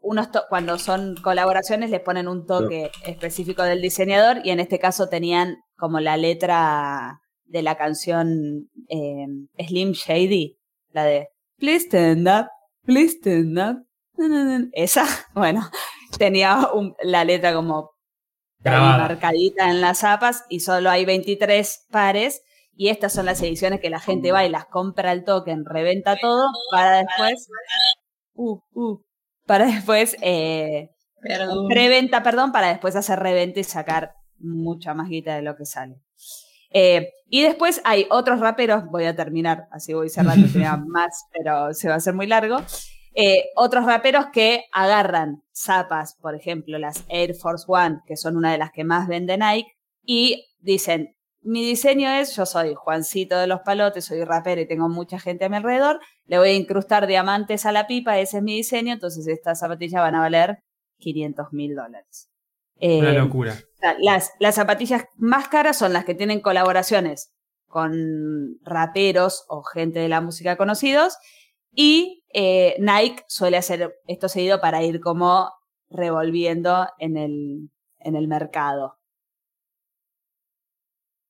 unos 0.00 0.30
to- 0.32 0.44
cuando 0.48 0.78
son 0.78 1.14
colaboraciones 1.22 1.90
les 1.90 2.00
ponen 2.00 2.28
un 2.28 2.44
toque 2.46 2.90
específico 3.06 3.62
del 3.62 3.80
diseñador 3.80 4.40
y 4.44 4.50
en 4.50 4.60
este 4.60 4.78
caso 4.78 5.08
tenían 5.08 5.56
como 5.76 6.00
la 6.00 6.16
letra 6.16 7.20
de 7.44 7.62
la 7.62 7.76
canción 7.76 8.68
eh, 8.88 9.26
Slim 9.66 9.92
Shady, 9.92 10.58
la 10.92 11.04
de 11.04 11.28
Please 11.58 11.86
stand 11.86 12.26
up, 12.28 12.46
please 12.84 13.16
stand 13.18 13.58
up. 13.58 13.86
Esa, 14.72 15.04
bueno, 15.34 15.68
tenía 16.18 16.68
un- 16.72 16.94
la 17.02 17.24
letra 17.24 17.52
como 17.54 17.90
marcadita 18.64 19.70
en 19.70 19.80
las 19.80 19.98
zapas 20.00 20.44
y 20.48 20.60
solo 20.60 20.88
hay 20.90 21.04
23 21.04 21.86
pares 21.90 22.42
y 22.74 22.88
estas 22.88 23.12
son 23.12 23.26
las 23.26 23.42
ediciones 23.42 23.80
que 23.80 23.90
la 23.90 23.98
gente 24.00 24.30
va 24.32 24.44
y 24.44 24.48
las 24.48 24.66
compra 24.66 25.10
al 25.10 25.24
token, 25.24 25.64
reventa 25.64 26.16
todo 26.20 26.46
para 26.70 26.98
después 26.98 27.48
uh, 28.34 28.58
uh, 28.74 29.02
para 29.46 29.66
después 29.66 30.16
eh, 30.22 30.90
Perdón. 31.20 31.68
preventa, 31.68 32.22
perdón, 32.22 32.52
para 32.52 32.68
después 32.68 32.94
hacer 32.96 33.18
reventa 33.18 33.58
y 33.60 33.64
sacar 33.64 34.14
mucha 34.38 34.94
más 34.94 35.08
guita 35.08 35.34
de 35.36 35.42
lo 35.42 35.56
que 35.56 35.64
sale. 35.66 35.96
Eh, 36.72 37.12
y 37.28 37.42
después 37.42 37.80
hay 37.84 38.06
otros 38.10 38.40
raperos, 38.40 38.84
voy 38.86 39.04
a 39.04 39.16
terminar, 39.16 39.66
así 39.70 39.94
voy 39.94 40.10
cerrando, 40.10 40.48
tenía 40.52 40.76
más, 40.86 41.26
pero 41.32 41.72
se 41.72 41.88
va 41.88 41.94
a 41.94 41.96
hacer 41.96 42.14
muy 42.14 42.26
largo. 42.26 42.58
Eh, 43.14 43.44
otros 43.56 43.84
raperos 43.84 44.26
que 44.32 44.64
agarran 44.72 45.42
zapas, 45.54 46.14
por 46.20 46.34
ejemplo, 46.34 46.78
las 46.78 47.04
Air 47.08 47.34
Force 47.34 47.64
One, 47.68 48.00
que 48.06 48.16
son 48.16 48.36
una 48.36 48.52
de 48.52 48.58
las 48.58 48.72
que 48.72 48.84
más 48.84 49.08
vende 49.08 49.36
Nike, 49.36 49.72
y 50.04 50.46
dicen, 50.60 51.14
mi 51.42 51.64
diseño 51.64 52.08
es, 52.08 52.36
yo 52.36 52.46
soy 52.46 52.74
Juancito 52.74 53.38
de 53.38 53.46
los 53.46 53.60
Palotes, 53.60 54.04
soy 54.04 54.24
rapero 54.24 54.60
y 54.60 54.68
tengo 54.68 54.88
mucha 54.88 55.18
gente 55.18 55.44
a 55.44 55.48
mi 55.48 55.56
alrededor, 55.56 56.00
le 56.26 56.38
voy 56.38 56.50
a 56.50 56.54
incrustar 56.54 57.06
diamantes 57.06 57.66
a 57.66 57.72
la 57.72 57.86
pipa, 57.86 58.18
ese 58.18 58.38
es 58.38 58.42
mi 58.42 58.56
diseño, 58.56 58.92
entonces 58.92 59.26
estas 59.26 59.58
zapatillas 59.58 60.00
van 60.00 60.14
a 60.14 60.20
valer 60.20 60.58
500 60.98 61.52
mil 61.52 61.74
dólares. 61.74 62.31
Eh, 62.82 62.98
Una 62.98 63.12
locura. 63.12 63.56
Las, 64.00 64.32
las 64.40 64.56
zapatillas 64.56 65.04
más 65.16 65.46
caras 65.46 65.78
son 65.78 65.92
las 65.92 66.04
que 66.04 66.16
tienen 66.16 66.40
colaboraciones 66.40 67.32
con 67.68 68.58
raperos 68.64 69.44
o 69.48 69.62
gente 69.62 70.00
de 70.00 70.08
la 70.08 70.20
música 70.20 70.56
conocidos. 70.56 71.16
Y 71.70 72.24
eh, 72.34 72.74
Nike 72.80 73.24
suele 73.28 73.56
hacer 73.56 73.94
esto 74.08 74.28
seguido 74.28 74.60
para 74.60 74.82
ir 74.82 75.00
como 75.00 75.52
revolviendo 75.90 76.88
en 76.98 77.16
el, 77.16 77.70
en 78.00 78.16
el 78.16 78.26
mercado. 78.26 78.98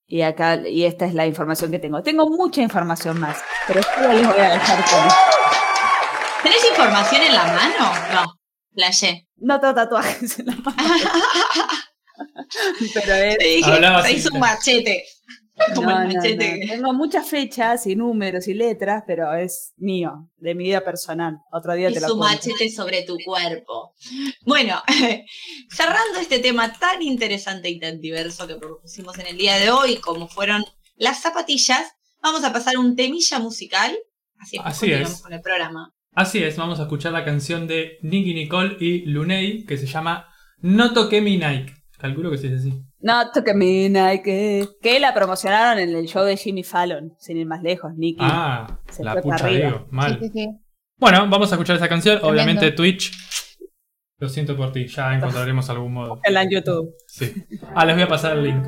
Y 0.07 0.23
acá, 0.23 0.57
y 0.67 0.85
esta 0.85 1.05
es 1.05 1.13
la 1.13 1.27
información 1.27 1.71
que 1.71 1.79
tengo. 1.79 2.03
Tengo 2.03 2.31
mucha 2.31 2.63
información 2.63 3.21
más, 3.21 3.43
pero 3.67 3.83
solo 3.83 4.15
les 4.15 4.27
voy 4.27 4.41
a 4.41 4.53
dejar 4.55 4.85
con. 4.89 5.09
¿Tenés 6.43 6.67
información 6.71 7.23
en 7.23 7.35
la 7.35 7.45
mano? 7.45 7.93
No, 8.15 8.42
playé. 8.75 9.29
No 9.37 9.61
tengo 9.61 9.75
tatuajes 9.75 10.39
en 10.39 10.47
la 10.47 10.57
pero 12.95 13.15
es, 13.15 13.39
Te 13.39 13.45
dije, 13.45 14.13
hizo 14.13 14.31
un 14.33 14.41
machete. 14.41 15.05
Como 15.75 15.91
No, 15.91 16.03
el 16.03 16.15
machete. 16.15 16.61
no. 16.67 16.73
Tengo 16.73 16.93
muchas 16.95 17.29
fechas 17.29 17.87
y 17.87 17.95
números 17.95 18.49
y 18.49 18.55
letras, 18.55 19.05
pero 19.07 19.35
es 19.35 19.73
mío, 19.77 20.31
de 20.37 20.55
mi 20.55 20.65
vida 20.65 20.81
personal. 20.83 21.37
Otro 21.53 21.75
día 21.75 21.91
Y 21.91 21.95
te 21.95 22.01
lo 22.01 22.09
su 22.09 22.19
cuento. 22.19 22.35
machete 22.49 22.71
sobre 22.71 23.03
tu 23.03 23.17
cuerpo. 23.25 23.95
Bueno, 24.47 24.83
cerrando 25.71 26.19
este 26.21 26.39
tema 26.39 26.73
tan 26.73 27.03
interesante 27.03 27.69
y 27.69 27.79
tan 27.79 28.01
diverso 28.01 28.47
que 28.47 28.57
propusimos 28.57 29.19
en 29.19 29.27
el 29.27 29.37
día 29.37 29.57
de 29.59 29.71
hoy, 29.71 29.97
como 29.97 30.27
fueron 30.29 30.65
las 30.97 31.21
zapatillas, 31.21 31.87
vamos 32.23 32.45
a 32.45 32.53
pasar 32.53 32.79
un 32.79 32.97
temilla 32.97 33.39
musical. 33.39 33.97
Así, 34.39 34.57
después 34.57 34.75
Así 34.75 34.81
continuamos 34.87 35.13
es. 35.19 35.23
con 35.23 35.33
el 35.33 35.41
programa. 35.43 35.95
Así 36.15 36.43
es, 36.43 36.57
vamos 36.59 36.79
a 36.79 36.83
escuchar 36.83 37.13
la 37.13 37.25
canción 37.25 37.67
de 37.67 37.99
Nicky 38.03 38.35
Nicole 38.35 38.77
y 38.79 39.07
Luney 39.07 39.65
que 39.65 39.79
se 39.79 39.87
llama 39.87 40.29
No 40.61 40.93
toqué 40.93 41.21
mi 41.23 41.39
Nike. 41.39 41.73
Calculo 41.99 42.31
que 42.31 42.37
sí 42.39 42.49
es 42.49 42.61
así. 42.61 42.83
No 43.01 43.31
toque 43.31 43.55
mi 43.55 43.89
Nike. 43.89 44.69
Que 44.83 45.01
la 45.01 45.15
promocionaron 45.15 45.83
en 45.83 45.95
el 45.97 46.07
show 46.07 46.25
de 46.25 46.37
Jimmy 46.37 46.65
Fallon, 46.65 47.15
sin 47.19 47.37
ir 47.39 47.47
más 47.47 47.63
lejos, 47.63 47.93
Nicky. 47.97 48.19
Ah, 48.21 48.81
Se 48.91 49.03
la 49.03 49.21
pucha 49.23 49.47
digo, 49.47 49.87
mal. 49.91 50.19
Sí, 50.21 50.27
sí, 50.27 50.33
sí. 50.35 50.49
Bueno, 50.99 51.27
vamos 51.29 51.51
a 51.51 51.55
escuchar 51.55 51.77
esa 51.77 51.89
canción. 51.89 52.19
Tremendo. 52.19 52.35
Obviamente 52.43 52.73
Twitch. 52.73 53.13
Lo 54.19 54.29
siento 54.29 54.57
por 54.57 54.71
ti, 54.71 54.87
ya 54.89 55.15
encontraremos 55.17 55.71
algún 55.71 55.95
modo. 55.95 56.21
En 56.25 56.35
la 56.35 56.45
YouTube. 56.49 56.95
Sí. 57.07 57.33
Ah, 57.75 57.87
les 57.87 57.95
voy 57.97 58.05
a 58.05 58.09
pasar 58.09 58.37
el 58.37 58.45
link. 58.45 58.65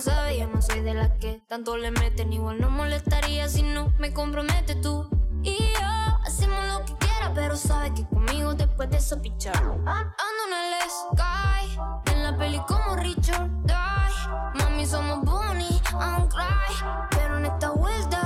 Problema, 0.00 0.60
soy 0.60 0.80
de 0.80 0.94
las 0.94 1.10
que 1.12 1.42
tanto 1.48 1.76
le 1.76 1.90
meten. 1.90 2.32
Igual 2.32 2.60
no 2.60 2.70
molestaría 2.70 3.48
si 3.48 3.62
no 3.62 3.92
me 3.98 4.12
compromete 4.12 4.74
tú. 4.76 5.08
Y 5.42 5.56
yo 5.56 6.18
hacemos 6.24 6.58
lo 6.66 6.84
que 6.84 6.94
quiera, 6.94 7.32
pero 7.34 7.56
sabes 7.56 7.92
que 7.92 8.06
conmigo 8.06 8.54
después 8.54 8.90
de 8.90 8.98
eso 8.98 9.20
pichar. 9.20 9.56
Ando 9.56 10.42
en 10.46 10.52
el 10.52 10.90
sky, 10.90 12.12
en 12.12 12.22
la 12.24 12.36
peli 12.36 12.60
como 12.66 12.96
Richard 12.96 13.48
Die. 13.64 14.62
Mami, 14.62 14.86
somos 14.86 15.22
Bonnie 15.22 15.80
and 15.98 16.28
Cry, 16.28 17.08
pero 17.10 17.38
en 17.38 17.46
esta 17.46 17.70
vuelta 17.70 18.25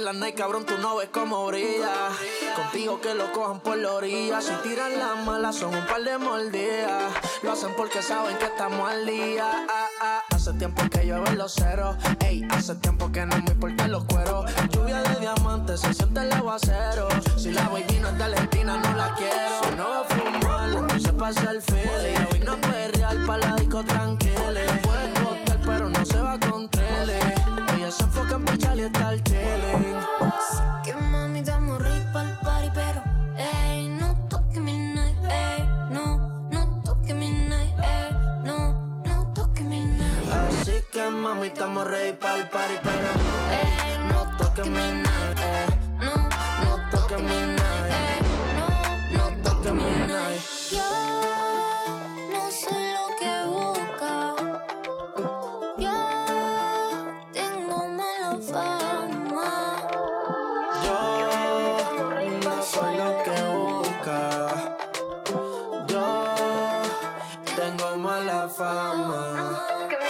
La 0.00 0.14
cabrón, 0.32 0.64
tú 0.64 0.78
no 0.78 0.96
ves 0.96 1.08
cómo 1.12 1.44
brilla. 1.48 2.10
Contigo 2.54 3.00
que 3.00 3.14
lo 3.14 3.32
cojan 3.32 3.58
por 3.58 3.76
la 3.76 3.94
orilla. 3.94 4.40
Si 4.40 4.52
tiran 4.62 4.96
las 4.96 5.26
malas, 5.26 5.56
son 5.56 5.74
un 5.74 5.84
par 5.86 6.02
de 6.04 6.16
mordidas. 6.16 7.12
Lo 7.42 7.50
hacen 7.52 7.74
porque 7.76 8.00
saben 8.00 8.38
que 8.38 8.44
estamos 8.44 8.88
al 8.88 9.04
día. 9.04 9.66
Ah, 9.68 9.86
ah. 10.00 10.22
Hace 10.30 10.52
tiempo 10.52 10.82
que 10.88 11.04
llueven 11.04 11.36
los 11.36 11.52
ceros. 11.52 11.96
Ey, 12.20 12.46
hace 12.50 12.76
tiempo 12.76 13.10
que 13.10 13.26
no 13.26 13.36
me 13.38 13.50
importan 13.50 13.90
los 13.90 14.04
cueros. 14.04 14.48
Lluvia 14.70 15.02
de 15.02 15.20
diamantes, 15.20 15.80
se 15.80 15.92
siente 15.92 16.20
el 16.20 16.32
aguacero. 16.32 17.08
Si 17.36 17.50
la 17.50 17.68
baby 17.68 17.98
no 18.00 18.08
es 18.10 18.18
de 18.18 18.24
Argentina, 18.24 18.76
no 18.76 18.96
la 18.96 19.14
quiero. 19.16 19.62
Si 19.64 19.74
no 19.76 19.88
va 19.88 20.00
a 20.00 20.04
fumar, 20.04 20.70
entonces 20.70 21.12
pasa 21.12 21.50
el 21.50 21.60
feeling. 21.60 22.26
Hoy 22.32 22.40
no 22.46 22.56
puede 22.60 22.88
real 22.92 23.26
pa' 23.26 23.38
la 23.38 23.56
disco 23.56 23.82
tranquila. 23.82 24.80
Puede 24.82 25.12
costar, 25.24 25.60
pero 25.66 25.90
no 25.90 26.06
se 26.06 26.20
va 26.20 26.38
con 26.38 26.68
tele. 26.68 27.37
Ella 27.88 27.96
se 27.96 28.04
enfoca 28.04 28.34
en 28.34 28.44
pichar 28.44 28.76
y 28.76 28.82
estar 28.82 29.22
chilling. 29.22 29.96
Que 30.84 30.94
mami 30.94 31.38
estamos 31.38 31.78
rey 31.78 32.06
pa'l 32.12 32.38
party, 32.40 32.70
pero 32.74 33.02
ey, 33.38 33.88
no 33.88 34.14
toque 34.28 34.60
mi 34.60 34.76
night, 34.76 35.16
ey, 35.24 35.66
no, 35.90 36.18
no 36.50 36.82
toque 36.84 37.14
mi 37.14 37.30
night, 37.30 37.74
ey, 37.78 38.12
no, 38.44 39.00
no 39.06 39.32
toque 39.32 39.62
mi 39.62 39.80
night. 39.80 40.32
Así 40.60 40.82
que 40.92 41.08
mami, 41.08 41.46
estamos 41.46 41.86
ready 41.86 42.12
para 42.12 42.36
el 42.36 42.48
party, 42.50 42.74
pero 42.82 43.08
ey, 43.56 43.98
no 44.12 44.36
toques 44.36 44.66
mi 44.66 44.74
night, 44.74 45.07
tengo 67.68 67.98
mala 67.98 68.48
fama. 68.48 70.07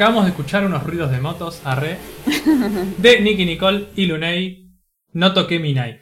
Acabamos 0.00 0.24
de 0.24 0.30
escuchar 0.30 0.64
unos 0.64 0.82
ruidos 0.82 1.10
de 1.10 1.20
motos, 1.20 1.60
arre, 1.62 1.98
de 2.96 3.20
Nicky 3.20 3.44
Nicole 3.44 3.88
y 3.96 4.06
Luney, 4.06 4.70
No 5.12 5.34
toqué 5.34 5.58
mi 5.58 5.74
Nike. 5.74 6.00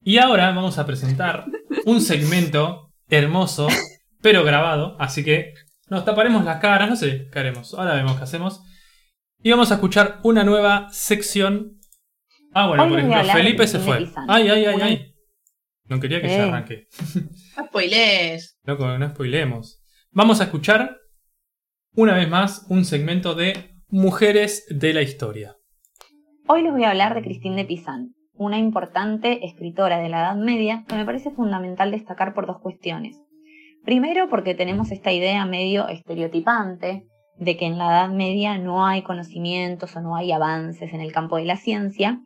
Y 0.00 0.16
ahora 0.16 0.46
vamos 0.52 0.78
a 0.78 0.86
presentar 0.86 1.44
un 1.84 2.00
segmento 2.00 2.94
hermoso, 3.10 3.68
pero 4.22 4.42
grabado, 4.42 4.96
así 4.98 5.22
que 5.22 5.52
nos 5.90 6.06
taparemos 6.06 6.46
las 6.46 6.62
caras, 6.62 6.88
no 6.88 6.96
sé 6.96 7.28
qué 7.30 7.38
haremos, 7.38 7.74
ahora 7.74 7.94
vemos 7.96 8.16
qué 8.16 8.22
hacemos. 8.22 8.62
Y 9.42 9.50
vamos 9.50 9.70
a 9.70 9.74
escuchar 9.74 10.18
una 10.22 10.42
nueva 10.42 10.88
sección. 10.90 11.78
Ah, 12.54 12.68
bueno, 12.68 12.84
Hoy 12.84 12.88
por 12.88 12.98
ejemplo, 13.00 13.32
Felipe 13.34 13.66
se 13.66 13.80
fue. 13.80 14.08
Ay, 14.28 14.48
ay, 14.48 14.64
ay, 14.64 14.80
ay. 14.80 15.14
No 15.84 16.00
quería 16.00 16.22
que 16.22 16.28
Eh. 16.34 16.38
ya 16.38 16.44
arranque. 16.44 16.86
No 17.58 17.66
spoilees. 17.66 18.56
Loco, 18.64 18.96
no 18.96 19.06
spoilemos. 19.10 19.82
Vamos 20.10 20.40
a 20.40 20.44
escuchar 20.44 20.96
una 21.96 22.12
vez 22.12 22.28
más 22.28 22.66
un 22.68 22.84
segmento 22.84 23.34
de 23.34 23.70
Mujeres 23.88 24.66
de 24.68 24.92
la 24.92 25.00
Historia. 25.00 25.56
Hoy 26.46 26.62
les 26.62 26.70
voy 26.70 26.84
a 26.84 26.90
hablar 26.90 27.14
de 27.14 27.22
Christine 27.22 27.56
de 27.56 27.64
Pizan, 27.64 28.14
una 28.34 28.58
importante 28.58 29.46
escritora 29.46 29.98
de 29.98 30.10
la 30.10 30.18
Edad 30.18 30.36
Media 30.36 30.84
que 30.86 30.94
me 30.94 31.06
parece 31.06 31.30
fundamental 31.30 31.90
destacar 31.90 32.34
por 32.34 32.46
dos 32.46 32.58
cuestiones. 32.60 33.18
Primero, 33.82 34.28
porque 34.28 34.54
tenemos 34.54 34.92
esta 34.92 35.10
idea 35.10 35.46
medio 35.46 35.88
estereotipante 35.88 37.06
de 37.38 37.56
que 37.56 37.64
en 37.64 37.78
la 37.78 37.86
Edad 37.86 38.10
Media 38.10 38.58
no 38.58 38.86
hay 38.86 39.00
conocimientos 39.00 39.96
o 39.96 40.02
no 40.02 40.16
hay 40.16 40.32
avances 40.32 40.92
en 40.92 41.00
el 41.00 41.12
campo 41.12 41.38
de 41.38 41.46
la 41.46 41.56
ciencia. 41.56 42.20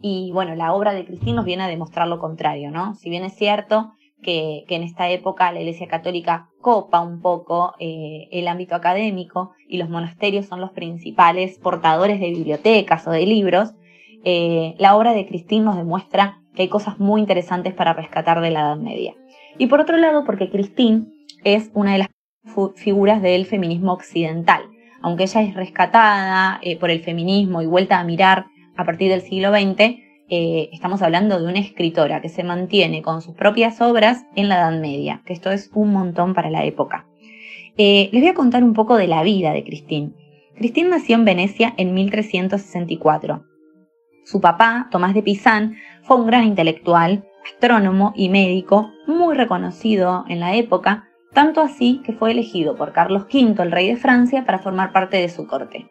Y 0.00 0.30
bueno, 0.32 0.54
la 0.54 0.72
obra 0.72 0.92
de 0.92 1.04
Christine 1.04 1.34
nos 1.34 1.44
viene 1.44 1.64
a 1.64 1.68
demostrar 1.68 2.06
lo 2.06 2.20
contrario, 2.20 2.70
¿no? 2.70 2.94
Si 2.94 3.10
bien 3.10 3.24
es 3.24 3.34
cierto 3.34 3.92
que, 4.26 4.64
en 4.68 4.82
esta 4.82 5.08
época 5.08 5.52
la 5.52 5.60
Iglesia 5.60 5.86
Católica 5.86 6.50
copa 6.60 7.00
un 7.00 7.20
poco 7.20 7.74
eh, 7.78 8.28
el 8.32 8.48
ámbito 8.48 8.74
académico 8.74 9.52
y 9.68 9.78
los 9.78 9.88
monasterios 9.88 10.46
son 10.46 10.60
los 10.60 10.72
principales 10.72 11.58
portadores 11.58 12.18
de 12.18 12.30
bibliotecas 12.30 13.06
o 13.06 13.12
de 13.12 13.24
libros, 13.24 13.74
eh, 14.24 14.74
la 14.78 14.96
obra 14.96 15.12
de 15.12 15.26
Christine 15.26 15.64
nos 15.64 15.76
demuestra 15.76 16.42
que 16.54 16.62
hay 16.62 16.68
cosas 16.68 16.98
muy 16.98 17.20
interesantes 17.20 17.72
para 17.72 17.92
rescatar 17.92 18.40
de 18.40 18.50
la 18.50 18.60
Edad 18.60 18.76
Media. 18.76 19.14
Y 19.58 19.68
por 19.68 19.80
otro 19.80 19.96
lado, 19.96 20.24
porque 20.24 20.50
Christine 20.50 21.04
es 21.44 21.70
una 21.72 21.92
de 21.92 21.98
las 21.98 22.08
figuras 22.74 23.22
del 23.22 23.46
feminismo 23.46 23.92
occidental. 23.92 24.62
Aunque 25.02 25.24
ella 25.24 25.42
es 25.42 25.54
rescatada 25.54 26.58
eh, 26.62 26.76
por 26.78 26.90
el 26.90 27.02
feminismo 27.04 27.62
y 27.62 27.66
vuelta 27.66 28.00
a 28.00 28.04
mirar 28.04 28.46
a 28.76 28.84
partir 28.84 29.08
del 29.08 29.20
siglo 29.20 29.50
XX, 29.50 30.05
eh, 30.28 30.70
estamos 30.72 31.02
hablando 31.02 31.38
de 31.38 31.46
una 31.46 31.60
escritora 31.60 32.20
que 32.20 32.28
se 32.28 32.42
mantiene 32.42 33.02
con 33.02 33.22
sus 33.22 33.34
propias 33.34 33.80
obras 33.80 34.24
en 34.34 34.48
la 34.48 34.56
Edad 34.56 34.80
Media, 34.80 35.22
que 35.24 35.32
esto 35.32 35.50
es 35.52 35.70
un 35.74 35.92
montón 35.92 36.34
para 36.34 36.50
la 36.50 36.64
época. 36.64 37.06
Eh, 37.78 38.08
les 38.12 38.22
voy 38.22 38.30
a 38.30 38.34
contar 38.34 38.64
un 38.64 38.72
poco 38.72 38.96
de 38.96 39.06
la 39.06 39.22
vida 39.22 39.52
de 39.52 39.62
Christine. 39.62 40.12
Christine 40.56 40.88
nació 40.88 41.16
en 41.16 41.24
Venecia 41.24 41.74
en 41.76 41.94
1364. 41.94 43.44
Su 44.24 44.40
papá, 44.40 44.88
Tomás 44.90 45.14
de 45.14 45.22
Pizan, 45.22 45.76
fue 46.02 46.16
un 46.16 46.26
gran 46.26 46.44
intelectual, 46.44 47.24
astrónomo 47.44 48.12
y 48.16 48.28
médico 48.28 48.90
muy 49.06 49.36
reconocido 49.36 50.24
en 50.28 50.40
la 50.40 50.56
época, 50.56 51.08
tanto 51.32 51.60
así 51.60 52.00
que 52.04 52.12
fue 52.12 52.32
elegido 52.32 52.74
por 52.74 52.92
Carlos 52.92 53.26
V, 53.32 53.62
el 53.62 53.70
rey 53.70 53.88
de 53.88 53.96
Francia, 53.96 54.44
para 54.44 54.58
formar 54.58 54.92
parte 54.92 55.18
de 55.18 55.28
su 55.28 55.46
corte. 55.46 55.90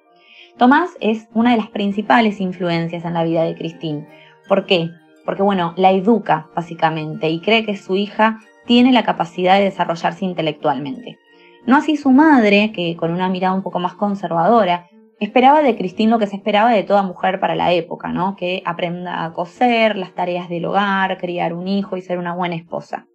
Tomás 0.57 0.91
es 1.01 1.27
una 1.33 1.51
de 1.51 1.57
las 1.57 1.69
principales 1.69 2.39
influencias 2.39 3.03
en 3.03 3.13
la 3.13 3.25
vida 3.25 3.43
de 3.43 3.55
Christine. 3.55 4.07
¿Por 4.47 4.65
qué? 4.65 4.91
Porque, 5.25 5.41
bueno, 5.41 5.73
la 5.75 5.91
educa 5.91 6.49
básicamente 6.55 7.29
y 7.29 7.41
cree 7.41 7.65
que 7.65 7.77
su 7.77 7.95
hija 7.95 8.39
tiene 8.65 8.91
la 8.91 9.03
capacidad 9.03 9.57
de 9.57 9.65
desarrollarse 9.65 10.25
intelectualmente. 10.25 11.17
No 11.65 11.75
así 11.77 11.97
su 11.97 12.11
madre, 12.11 12.71
que 12.73 12.95
con 12.95 13.11
una 13.11 13.29
mirada 13.29 13.55
un 13.55 13.63
poco 13.63 13.79
más 13.79 13.95
conservadora, 13.95 14.87
esperaba 15.19 15.61
de 15.61 15.75
Christine 15.75 16.11
lo 16.11 16.19
que 16.19 16.27
se 16.27 16.35
esperaba 16.35 16.71
de 16.71 16.83
toda 16.83 17.03
mujer 17.03 17.39
para 17.39 17.55
la 17.55 17.73
época, 17.73 18.09
¿no? 18.09 18.35
Que 18.35 18.61
aprenda 18.65 19.23
a 19.23 19.33
coser, 19.33 19.97
las 19.97 20.13
tareas 20.13 20.49
del 20.49 20.65
hogar, 20.65 21.17
criar 21.17 21.53
un 21.53 21.67
hijo 21.67 21.97
y 21.97 22.01
ser 22.01 22.19
una 22.19 22.35
buena 22.35 22.55
esposa. 22.55 23.07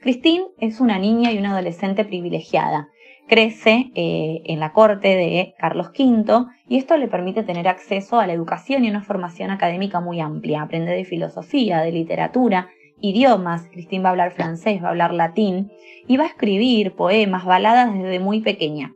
Christine 0.00 0.46
es 0.58 0.80
una 0.80 0.98
niña 0.98 1.32
y 1.32 1.38
una 1.38 1.52
adolescente 1.52 2.04
privilegiada. 2.04 2.88
Crece 3.26 3.90
eh, 3.94 4.42
en 4.44 4.60
la 4.60 4.72
corte 4.72 5.08
de 5.08 5.54
Carlos 5.58 5.88
V 5.98 6.46
y 6.68 6.76
esto 6.76 6.96
le 6.96 7.08
permite 7.08 7.42
tener 7.42 7.68
acceso 7.68 8.20
a 8.20 8.26
la 8.26 8.34
educación 8.34 8.84
y 8.84 8.90
una 8.90 9.02
formación 9.02 9.50
académica 9.50 10.00
muy 10.00 10.20
amplia. 10.20 10.62
Aprende 10.62 10.92
de 10.92 11.04
filosofía, 11.04 11.80
de 11.80 11.92
literatura, 11.92 12.68
idiomas. 13.00 13.66
Christine 13.72 14.02
va 14.02 14.10
a 14.10 14.12
hablar 14.12 14.32
francés, 14.32 14.82
va 14.82 14.88
a 14.88 14.90
hablar 14.90 15.14
latín 15.14 15.70
y 16.06 16.16
va 16.16 16.24
a 16.24 16.28
escribir 16.28 16.92
poemas, 16.92 17.44
baladas 17.44 17.94
desde 17.94 18.20
muy 18.20 18.40
pequeña. 18.40 18.94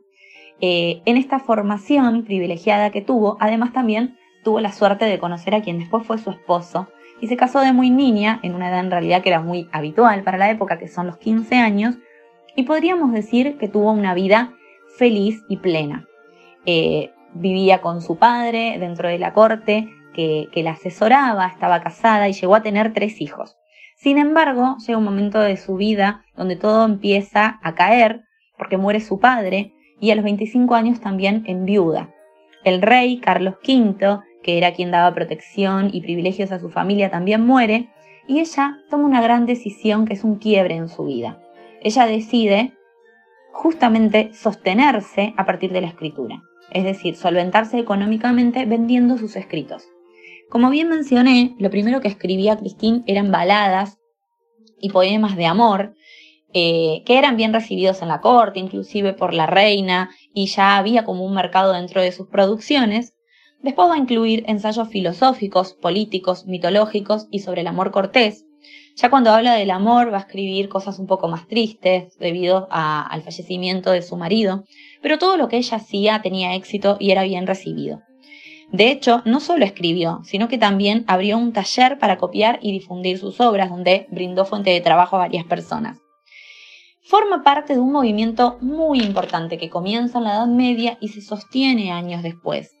Eh, 0.61 1.01
en 1.05 1.17
esta 1.17 1.39
formación 1.39 2.23
privilegiada 2.25 2.91
que 2.91 3.01
tuvo, 3.01 3.37
además 3.39 3.73
también 3.73 4.17
tuvo 4.43 4.59
la 4.59 4.71
suerte 4.71 5.05
de 5.05 5.19
conocer 5.19 5.55
a 5.55 5.61
quien 5.61 5.79
después 5.79 6.05
fue 6.05 6.17
su 6.17 6.31
esposo, 6.31 6.87
y 7.21 7.27
se 7.27 7.37
casó 7.37 7.59
de 7.59 7.73
muy 7.73 7.89
niña, 7.89 8.39
en 8.43 8.55
una 8.55 8.69
edad 8.69 8.79
en 8.79 8.91
realidad 8.91 9.21
que 9.21 9.29
era 9.29 9.41
muy 9.41 9.67
habitual 9.71 10.23
para 10.23 10.37
la 10.37 10.49
época, 10.49 10.77
que 10.77 10.87
son 10.87 11.07
los 11.07 11.17
15 11.17 11.55
años, 11.55 11.97
y 12.55 12.63
podríamos 12.63 13.11
decir 13.11 13.57
que 13.57 13.67
tuvo 13.67 13.91
una 13.91 14.13
vida 14.13 14.53
feliz 14.97 15.43
y 15.49 15.57
plena. 15.57 16.07
Eh, 16.65 17.11
vivía 17.33 17.81
con 17.81 18.01
su 18.01 18.17
padre 18.17 18.77
dentro 18.79 19.07
de 19.07 19.19
la 19.19 19.33
corte, 19.33 19.89
que, 20.13 20.49
la 20.63 20.71
asesoraba, 20.71 21.47
estaba 21.47 21.81
casada 21.81 22.27
y 22.27 22.33
llegó 22.33 22.55
a 22.55 22.61
tener 22.61 22.93
tres 22.93 23.21
hijos. 23.21 23.55
Sin 23.95 24.17
embargo, 24.17 24.75
llega 24.85 24.97
un 24.97 25.05
momento 25.05 25.39
de 25.39 25.57
su 25.57 25.75
vida 25.75 26.23
donde 26.35 26.55
todo 26.55 26.85
empieza 26.85 27.59
a 27.63 27.75
caer, 27.75 28.23
porque 28.57 28.77
muere 28.77 28.99
su 28.99 29.19
padre, 29.19 29.73
y 30.01 30.11
a 30.11 30.15
los 30.15 30.23
25 30.23 30.75
años 30.75 30.99
también 30.99 31.43
enviuda. 31.45 32.09
El 32.63 32.81
rey 32.81 33.19
Carlos 33.19 33.55
V, 33.65 34.19
que 34.43 34.57
era 34.57 34.73
quien 34.73 34.91
daba 34.91 35.13
protección 35.13 35.89
y 35.91 36.01
privilegios 36.01 36.51
a 36.51 36.59
su 36.59 36.69
familia, 36.69 37.09
también 37.09 37.45
muere, 37.45 37.89
y 38.27 38.39
ella 38.39 38.77
toma 38.89 39.05
una 39.05 39.21
gran 39.21 39.45
decisión 39.45 40.05
que 40.05 40.13
es 40.13 40.23
un 40.23 40.35
quiebre 40.35 40.75
en 40.75 40.87
su 40.87 41.05
vida. 41.05 41.41
Ella 41.81 42.05
decide 42.05 42.73
justamente 43.51 44.31
sostenerse 44.33 45.33
a 45.37 45.45
partir 45.45 45.71
de 45.71 45.81
la 45.81 45.87
escritura, 45.87 46.41
es 46.71 46.83
decir, 46.83 47.15
solventarse 47.15 47.79
económicamente 47.79 48.65
vendiendo 48.65 49.17
sus 49.17 49.35
escritos. 49.35 49.87
Como 50.49 50.69
bien 50.69 50.89
mencioné, 50.89 51.55
lo 51.59 51.69
primero 51.69 52.01
que 52.01 52.07
escribía 52.07 52.57
Christine 52.57 53.03
eran 53.05 53.31
baladas 53.31 53.99
y 54.79 54.89
poemas 54.89 55.35
de 55.35 55.45
amor, 55.45 55.93
eh, 56.53 57.03
que 57.05 57.19
eran 57.19 57.37
bien 57.37 57.53
recibidos 57.53 58.01
en 58.01 58.07
la 58.07 58.21
corte, 58.21 58.59
inclusive 58.59 59.13
por 59.13 59.33
la 59.33 59.45
reina, 59.45 60.09
y 60.33 60.47
ya 60.47 60.77
había 60.77 61.05
como 61.05 61.23
un 61.23 61.35
mercado 61.35 61.73
dentro 61.73 62.01
de 62.01 62.11
sus 62.11 62.27
producciones. 62.27 63.13
Después 63.61 63.89
va 63.89 63.95
a 63.95 63.99
incluir 63.99 64.43
ensayos 64.47 64.89
filosóficos, 64.89 65.73
políticos, 65.73 66.47
mitológicos 66.47 67.27
y 67.29 67.39
sobre 67.39 67.61
el 67.61 67.67
amor 67.67 67.91
cortés. 67.91 68.45
Ya 69.01 69.09
cuando 69.09 69.31
habla 69.31 69.53
del 69.53 69.71
amor 69.71 70.11
va 70.11 70.17
a 70.17 70.21
escribir 70.21 70.67
cosas 70.67 70.99
un 70.99 71.07
poco 71.07 71.29
más 71.29 71.47
tristes 71.47 72.17
debido 72.19 72.67
al 72.69 73.21
fallecimiento 73.21 73.91
de 73.91 74.01
su 74.01 74.17
marido, 74.17 74.65
pero 75.01 75.17
todo 75.17 75.37
lo 75.37 75.47
que 75.47 75.55
ella 75.55 75.77
hacía 75.77 76.21
tenía 76.21 76.53
éxito 76.53 76.97
y 76.99 77.11
era 77.11 77.23
bien 77.23 77.47
recibido. 77.47 78.01
De 78.73 78.91
hecho, 78.91 79.21
no 79.23 79.39
solo 79.39 79.63
escribió, 79.63 80.19
sino 80.25 80.49
que 80.49 80.57
también 80.57 81.05
abrió 81.07 81.37
un 81.37 81.53
taller 81.53 81.97
para 81.97 82.17
copiar 82.17 82.59
y 82.61 82.73
difundir 82.73 83.19
sus 83.19 83.39
obras, 83.39 83.69
donde 83.69 84.05
brindó 84.11 84.43
fuente 84.43 84.71
de 84.71 84.81
trabajo 84.81 85.15
a 85.15 85.19
varias 85.19 85.45
personas. 85.45 85.97
Forma 87.01 87.41
parte 87.41 87.75
de 87.75 87.79
un 87.79 87.93
movimiento 87.93 88.57
muy 88.59 88.99
importante 88.99 89.57
que 89.57 89.69
comienza 89.69 90.17
en 90.17 90.25
la 90.25 90.33
Edad 90.33 90.47
Media 90.47 90.97
y 90.99 91.07
se 91.07 91.21
sostiene 91.21 91.93
años 91.93 92.21
después. 92.21 92.75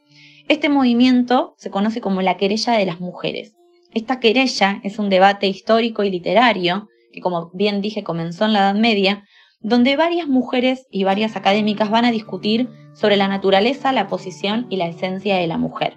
Este 0.49 0.67
movimiento 0.67 1.53
se 1.57 1.71
conoce 1.71 2.01
como 2.01 2.21
la 2.21 2.35
querella 2.35 2.73
de 2.73 2.85
las 2.85 2.99
mujeres. 2.99 3.53
Esta 3.91 4.19
querella 4.19 4.79
es 4.83 4.99
un 4.99 5.09
debate 5.09 5.47
histórico 5.47 6.03
y 6.03 6.11
literario, 6.11 6.89
que 7.11 7.21
como 7.21 7.49
bien 7.53 7.81
dije 7.81 8.03
comenzó 8.03 8.45
en 8.45 8.53
la 8.53 8.59
Edad 8.59 8.75
Media, 8.75 9.23
donde 9.61 9.95
varias 9.95 10.27
mujeres 10.27 10.87
y 10.91 11.03
varias 11.03 11.35
académicas 11.35 11.89
van 11.89 12.05
a 12.05 12.11
discutir 12.11 12.69
sobre 12.93 13.17
la 13.17 13.27
naturaleza, 13.27 13.91
la 13.91 14.07
posición 14.07 14.67
y 14.69 14.77
la 14.77 14.87
esencia 14.87 15.37
de 15.37 15.47
la 15.47 15.57
mujer. 15.57 15.95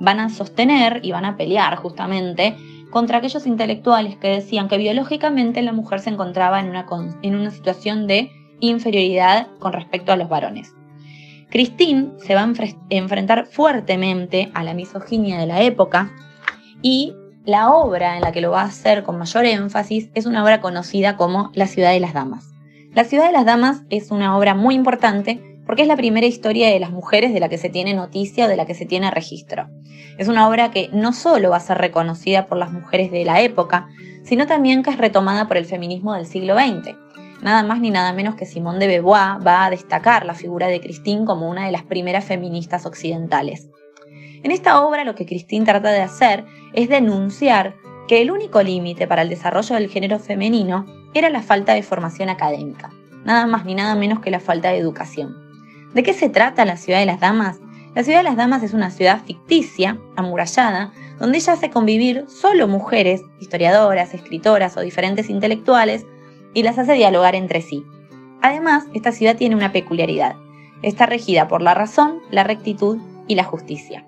Van 0.00 0.18
a 0.20 0.30
sostener 0.30 1.00
y 1.04 1.12
van 1.12 1.24
a 1.24 1.36
pelear 1.36 1.76
justamente 1.76 2.56
contra 2.90 3.18
aquellos 3.18 3.46
intelectuales 3.46 4.16
que 4.16 4.28
decían 4.28 4.68
que 4.68 4.78
biológicamente 4.78 5.62
la 5.62 5.72
mujer 5.72 6.00
se 6.00 6.10
encontraba 6.10 6.58
en 6.58 6.70
una, 6.70 6.86
en 7.22 7.34
una 7.36 7.50
situación 7.50 8.06
de 8.06 8.30
inferioridad 8.60 9.46
con 9.58 9.72
respecto 9.72 10.12
a 10.12 10.16
los 10.16 10.28
varones. 10.28 10.74
Christine 11.50 12.10
se 12.18 12.34
va 12.34 12.42
a 12.42 12.46
enfre- 12.46 12.78
enfrentar 12.90 13.46
fuertemente 13.46 14.50
a 14.54 14.64
la 14.64 14.74
misoginia 14.74 15.38
de 15.38 15.46
la 15.46 15.62
época 15.62 16.12
y 16.82 17.14
la 17.48 17.70
obra 17.70 18.16
en 18.16 18.20
la 18.20 18.30
que 18.30 18.42
lo 18.42 18.50
va 18.50 18.60
a 18.60 18.66
hacer 18.66 19.04
con 19.04 19.16
mayor 19.16 19.46
énfasis 19.46 20.10
es 20.12 20.26
una 20.26 20.44
obra 20.44 20.60
conocida 20.60 21.16
como 21.16 21.50
La 21.54 21.66
ciudad 21.66 21.92
de 21.92 21.98
las 21.98 22.12
damas. 22.12 22.52
La 22.92 23.04
ciudad 23.04 23.24
de 23.24 23.32
las 23.32 23.46
damas 23.46 23.84
es 23.88 24.10
una 24.10 24.36
obra 24.36 24.54
muy 24.54 24.74
importante 24.74 25.58
porque 25.64 25.80
es 25.80 25.88
la 25.88 25.96
primera 25.96 26.26
historia 26.26 26.68
de 26.68 26.78
las 26.78 26.90
mujeres 26.90 27.32
de 27.32 27.40
la 27.40 27.48
que 27.48 27.56
se 27.56 27.70
tiene 27.70 27.94
noticia 27.94 28.44
o 28.44 28.48
de 28.48 28.56
la 28.56 28.66
que 28.66 28.74
se 28.74 28.84
tiene 28.84 29.10
registro. 29.10 29.70
Es 30.18 30.28
una 30.28 30.46
obra 30.46 30.70
que 30.70 30.90
no 30.92 31.14
solo 31.14 31.48
va 31.48 31.56
a 31.56 31.60
ser 31.60 31.78
reconocida 31.78 32.48
por 32.48 32.58
las 32.58 32.70
mujeres 32.70 33.10
de 33.10 33.24
la 33.24 33.40
época, 33.40 33.88
sino 34.24 34.46
también 34.46 34.82
que 34.82 34.90
es 34.90 34.98
retomada 34.98 35.48
por 35.48 35.56
el 35.56 35.64
feminismo 35.64 36.12
del 36.12 36.26
siglo 36.26 36.54
XX. 36.54 36.96
Nada 37.40 37.62
más 37.62 37.80
ni 37.80 37.90
nada 37.90 38.12
menos 38.12 38.34
que 38.34 38.44
Simone 38.44 38.78
de 38.78 38.88
Beauvoir 38.88 39.38
va 39.46 39.64
a 39.64 39.70
destacar 39.70 40.26
la 40.26 40.34
figura 40.34 40.66
de 40.66 40.82
Christine 40.82 41.24
como 41.24 41.48
una 41.48 41.64
de 41.64 41.72
las 41.72 41.84
primeras 41.84 42.26
feministas 42.26 42.84
occidentales. 42.84 43.70
En 44.42 44.50
esta 44.50 44.82
obra 44.82 45.04
lo 45.04 45.14
que 45.14 45.26
Christine 45.26 45.64
trata 45.64 45.90
de 45.90 46.00
hacer 46.00 46.44
es 46.72 46.88
denunciar 46.88 47.74
que 48.06 48.22
el 48.22 48.30
único 48.30 48.62
límite 48.62 49.06
para 49.06 49.22
el 49.22 49.28
desarrollo 49.28 49.74
del 49.74 49.88
género 49.88 50.18
femenino 50.18 50.86
era 51.14 51.28
la 51.30 51.42
falta 51.42 51.74
de 51.74 51.82
formación 51.82 52.28
académica, 52.28 52.90
nada 53.24 53.46
más 53.46 53.64
ni 53.64 53.74
nada 53.74 53.94
menos 53.94 54.20
que 54.20 54.30
la 54.30 54.40
falta 54.40 54.70
de 54.70 54.78
educación. 54.78 55.36
¿De 55.94 56.02
qué 56.02 56.12
se 56.12 56.28
trata 56.28 56.64
la 56.64 56.76
ciudad 56.76 57.00
de 57.00 57.06
las 57.06 57.20
damas? 57.20 57.58
La 57.94 58.04
ciudad 58.04 58.18
de 58.18 58.24
las 58.24 58.36
damas 58.36 58.62
es 58.62 58.74
una 58.74 58.90
ciudad 58.90 59.22
ficticia, 59.24 59.98
amurallada, 60.16 60.92
donde 61.18 61.38
ella 61.38 61.54
hace 61.54 61.70
convivir 61.70 62.26
solo 62.28 62.68
mujeres, 62.68 63.22
historiadoras, 63.40 64.14
escritoras 64.14 64.76
o 64.76 64.80
diferentes 64.80 65.30
intelectuales, 65.30 66.06
y 66.54 66.62
las 66.62 66.78
hace 66.78 66.94
dialogar 66.94 67.34
entre 67.34 67.60
sí. 67.60 67.84
Además, 68.40 68.84
esta 68.94 69.12
ciudad 69.12 69.36
tiene 69.36 69.56
una 69.56 69.72
peculiaridad. 69.72 70.36
Está 70.82 71.06
regida 71.06 71.48
por 71.48 71.60
la 71.60 71.74
razón, 71.74 72.20
la 72.30 72.44
rectitud 72.44 72.98
y 73.26 73.34
la 73.34 73.44
justicia. 73.44 74.04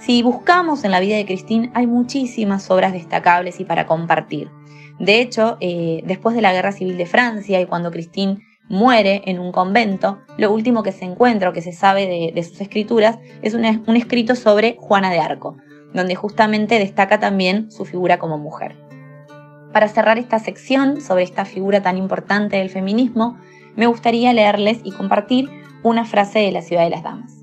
Si 0.00 0.22
buscamos 0.22 0.84
en 0.84 0.92
la 0.92 1.00
vida 1.00 1.16
de 1.16 1.26
Christine, 1.26 1.70
hay 1.74 1.86
muchísimas 1.86 2.70
obras 2.70 2.92
destacables 2.92 3.58
y 3.58 3.64
para 3.64 3.86
compartir. 3.86 4.48
De 4.98 5.20
hecho, 5.20 5.56
eh, 5.60 6.02
después 6.04 6.34
de 6.34 6.42
la 6.42 6.52
Guerra 6.52 6.72
Civil 6.72 6.96
de 6.96 7.06
Francia 7.06 7.60
y 7.60 7.66
cuando 7.66 7.90
Christine 7.90 8.38
muere 8.68 9.22
en 9.26 9.38
un 9.38 9.50
convento, 9.50 10.18
lo 10.36 10.52
último 10.52 10.82
que 10.82 10.92
se 10.92 11.04
encuentra 11.04 11.48
o 11.48 11.52
que 11.52 11.62
se 11.62 11.72
sabe 11.72 12.32
de, 12.32 12.42
sus 12.42 12.60
escrituras 12.60 13.18
es 13.42 13.54
un 13.54 13.64
escrito 13.96 14.36
sobre 14.36 14.76
Juana 14.78 15.10
de 15.10 15.18
Arco, 15.18 15.56
donde 15.92 16.14
justamente 16.14 16.78
destaca 16.78 17.18
también 17.18 17.70
su 17.70 17.84
figura 17.84 18.18
como 18.18 18.38
mujer. 18.38 18.76
Para 19.72 19.88
cerrar 19.88 20.18
esta 20.18 20.38
sección 20.38 21.00
sobre 21.00 21.24
esta 21.24 21.44
figura 21.44 21.82
tan 21.82 21.98
importante 21.98 22.56
del 22.56 22.70
feminismo, 22.70 23.38
me 23.76 23.86
gustaría 23.86 24.32
leerles 24.32 24.80
y 24.84 24.92
compartir 24.92 25.50
una 25.82 26.04
frase 26.04 26.40
de 26.40 26.52
la 26.52 26.62
ciudad 26.62 26.84
de 26.84 26.90
las 26.90 27.02
damas. 27.02 27.37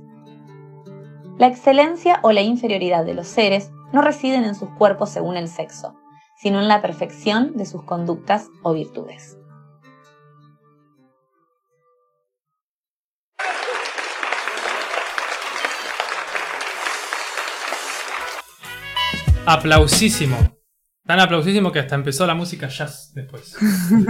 La 1.38 1.48
excelencia 1.48 2.20
o 2.24 2.32
la 2.32 2.42
inferioridad 2.42 3.04
de 3.04 3.14
los 3.14 3.28
seres 3.28 3.70
no 3.92 4.02
residen 4.02 4.46
en 4.46 4.56
sus 4.56 4.70
cuerpos 4.70 5.10
según 5.10 5.36
el 5.36 5.50
sexo, 5.50 5.94
sino 6.42 6.62
en 6.62 6.70
la 6.70 6.82
perfección 6.82 7.58
de 7.58 7.66
sus 7.66 7.84
conductas 7.84 8.48
o 8.64 8.74
virtudes. 8.74 9.38
Aplausísimo. 19.46 20.38
Tan 21.06 21.20
aplausísimo 21.20 21.74
que 21.74 21.80
hasta 21.80 21.96
empezó 21.96 22.26
la 22.26 22.34
música 22.34 22.70
jazz 22.70 23.12
después. 23.14 23.58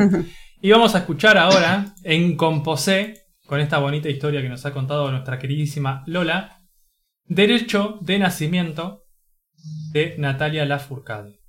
y 0.62 0.70
vamos 0.70 0.94
a 0.94 1.00
escuchar 1.00 1.40
ahora 1.40 1.96
en 2.04 2.38
Composé, 2.38 3.26
con 3.48 3.60
esta 3.60 3.80
bonita 3.80 4.10
historia 4.10 4.44
que 4.44 4.50
nos 4.50 4.64
ha 4.68 4.72
contado 4.72 5.10
nuestra 5.10 5.40
queridísima 5.40 6.04
Lola, 6.06 6.62
Derecho 7.28 7.98
de 8.02 8.20
Nacimiento 8.20 9.04
de 9.92 10.16
Natalia 10.20 10.64
Lafourcade. 10.64 11.40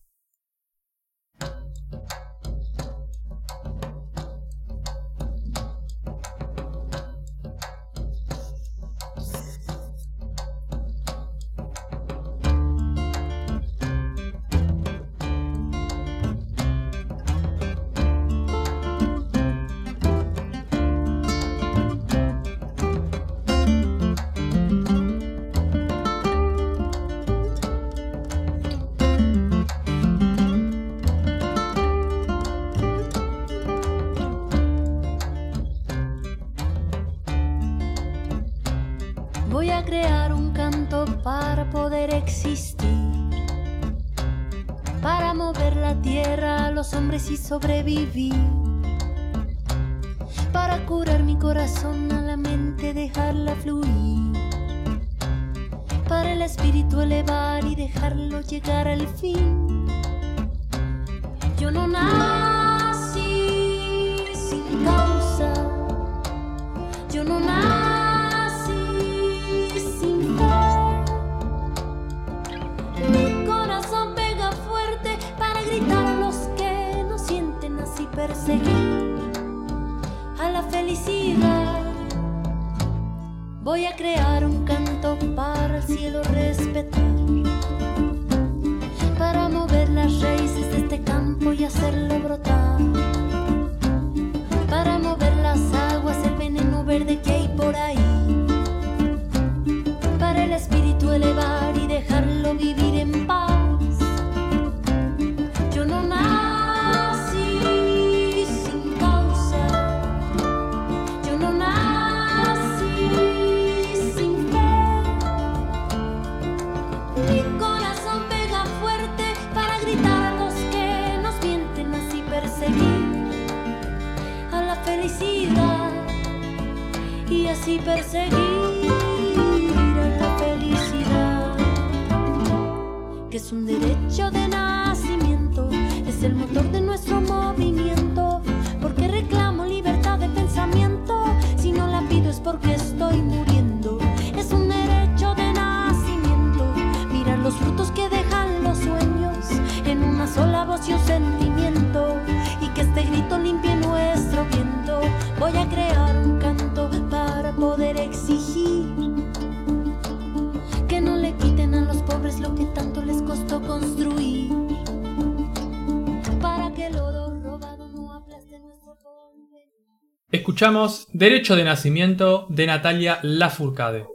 Escuchamos 170.56 171.08
Derecho 171.12 171.54
de 171.54 171.64
Nacimiento 171.64 172.46
de 172.48 172.66
Natalia 172.66 173.20
Lafourcade. 173.22 174.06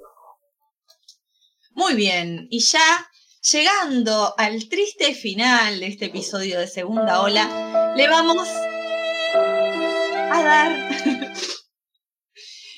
Muy 1.73 1.93
bien, 1.93 2.47
y 2.49 2.61
ya 2.61 2.81
llegando 3.43 4.33
al 4.39 4.67
triste 4.67 5.13
final 5.13 5.79
de 5.79 5.85
este 5.85 6.05
episodio 6.05 6.59
de 6.59 6.65
Segunda 6.65 7.21
Ola, 7.21 7.93
le 7.95 8.07
vamos 8.07 8.47
a 10.31 10.43
dar. 10.43 10.89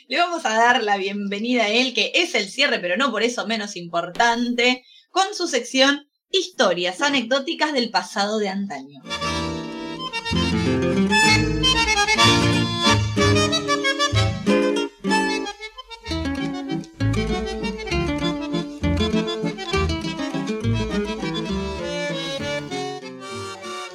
le 0.10 0.18
vamos 0.18 0.44
a 0.44 0.56
dar 0.56 0.84
la 0.84 0.98
bienvenida 0.98 1.64
a 1.64 1.70
él, 1.70 1.94
que 1.94 2.12
es 2.16 2.36
el 2.36 2.50
cierre, 2.50 2.80
pero 2.80 2.98
no 2.98 3.12
por 3.12 3.24
eso 3.24 3.48
menos 3.48 3.78
importante, 3.78 4.84
con 5.10 5.34
su 5.34 5.48
sección 5.48 6.10
Historias 6.30 7.00
anecdóticas 7.00 7.72
del 7.72 7.92
pasado 7.92 8.40
de 8.40 8.50
antaño. 8.50 9.02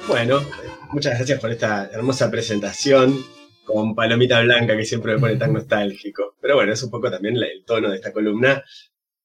Bueno, 0.09 0.41
muchas 0.91 1.17
gracias 1.17 1.39
por 1.39 1.51
esta 1.51 1.87
hermosa 1.93 2.31
presentación 2.31 3.23
con 3.63 3.93
palomita 3.93 4.41
blanca 4.41 4.75
que 4.75 4.83
siempre 4.83 5.13
me 5.13 5.19
pone 5.19 5.35
tan 5.35 5.53
nostálgico. 5.53 6.35
Pero 6.41 6.55
bueno, 6.55 6.73
es 6.73 6.81
un 6.81 6.89
poco 6.89 7.11
también 7.11 7.37
el 7.37 7.63
tono 7.63 7.91
de 7.91 7.97
esta 7.97 8.11
columna, 8.11 8.63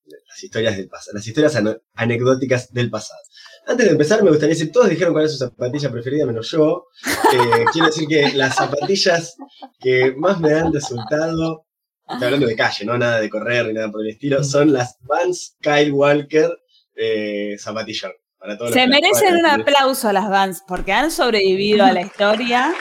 las 0.04 0.44
historias 0.44 0.76
del 0.76 0.88
pasado, 0.88 1.14
las 1.14 1.26
historias 1.26 1.58
anecdóticas 1.94 2.70
del 2.70 2.90
pasado. 2.90 3.18
Antes 3.66 3.86
de 3.86 3.92
empezar, 3.92 4.22
me 4.22 4.28
gustaría 4.28 4.54
decir, 4.54 4.70
todos 4.70 4.90
dijeron 4.90 5.14
cuál 5.14 5.24
es 5.24 5.32
su 5.32 5.38
zapatilla 5.38 5.90
preferida, 5.90 6.26
menos 6.26 6.50
yo. 6.50 6.88
Eh, 7.32 7.64
quiero 7.72 7.86
decir 7.86 8.06
que 8.06 8.32
las 8.34 8.54
zapatillas 8.54 9.36
que 9.80 10.12
más 10.18 10.38
me 10.38 10.52
han 10.52 10.70
resultado, 10.70 11.66
estoy 12.06 12.26
hablando 12.26 12.46
de 12.46 12.56
calle, 12.56 12.84
no 12.84 12.98
nada 12.98 13.20
de 13.20 13.30
correr 13.30 13.66
ni 13.66 13.72
nada 13.72 13.90
por 13.90 14.02
el 14.02 14.10
estilo, 14.10 14.44
son 14.44 14.74
las 14.74 14.98
Vans 15.00 15.56
Kyle 15.62 15.92
Walker 15.92 16.50
eh, 16.94 17.56
zapatillón. 17.58 18.12
Para 18.44 18.58
todos 18.58 18.70
los 18.70 18.78
Se 18.78 18.86
merecen 18.86 19.36
un 19.36 19.46
aplauso 19.46 20.08
a 20.08 20.12
las 20.12 20.28
Vans 20.28 20.62
porque 20.68 20.92
han 20.92 21.10
sobrevivido 21.10 21.82
a 21.84 21.92
la 21.92 22.02
historia 22.02 22.74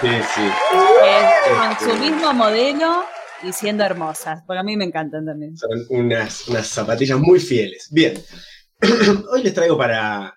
Sí, 0.00 0.06
sí. 0.34 0.40
eh, 1.04 1.28
con 1.58 1.90
su 1.90 1.96
mismo 1.98 2.32
modelo 2.32 3.04
y 3.42 3.52
siendo 3.52 3.82
hermosas. 3.84 4.42
Porque 4.46 4.60
a 4.60 4.62
mí 4.62 4.76
me 4.76 4.84
encantan 4.84 5.26
también. 5.26 5.56
Son 5.56 5.70
unas, 5.90 6.46
unas 6.48 6.66
zapatillas 6.68 7.18
muy 7.18 7.40
fieles. 7.40 7.88
Bien. 7.90 8.14
Hoy 9.32 9.42
les 9.42 9.52
traigo 9.52 9.76
para, 9.76 10.32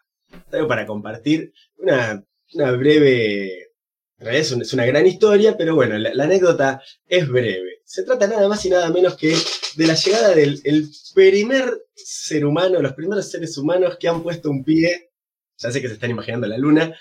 traigo 0.49 0.67
para 0.67 0.85
compartir 0.87 1.53
una, 1.77 2.23
una 2.55 2.71
breve. 2.71 3.53
En 4.17 4.25
realidad 4.25 4.41
es, 4.41 4.51
un- 4.53 4.61
es 4.63 4.73
una 4.73 4.85
gran 4.85 5.05
historia, 5.05 5.55
pero 5.55 5.75
bueno, 5.75 5.97
la, 5.97 6.13
la 6.13 6.23
anécdota 6.25 6.81
es 7.07 7.27
breve. 7.29 7.72
Se 7.83 8.03
trata 8.03 8.27
nada 8.27 8.47
más 8.47 8.65
y 8.65 8.69
nada 8.69 8.89
menos 8.89 9.15
que 9.15 9.35
de 9.75 9.87
la 9.87 9.93
llegada 9.95 10.33
del 10.35 10.61
el 10.63 10.89
primer 11.13 11.85
ser 11.95 12.45
humano, 12.45 12.81
los 12.81 12.93
primeros 12.93 13.29
seres 13.29 13.57
humanos 13.57 13.97
que 13.99 14.07
han 14.07 14.23
puesto 14.23 14.49
un 14.49 14.63
pie. 14.63 15.11
Ya 15.57 15.71
sé 15.71 15.81
que 15.81 15.87
se 15.87 15.95
están 15.95 16.11
imaginando 16.11 16.47
la 16.47 16.57
luna. 16.57 16.97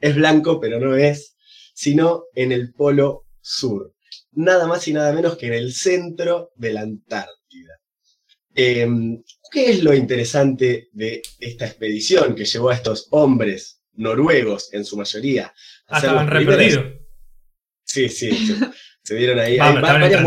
Es 0.00 0.14
blanco, 0.16 0.60
pero 0.60 0.80
no 0.80 0.96
es. 0.96 1.36
Sino 1.74 2.24
en 2.34 2.52
el 2.52 2.72
polo 2.72 3.26
sur 3.40 3.94
nada 4.32 4.66
más 4.66 4.86
y 4.88 4.92
nada 4.92 5.12
menos 5.12 5.36
que 5.36 5.46
en 5.46 5.54
el 5.54 5.72
centro 5.72 6.52
de 6.56 6.72
la 6.72 6.82
Antártida. 6.82 7.80
Eh, 8.54 8.86
¿Qué 9.50 9.70
es 9.70 9.82
lo 9.82 9.94
interesante 9.94 10.88
de 10.92 11.22
esta 11.38 11.66
expedición 11.66 12.34
que 12.34 12.44
llevó 12.44 12.70
a 12.70 12.74
estos 12.74 13.08
hombres 13.10 13.80
noruegos, 13.94 14.72
en 14.72 14.84
su 14.84 14.96
mayoría, 14.96 15.46
a 15.46 15.52
Ah, 15.86 16.00
ser 16.00 16.10
estaban 16.10 16.28
repetidos. 16.28 16.84
Sí, 17.84 18.08
sí, 18.08 18.32
sí. 18.32 18.56
se 19.04 19.14
dieron 19.16 19.38
ahí, 19.38 19.52
estaban 19.52 19.82
varias 19.82 20.24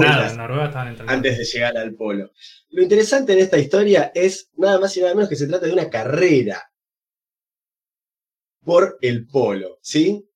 antes 1.07 1.37
de 1.37 1.43
llegar 1.45 1.77
al 1.77 1.95
polo. 1.95 2.31
Lo 2.69 2.83
interesante 2.83 3.33
de 3.35 3.41
esta 3.41 3.57
historia 3.57 4.11
es 4.13 4.51
nada 4.55 4.79
más 4.79 4.95
y 4.95 5.01
nada 5.01 5.15
menos 5.15 5.29
que 5.29 5.35
se 5.35 5.47
trata 5.47 5.65
de 5.65 5.73
una 5.73 5.89
carrera 5.89 6.63
por 8.63 8.97
el 9.01 9.27
polo, 9.27 9.79
¿sí? 9.81 10.29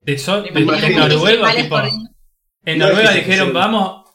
De 0.00 0.18
so- 0.18 0.42
de- 0.42 0.60
Imagínate. 0.60 1.14
en 1.14 1.18
Noruega, 1.18 1.54
tipo, 1.54 1.78
en 2.64 2.78
dijeron, 3.14 3.52
vamos, 3.52 4.10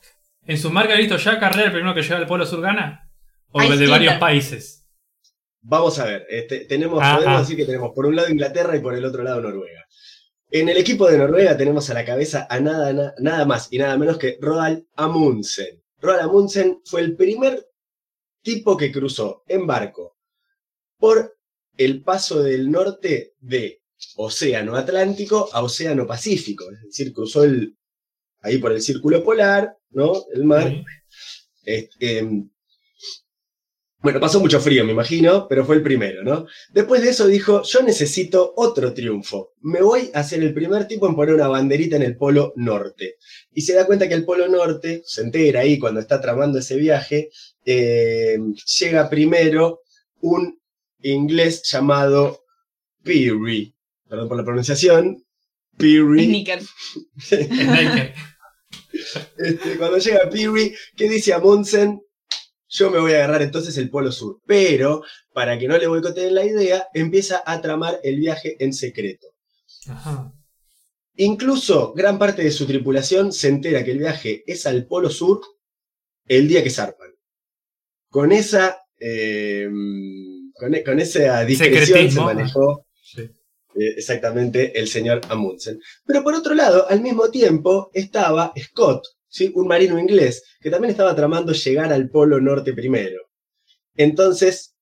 en 0.46 0.58
su 0.58 0.70
marca 0.70 0.96
visto 0.96 1.18
ya 1.18 1.40
carrera 1.40 1.66
el 1.66 1.72
primero 1.72 1.96
que 1.96 2.02
llega 2.04 2.18
al 2.18 2.28
polo 2.28 2.46
sur 2.46 2.62
gana. 2.62 3.10
O 3.50 3.60
Ahí 3.60 3.76
de 3.78 3.88
varios 3.88 4.16
países. 4.16 4.86
Vamos 5.62 5.98
a 5.98 6.06
ver, 6.06 6.28
este, 6.30 6.66
tenemos, 6.66 7.00
Ah, 7.02 7.16
podemos 7.16 7.38
ah. 7.38 7.40
decir 7.42 7.58
que 7.58 7.66
tenemos 7.66 7.92
por 7.96 8.06
un 8.06 8.16
lado 8.16 8.30
Inglaterra 8.30 8.76
y 8.76 8.80
por 8.82 8.94
el 8.94 9.06
otro 9.06 9.24
lado 9.24 9.42
Noruega. 9.42 9.86
En 10.52 10.70
el 10.70 10.78
equipo 10.78 11.08
de 11.10 11.18
Noruega 11.18 11.58
tenemos 11.58 11.90
a 11.90 11.94
la 11.94 12.06
cabeza 12.06 12.48
a 12.50 12.60
nada, 12.60 12.94
na- 12.94 13.14
nada 13.20 13.46
más 13.46 13.68
y 13.72 13.78
nada 13.78 13.98
menos 13.98 14.18
que 14.18 14.38
Roald 14.40 14.86
Amundsen. 14.96 15.82
Roald 16.02 16.22
Amundsen 16.22 16.82
fue 16.86 17.02
el 17.02 17.16
primer 17.16 17.68
tipo 18.42 18.78
que 18.78 18.92
cruzó 18.92 19.44
en 19.48 19.66
barco 19.66 20.18
por 20.98 21.36
el 21.78 22.04
paso 22.04 22.42
del 22.44 22.70
norte 22.72 23.34
de 23.40 23.82
Océano 24.18 24.76
Atlántico 24.76 25.50
a 25.52 25.64
Océano 25.64 26.06
Pacífico, 26.06 26.70
es 26.72 26.82
decir, 26.84 27.12
cruzó 27.12 27.44
el, 27.44 27.76
ahí 28.42 28.58
por 28.60 28.72
el 28.72 28.82
círculo 28.82 29.24
polar, 29.24 29.76
¿no? 29.90 30.26
El 30.34 30.44
mar, 30.46 30.70
Sí. 30.70 30.84
este, 31.64 32.20
em, 32.20 32.50
bueno, 34.06 34.20
pasó 34.20 34.40
mucho 34.40 34.60
frío, 34.60 34.86
me 34.86 34.92
imagino, 34.92 35.48
pero 35.48 35.66
fue 35.66 35.78
el 35.78 35.82
primero, 35.82 36.24
¿no? 36.24 36.46
Después 36.72 37.02
de 37.02 37.10
eso 37.10 37.26
dijo, 37.26 37.64
yo 37.64 37.82
necesito 37.82 38.54
otro 38.56 38.94
triunfo. 38.94 39.54
Me 39.62 39.82
voy 39.82 40.12
a 40.14 40.22
ser 40.22 40.44
el 40.44 40.54
primer 40.54 40.88
tipo 40.88 41.08
en 41.08 41.16
poner 41.16 41.34
una 41.34 41.48
banderita 41.48 41.96
en 41.96 42.04
el 42.04 42.16
Polo 42.16 42.54
Norte. 42.56 43.16
Y 43.52 43.64
se 43.64 43.74
da 43.74 43.88
cuenta 43.88 44.08
que 44.08 44.14
el 44.14 44.24
Polo 44.24 44.48
Norte, 44.48 45.02
se 45.08 45.24
entera 45.24 45.62
ahí 45.62 45.80
cuando 45.80 46.02
está 46.02 46.22
tramando 46.22 46.60
ese 46.60 46.76
viaje, 46.76 47.32
eh, 47.66 48.38
llega 48.80 49.10
primero 49.10 49.82
un 50.22 50.60
inglés 51.02 51.64
llamado 51.64 52.44
Peary. 53.02 53.74
perdón 54.08 54.28
por 54.28 54.38
la 54.38 54.46
pronunciación, 54.46 55.26
Peary, 55.80 56.46
este, 59.38 59.78
cuando 59.80 59.98
llega 59.98 60.30
Peary, 60.30 60.76
¿qué 60.96 61.10
dice 61.10 61.34
Amundsen? 61.34 62.05
Yo 62.78 62.92
me 62.92 63.00
voy 63.00 63.14
a 63.14 63.16
agarrar 63.18 63.42
entonces 63.42 63.78
el 63.78 63.90
Polo 63.90 64.12
Sur. 64.12 64.42
Pero, 64.46 65.02
para 65.34 65.58
que 65.58 65.68
no 65.68 65.78
le 65.78 65.88
boicoteen 65.88 66.36
la 66.36 66.46
idea, 66.46 66.88
empieza 66.94 67.42
a 67.46 67.62
tramar 67.62 68.00
el 68.04 68.20
viaje 68.20 68.58
en 68.64 68.74
secreto. 68.74 69.28
Ajá. 69.88 70.32
Incluso 71.18 71.94
gran 71.94 72.20
parte 72.20 72.44
de 72.44 72.52
su 72.52 72.66
tripulación 72.66 73.32
se 73.32 73.48
entera 73.48 73.84
que 73.84 73.92
el 73.92 74.00
viaje 74.00 74.44
es 74.46 74.66
al 74.66 74.86
Polo 74.86 75.10
Sur 75.10 75.42
el 76.28 76.48
día 76.48 76.64
que 76.64 76.70
zarpan. 76.70 77.12
Con 78.10 78.32
esa, 78.32 78.78
eh, 79.00 79.70
con, 80.56 80.74
e- 80.76 80.84
con 80.84 81.00
esa 81.00 81.46
discreción 81.46 82.12
se 82.12 82.20
manejó 82.20 82.86
Sí. 83.02 83.22
eh, 83.22 83.94
exactamente 83.98 84.78
el 84.78 84.88
señor 84.88 85.22
Amundsen. 85.30 85.80
Pero 86.06 86.24
por 86.24 86.34
otro 86.34 86.54
lado, 86.56 86.90
al 86.90 87.02
mismo 87.02 87.30
tiempo 87.30 87.90
estaba 87.94 88.52
Scott, 88.58 89.04
¿sí? 89.36 89.52
un 89.54 89.68
marino 89.68 90.00
inglés, 90.00 90.44
que 90.62 90.70
también 90.70 90.92
estaba 90.92 91.14
tramando 91.14 91.52
llegar 91.52 91.92
al 91.92 92.10
Polo 92.10 92.40
Norte 92.40 92.72
primero. 92.74 93.20
Entonces, 93.98 94.76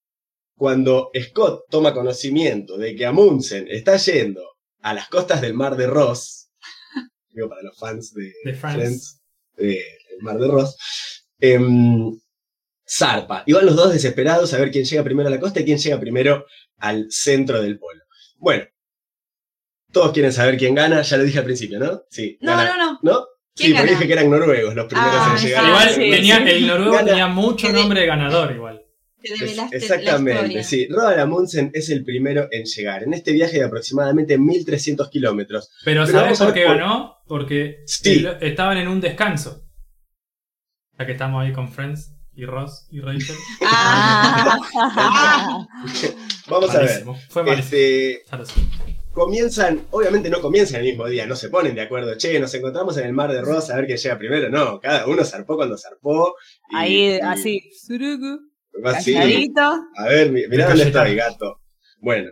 cuando 0.56 1.10
Scott 1.20 1.64
toma 1.72 1.92
conocimiento 1.94 2.78
de 2.78 2.96
que 2.96 3.06
Amundsen 3.08 3.68
está 3.68 3.98
yendo 3.98 4.44
a 4.82 4.94
las 4.94 5.08
costas 5.10 5.42
del 5.42 5.56
Mar 5.56 5.76
de 5.76 5.88
Ross, 5.88 6.52
digo 7.32 7.50
para 7.50 7.64
los 7.64 7.78
fans 7.80 8.14
de, 8.14 8.32
De 8.46 8.54
Friends. 8.54 9.20
Eh, 9.58 9.84
el 10.12 10.22
Mar 10.22 10.38
de 10.38 10.48
Ross, 10.48 10.76
em, 11.40 12.12
zarpa. 12.88 13.44
Y 13.48 13.54
van 13.54 13.66
los 13.66 13.76
dos 13.76 13.92
desesperados 13.92 14.54
a 14.54 14.60
ver 14.60 14.70
quién 14.70 14.86
llega 14.86 15.04
primero 15.04 15.30
a 15.30 15.32
la 15.32 15.40
costa 15.40 15.62
y 15.62 15.66
quién 15.66 15.80
llega 15.80 16.00
primero 16.00 16.46
al 16.78 17.08
centro 17.12 17.60
del 17.60 17.80
polo. 17.80 18.04
Bueno, 18.38 18.66
todos 19.92 20.12
quieren 20.12 20.32
saber 20.34 20.58
quién 20.58 20.76
gana, 20.76 21.02
ya 21.02 21.18
lo 21.18 21.24
dije 21.24 21.40
al 21.40 21.46
principio, 21.46 21.80
¿no? 21.80 22.04
Sí. 22.12 22.38
No, 22.42 22.52
gana- 22.56 22.78
no, 22.78 22.86
no. 22.94 23.00
¿No? 23.02 23.26
¿Quién 23.56 23.70
Sí, 23.70 23.74
gana? 23.74 23.90
dije 23.92 24.08
que 24.08 24.14
eran 24.14 24.30
noruegos 24.30 24.74
los 24.76 24.86
primeros 24.88 25.14
Ah, 25.16 25.36
en 25.38 25.44
llegar. 25.46 25.64
sí. 25.64 25.68
Igual 25.70 25.90
sí, 25.90 26.10
tenía, 26.12 26.38
sí. 26.38 26.44
el 26.50 26.68
noruego 26.68 26.92
Gana. 26.94 27.06
tenía 27.08 27.28
mucho 27.28 27.70
nombre 27.72 28.00
de 28.02 28.06
ganador 28.08 28.52
igual. 28.56 28.80
Te 29.22 29.30
la 29.56 29.70
exactamente, 29.72 30.42
historia. 30.42 30.64
sí. 30.64 30.88
Roald 30.90 31.20
Amundsen 31.20 31.72
es 31.74 31.90
el 31.90 32.04
primero 32.04 32.48
en 32.52 32.66
llegar. 32.66 33.04
En 33.04 33.14
este 33.14 33.32
viaje 33.32 33.58
de 33.60 33.64
aproximadamente 33.64 34.38
1300 34.38 35.10
kilómetros. 35.10 35.70
Pero 35.86 36.04
Pero 36.06 36.20
¿sabes 36.20 36.40
por 36.40 36.54
qué 36.54 36.66
por- 36.66 36.78
ganó? 36.78 37.18
Porque 37.26 37.84
Sí. 37.86 38.26
estaban 38.42 38.78
en 38.80 38.90
un 38.90 39.00
descanso. 39.00 39.64
Ya 41.00 41.06
que 41.06 41.14
estamos 41.14 41.42
ahí 41.46 41.54
con 41.54 41.72
Friends 41.72 42.12
y 42.36 42.44
Ross 42.46 42.88
y 42.92 43.00
Rachel. 43.00 43.36
Ah, 43.62 44.58
Vamos 46.50 46.76
a 46.76 46.80
ver. 46.80 47.04
Fue 47.30 47.44
malísimo. 47.44 47.80
Este. 47.80 48.24
Comienzan, 49.14 49.86
obviamente 49.92 50.30
no 50.30 50.42
comienzan 50.42 50.82
el 50.82 50.88
mismo 50.88 51.08
día, 51.08 51.26
no 51.26 51.36
se 51.36 51.50
ponen 51.50 51.76
de 51.76 51.82
acuerdo. 51.82 52.16
Che, 52.18 52.40
nos 52.40 52.54
encontramos 52.54 52.98
en 52.98 53.06
el 53.06 53.14
Mar 53.14 53.32
de 53.32 53.42
Ross 53.42 53.70
a 53.70 53.76
ver 53.78 53.86
quién 53.86 53.98
llega 53.98 54.18
primero. 54.18 54.50
No, 54.50 54.80
cada 54.80 55.08
uno 55.08 55.24
zarpó 55.24 55.56
cuando 55.56 55.78
zarpó. 55.78 56.36
y- 56.72 56.76
Ahí, 56.76 56.96
y- 57.16 57.20
así, 57.22 57.72
surugu, 57.86 58.40
así. 58.84 59.16
A 59.16 59.26
ver, 60.08 60.32
mi- 60.32 60.48
mirá 60.48 60.66
De 60.66 60.70
dónde 60.72 60.84
Cayetano. 60.84 61.06
estoy, 61.06 61.16
gato. 61.16 61.62
Bueno. 62.02 62.32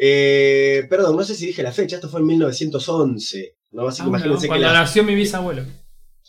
Eh, 0.00 0.86
perdón, 0.88 1.16
no 1.16 1.24
sé 1.24 1.34
si 1.34 1.46
dije 1.46 1.62
la 1.62 1.72
fecha, 1.72 1.96
esto 1.96 2.08
fue 2.08 2.20
en 2.20 2.26
1911. 2.26 3.56
¿no? 3.70 3.88
Así 3.88 4.00
Ah, 4.00 4.04
que 4.04 4.10
no, 4.10 4.16
imagínense 4.16 4.42
que, 4.42 4.48
cuando 4.48 4.66
la- 4.68 4.72
nació 4.74 5.04
mi 5.04 5.14
bisabuelo. 5.14 5.62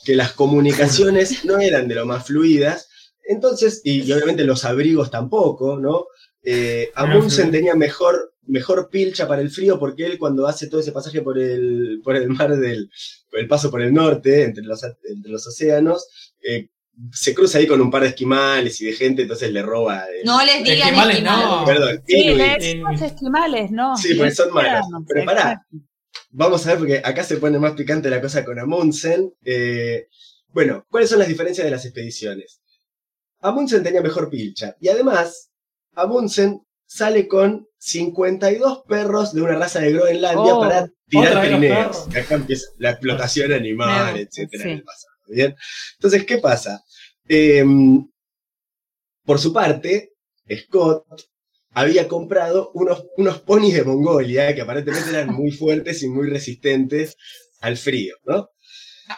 que 0.03 0.15
las 0.15 0.31
comunicaciones 0.33 1.45
no 1.45 1.59
eran 1.59 1.87
de 1.87 1.95
lo 1.95 2.05
más 2.05 2.25
fluidas. 2.25 2.89
Entonces, 3.27 3.81
y, 3.83 4.01
y 4.01 4.11
obviamente 4.11 4.43
los 4.43 4.65
abrigos 4.65 5.11
tampoco, 5.11 5.79
¿no? 5.79 6.05
Eh, 6.43 6.89
Amundsen 6.95 7.51
tenía 7.51 7.75
mejor, 7.75 8.33
mejor 8.49 8.89
pilcha 8.89 9.27
para 9.27 9.41
el 9.41 9.49
frío 9.49 9.79
porque 9.79 10.05
él 10.05 10.17
cuando 10.17 10.47
hace 10.47 10.67
todo 10.67 10.81
ese 10.81 10.91
pasaje 10.91 11.21
por 11.21 11.37
el, 11.39 12.01
por 12.03 12.15
el 12.15 12.27
mar 12.29 12.55
del, 12.57 12.89
el 13.31 13.47
paso 13.47 13.69
por 13.71 13.81
el 13.81 13.93
norte, 13.93 14.43
entre 14.43 14.63
los, 14.63 14.83
entre 14.83 15.31
los 15.31 15.45
océanos, 15.47 16.07
eh, 16.43 16.69
se 17.13 17.33
cruza 17.33 17.59
ahí 17.59 17.67
con 17.67 17.79
un 17.79 17.89
par 17.89 18.01
de 18.03 18.09
esquimales 18.09 18.81
y 18.81 18.85
de 18.87 18.93
gente, 18.93 19.21
entonces 19.21 19.51
le 19.53 19.61
roba. 19.61 20.03
el- 20.13 20.25
no 20.25 20.43
les 20.43 20.63
digan 20.63 20.89
Esquimales, 20.89 21.15
esquimales. 21.17 21.47
no. 21.47 21.65
Perdón, 21.65 22.03
Sí, 22.05 22.21
inuit. 22.21 23.01
esquimales, 23.01 23.71
¿no. 23.71 23.95
Sí, 23.97 24.15
porque 24.15 24.31
son 24.35 24.53
malos. 24.53 24.85
Pero 25.07 25.25
pará. 25.25 25.65
Vamos 26.31 26.65
a 26.65 26.69
ver, 26.71 26.77
porque 26.79 27.01
acá 27.03 27.23
se 27.23 27.37
pone 27.37 27.57
más 27.57 27.71
picante 27.73 28.09
la 28.09 28.19
cosa 28.21 28.43
con 28.43 28.59
Amundsen. 28.59 29.31
Eh, 29.45 30.07
bueno, 30.49 30.85
¿cuáles 30.89 31.09
son 31.09 31.19
las 31.19 31.27
diferencias 31.27 31.63
de 31.65 31.71
las 31.71 31.85
expediciones? 31.85 32.59
Amundsen 33.41 33.81
tenía 33.83 34.01
mejor 34.01 34.29
pilcha. 34.29 34.75
Y 34.81 34.89
además, 34.89 35.49
Amundsen 35.95 36.59
sale 36.91 37.27
con 37.27 37.67
52 37.77 38.83
perros 38.87 39.31
de 39.33 39.41
una 39.43 39.55
raza 39.55 39.79
de 39.79 39.93
Groenlandia 39.93 40.55
Oh, 40.55 40.59
para 40.59 40.89
tirar 41.07 41.41
trineos. 41.45 42.07
Y 42.11 42.17
acá 42.17 42.35
empieza 42.35 42.65
la 42.79 42.89
explotación 42.91 43.53
animal, 43.53 44.15
Me- 44.15 44.21
etcétera, 44.21 44.63
sí. 44.63 44.69
en 44.69 44.77
el 44.77 44.83
pasado. 44.83 45.13
¿bien? 45.27 45.55
Entonces, 45.97 46.25
¿qué 46.25 46.39
pasa? 46.39 46.83
Eh, 47.27 47.63
por 49.23 49.37
su 49.39 49.53
parte, 49.53 50.13
Scott 50.63 51.05
había 51.73 52.07
comprado 52.07 52.71
unos, 52.73 53.05
unos 53.17 53.39
ponis 53.41 53.75
de 53.75 53.83
Mongolia 53.83 54.55
que 54.55 54.61
aparentemente 54.61 55.11
eran 55.11 55.31
muy 55.33 55.51
fuertes 55.51 56.01
y 56.01 56.09
muy 56.09 56.27
resistentes 56.27 57.15
al 57.61 57.77
frío, 57.77 58.15
¿no? 58.25 58.49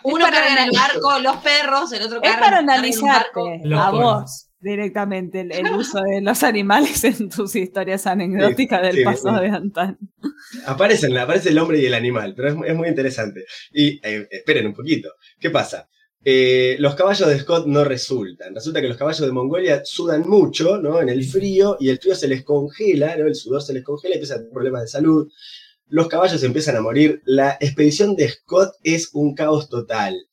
Uno 0.03 0.26
carga 0.26 0.52
en 0.61 0.69
el 0.69 0.72
barco, 0.77 1.19
los 1.19 1.38
perros, 1.38 1.91
el 1.93 2.03
otro 2.03 2.22
Es 2.22 2.31
carga 2.31 2.48
en 2.60 2.69
analizarte 2.69 3.30
barco. 3.39 3.49
Los 3.64 3.80
a 3.80 3.89
vos 3.91 4.48
directamente 4.62 5.42
el, 5.42 5.52
el 5.52 5.72
uso 5.74 6.00
de 6.02 6.22
los 6.22 6.44
animales 6.44 7.04
en 7.04 7.30
tus 7.30 7.56
historias 7.56 8.08
anecdóticas 8.08 8.82
del 8.82 8.98
sí, 8.98 9.04
pasado 9.04 9.38
sí. 9.38 9.44
de 9.44 9.50
antaño. 9.50 9.98
Aparecen, 10.66 11.18
aparece 11.18 11.50
el 11.50 11.60
hombre 11.60 11.80
y 11.80 11.86
el 11.86 11.94
animal, 11.94 12.34
pero 12.36 12.50
es, 12.50 12.70
es 12.70 12.76
muy 12.76 12.88
interesante. 12.88 13.46
Y 13.72 14.00
eh, 14.06 14.28
esperen 14.30 14.68
un 14.68 14.74
poquito. 14.74 15.10
¿Qué 15.40 15.50
pasa? 15.50 15.88
Eh, 16.24 16.76
los 16.78 16.94
caballos 16.94 17.28
de 17.28 17.40
Scott 17.40 17.66
no 17.66 17.84
resultan. 17.84 18.54
Resulta 18.54 18.80
que 18.80 18.88
los 18.88 18.98
caballos 18.98 19.22
de 19.22 19.32
Mongolia 19.32 19.82
sudan 19.84 20.28
mucho, 20.28 20.78
¿no? 20.78 21.02
En 21.02 21.10
el 21.10 21.24
frío, 21.26 21.78
y 21.80 21.90
el 21.90 21.98
frío 21.98 22.14
se 22.14 22.28
les 22.28 22.44
congela, 22.44 23.16
¿no? 23.18 23.26
El 23.26 23.36
sudor 23.36 23.64
se 23.64 23.74
les 23.74 23.84
congela 23.84 24.14
y 24.14 24.18
empiezan 24.18 24.38
a 24.38 24.40
tener 24.42 24.54
problemas 24.54 24.82
de 24.84 24.88
salud. 24.88 25.32
Los 25.88 26.08
caballos 26.08 26.44
empiezan 26.44 26.76
a 26.76 26.82
morir. 26.82 27.22
La 27.26 27.58
expedición 27.60 28.16
de 28.16 28.30
Scott 28.30 28.76
es 28.84 29.10
un 29.14 29.34
caos 29.34 29.68
total. 29.68 30.28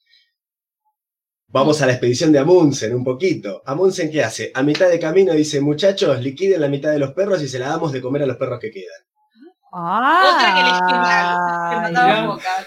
Vamos 1.50 1.80
a 1.80 1.86
la 1.86 1.92
expedición 1.92 2.30
de 2.30 2.38
Amundsen 2.40 2.94
un 2.94 3.02
poquito. 3.04 3.62
Amundsen, 3.64 4.10
¿qué 4.10 4.22
hace? 4.22 4.50
A 4.54 4.62
mitad 4.62 4.90
de 4.90 4.98
camino 5.00 5.32
dice, 5.32 5.60
muchachos, 5.62 6.20
liquiden 6.20 6.60
la 6.60 6.68
mitad 6.68 6.90
de 6.90 6.98
los 6.98 7.12
perros 7.12 7.42
y 7.42 7.48
se 7.48 7.58
la 7.58 7.68
damos 7.68 7.90
de 7.92 8.02
comer 8.02 8.22
a 8.22 8.26
los 8.26 8.36
perros 8.36 8.60
que 8.60 8.70
quedan. 8.70 9.00
Otra 9.72 10.54
que 10.54 10.60
esquimal, 10.76 11.94
que 11.94 12.26
focas. 12.26 12.66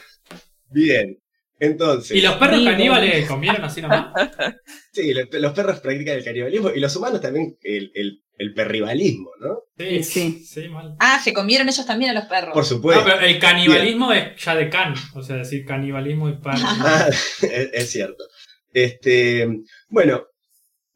Bien. 0.70 1.18
Entonces, 1.60 2.18
¿Y 2.18 2.22
los 2.22 2.36
perros 2.38 2.64
caníbales 2.64 3.28
comieron 3.28 3.64
así 3.64 3.84
nomás? 3.84 4.08
sí, 4.92 5.14
lo- 5.14 5.28
los 5.40 5.54
perros 5.54 5.80
practican 5.80 6.16
el 6.18 6.24
canibalismo 6.24 6.72
y 6.72 6.80
los 6.80 6.96
humanos 6.96 7.22
también 7.22 7.56
el, 7.62 7.92
el, 7.94 8.24
el 8.36 8.54
perribalismo, 8.56 9.30
¿no? 9.40 9.60
Sí, 9.78 10.02
Sí. 10.04 10.44
sí, 10.44 10.70
mal. 10.70 10.96
Ah, 11.00 11.20
se 11.24 11.34
comieron 11.34 11.70
ellos 11.70 11.86
también 11.86 12.10
a 12.12 12.14
los 12.16 12.24
perros. 12.26 12.54
Por 12.56 12.66
supuesto. 12.66 13.04
No, 13.06 13.12
pero 13.14 13.28
el 13.28 13.38
canibalismo 13.38 14.12
es 14.12 14.44
ya 14.44 14.56
de 14.56 14.70
can. 14.72 14.96
O 15.14 15.22
sea, 15.22 15.36
decir 15.36 15.64
canibalismo 15.64 16.30
y 16.30 16.38
pan. 16.38 16.58
Ah, 16.66 17.06
es, 17.10 17.44
es 17.74 17.90
cierto. 17.92 18.24
Este, 18.74 19.48
bueno, 19.90 20.26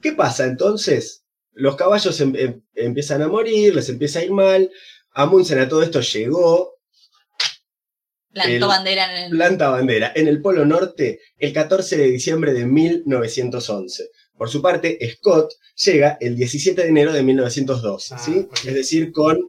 ¿qué 0.02 0.14
pasa 0.14 0.46
entonces? 0.46 1.24
Los 1.52 1.76
caballos 1.76 2.20
em- 2.22 2.36
em- 2.36 2.62
empiezan 2.74 3.22
a 3.22 3.28
morir, 3.28 3.76
les 3.76 3.90
empieza 3.90 4.20
a 4.20 4.24
ir 4.24 4.32
mal. 4.32 4.70
Amundsen 5.12 5.60
a 5.60 5.70
todo 5.70 5.82
esto 5.84 6.02
llegó, 6.02 6.74
Plantó 8.32 8.52
el- 8.54 8.60
bandera 8.68 9.18
en 9.18 9.24
el. 9.26 9.32
planta 9.32 9.70
bandera 9.70 10.12
en 10.14 10.28
el 10.28 10.42
Polo 10.42 10.66
Norte 10.66 11.22
el 11.38 11.54
14 11.54 11.96
de 11.98 12.12
diciembre 12.12 12.54
de 12.54 12.66
1911. 12.66 14.10
Por 14.38 14.50
su 14.50 14.62
parte, 14.62 14.98
Scott 15.16 15.54
llega 15.86 16.18
el 16.20 16.36
17 16.36 16.82
de 16.82 16.90
enero 16.90 17.14
de 17.14 17.24
1912, 17.24 18.16
Ah, 18.16 18.18
¿sí? 18.20 18.48
Es 18.68 18.74
decir, 18.74 19.14
con 19.14 19.40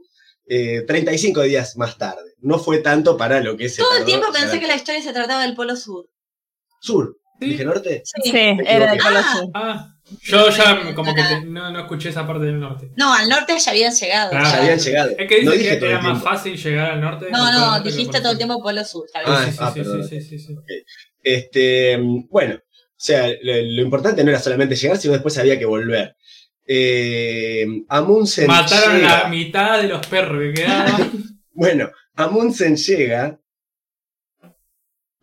eh, 0.49 0.83
35 0.87 1.43
días 1.43 1.77
más 1.77 1.99
tarde. 1.99 2.35
No 2.39 2.61
fue 2.61 2.79
tanto 2.79 3.17
para 3.17 3.41
lo 3.41 3.57
que 3.57 3.69
se 3.69 3.83
Todo 3.83 3.97
el 3.97 4.05
tiempo 4.05 4.29
pensé 4.33 4.61
que 4.61 4.69
la 4.69 4.77
historia 4.77 5.03
se 5.03 5.13
trataba 5.13 5.43
del 5.43 5.57
Polo 5.57 5.75
Sur. 5.75 6.09
Sur. 6.81 7.17
¿Dije 7.41 7.65
norte? 7.65 8.03
Sí, 8.05 8.31
era 8.35 8.93
de. 8.93 8.99
Polo 8.99 9.19
Ah. 9.19 9.33
Sur. 9.37 9.51
Ah, 9.55 9.93
yo 10.23 10.51
ya 10.51 10.95
como 10.95 11.15
que 11.15 11.23
te- 11.23 11.45
no, 11.45 11.71
no 11.71 11.81
escuché 11.81 12.11
esa 12.11 12.27
parte 12.27 12.45
del 12.47 12.61
norte. 12.61 12.91
No, 12.97 13.13
al 13.13 13.29
norte 13.29 13.55
ya 13.59 13.71
habían 13.73 13.93
llegado. 13.93 14.31
Claro. 14.31 14.47
Ya 14.49 14.57
habían 14.63 14.79
llegado. 14.79 15.11
Es 15.19 15.29
que 15.29 15.43
no 15.43 15.51
dije 15.53 15.71
que 15.71 15.77
todo 15.77 15.89
era 15.91 15.99
el 15.99 16.05
más 16.05 16.13
tiempo. 16.15 16.31
fácil 16.31 16.57
llegar 16.57 16.91
al 16.93 17.01
norte. 17.01 17.27
No, 17.31 17.45
al 17.47 17.55
no, 17.55 17.61
norte 17.67 17.83
que 17.83 17.89
dijiste 17.91 18.13
por 18.13 18.21
todo 18.23 18.33
el 18.33 18.39
tiempo 18.39 18.63
Polo 18.63 18.85
Sur. 18.85 19.05
bien. 19.13 19.25
Ah, 19.27 19.45
sí, 19.45 19.51
sí, 19.53 19.57
ah, 19.61 19.71
sí, 19.75 19.81
perdón. 19.81 20.09
sí, 20.09 20.21
sí, 20.21 20.39
sí, 20.39 20.47
sí. 20.47 20.55
Este, 21.23 21.97
bueno, 22.31 22.55
o 22.55 22.61
sea, 22.97 23.27
lo, 23.29 23.53
lo 23.63 23.83
importante 23.83 24.23
no 24.23 24.31
era 24.31 24.39
solamente 24.39 24.77
llegar, 24.77 24.97
sino 24.97 25.13
después 25.15 25.37
había 25.39 25.59
que 25.59 25.67
volver. 25.67 26.17
Eh, 26.69 27.67
Amundsen 27.89 28.47
Mataron 28.47 28.97
llega- 28.97 29.23
la 29.25 29.29
mitad 29.29 29.81
de 29.83 29.89
los 29.89 30.07
perros 30.07 30.41
que 30.43 30.63
quedaban. 30.63 31.13
Bueno, 31.59 31.91
Amundsen 32.17 32.77
llega 32.77 33.41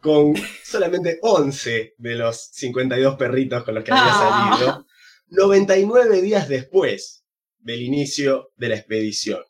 con 0.04 0.34
solamente 0.66 1.18
11 1.22 1.96
de 1.98 2.16
los 2.16 2.50
52 2.52 3.16
perritos 3.16 3.64
con 3.64 3.74
los 3.76 3.84
que 3.86 3.92
había 3.94 4.04
Ah. 4.08 4.58
salido, 4.58 4.86
99 5.30 6.22
días 6.22 6.48
después 6.50 7.24
del 7.60 7.82
inicio 7.82 8.52
de 8.58 8.70
la 8.70 8.76
expedición. 8.76 9.42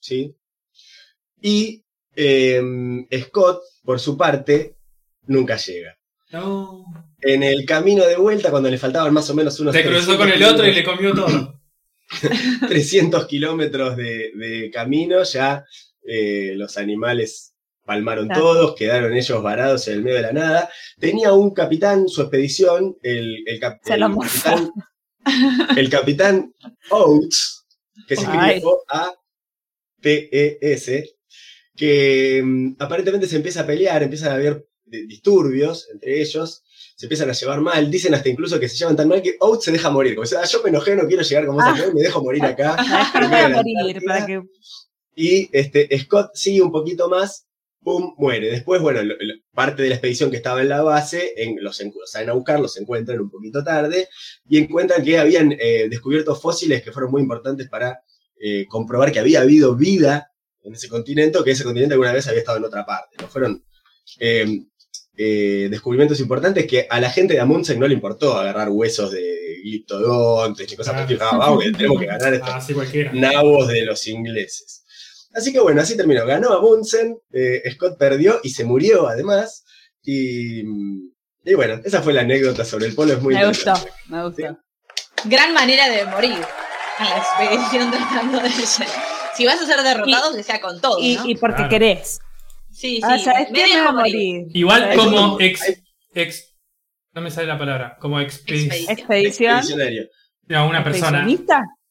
¿Sí? 0.00 0.34
Y 1.42 1.84
eh, 2.16 2.60
Scott, 3.26 3.60
por 3.84 4.00
su 4.00 4.16
parte, 4.16 4.76
nunca 5.26 5.56
llega. 5.56 5.96
No. 6.32 6.84
En 7.20 7.42
el 7.42 7.64
camino 7.66 8.06
de 8.06 8.16
vuelta, 8.16 8.50
cuando 8.50 8.70
le 8.70 8.78
faltaban 8.78 9.12
más 9.12 9.28
o 9.30 9.34
menos 9.34 9.60
unos 9.60 9.74
Se 9.74 9.82
cruzó 9.82 10.16
300 10.16 10.16
con 10.16 10.28
el 10.30 10.42
otro 10.44 10.66
y 10.66 10.72
le 10.72 10.82
kilómetros- 10.82 10.96
comió 10.96 11.14
todo. 11.14 11.60
300 12.68 13.26
kilómetros 13.26 13.96
de, 13.96 14.32
de 14.34 14.70
camino, 14.72 15.22
ya 15.22 15.64
eh, 16.06 16.54
los 16.56 16.76
animales 16.78 17.49
palmaron 17.84 18.26
Claro. 18.26 18.42
todos, 18.42 18.74
quedaron 18.76 19.12
ellos 19.14 19.42
varados 19.42 19.86
en 19.88 19.94
el 19.94 20.02
medio 20.02 20.16
de 20.16 20.22
la 20.22 20.32
nada. 20.32 20.70
Tenía 20.98 21.32
un 21.32 21.52
capitán, 21.52 22.08
su 22.08 22.22
expedición, 22.22 22.96
el, 23.02 23.42
el, 23.46 23.58
cap- 23.60 23.80
capitán, 23.82 24.70
el 25.76 25.90
capitán 25.90 26.54
Oates, 26.90 27.64
que 28.06 28.16
se 28.16 28.22
escribe 28.22 28.62
O-A-T-E-S, 30.02 31.10
que 31.76 32.42
mm, 32.44 32.76
aparentemente 32.78 33.26
se 33.26 33.36
empieza 33.36 33.60
a 33.62 33.66
pelear, 33.66 34.02
empiezan 34.02 34.32
a 34.32 34.34
haber 34.34 34.66
di- 34.84 35.06
disturbios 35.06 35.88
entre 35.92 36.20
ellos, 36.20 36.62
se 36.96 37.06
empiezan 37.06 37.30
a 37.30 37.32
llevar 37.32 37.60
mal, 37.60 37.90
dicen 37.90 38.14
hasta 38.14 38.28
incluso 38.28 38.60
que 38.60 38.68
se 38.68 38.76
llevan 38.76 38.96
tan 38.96 39.08
mal 39.08 39.22
que 39.22 39.36
Oates 39.40 39.64
se 39.64 39.72
deja 39.72 39.90
morir, 39.90 40.14
como 40.14 40.24
dice, 40.24 40.36
"Ah, 40.36 40.44
yo 40.44 40.62
me 40.62 40.68
enojé, 40.70 40.94
no 40.96 41.06
quiero 41.06 41.22
llegar 41.22 41.46
como 41.46 41.60
esa 41.60 41.70
Ah. 41.70 41.90
me 41.94 42.02
dejo 42.02 42.22
morir 42.22 42.44
acá. 42.44 42.76
Déjame 42.76 43.24
en 43.24 43.30
medio 43.30 43.42
de 43.44 43.50
la 43.50 43.56
morir 43.56 43.76
Antártida". 43.78 44.02
para 44.06 44.26
que. 44.26 44.42
Y 45.16 45.48
este, 45.52 45.98
Scott 45.98 46.30
sigue 46.34 46.62
un 46.62 46.70
poquito 46.72 47.08
más, 47.08 47.46
pum, 47.82 48.14
muere. 48.18 48.50
Después, 48.50 48.80
bueno, 48.82 49.02
lo- 49.02 49.14
lo- 49.18 49.34
parte 49.54 49.82
de 49.82 49.88
la 49.88 49.94
expedición 49.96 50.30
que 50.30 50.36
estaba 50.36 50.60
en 50.62 50.68
la 50.68 50.82
base, 50.82 51.32
en, 51.36 51.56
los 51.62 51.80
en- 51.80 51.92
salen 52.06 52.30
a 52.30 52.34
buscar, 52.34 52.60
los 52.60 52.76
encuentran 52.78 53.20
un 53.20 53.30
poquito 53.30 53.62
tarde 53.64 54.08
y 54.48 54.58
encuentran 54.58 55.02
que 55.04 55.18
habían 55.18 55.52
eh, 55.52 55.88
descubierto 55.88 56.34
fósiles 56.34 56.82
que 56.82 56.92
fueron 56.92 57.10
muy 57.10 57.22
importantes 57.22 57.68
para 57.68 58.00
eh, 58.40 58.66
comprobar 58.68 59.12
que 59.12 59.18
había 59.20 59.40
habido 59.42 59.74
vida 59.76 60.30
en 60.62 60.74
ese 60.74 60.88
continente 60.88 61.38
o 61.38 61.44
que 61.44 61.50
ese 61.52 61.64
continente 61.64 61.94
alguna 61.94 62.12
vez 62.12 62.26
había 62.28 62.40
estado 62.40 62.58
en 62.58 62.64
otra 62.64 62.84
parte. 62.86 63.16
¿no? 63.20 63.28
Fueron 63.28 63.64
eh, 64.18 64.60
eh, 65.16 65.68
descubrimientos 65.70 66.20
importantes 66.20 66.66
que 66.66 66.86
a 66.88 67.00
la 67.00 67.10
gente 67.10 67.34
de 67.34 67.40
Amundsen 67.40 67.78
no 67.78 67.86
le 67.86 67.94
importó 67.94 68.36
agarrar 68.38 68.68
huesos 68.70 69.10
de 69.12 69.58
gliptodontes 69.62 70.72
y 70.72 70.76
cosas 70.76 71.06
por. 71.06 71.22
Ah, 71.22 71.36
vamos, 71.36 71.64
que 71.64 71.72
tenemos 71.72 72.00
que 72.00 72.06
ganar 72.06 72.34
estos 72.34 72.48
Así 72.50 72.72
cualquiera. 72.74 73.12
nabos 73.12 73.68
de 73.68 73.84
los 73.84 74.06
ingleses. 74.06 74.79
Así 75.34 75.52
que 75.52 75.60
bueno, 75.60 75.80
así 75.80 75.96
terminó. 75.96 76.26
Ganó 76.26 76.52
Amundsen, 76.52 77.16
eh, 77.32 77.62
Scott 77.74 77.96
perdió 77.98 78.40
y 78.42 78.50
se 78.50 78.64
murió 78.64 79.08
además. 79.08 79.64
Y, 80.02 80.60
y 80.62 81.54
bueno, 81.54 81.80
esa 81.84 82.02
fue 82.02 82.12
la 82.12 82.22
anécdota 82.22 82.64
sobre 82.64 82.86
el 82.86 82.94
polo. 82.94 83.12
Es 83.12 83.22
muy 83.22 83.34
Me 83.34 83.46
gustó, 83.46 83.74
me 84.08 84.24
gustó. 84.24 84.58
Gran 85.24 85.52
manera 85.54 85.88
de 85.88 86.04
morir 86.06 86.32
en 86.98 87.04
la 87.04 87.16
expedición 87.18 87.90
tratando 87.90 88.40
de 88.40 88.50
Si 88.50 89.46
vas 89.46 89.60
a 89.60 89.66
ser 89.66 89.82
derrotado, 89.82 90.34
que 90.34 90.42
sea 90.42 90.60
con 90.60 90.80
todo, 90.80 90.98
Y, 91.00 91.16
¿no? 91.16 91.28
y 91.28 91.34
porque 91.36 91.56
Claro. 91.56 91.70
querés. 91.70 92.18
sí, 92.72 92.96
sí. 92.96 93.00
Ah, 93.04 93.16
me 93.50 93.52
Me 93.52 93.74
a 93.78 93.92
morir. 93.92 94.14
morir. 94.14 94.46
Igual 94.54 94.96
como 94.96 95.38
ex, 95.40 95.60
ex. 96.14 96.54
No 97.12 97.20
me 97.22 97.30
sale 97.30 97.46
la 97.46 97.58
palabra. 97.58 97.96
Como 98.00 98.18
expedi- 98.20 98.64
Expedición. 98.66 98.90
Expedición. 98.98 99.56
Expedicionario. 99.58 100.08
no, 100.48 100.68
una 100.68 100.82
persona. 100.84 101.24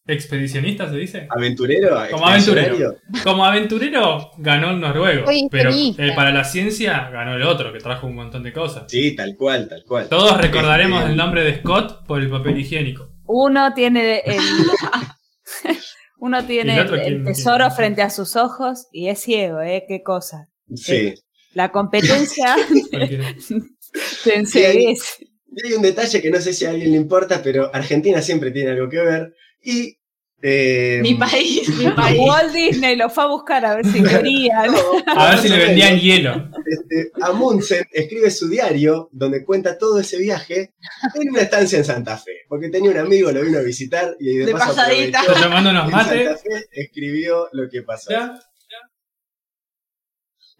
¿Expedicionista? 0.09 0.85
¿Expedicionista 0.85 0.89
se 0.89 0.97
dice? 0.97 1.27
Aventurero. 1.29 1.97
Como 2.11 2.27
aventurero. 2.27 2.95
Como 3.23 3.45
aventurero 3.45 4.31
ganó 4.37 4.71
el 4.71 4.79
noruego. 4.79 5.25
Pero 5.51 5.71
eh, 5.71 6.13
para 6.15 6.31
la 6.31 6.43
ciencia 6.43 7.09
ganó 7.11 7.35
el 7.35 7.43
otro, 7.43 7.71
que 7.71 7.79
trajo 7.79 8.07
un 8.07 8.15
montón 8.15 8.43
de 8.43 8.53
cosas. 8.53 8.83
Sí, 8.87 9.15
tal 9.15 9.35
cual, 9.35 9.67
tal 9.67 9.83
cual. 9.85 10.09
Todos 10.09 10.39
recordaremos 10.39 10.99
Este, 10.99 11.11
el 11.11 11.17
nombre 11.17 11.43
de 11.43 11.59
Scott 11.59 12.05
por 12.05 12.21
el 12.21 12.29
papel 12.29 12.59
higiénico. 12.59 13.09
Uno 13.25 13.73
tiene 13.73 14.21
el. 14.25 14.41
Uno 16.19 16.45
tiene 16.45 16.75
¿Y 16.75 16.79
el 16.79 17.23
tesoro 17.23 17.71
frente 17.71 18.01
a 18.01 18.09
sus 18.09 18.35
ojos 18.35 18.87
y 18.91 19.07
es 19.07 19.21
ciego, 19.21 19.61
¿eh? 19.61 19.85
Qué 19.87 20.03
cosa. 20.03 20.49
Sí. 20.75 21.13
La 21.53 21.71
competencia 21.71 22.55
te 24.23 24.35
enseguece. 24.35 25.27
Y 25.51 25.67
hay 25.67 25.73
un 25.73 25.81
detalle 25.81 26.21
que 26.21 26.29
no 26.29 26.39
sé 26.39 26.53
si 26.53 26.65
a 26.65 26.71
alguien 26.71 26.91
le 26.91 26.97
importa, 26.97 27.41
pero 27.41 27.73
Argentina 27.73 28.21
siempre 28.21 28.51
tiene 28.51 28.71
algo 28.71 28.89
que 28.89 28.99
ver. 28.99 29.33
Y. 29.63 29.97
eh, 30.41 30.99
Mi 31.01 31.15
país, 31.15 31.67
mi 31.77 31.89
país. 31.95 32.19
Walt 32.19 32.53
Disney 32.53 32.95
lo 32.95 33.09
fue 33.09 33.23
a 33.23 33.27
buscar 33.27 33.65
a 33.65 33.75
ver 33.75 33.85
si 33.85 34.01
querían. 34.03 34.69
A 35.07 35.29
ver 35.31 35.39
si 35.39 35.49
le 35.49 35.57
vendían 35.57 35.99
hielo. 35.99 36.49
Este, 36.65 37.11
Amundsen 37.21 37.85
escribe 37.91 38.29
su 38.31 38.47
diario 38.49 39.09
donde 39.11 39.43
cuenta 39.43 39.77
todo 39.77 39.99
ese 39.99 40.17
viaje 40.17 40.73
en 41.15 41.29
una 41.29 41.41
estancia 41.41 41.77
en 41.77 41.85
Santa 41.85 42.17
Fe, 42.17 42.31
porque 42.47 42.69
tenía 42.69 42.91
un 42.91 42.97
amigo, 42.97 43.31
lo 43.31 43.41
vino 43.41 43.57
a 43.57 43.61
visitar 43.61 44.15
y 44.19 44.37
de, 44.37 44.45
De 44.45 44.51
paso 44.53 44.75
pasadita. 44.75 45.19
aprovechó 45.21 45.43
Tomando 45.43 45.69
unos 45.71 45.85
en 45.85 45.91
mates. 45.91 46.25
Santa 46.27 46.37
Fe, 46.37 46.65
escribió 46.73 47.47
lo 47.53 47.69
que 47.69 47.81
pasó 47.81 48.11
Ya. 48.11 48.39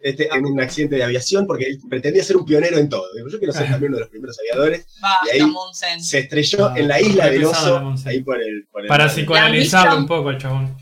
Este, 0.02 0.28
en 0.34 0.46
un 0.46 0.60
accidente 0.60 0.96
de 0.96 1.04
aviación 1.04 1.46
porque 1.46 1.66
él 1.66 1.78
pretendía 1.88 2.24
ser 2.24 2.36
un 2.36 2.44
pionero 2.44 2.78
en 2.78 2.88
todo. 2.88 3.04
Digo, 3.14 3.28
Yo 3.28 3.38
quiero 3.38 3.52
ser 3.52 3.68
también 3.70 3.90
uno 3.90 3.96
de 3.98 4.00
los 4.02 4.10
primeros 4.10 4.36
aviadores. 4.38 4.86
Basta, 5.00 5.26
Y 5.26 5.30
ahí- 5.30 5.40
Amundsen. 5.40 6.02
Se 6.02 6.18
estrelló 6.20 6.66
Ah, 6.66 6.74
en 6.76 6.88
la 6.88 7.00
isla 7.00 7.28
del 7.30 7.44
oso, 7.44 7.94
ahí 8.06 8.22
por 8.22 8.42
el... 8.42 8.66
por 8.70 8.82
el- 8.82 8.88
Para 8.88 9.08
psicoanalizarlo 9.08 9.98
un 9.98 10.06
poco 10.06 10.28
al 10.30 10.38
chabón. 10.38 10.76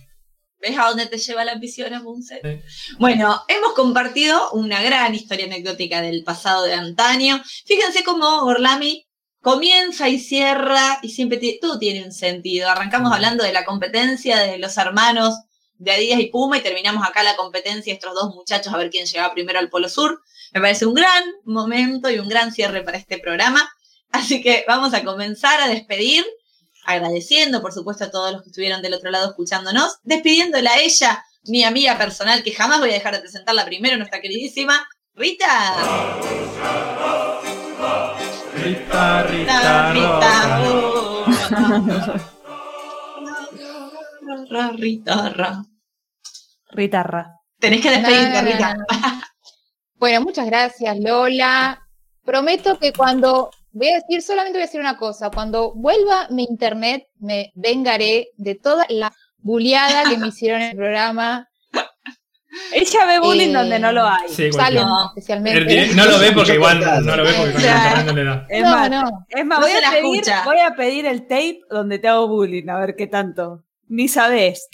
¿Ves 0.61 0.77
a 0.77 0.89
dónde 0.89 1.07
te 1.07 1.19
lleva 1.19 1.45
la 1.45 1.53
ambición, 1.53 1.95
Amundsen? 1.95 2.41
Sí. 2.43 2.95
Bueno, 2.99 3.41
hemos 3.47 3.75
compartido 3.75 4.51
una 4.53 4.83
gran 4.83 5.15
historia 5.15 5.47
anecdótica 5.47 6.03
del 6.03 6.25
pasado 6.25 6.65
de 6.65 6.75
antaño. 6.75 7.41
Fíjense 7.65 8.03
cómo 8.03 8.43
Orlami 8.45 9.07
comienza 9.41 10.09
y 10.09 10.19
cierra 10.19 10.99
y 11.01 11.11
siempre 11.11 11.39
todo 11.61 11.79
tiene 11.79 12.05
un 12.05 12.11
sentido. 12.13 12.69
Arrancamos 12.69 13.13
hablando 13.13 13.45
de 13.45 13.53
la 13.53 13.65
competencia 13.65 14.39
de 14.39 14.59
los 14.59 14.77
hermanos 14.77 15.35
de 15.79 15.93
Adidas 15.93 16.21
y 16.21 16.27
Puma 16.27 16.59
y 16.59 16.63
terminamos 16.63 17.07
acá 17.07 17.23
la 17.23 17.37
competencia 17.37 17.93
estos 17.93 18.15
dos 18.15 18.35
muchachos 18.35 18.73
a 18.73 18.77
ver 18.77 18.91
quién 18.91 19.07
llegaba 19.07 19.33
primero 19.33 19.59
al 19.59 19.71
Polo 19.71 19.89
Sur. 19.89 20.23
Me 20.53 20.61
parece 20.61 20.87
un 20.87 20.95
gran 20.95 21.25
momento 21.45 22.11
y 22.11 22.19
un 22.19 22.29
gran 22.29 22.53
cierre 22.53 22.83
para 22.83 22.99
este 22.99 23.19
programa. 23.19 23.71
Así 24.11 24.43
que 24.43 24.65
vamos 24.67 24.95
a 24.95 25.05
comenzar 25.05 25.61
a 25.61 25.69
despedir, 25.69 26.25
agradeciendo 26.85 27.61
por 27.61 27.73
supuesto 27.73 28.05
a 28.05 28.11
todos 28.11 28.33
los 28.33 28.43
que 28.43 28.49
estuvieron 28.49 28.83
del 28.83 28.95
otro 28.95 29.11
lado 29.11 29.29
escuchándonos, 29.29 29.99
despidiéndola 30.03 30.73
a 30.73 30.81
ella, 30.81 31.25
mi 31.45 31.65
amiga 31.65 31.97
personal, 31.97 32.43
que 32.43 32.53
jamás 32.53 32.81
voy 32.81 32.91
a 32.91 32.95
dejar 32.95 33.15
de 33.15 33.21
presentarla 33.21 33.65
primero, 33.65 33.97
nuestra 33.97 34.21
queridísima 34.21 34.89
Rita. 35.15 35.75
Rita, 38.55 39.23
Rita, 39.23 39.93
Rita, 39.93 39.93
Rita, 39.93 40.59
Rita, 41.27 42.31
ra. 44.51 45.63
Ritarra. 46.71 47.35
Tenés 47.59 47.81
que 47.81 47.91
despedirte, 47.91 48.29
No, 48.29 48.35
no, 48.35 48.43
no, 48.43 48.51
Rita. 48.53 48.75
no. 48.75 48.85
Bueno, 49.97 50.21
muchas 50.23 50.47
gracias, 50.47 50.99
Lola. 51.01 51.81
Prometo 52.25 52.79
que 52.79 52.93
cuando 52.93 53.51
voy 53.73 53.89
a 53.89 53.95
decir, 53.97 54.23
solamente 54.23 54.59
voy 54.59 54.63
a 54.63 54.67
decir 54.67 54.81
una 54.81 54.97
cosa, 54.97 55.31
cuando 55.31 55.73
vuelva 55.75 56.29
mi 56.31 56.45
internet, 56.45 57.05
me 57.19 57.51
vengaré 57.55 58.29
de 58.37 58.55
toda 58.55 58.85
la 58.91 59.13
buleada 59.39 60.09
que 60.09 60.19
me 60.19 60.29
hicieron 60.29 60.61
en 60.63 60.71
el 60.71 60.77
programa. 60.77 61.49
Ella 62.73 63.07
ve 63.07 63.19
bullying 63.21 63.49
Eh, 63.51 63.53
donde 63.53 63.79
no 63.79 63.93
lo 63.93 64.05
hay. 64.07 64.29
Sí, 64.29 64.45
especialmente. 64.47 65.95
No 65.95 66.05
lo 66.07 66.19
ve 66.19 66.33
porque 66.33 66.55
igual 66.55 66.81
no 67.05 67.17
lo 67.17 67.23
ve 67.25 67.33
porque 67.35 67.53
con 67.53 67.61
el 67.61 67.67
Ya. 67.67 67.77
internet 67.77 68.07
no 68.07 68.13
le 68.15 68.25
da. 68.25 68.47
Es 68.49 68.63
No, 68.63 68.71
más, 68.71 68.91
no. 68.91 69.03
es 69.29 69.45
más 69.47 69.61
No 69.61 69.67
voy, 69.67 69.73
a 69.85 69.91
pedir, 69.91 70.23
voy 70.45 70.59
a 70.61 70.75
pedir 70.75 71.07
el 71.07 71.23
tape 71.23 71.61
donde 71.71 71.99
te 71.99 72.09
hago 72.09 72.29
bullying, 72.29 72.69
a 72.69 72.79
ver 72.79 72.95
qué 72.97 73.07
tanto. 73.07 73.65
Ni 73.89 74.09
sabes. 74.09 74.69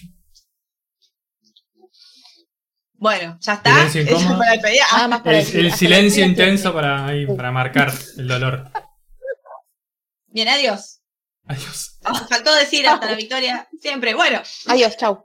Bueno, 2.95 3.39
ya 3.41 3.55
está. 3.55 3.89
Silencio 3.91 4.39
para 4.39 4.53
despedir. 4.53 4.81
Ah, 4.91 5.09
más 5.09 5.21
para 5.21 5.39
El, 5.39 5.67
el 5.67 5.73
silencio 5.75 6.25
intenso 6.25 6.73
para, 6.73 7.07
ahí, 7.07 7.27
para 7.27 7.53
marcar 7.53 7.93
el 8.17 8.29
dolor. 8.29 8.71
Bien, 10.29 10.49
adiós. 10.49 11.01
Adiós. 11.47 11.99
Faltó 12.29 12.55
decir 12.55 12.87
hasta 12.89 13.07
la 13.11 13.15
victoria 13.17 13.69
siempre. 13.81 14.15
Bueno, 14.15 14.41
Adiós, 14.67 14.97
chau. 14.97 15.25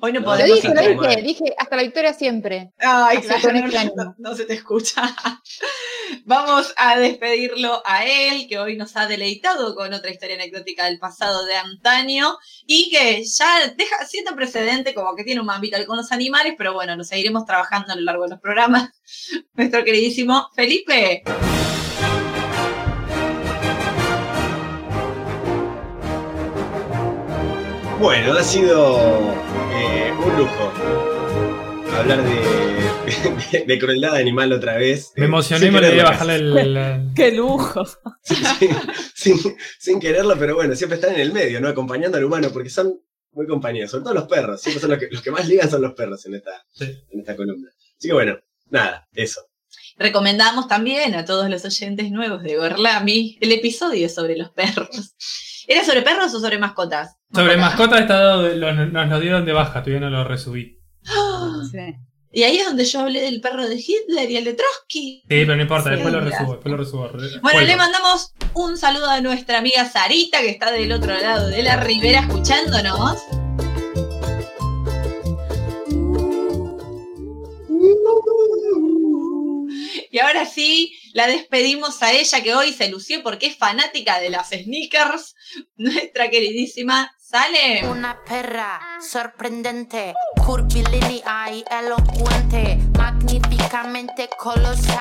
hoy 0.00 0.12
no 0.12 0.20
Lo 0.20 0.20
Lo 0.20 0.24
podemos 0.26 0.56
dije, 0.56 0.68
lo 0.68 0.74
Podemos 0.74 1.04
ir. 1.04 1.10
dije, 1.10 1.22
dije 1.22 1.54
hasta 1.56 1.76
la 1.76 1.82
victoria 1.82 2.12
siempre. 2.14 2.72
Ay, 2.78 3.18
claro, 3.18 3.52
no, 3.52 3.58
este 3.66 3.78
ánimo. 3.78 3.94
no- 3.96 4.14
no 4.18 4.34
se 4.34 4.44
te 4.44 4.54
escucha. 4.54 5.14
Vamos 6.24 6.72
a 6.76 6.98
despedirlo 6.98 7.82
a 7.84 8.04
él, 8.04 8.46
que 8.48 8.58
hoy 8.58 8.76
nos 8.76 8.96
ha 8.96 9.06
deleitado 9.06 9.74
con 9.74 9.92
otra 9.92 10.10
historia 10.10 10.36
anecdótica 10.36 10.86
del 10.86 10.98
pasado 10.98 11.44
de 11.46 11.56
antaño 11.56 12.36
y 12.66 12.90
que 12.90 13.24
ya 13.24 13.68
deja 13.76 14.04
siendo 14.06 14.34
precedente 14.34 14.94
como 14.94 15.14
que 15.14 15.24
tiene 15.24 15.40
un 15.40 15.46
mambito 15.46 15.76
con 15.86 15.96
los 15.96 16.12
animales, 16.12 16.54
pero 16.56 16.74
bueno, 16.74 16.96
lo 16.96 17.04
seguiremos 17.04 17.44
trabajando 17.44 17.92
a 17.92 17.96
lo 17.96 18.02
largo 18.02 18.24
de 18.24 18.30
los 18.30 18.40
programas. 18.40 18.90
Nuestro 19.54 19.84
queridísimo 19.84 20.48
Felipe. 20.54 21.22
Bueno, 28.00 28.34
ha 28.34 28.42
sido 28.42 28.98
eh, 29.72 30.12
un 30.12 30.36
lujo 30.36 30.72
hablar 31.98 32.22
de, 32.22 32.73
de, 33.04 33.64
de 33.66 33.78
crueldad 33.78 34.16
animal 34.16 34.52
otra 34.52 34.76
vez. 34.76 35.12
Me 35.16 35.26
emocioné 35.26 35.66
y 35.66 35.70
me 35.70 35.78
olvidé 35.78 36.02
bajarle 36.02 36.34
el. 36.36 36.56
el- 36.56 37.08
¡Qué 37.14 37.32
lujo! 37.32 37.84
sin, 39.14 39.36
sin 39.78 40.00
quererlo, 40.00 40.36
pero 40.38 40.54
bueno, 40.54 40.74
siempre 40.74 40.96
están 40.96 41.14
en 41.14 41.20
el 41.20 41.32
medio, 41.32 41.60
¿no? 41.60 41.68
Acompañando 41.68 42.18
al 42.18 42.24
humano, 42.24 42.48
porque 42.52 42.70
son 42.70 43.00
muy 43.32 43.46
compañía, 43.46 43.88
sobre 43.88 44.04
todo 44.04 44.14
los 44.14 44.28
perros. 44.28 44.60
Siempre 44.60 44.80
son 44.80 44.90
los 44.90 44.98
que, 44.98 45.08
los 45.10 45.22
que 45.22 45.30
más 45.30 45.46
ligan 45.48 45.68
son 45.70 45.82
los 45.82 45.92
perros 45.94 46.24
en 46.26 46.34
esta, 46.36 46.50
Sí. 46.72 46.84
en 47.10 47.20
esta 47.20 47.36
columna. 47.36 47.68
Así 47.98 48.08
que 48.08 48.14
bueno, 48.14 48.38
nada, 48.70 49.08
eso. 49.14 49.40
Recomendamos 49.96 50.66
también 50.68 51.14
a 51.14 51.24
todos 51.24 51.48
los 51.48 51.64
oyentes 51.64 52.10
nuevos 52.10 52.42
de 52.42 52.56
Gorlami 52.56 53.38
el 53.40 53.52
episodio 53.52 54.08
sobre 54.08 54.36
los 54.36 54.50
perros. 54.50 55.14
¿Era 55.66 55.84
sobre 55.84 56.02
perros 56.02 56.34
o 56.34 56.40
sobre 56.40 56.58
mascotas? 56.58 57.16
Sobre 57.32 57.56
mascota 57.56 57.98
está 57.98 58.18
dado- 58.18 58.48
lo- 58.48 58.72
nos 58.86 59.08
lo 59.08 59.20
dieron 59.20 59.44
de 59.46 59.52
baja, 59.52 59.82
todavía 59.82 60.00
no 60.00 60.10
lo 60.10 60.24
resubí. 60.24 60.78
¡Ah! 61.06 61.60
Sí. 61.70 61.78
Y 62.36 62.42
ahí 62.42 62.56
es 62.58 62.66
donde 62.66 62.84
yo 62.84 63.00
hablé 63.00 63.20
del 63.20 63.40
perro 63.40 63.64
de 63.68 63.76
Hitler 63.76 64.28
y 64.28 64.36
el 64.36 64.44
de 64.44 64.54
Trotsky. 64.54 65.20
Sí, 65.20 65.24
pero 65.28 65.54
no 65.54 65.62
importa, 65.62 65.90
Sí, 65.90 65.94
después 65.94 66.12
lo 66.12 66.20
resubo, 66.20 66.52
después 66.54 66.70
lo 66.72 66.76
resubo. 66.76 67.08
Re- 67.08 67.40
Bueno, 67.40 67.60
le 67.60 67.76
mandamos 67.76 68.32
un 68.54 68.76
saludo 68.76 69.08
a 69.08 69.20
nuestra 69.20 69.58
amiga 69.58 69.88
Sarita, 69.88 70.40
que 70.40 70.50
está 70.50 70.72
del 70.72 70.90
otro 70.90 71.14
lado 71.16 71.48
de 71.48 71.62
la 71.62 71.76
ribera 71.76 72.20
escuchándonos. 72.20 73.18
Y 80.10 80.18
ahora 80.18 80.44
sí, 80.46 80.94
la 81.14 81.26
despedimos 81.28 82.02
a 82.02 82.12
ella 82.12 82.42
que 82.42 82.54
hoy 82.56 82.72
se 82.72 82.88
lució 82.90 83.22
porque 83.22 83.46
es 83.46 83.56
fanática 83.56 84.18
de 84.20 84.30
las 84.30 84.48
sneakers. 84.50 85.34
Nuestra 85.76 86.28
queridísima 86.28 87.10
Sale. 87.18 87.88
Una 87.88 88.18
perra 88.24 88.80
sorprendente, 89.00 90.12
curvilínea 90.44 91.50
y 91.52 91.64
elocuente, 91.70 92.78
magníficamente 92.98 94.28
colosal. 94.38 94.98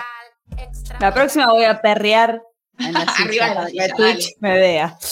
extra- 0.57 0.98
La 0.99 1.14
próxima 1.14 1.52
voy 1.52 1.65
a 1.65 1.81
perrear 1.81 2.41
en 2.80 2.94
la 2.94 3.02
Arriba 3.19 3.65
de 3.65 3.73
la 3.73 3.90
Twitch 3.95 4.34
me 4.40 4.53
vea. 4.53 4.98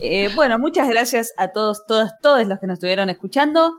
Eh, 0.00 0.28
bueno, 0.34 0.58
muchas 0.58 0.86
gracias 0.88 1.32
a 1.38 1.48
todos, 1.48 1.86
todas, 1.86 2.12
todos 2.20 2.46
los 2.46 2.58
que 2.58 2.66
nos 2.66 2.74
estuvieron 2.74 3.08
escuchando. 3.08 3.72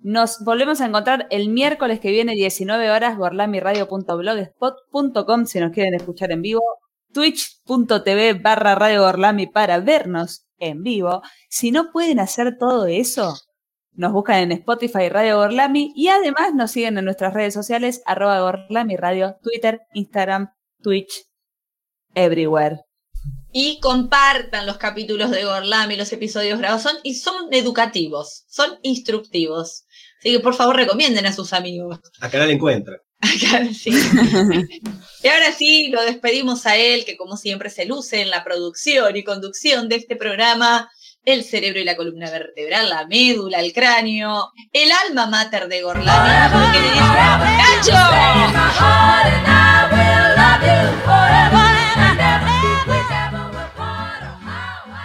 Nos 0.00 0.44
volvemos 0.44 0.80
a 0.80 0.86
encontrar 0.86 1.26
el 1.30 1.48
miércoles 1.48 1.98
que 1.98 2.10
viene, 2.10 2.34
19 2.34 2.90
horas, 2.90 3.18
gorlamiradio.blogspot.com 3.18 5.46
si 5.46 5.60
nos 5.60 5.72
quieren 5.72 5.94
escuchar 5.94 6.30
en 6.30 6.42
vivo. 6.42 6.62
Twitch.tv 7.12 8.34
barra 8.34 8.74
Radio 8.74 9.02
Gorlami 9.02 9.46
para 9.46 9.80
vernos 9.80 10.46
en 10.58 10.82
vivo. 10.82 11.22
Si 11.48 11.72
no 11.72 11.90
pueden 11.90 12.20
hacer 12.20 12.58
todo 12.58 12.86
eso, 12.86 13.34
nos 13.92 14.12
buscan 14.12 14.38
en 14.38 14.52
Spotify 14.52 15.08
Radio 15.08 15.38
Gorlami 15.38 15.92
y 15.96 16.08
además 16.08 16.54
nos 16.54 16.70
siguen 16.70 16.98
en 16.98 17.04
nuestras 17.04 17.34
redes 17.34 17.54
sociales, 17.54 18.02
arroba 18.06 18.40
Gorlami 18.40 18.96
Radio, 18.96 19.36
Twitter, 19.42 19.80
Instagram, 19.94 20.52
Twitch, 20.80 21.24
everywhere. 22.14 22.82
Y 23.50 23.80
compartan 23.80 24.66
los 24.66 24.76
capítulos 24.76 25.30
de 25.30 25.44
Gorlami, 25.44 25.96
los 25.96 26.12
episodios 26.12 26.58
grabados. 26.58 26.82
Son, 26.82 26.96
y 27.02 27.14
son 27.14 27.52
educativos, 27.52 28.44
son 28.46 28.78
instructivos. 28.82 29.86
Así 30.18 30.32
que 30.32 30.40
por 30.40 30.54
favor 30.54 30.76
recomienden 30.76 31.26
a 31.26 31.32
sus 31.32 31.52
amigos. 31.52 31.98
Acá 32.20 32.38
la 32.38 32.50
encuentran. 32.50 32.98
Acá, 33.20 33.68
sí. 33.72 33.90
Y 35.20 35.26
ahora 35.26 35.50
sí, 35.52 35.88
lo 35.88 36.02
despedimos 36.02 36.64
a 36.66 36.76
él, 36.76 37.04
que 37.04 37.16
como 37.16 37.36
siempre 37.36 37.70
se 37.70 37.86
luce 37.86 38.20
en 38.20 38.30
la 38.30 38.44
producción 38.44 39.16
y 39.16 39.24
conducción 39.24 39.88
de 39.88 39.96
este 39.96 40.14
programa, 40.14 40.88
el 41.24 41.42
cerebro 41.42 41.80
y 41.80 41.84
la 41.84 41.96
columna 41.96 42.30
vertebral, 42.30 42.88
la 42.88 43.04
médula, 43.08 43.58
el 43.58 43.72
cráneo, 43.72 44.52
el 44.72 44.90
alma 44.92 45.26
mater 45.26 45.66
de 45.66 45.82
Gorlami. 45.82 46.30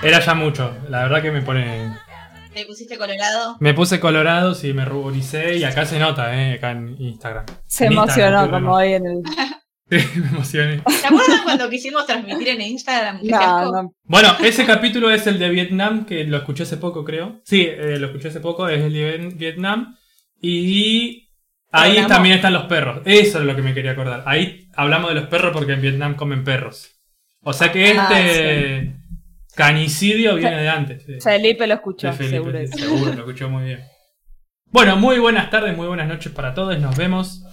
Era 0.03 0.19
ya 0.19 0.33
mucho, 0.35 0.77
la 0.89 1.03
verdad 1.03 1.21
que 1.21 1.31
me 1.31 1.41
pone. 1.41 1.97
¿Te 2.53 2.65
pusiste 2.65 2.97
colorado? 2.97 3.57
Me 3.59 3.73
puse 3.73 3.99
colorado, 3.99 4.53
sí, 4.53 4.73
me 4.73 4.85
ruboricé 4.85 5.57
y 5.57 5.63
acá 5.63 5.85
se 5.85 5.99
nota, 5.99 6.35
eh, 6.39 6.55
acá 6.55 6.71
en 6.71 6.95
Instagram. 6.99 7.45
Se 7.65 7.85
En 7.85 7.93
emocionó 7.93 8.41
Instagram, 8.41 8.51
como 8.51 8.75
hoy 8.75 8.93
en 8.93 9.05
el... 9.05 9.21
Sí, 9.89 9.97
me 10.19 10.27
emocioné. 10.27 10.77
¿Te 10.77 11.07
acuerdas 11.07 11.41
cuando 11.43 11.69
quisimos 11.69 12.05
transmitir 12.05 12.47
en 12.47 12.61
Instagram? 12.61 13.19
No. 13.23 13.93
Bueno, 14.05 14.29
ese 14.43 14.65
capítulo 14.65 15.11
es 15.11 15.27
el 15.27 15.37
de 15.37 15.49
Vietnam, 15.49 16.05
que 16.05 16.23
lo 16.23 16.37
escuché 16.37 16.63
hace 16.63 16.77
poco, 16.77 17.03
creo. 17.03 17.41
Sí, 17.43 17.67
eh, 17.69 17.97
lo 17.99 18.07
escuché 18.07 18.29
hace 18.29 18.39
poco, 18.39 18.67
es 18.69 18.81
el 18.81 18.93
de 18.93 19.33
Vietnam. 19.35 19.95
Y 20.41 21.29
ahí 21.71 22.03
también 22.07 22.35
están 22.35 22.53
los 22.53 22.65
perros. 22.65 23.01
Eso 23.05 23.39
es 23.39 23.45
lo 23.45 23.55
que 23.55 23.61
me 23.61 23.73
quería 23.73 23.91
acordar. 23.91 24.23
Ahí 24.25 24.69
hablamos 24.73 25.09
de 25.09 25.15
los 25.15 25.27
perros 25.27 25.51
porque 25.53 25.73
en 25.73 25.81
Vietnam 25.81 26.15
comen 26.15 26.43
perros. 26.43 26.91
O 27.41 27.53
sea 27.53 27.71
que 27.71 27.95
Ah, 27.97 28.07
este 28.19 28.95
canicidio 29.55 30.35
viene 30.35 30.61
de 30.61 30.69
antes. 30.69 31.03
sí. 31.05 31.13
Felipe 31.21 31.67
lo 31.67 31.75
escuchó, 31.75 32.11
Felipe, 32.13 32.37
seguro. 32.37 32.59
sí, 32.59 32.79
seguro, 32.79 33.13
lo 33.13 33.19
escuchó 33.19 33.49
muy 33.49 33.63
bien. 33.63 33.79
Bueno, 34.71 34.95
muy 34.97 35.19
buenas 35.19 35.49
tardes, 35.51 35.77
muy 35.77 35.87
buenas 35.87 36.07
noches 36.07 36.31
para 36.31 36.53
todos. 36.53 36.79
Nos 36.79 36.97
vemos 36.97 37.43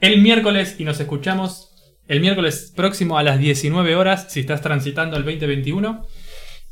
el 0.00 0.20
miércoles 0.20 0.76
y 0.78 0.84
nos 0.84 0.98
escuchamos 0.98 1.72
el 2.08 2.20
miércoles 2.20 2.72
próximo 2.74 3.18
a 3.18 3.22
las 3.22 3.38
19 3.38 3.94
horas 3.96 4.26
si 4.30 4.40
estás 4.40 4.60
transitando 4.62 5.16
el 5.16 5.24
2021. 5.24 6.04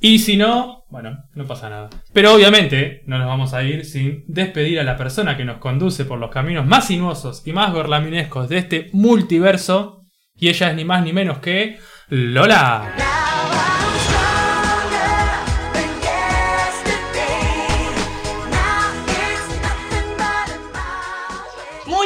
Y 0.01 0.19
si 0.19 0.37
no, 0.37 0.85
bueno, 0.91 1.17
no 1.35 1.47
pasa 1.47 1.71
nada. 1.71 1.91
Pero 2.13 2.35
obviamente 2.35 3.03
no 3.07 3.19
nos 3.19 3.27
vamos 3.27 3.55
a 3.55 3.63
ir 3.63 3.85
sin 3.85 4.25
despedir 4.27 4.81
a 4.81 4.85
la 4.85 4.97
persona 4.97 5.37
que 5.37 5.45
nos 5.45 5.59
conduce 5.59 6.05
por 6.05 6.19
los 6.19 6.31
caminos 6.31 6.67
más 6.67 6.89
sinuosos 6.89 7.43
y 7.47 7.53
más 7.53 7.73
gorlaminescos 7.73 8.49
de 8.49 8.59
este 8.59 8.91
multiverso. 8.93 10.03
Y 10.37 10.49
ella 10.49 10.71
es 10.71 10.77
ni 10.77 10.85
más 10.85 11.05
ni 11.05 11.13
menos 11.13 11.39
que 11.39 11.79
Lola. 12.09 13.24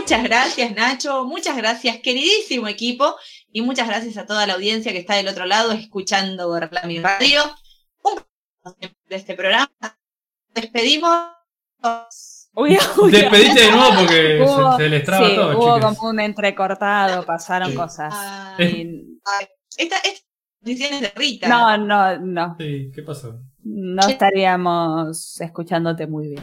Muchas 0.09 0.24
gracias, 0.24 0.74
Nacho. 0.74 1.24
Muchas 1.26 1.55
gracias, 1.55 1.98
queridísimo 1.98 2.66
equipo. 2.66 3.14
Y 3.52 3.60
muchas 3.60 3.86
gracias 3.86 4.16
a 4.16 4.24
toda 4.24 4.47
la 4.47 4.55
audiencia 4.55 4.90
que 4.93 4.97
está 5.01 5.16
del 5.16 5.28
otro 5.28 5.44
lado 5.44 5.72
escuchando 5.72 6.48
Gorlami 6.48 6.98
Radio. 6.98 7.43
Un 8.02 8.22
de 9.10 9.16
este 9.16 9.35
programa. 9.35 9.68
Despedimos. 10.55 11.10
Uy, 12.55 12.78
uy, 13.02 13.10
Despedite 13.12 13.60
de 13.60 13.70
nuevo 13.70 13.90
porque 13.98 14.40
Hubo- 14.47 14.76
se, 14.78 14.82
se 14.85 14.89
les 14.89 15.05
traba 15.05 15.28
sí, 15.28 15.35
todo, 15.36 15.59
hubo 15.59 15.94
como 15.94 16.09
un 16.09 16.20
entrecortado, 16.20 17.26
pasaron 17.26 17.70
Sí. 17.72 17.76
cosas. 17.76 18.14
Ay, 18.16 18.64
Y- 18.66 19.20
esta, 19.76 19.97
decisiones 20.62 21.02
de 21.02 21.12
Rita. 21.16 21.48
no, 21.48 21.76
no, 21.76 22.18
no. 22.18 22.56
Sí, 22.59 22.90
¿qué 22.94 23.02
pasó? 23.02 23.39
No 23.62 24.09
estaríamos 24.09 25.39
escuchándote 25.39 26.06
muy 26.06 26.28
bien. 26.28 26.43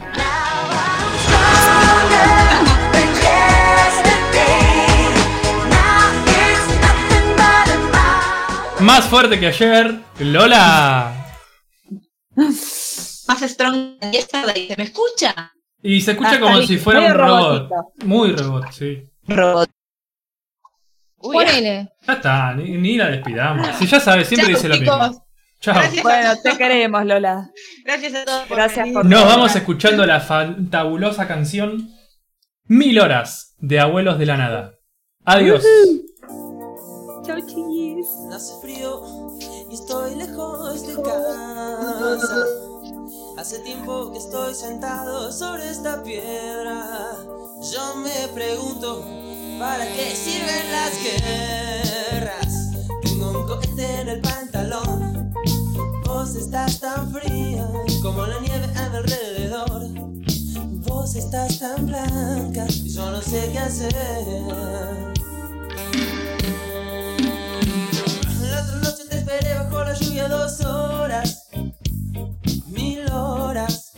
Más 8.96 9.08
fuerte 9.10 9.38
que 9.38 9.48
ayer, 9.48 9.94
Lola. 10.20 11.12
Más 12.34 13.42
strong 13.42 13.98
than 14.00 14.10
yesterday. 14.10 14.68
¿Se 14.68 14.76
me 14.78 14.84
escucha? 14.84 15.52
Y 15.82 16.00
se 16.00 16.12
escucha 16.12 16.36
Ah, 16.36 16.40
como 16.40 16.62
si 16.62 16.78
fuera 16.78 17.00
un 17.02 17.12
robot. 17.12 17.68
robotito. 17.70 18.06
Muy 18.06 18.32
robot, 18.32 18.72
sí. 18.72 19.02
Robot. 19.28 19.68
Ponele. 21.20 21.90
Ya 22.06 22.12
está, 22.14 22.54
ni, 22.54 22.70
ni 22.78 22.96
la 22.96 23.10
despidamos. 23.10 23.68
Si 23.76 23.86
ya 23.86 24.00
sabes, 24.00 24.28
siempre 24.28 24.48
dice 24.54 24.66
lo 24.66 24.76
chicos. 24.78 24.98
mismo. 25.10 25.26
Chao. 25.60 25.74
Gracias. 25.74 26.02
Bueno, 26.02 26.34
te 26.42 26.56
queremos, 26.56 27.04
Lola. 27.04 27.50
Gracias 27.84 28.14
a 28.14 28.24
todos. 28.24 28.44
por 28.46 28.56
Gracias 28.56 28.88
por- 28.94 29.04
Nos 29.04 29.24
vamos 29.26 29.54
escuchando 29.54 30.06
la 30.06 30.20
fantabulosa 30.20 31.28
canción 31.28 31.90
Mil 32.64 32.98
horas 32.98 33.54
de 33.58 33.78
Abuelos 33.78 34.18
de 34.18 34.24
la 34.24 34.38
Nada. 34.38 34.72
Adiós. 35.26 35.62
Chiquis. 37.26 38.06
Hace 38.32 38.54
frío 38.60 39.02
y 39.68 39.74
estoy 39.74 40.14
lejos 40.14 40.86
de 40.86 40.94
casa. 41.02 42.44
Hace 43.36 43.58
tiempo 43.60 44.12
que 44.12 44.18
estoy 44.18 44.54
sentado 44.54 45.32
sobre 45.32 45.68
esta 45.68 46.04
piedra. 46.04 47.16
Yo 47.72 47.96
me 47.96 48.28
pregunto, 48.32 49.04
¿para 49.58 49.84
qué 49.92 50.14
sirven 50.14 50.70
las 50.70 50.92
guerras? 51.02 52.70
Tengo 53.02 53.40
un 53.40 53.46
cohete 53.46 54.00
en 54.02 54.08
el 54.08 54.20
pantalón. 54.20 55.34
Vos 56.06 56.36
estás 56.36 56.78
tan 56.78 57.12
fría 57.12 57.68
como 58.02 58.24
la 58.24 58.38
nieve 58.38 58.66
a 58.76 58.88
mi 58.88 58.96
alrededor. 58.98 59.88
Vos 60.86 61.16
estás 61.16 61.58
tan 61.58 61.86
blanca 61.86 62.66
y 62.68 62.88
yo 62.88 63.10
no 63.10 63.20
sé 63.20 63.50
qué 63.52 63.58
hacer. 63.58 65.15
Esperé 69.26 69.54
bajo 69.54 69.82
la 69.82 69.94
lluvia 69.94 70.28
dos 70.28 70.60
horas, 70.60 71.48
mil 72.68 73.10
horas, 73.10 73.90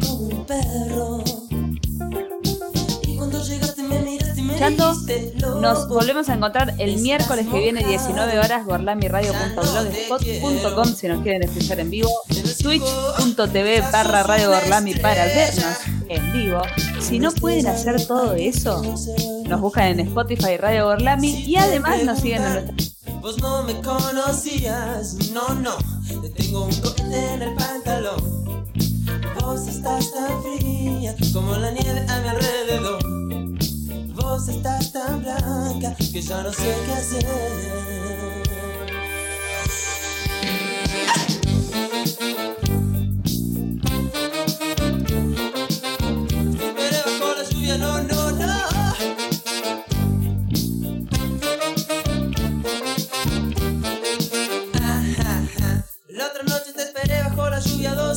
como 0.00 0.14
un 0.14 0.46
perro. 0.46 1.24
Y 3.02 3.16
cuando 3.16 3.42
llegaste 3.42 3.82
me 3.82 3.98
miraste 3.98 4.40
y 4.40 4.44
me 4.44 4.54
escuchando. 4.54 4.94
Nos 5.60 5.88
volvemos 5.88 6.28
a 6.28 6.34
encontrar 6.34 6.72
el 6.78 6.98
miércoles 6.98 7.48
que 7.48 7.58
viene, 7.58 7.82
19 7.84 8.38
horas, 8.38 8.64
gorlamiradio.blogspot.com 8.64 10.94
si 10.94 11.08
nos 11.08 11.20
quieren 11.22 11.42
escuchar 11.42 11.80
en 11.80 11.90
vivo. 11.90 12.08
Twitch.tv 12.62 13.80
barra 13.90 14.22
Radio 14.22 14.50
Gorlami 14.50 14.94
para 14.94 15.24
vernos 15.24 15.78
en 16.08 16.32
vivo. 16.32 16.62
Si 17.00 17.18
no 17.18 17.32
pueden 17.32 17.66
hacer 17.66 18.06
todo 18.06 18.34
eso, 18.34 18.84
nos 19.48 19.60
buscan 19.60 19.86
en 19.86 19.98
Spotify 20.00 20.58
Radio 20.58 20.84
Gorlami 20.84 21.42
y 21.44 21.56
además 21.56 22.04
nos 22.04 22.20
siguen 22.20 22.44
en 22.44 22.52
nuestra 22.52 22.97
Vos 23.20 23.38
no 23.38 23.62
me 23.64 23.80
conocías, 23.82 25.14
no, 25.32 25.48
no. 25.54 25.76
Te 26.22 26.30
tengo 26.30 26.64
un 26.66 26.74
cohete 26.80 27.34
en 27.34 27.42
el 27.42 27.54
pantalón. 27.54 28.64
Vos 29.40 29.66
estás 29.66 30.12
tan 30.12 30.42
fría 30.42 31.14
como 31.32 31.56
la 31.56 31.70
nieve 31.72 32.06
a 32.08 32.20
mi 32.20 32.28
alrededor. 32.28 33.02
Vos 34.14 34.48
estás 34.48 34.92
tan 34.92 35.22
blanca 35.22 35.96
que 36.12 36.22
ya 36.22 36.42
no 36.42 36.52
sé 36.52 36.74
qué 36.86 36.92
hacer. 36.92 38.38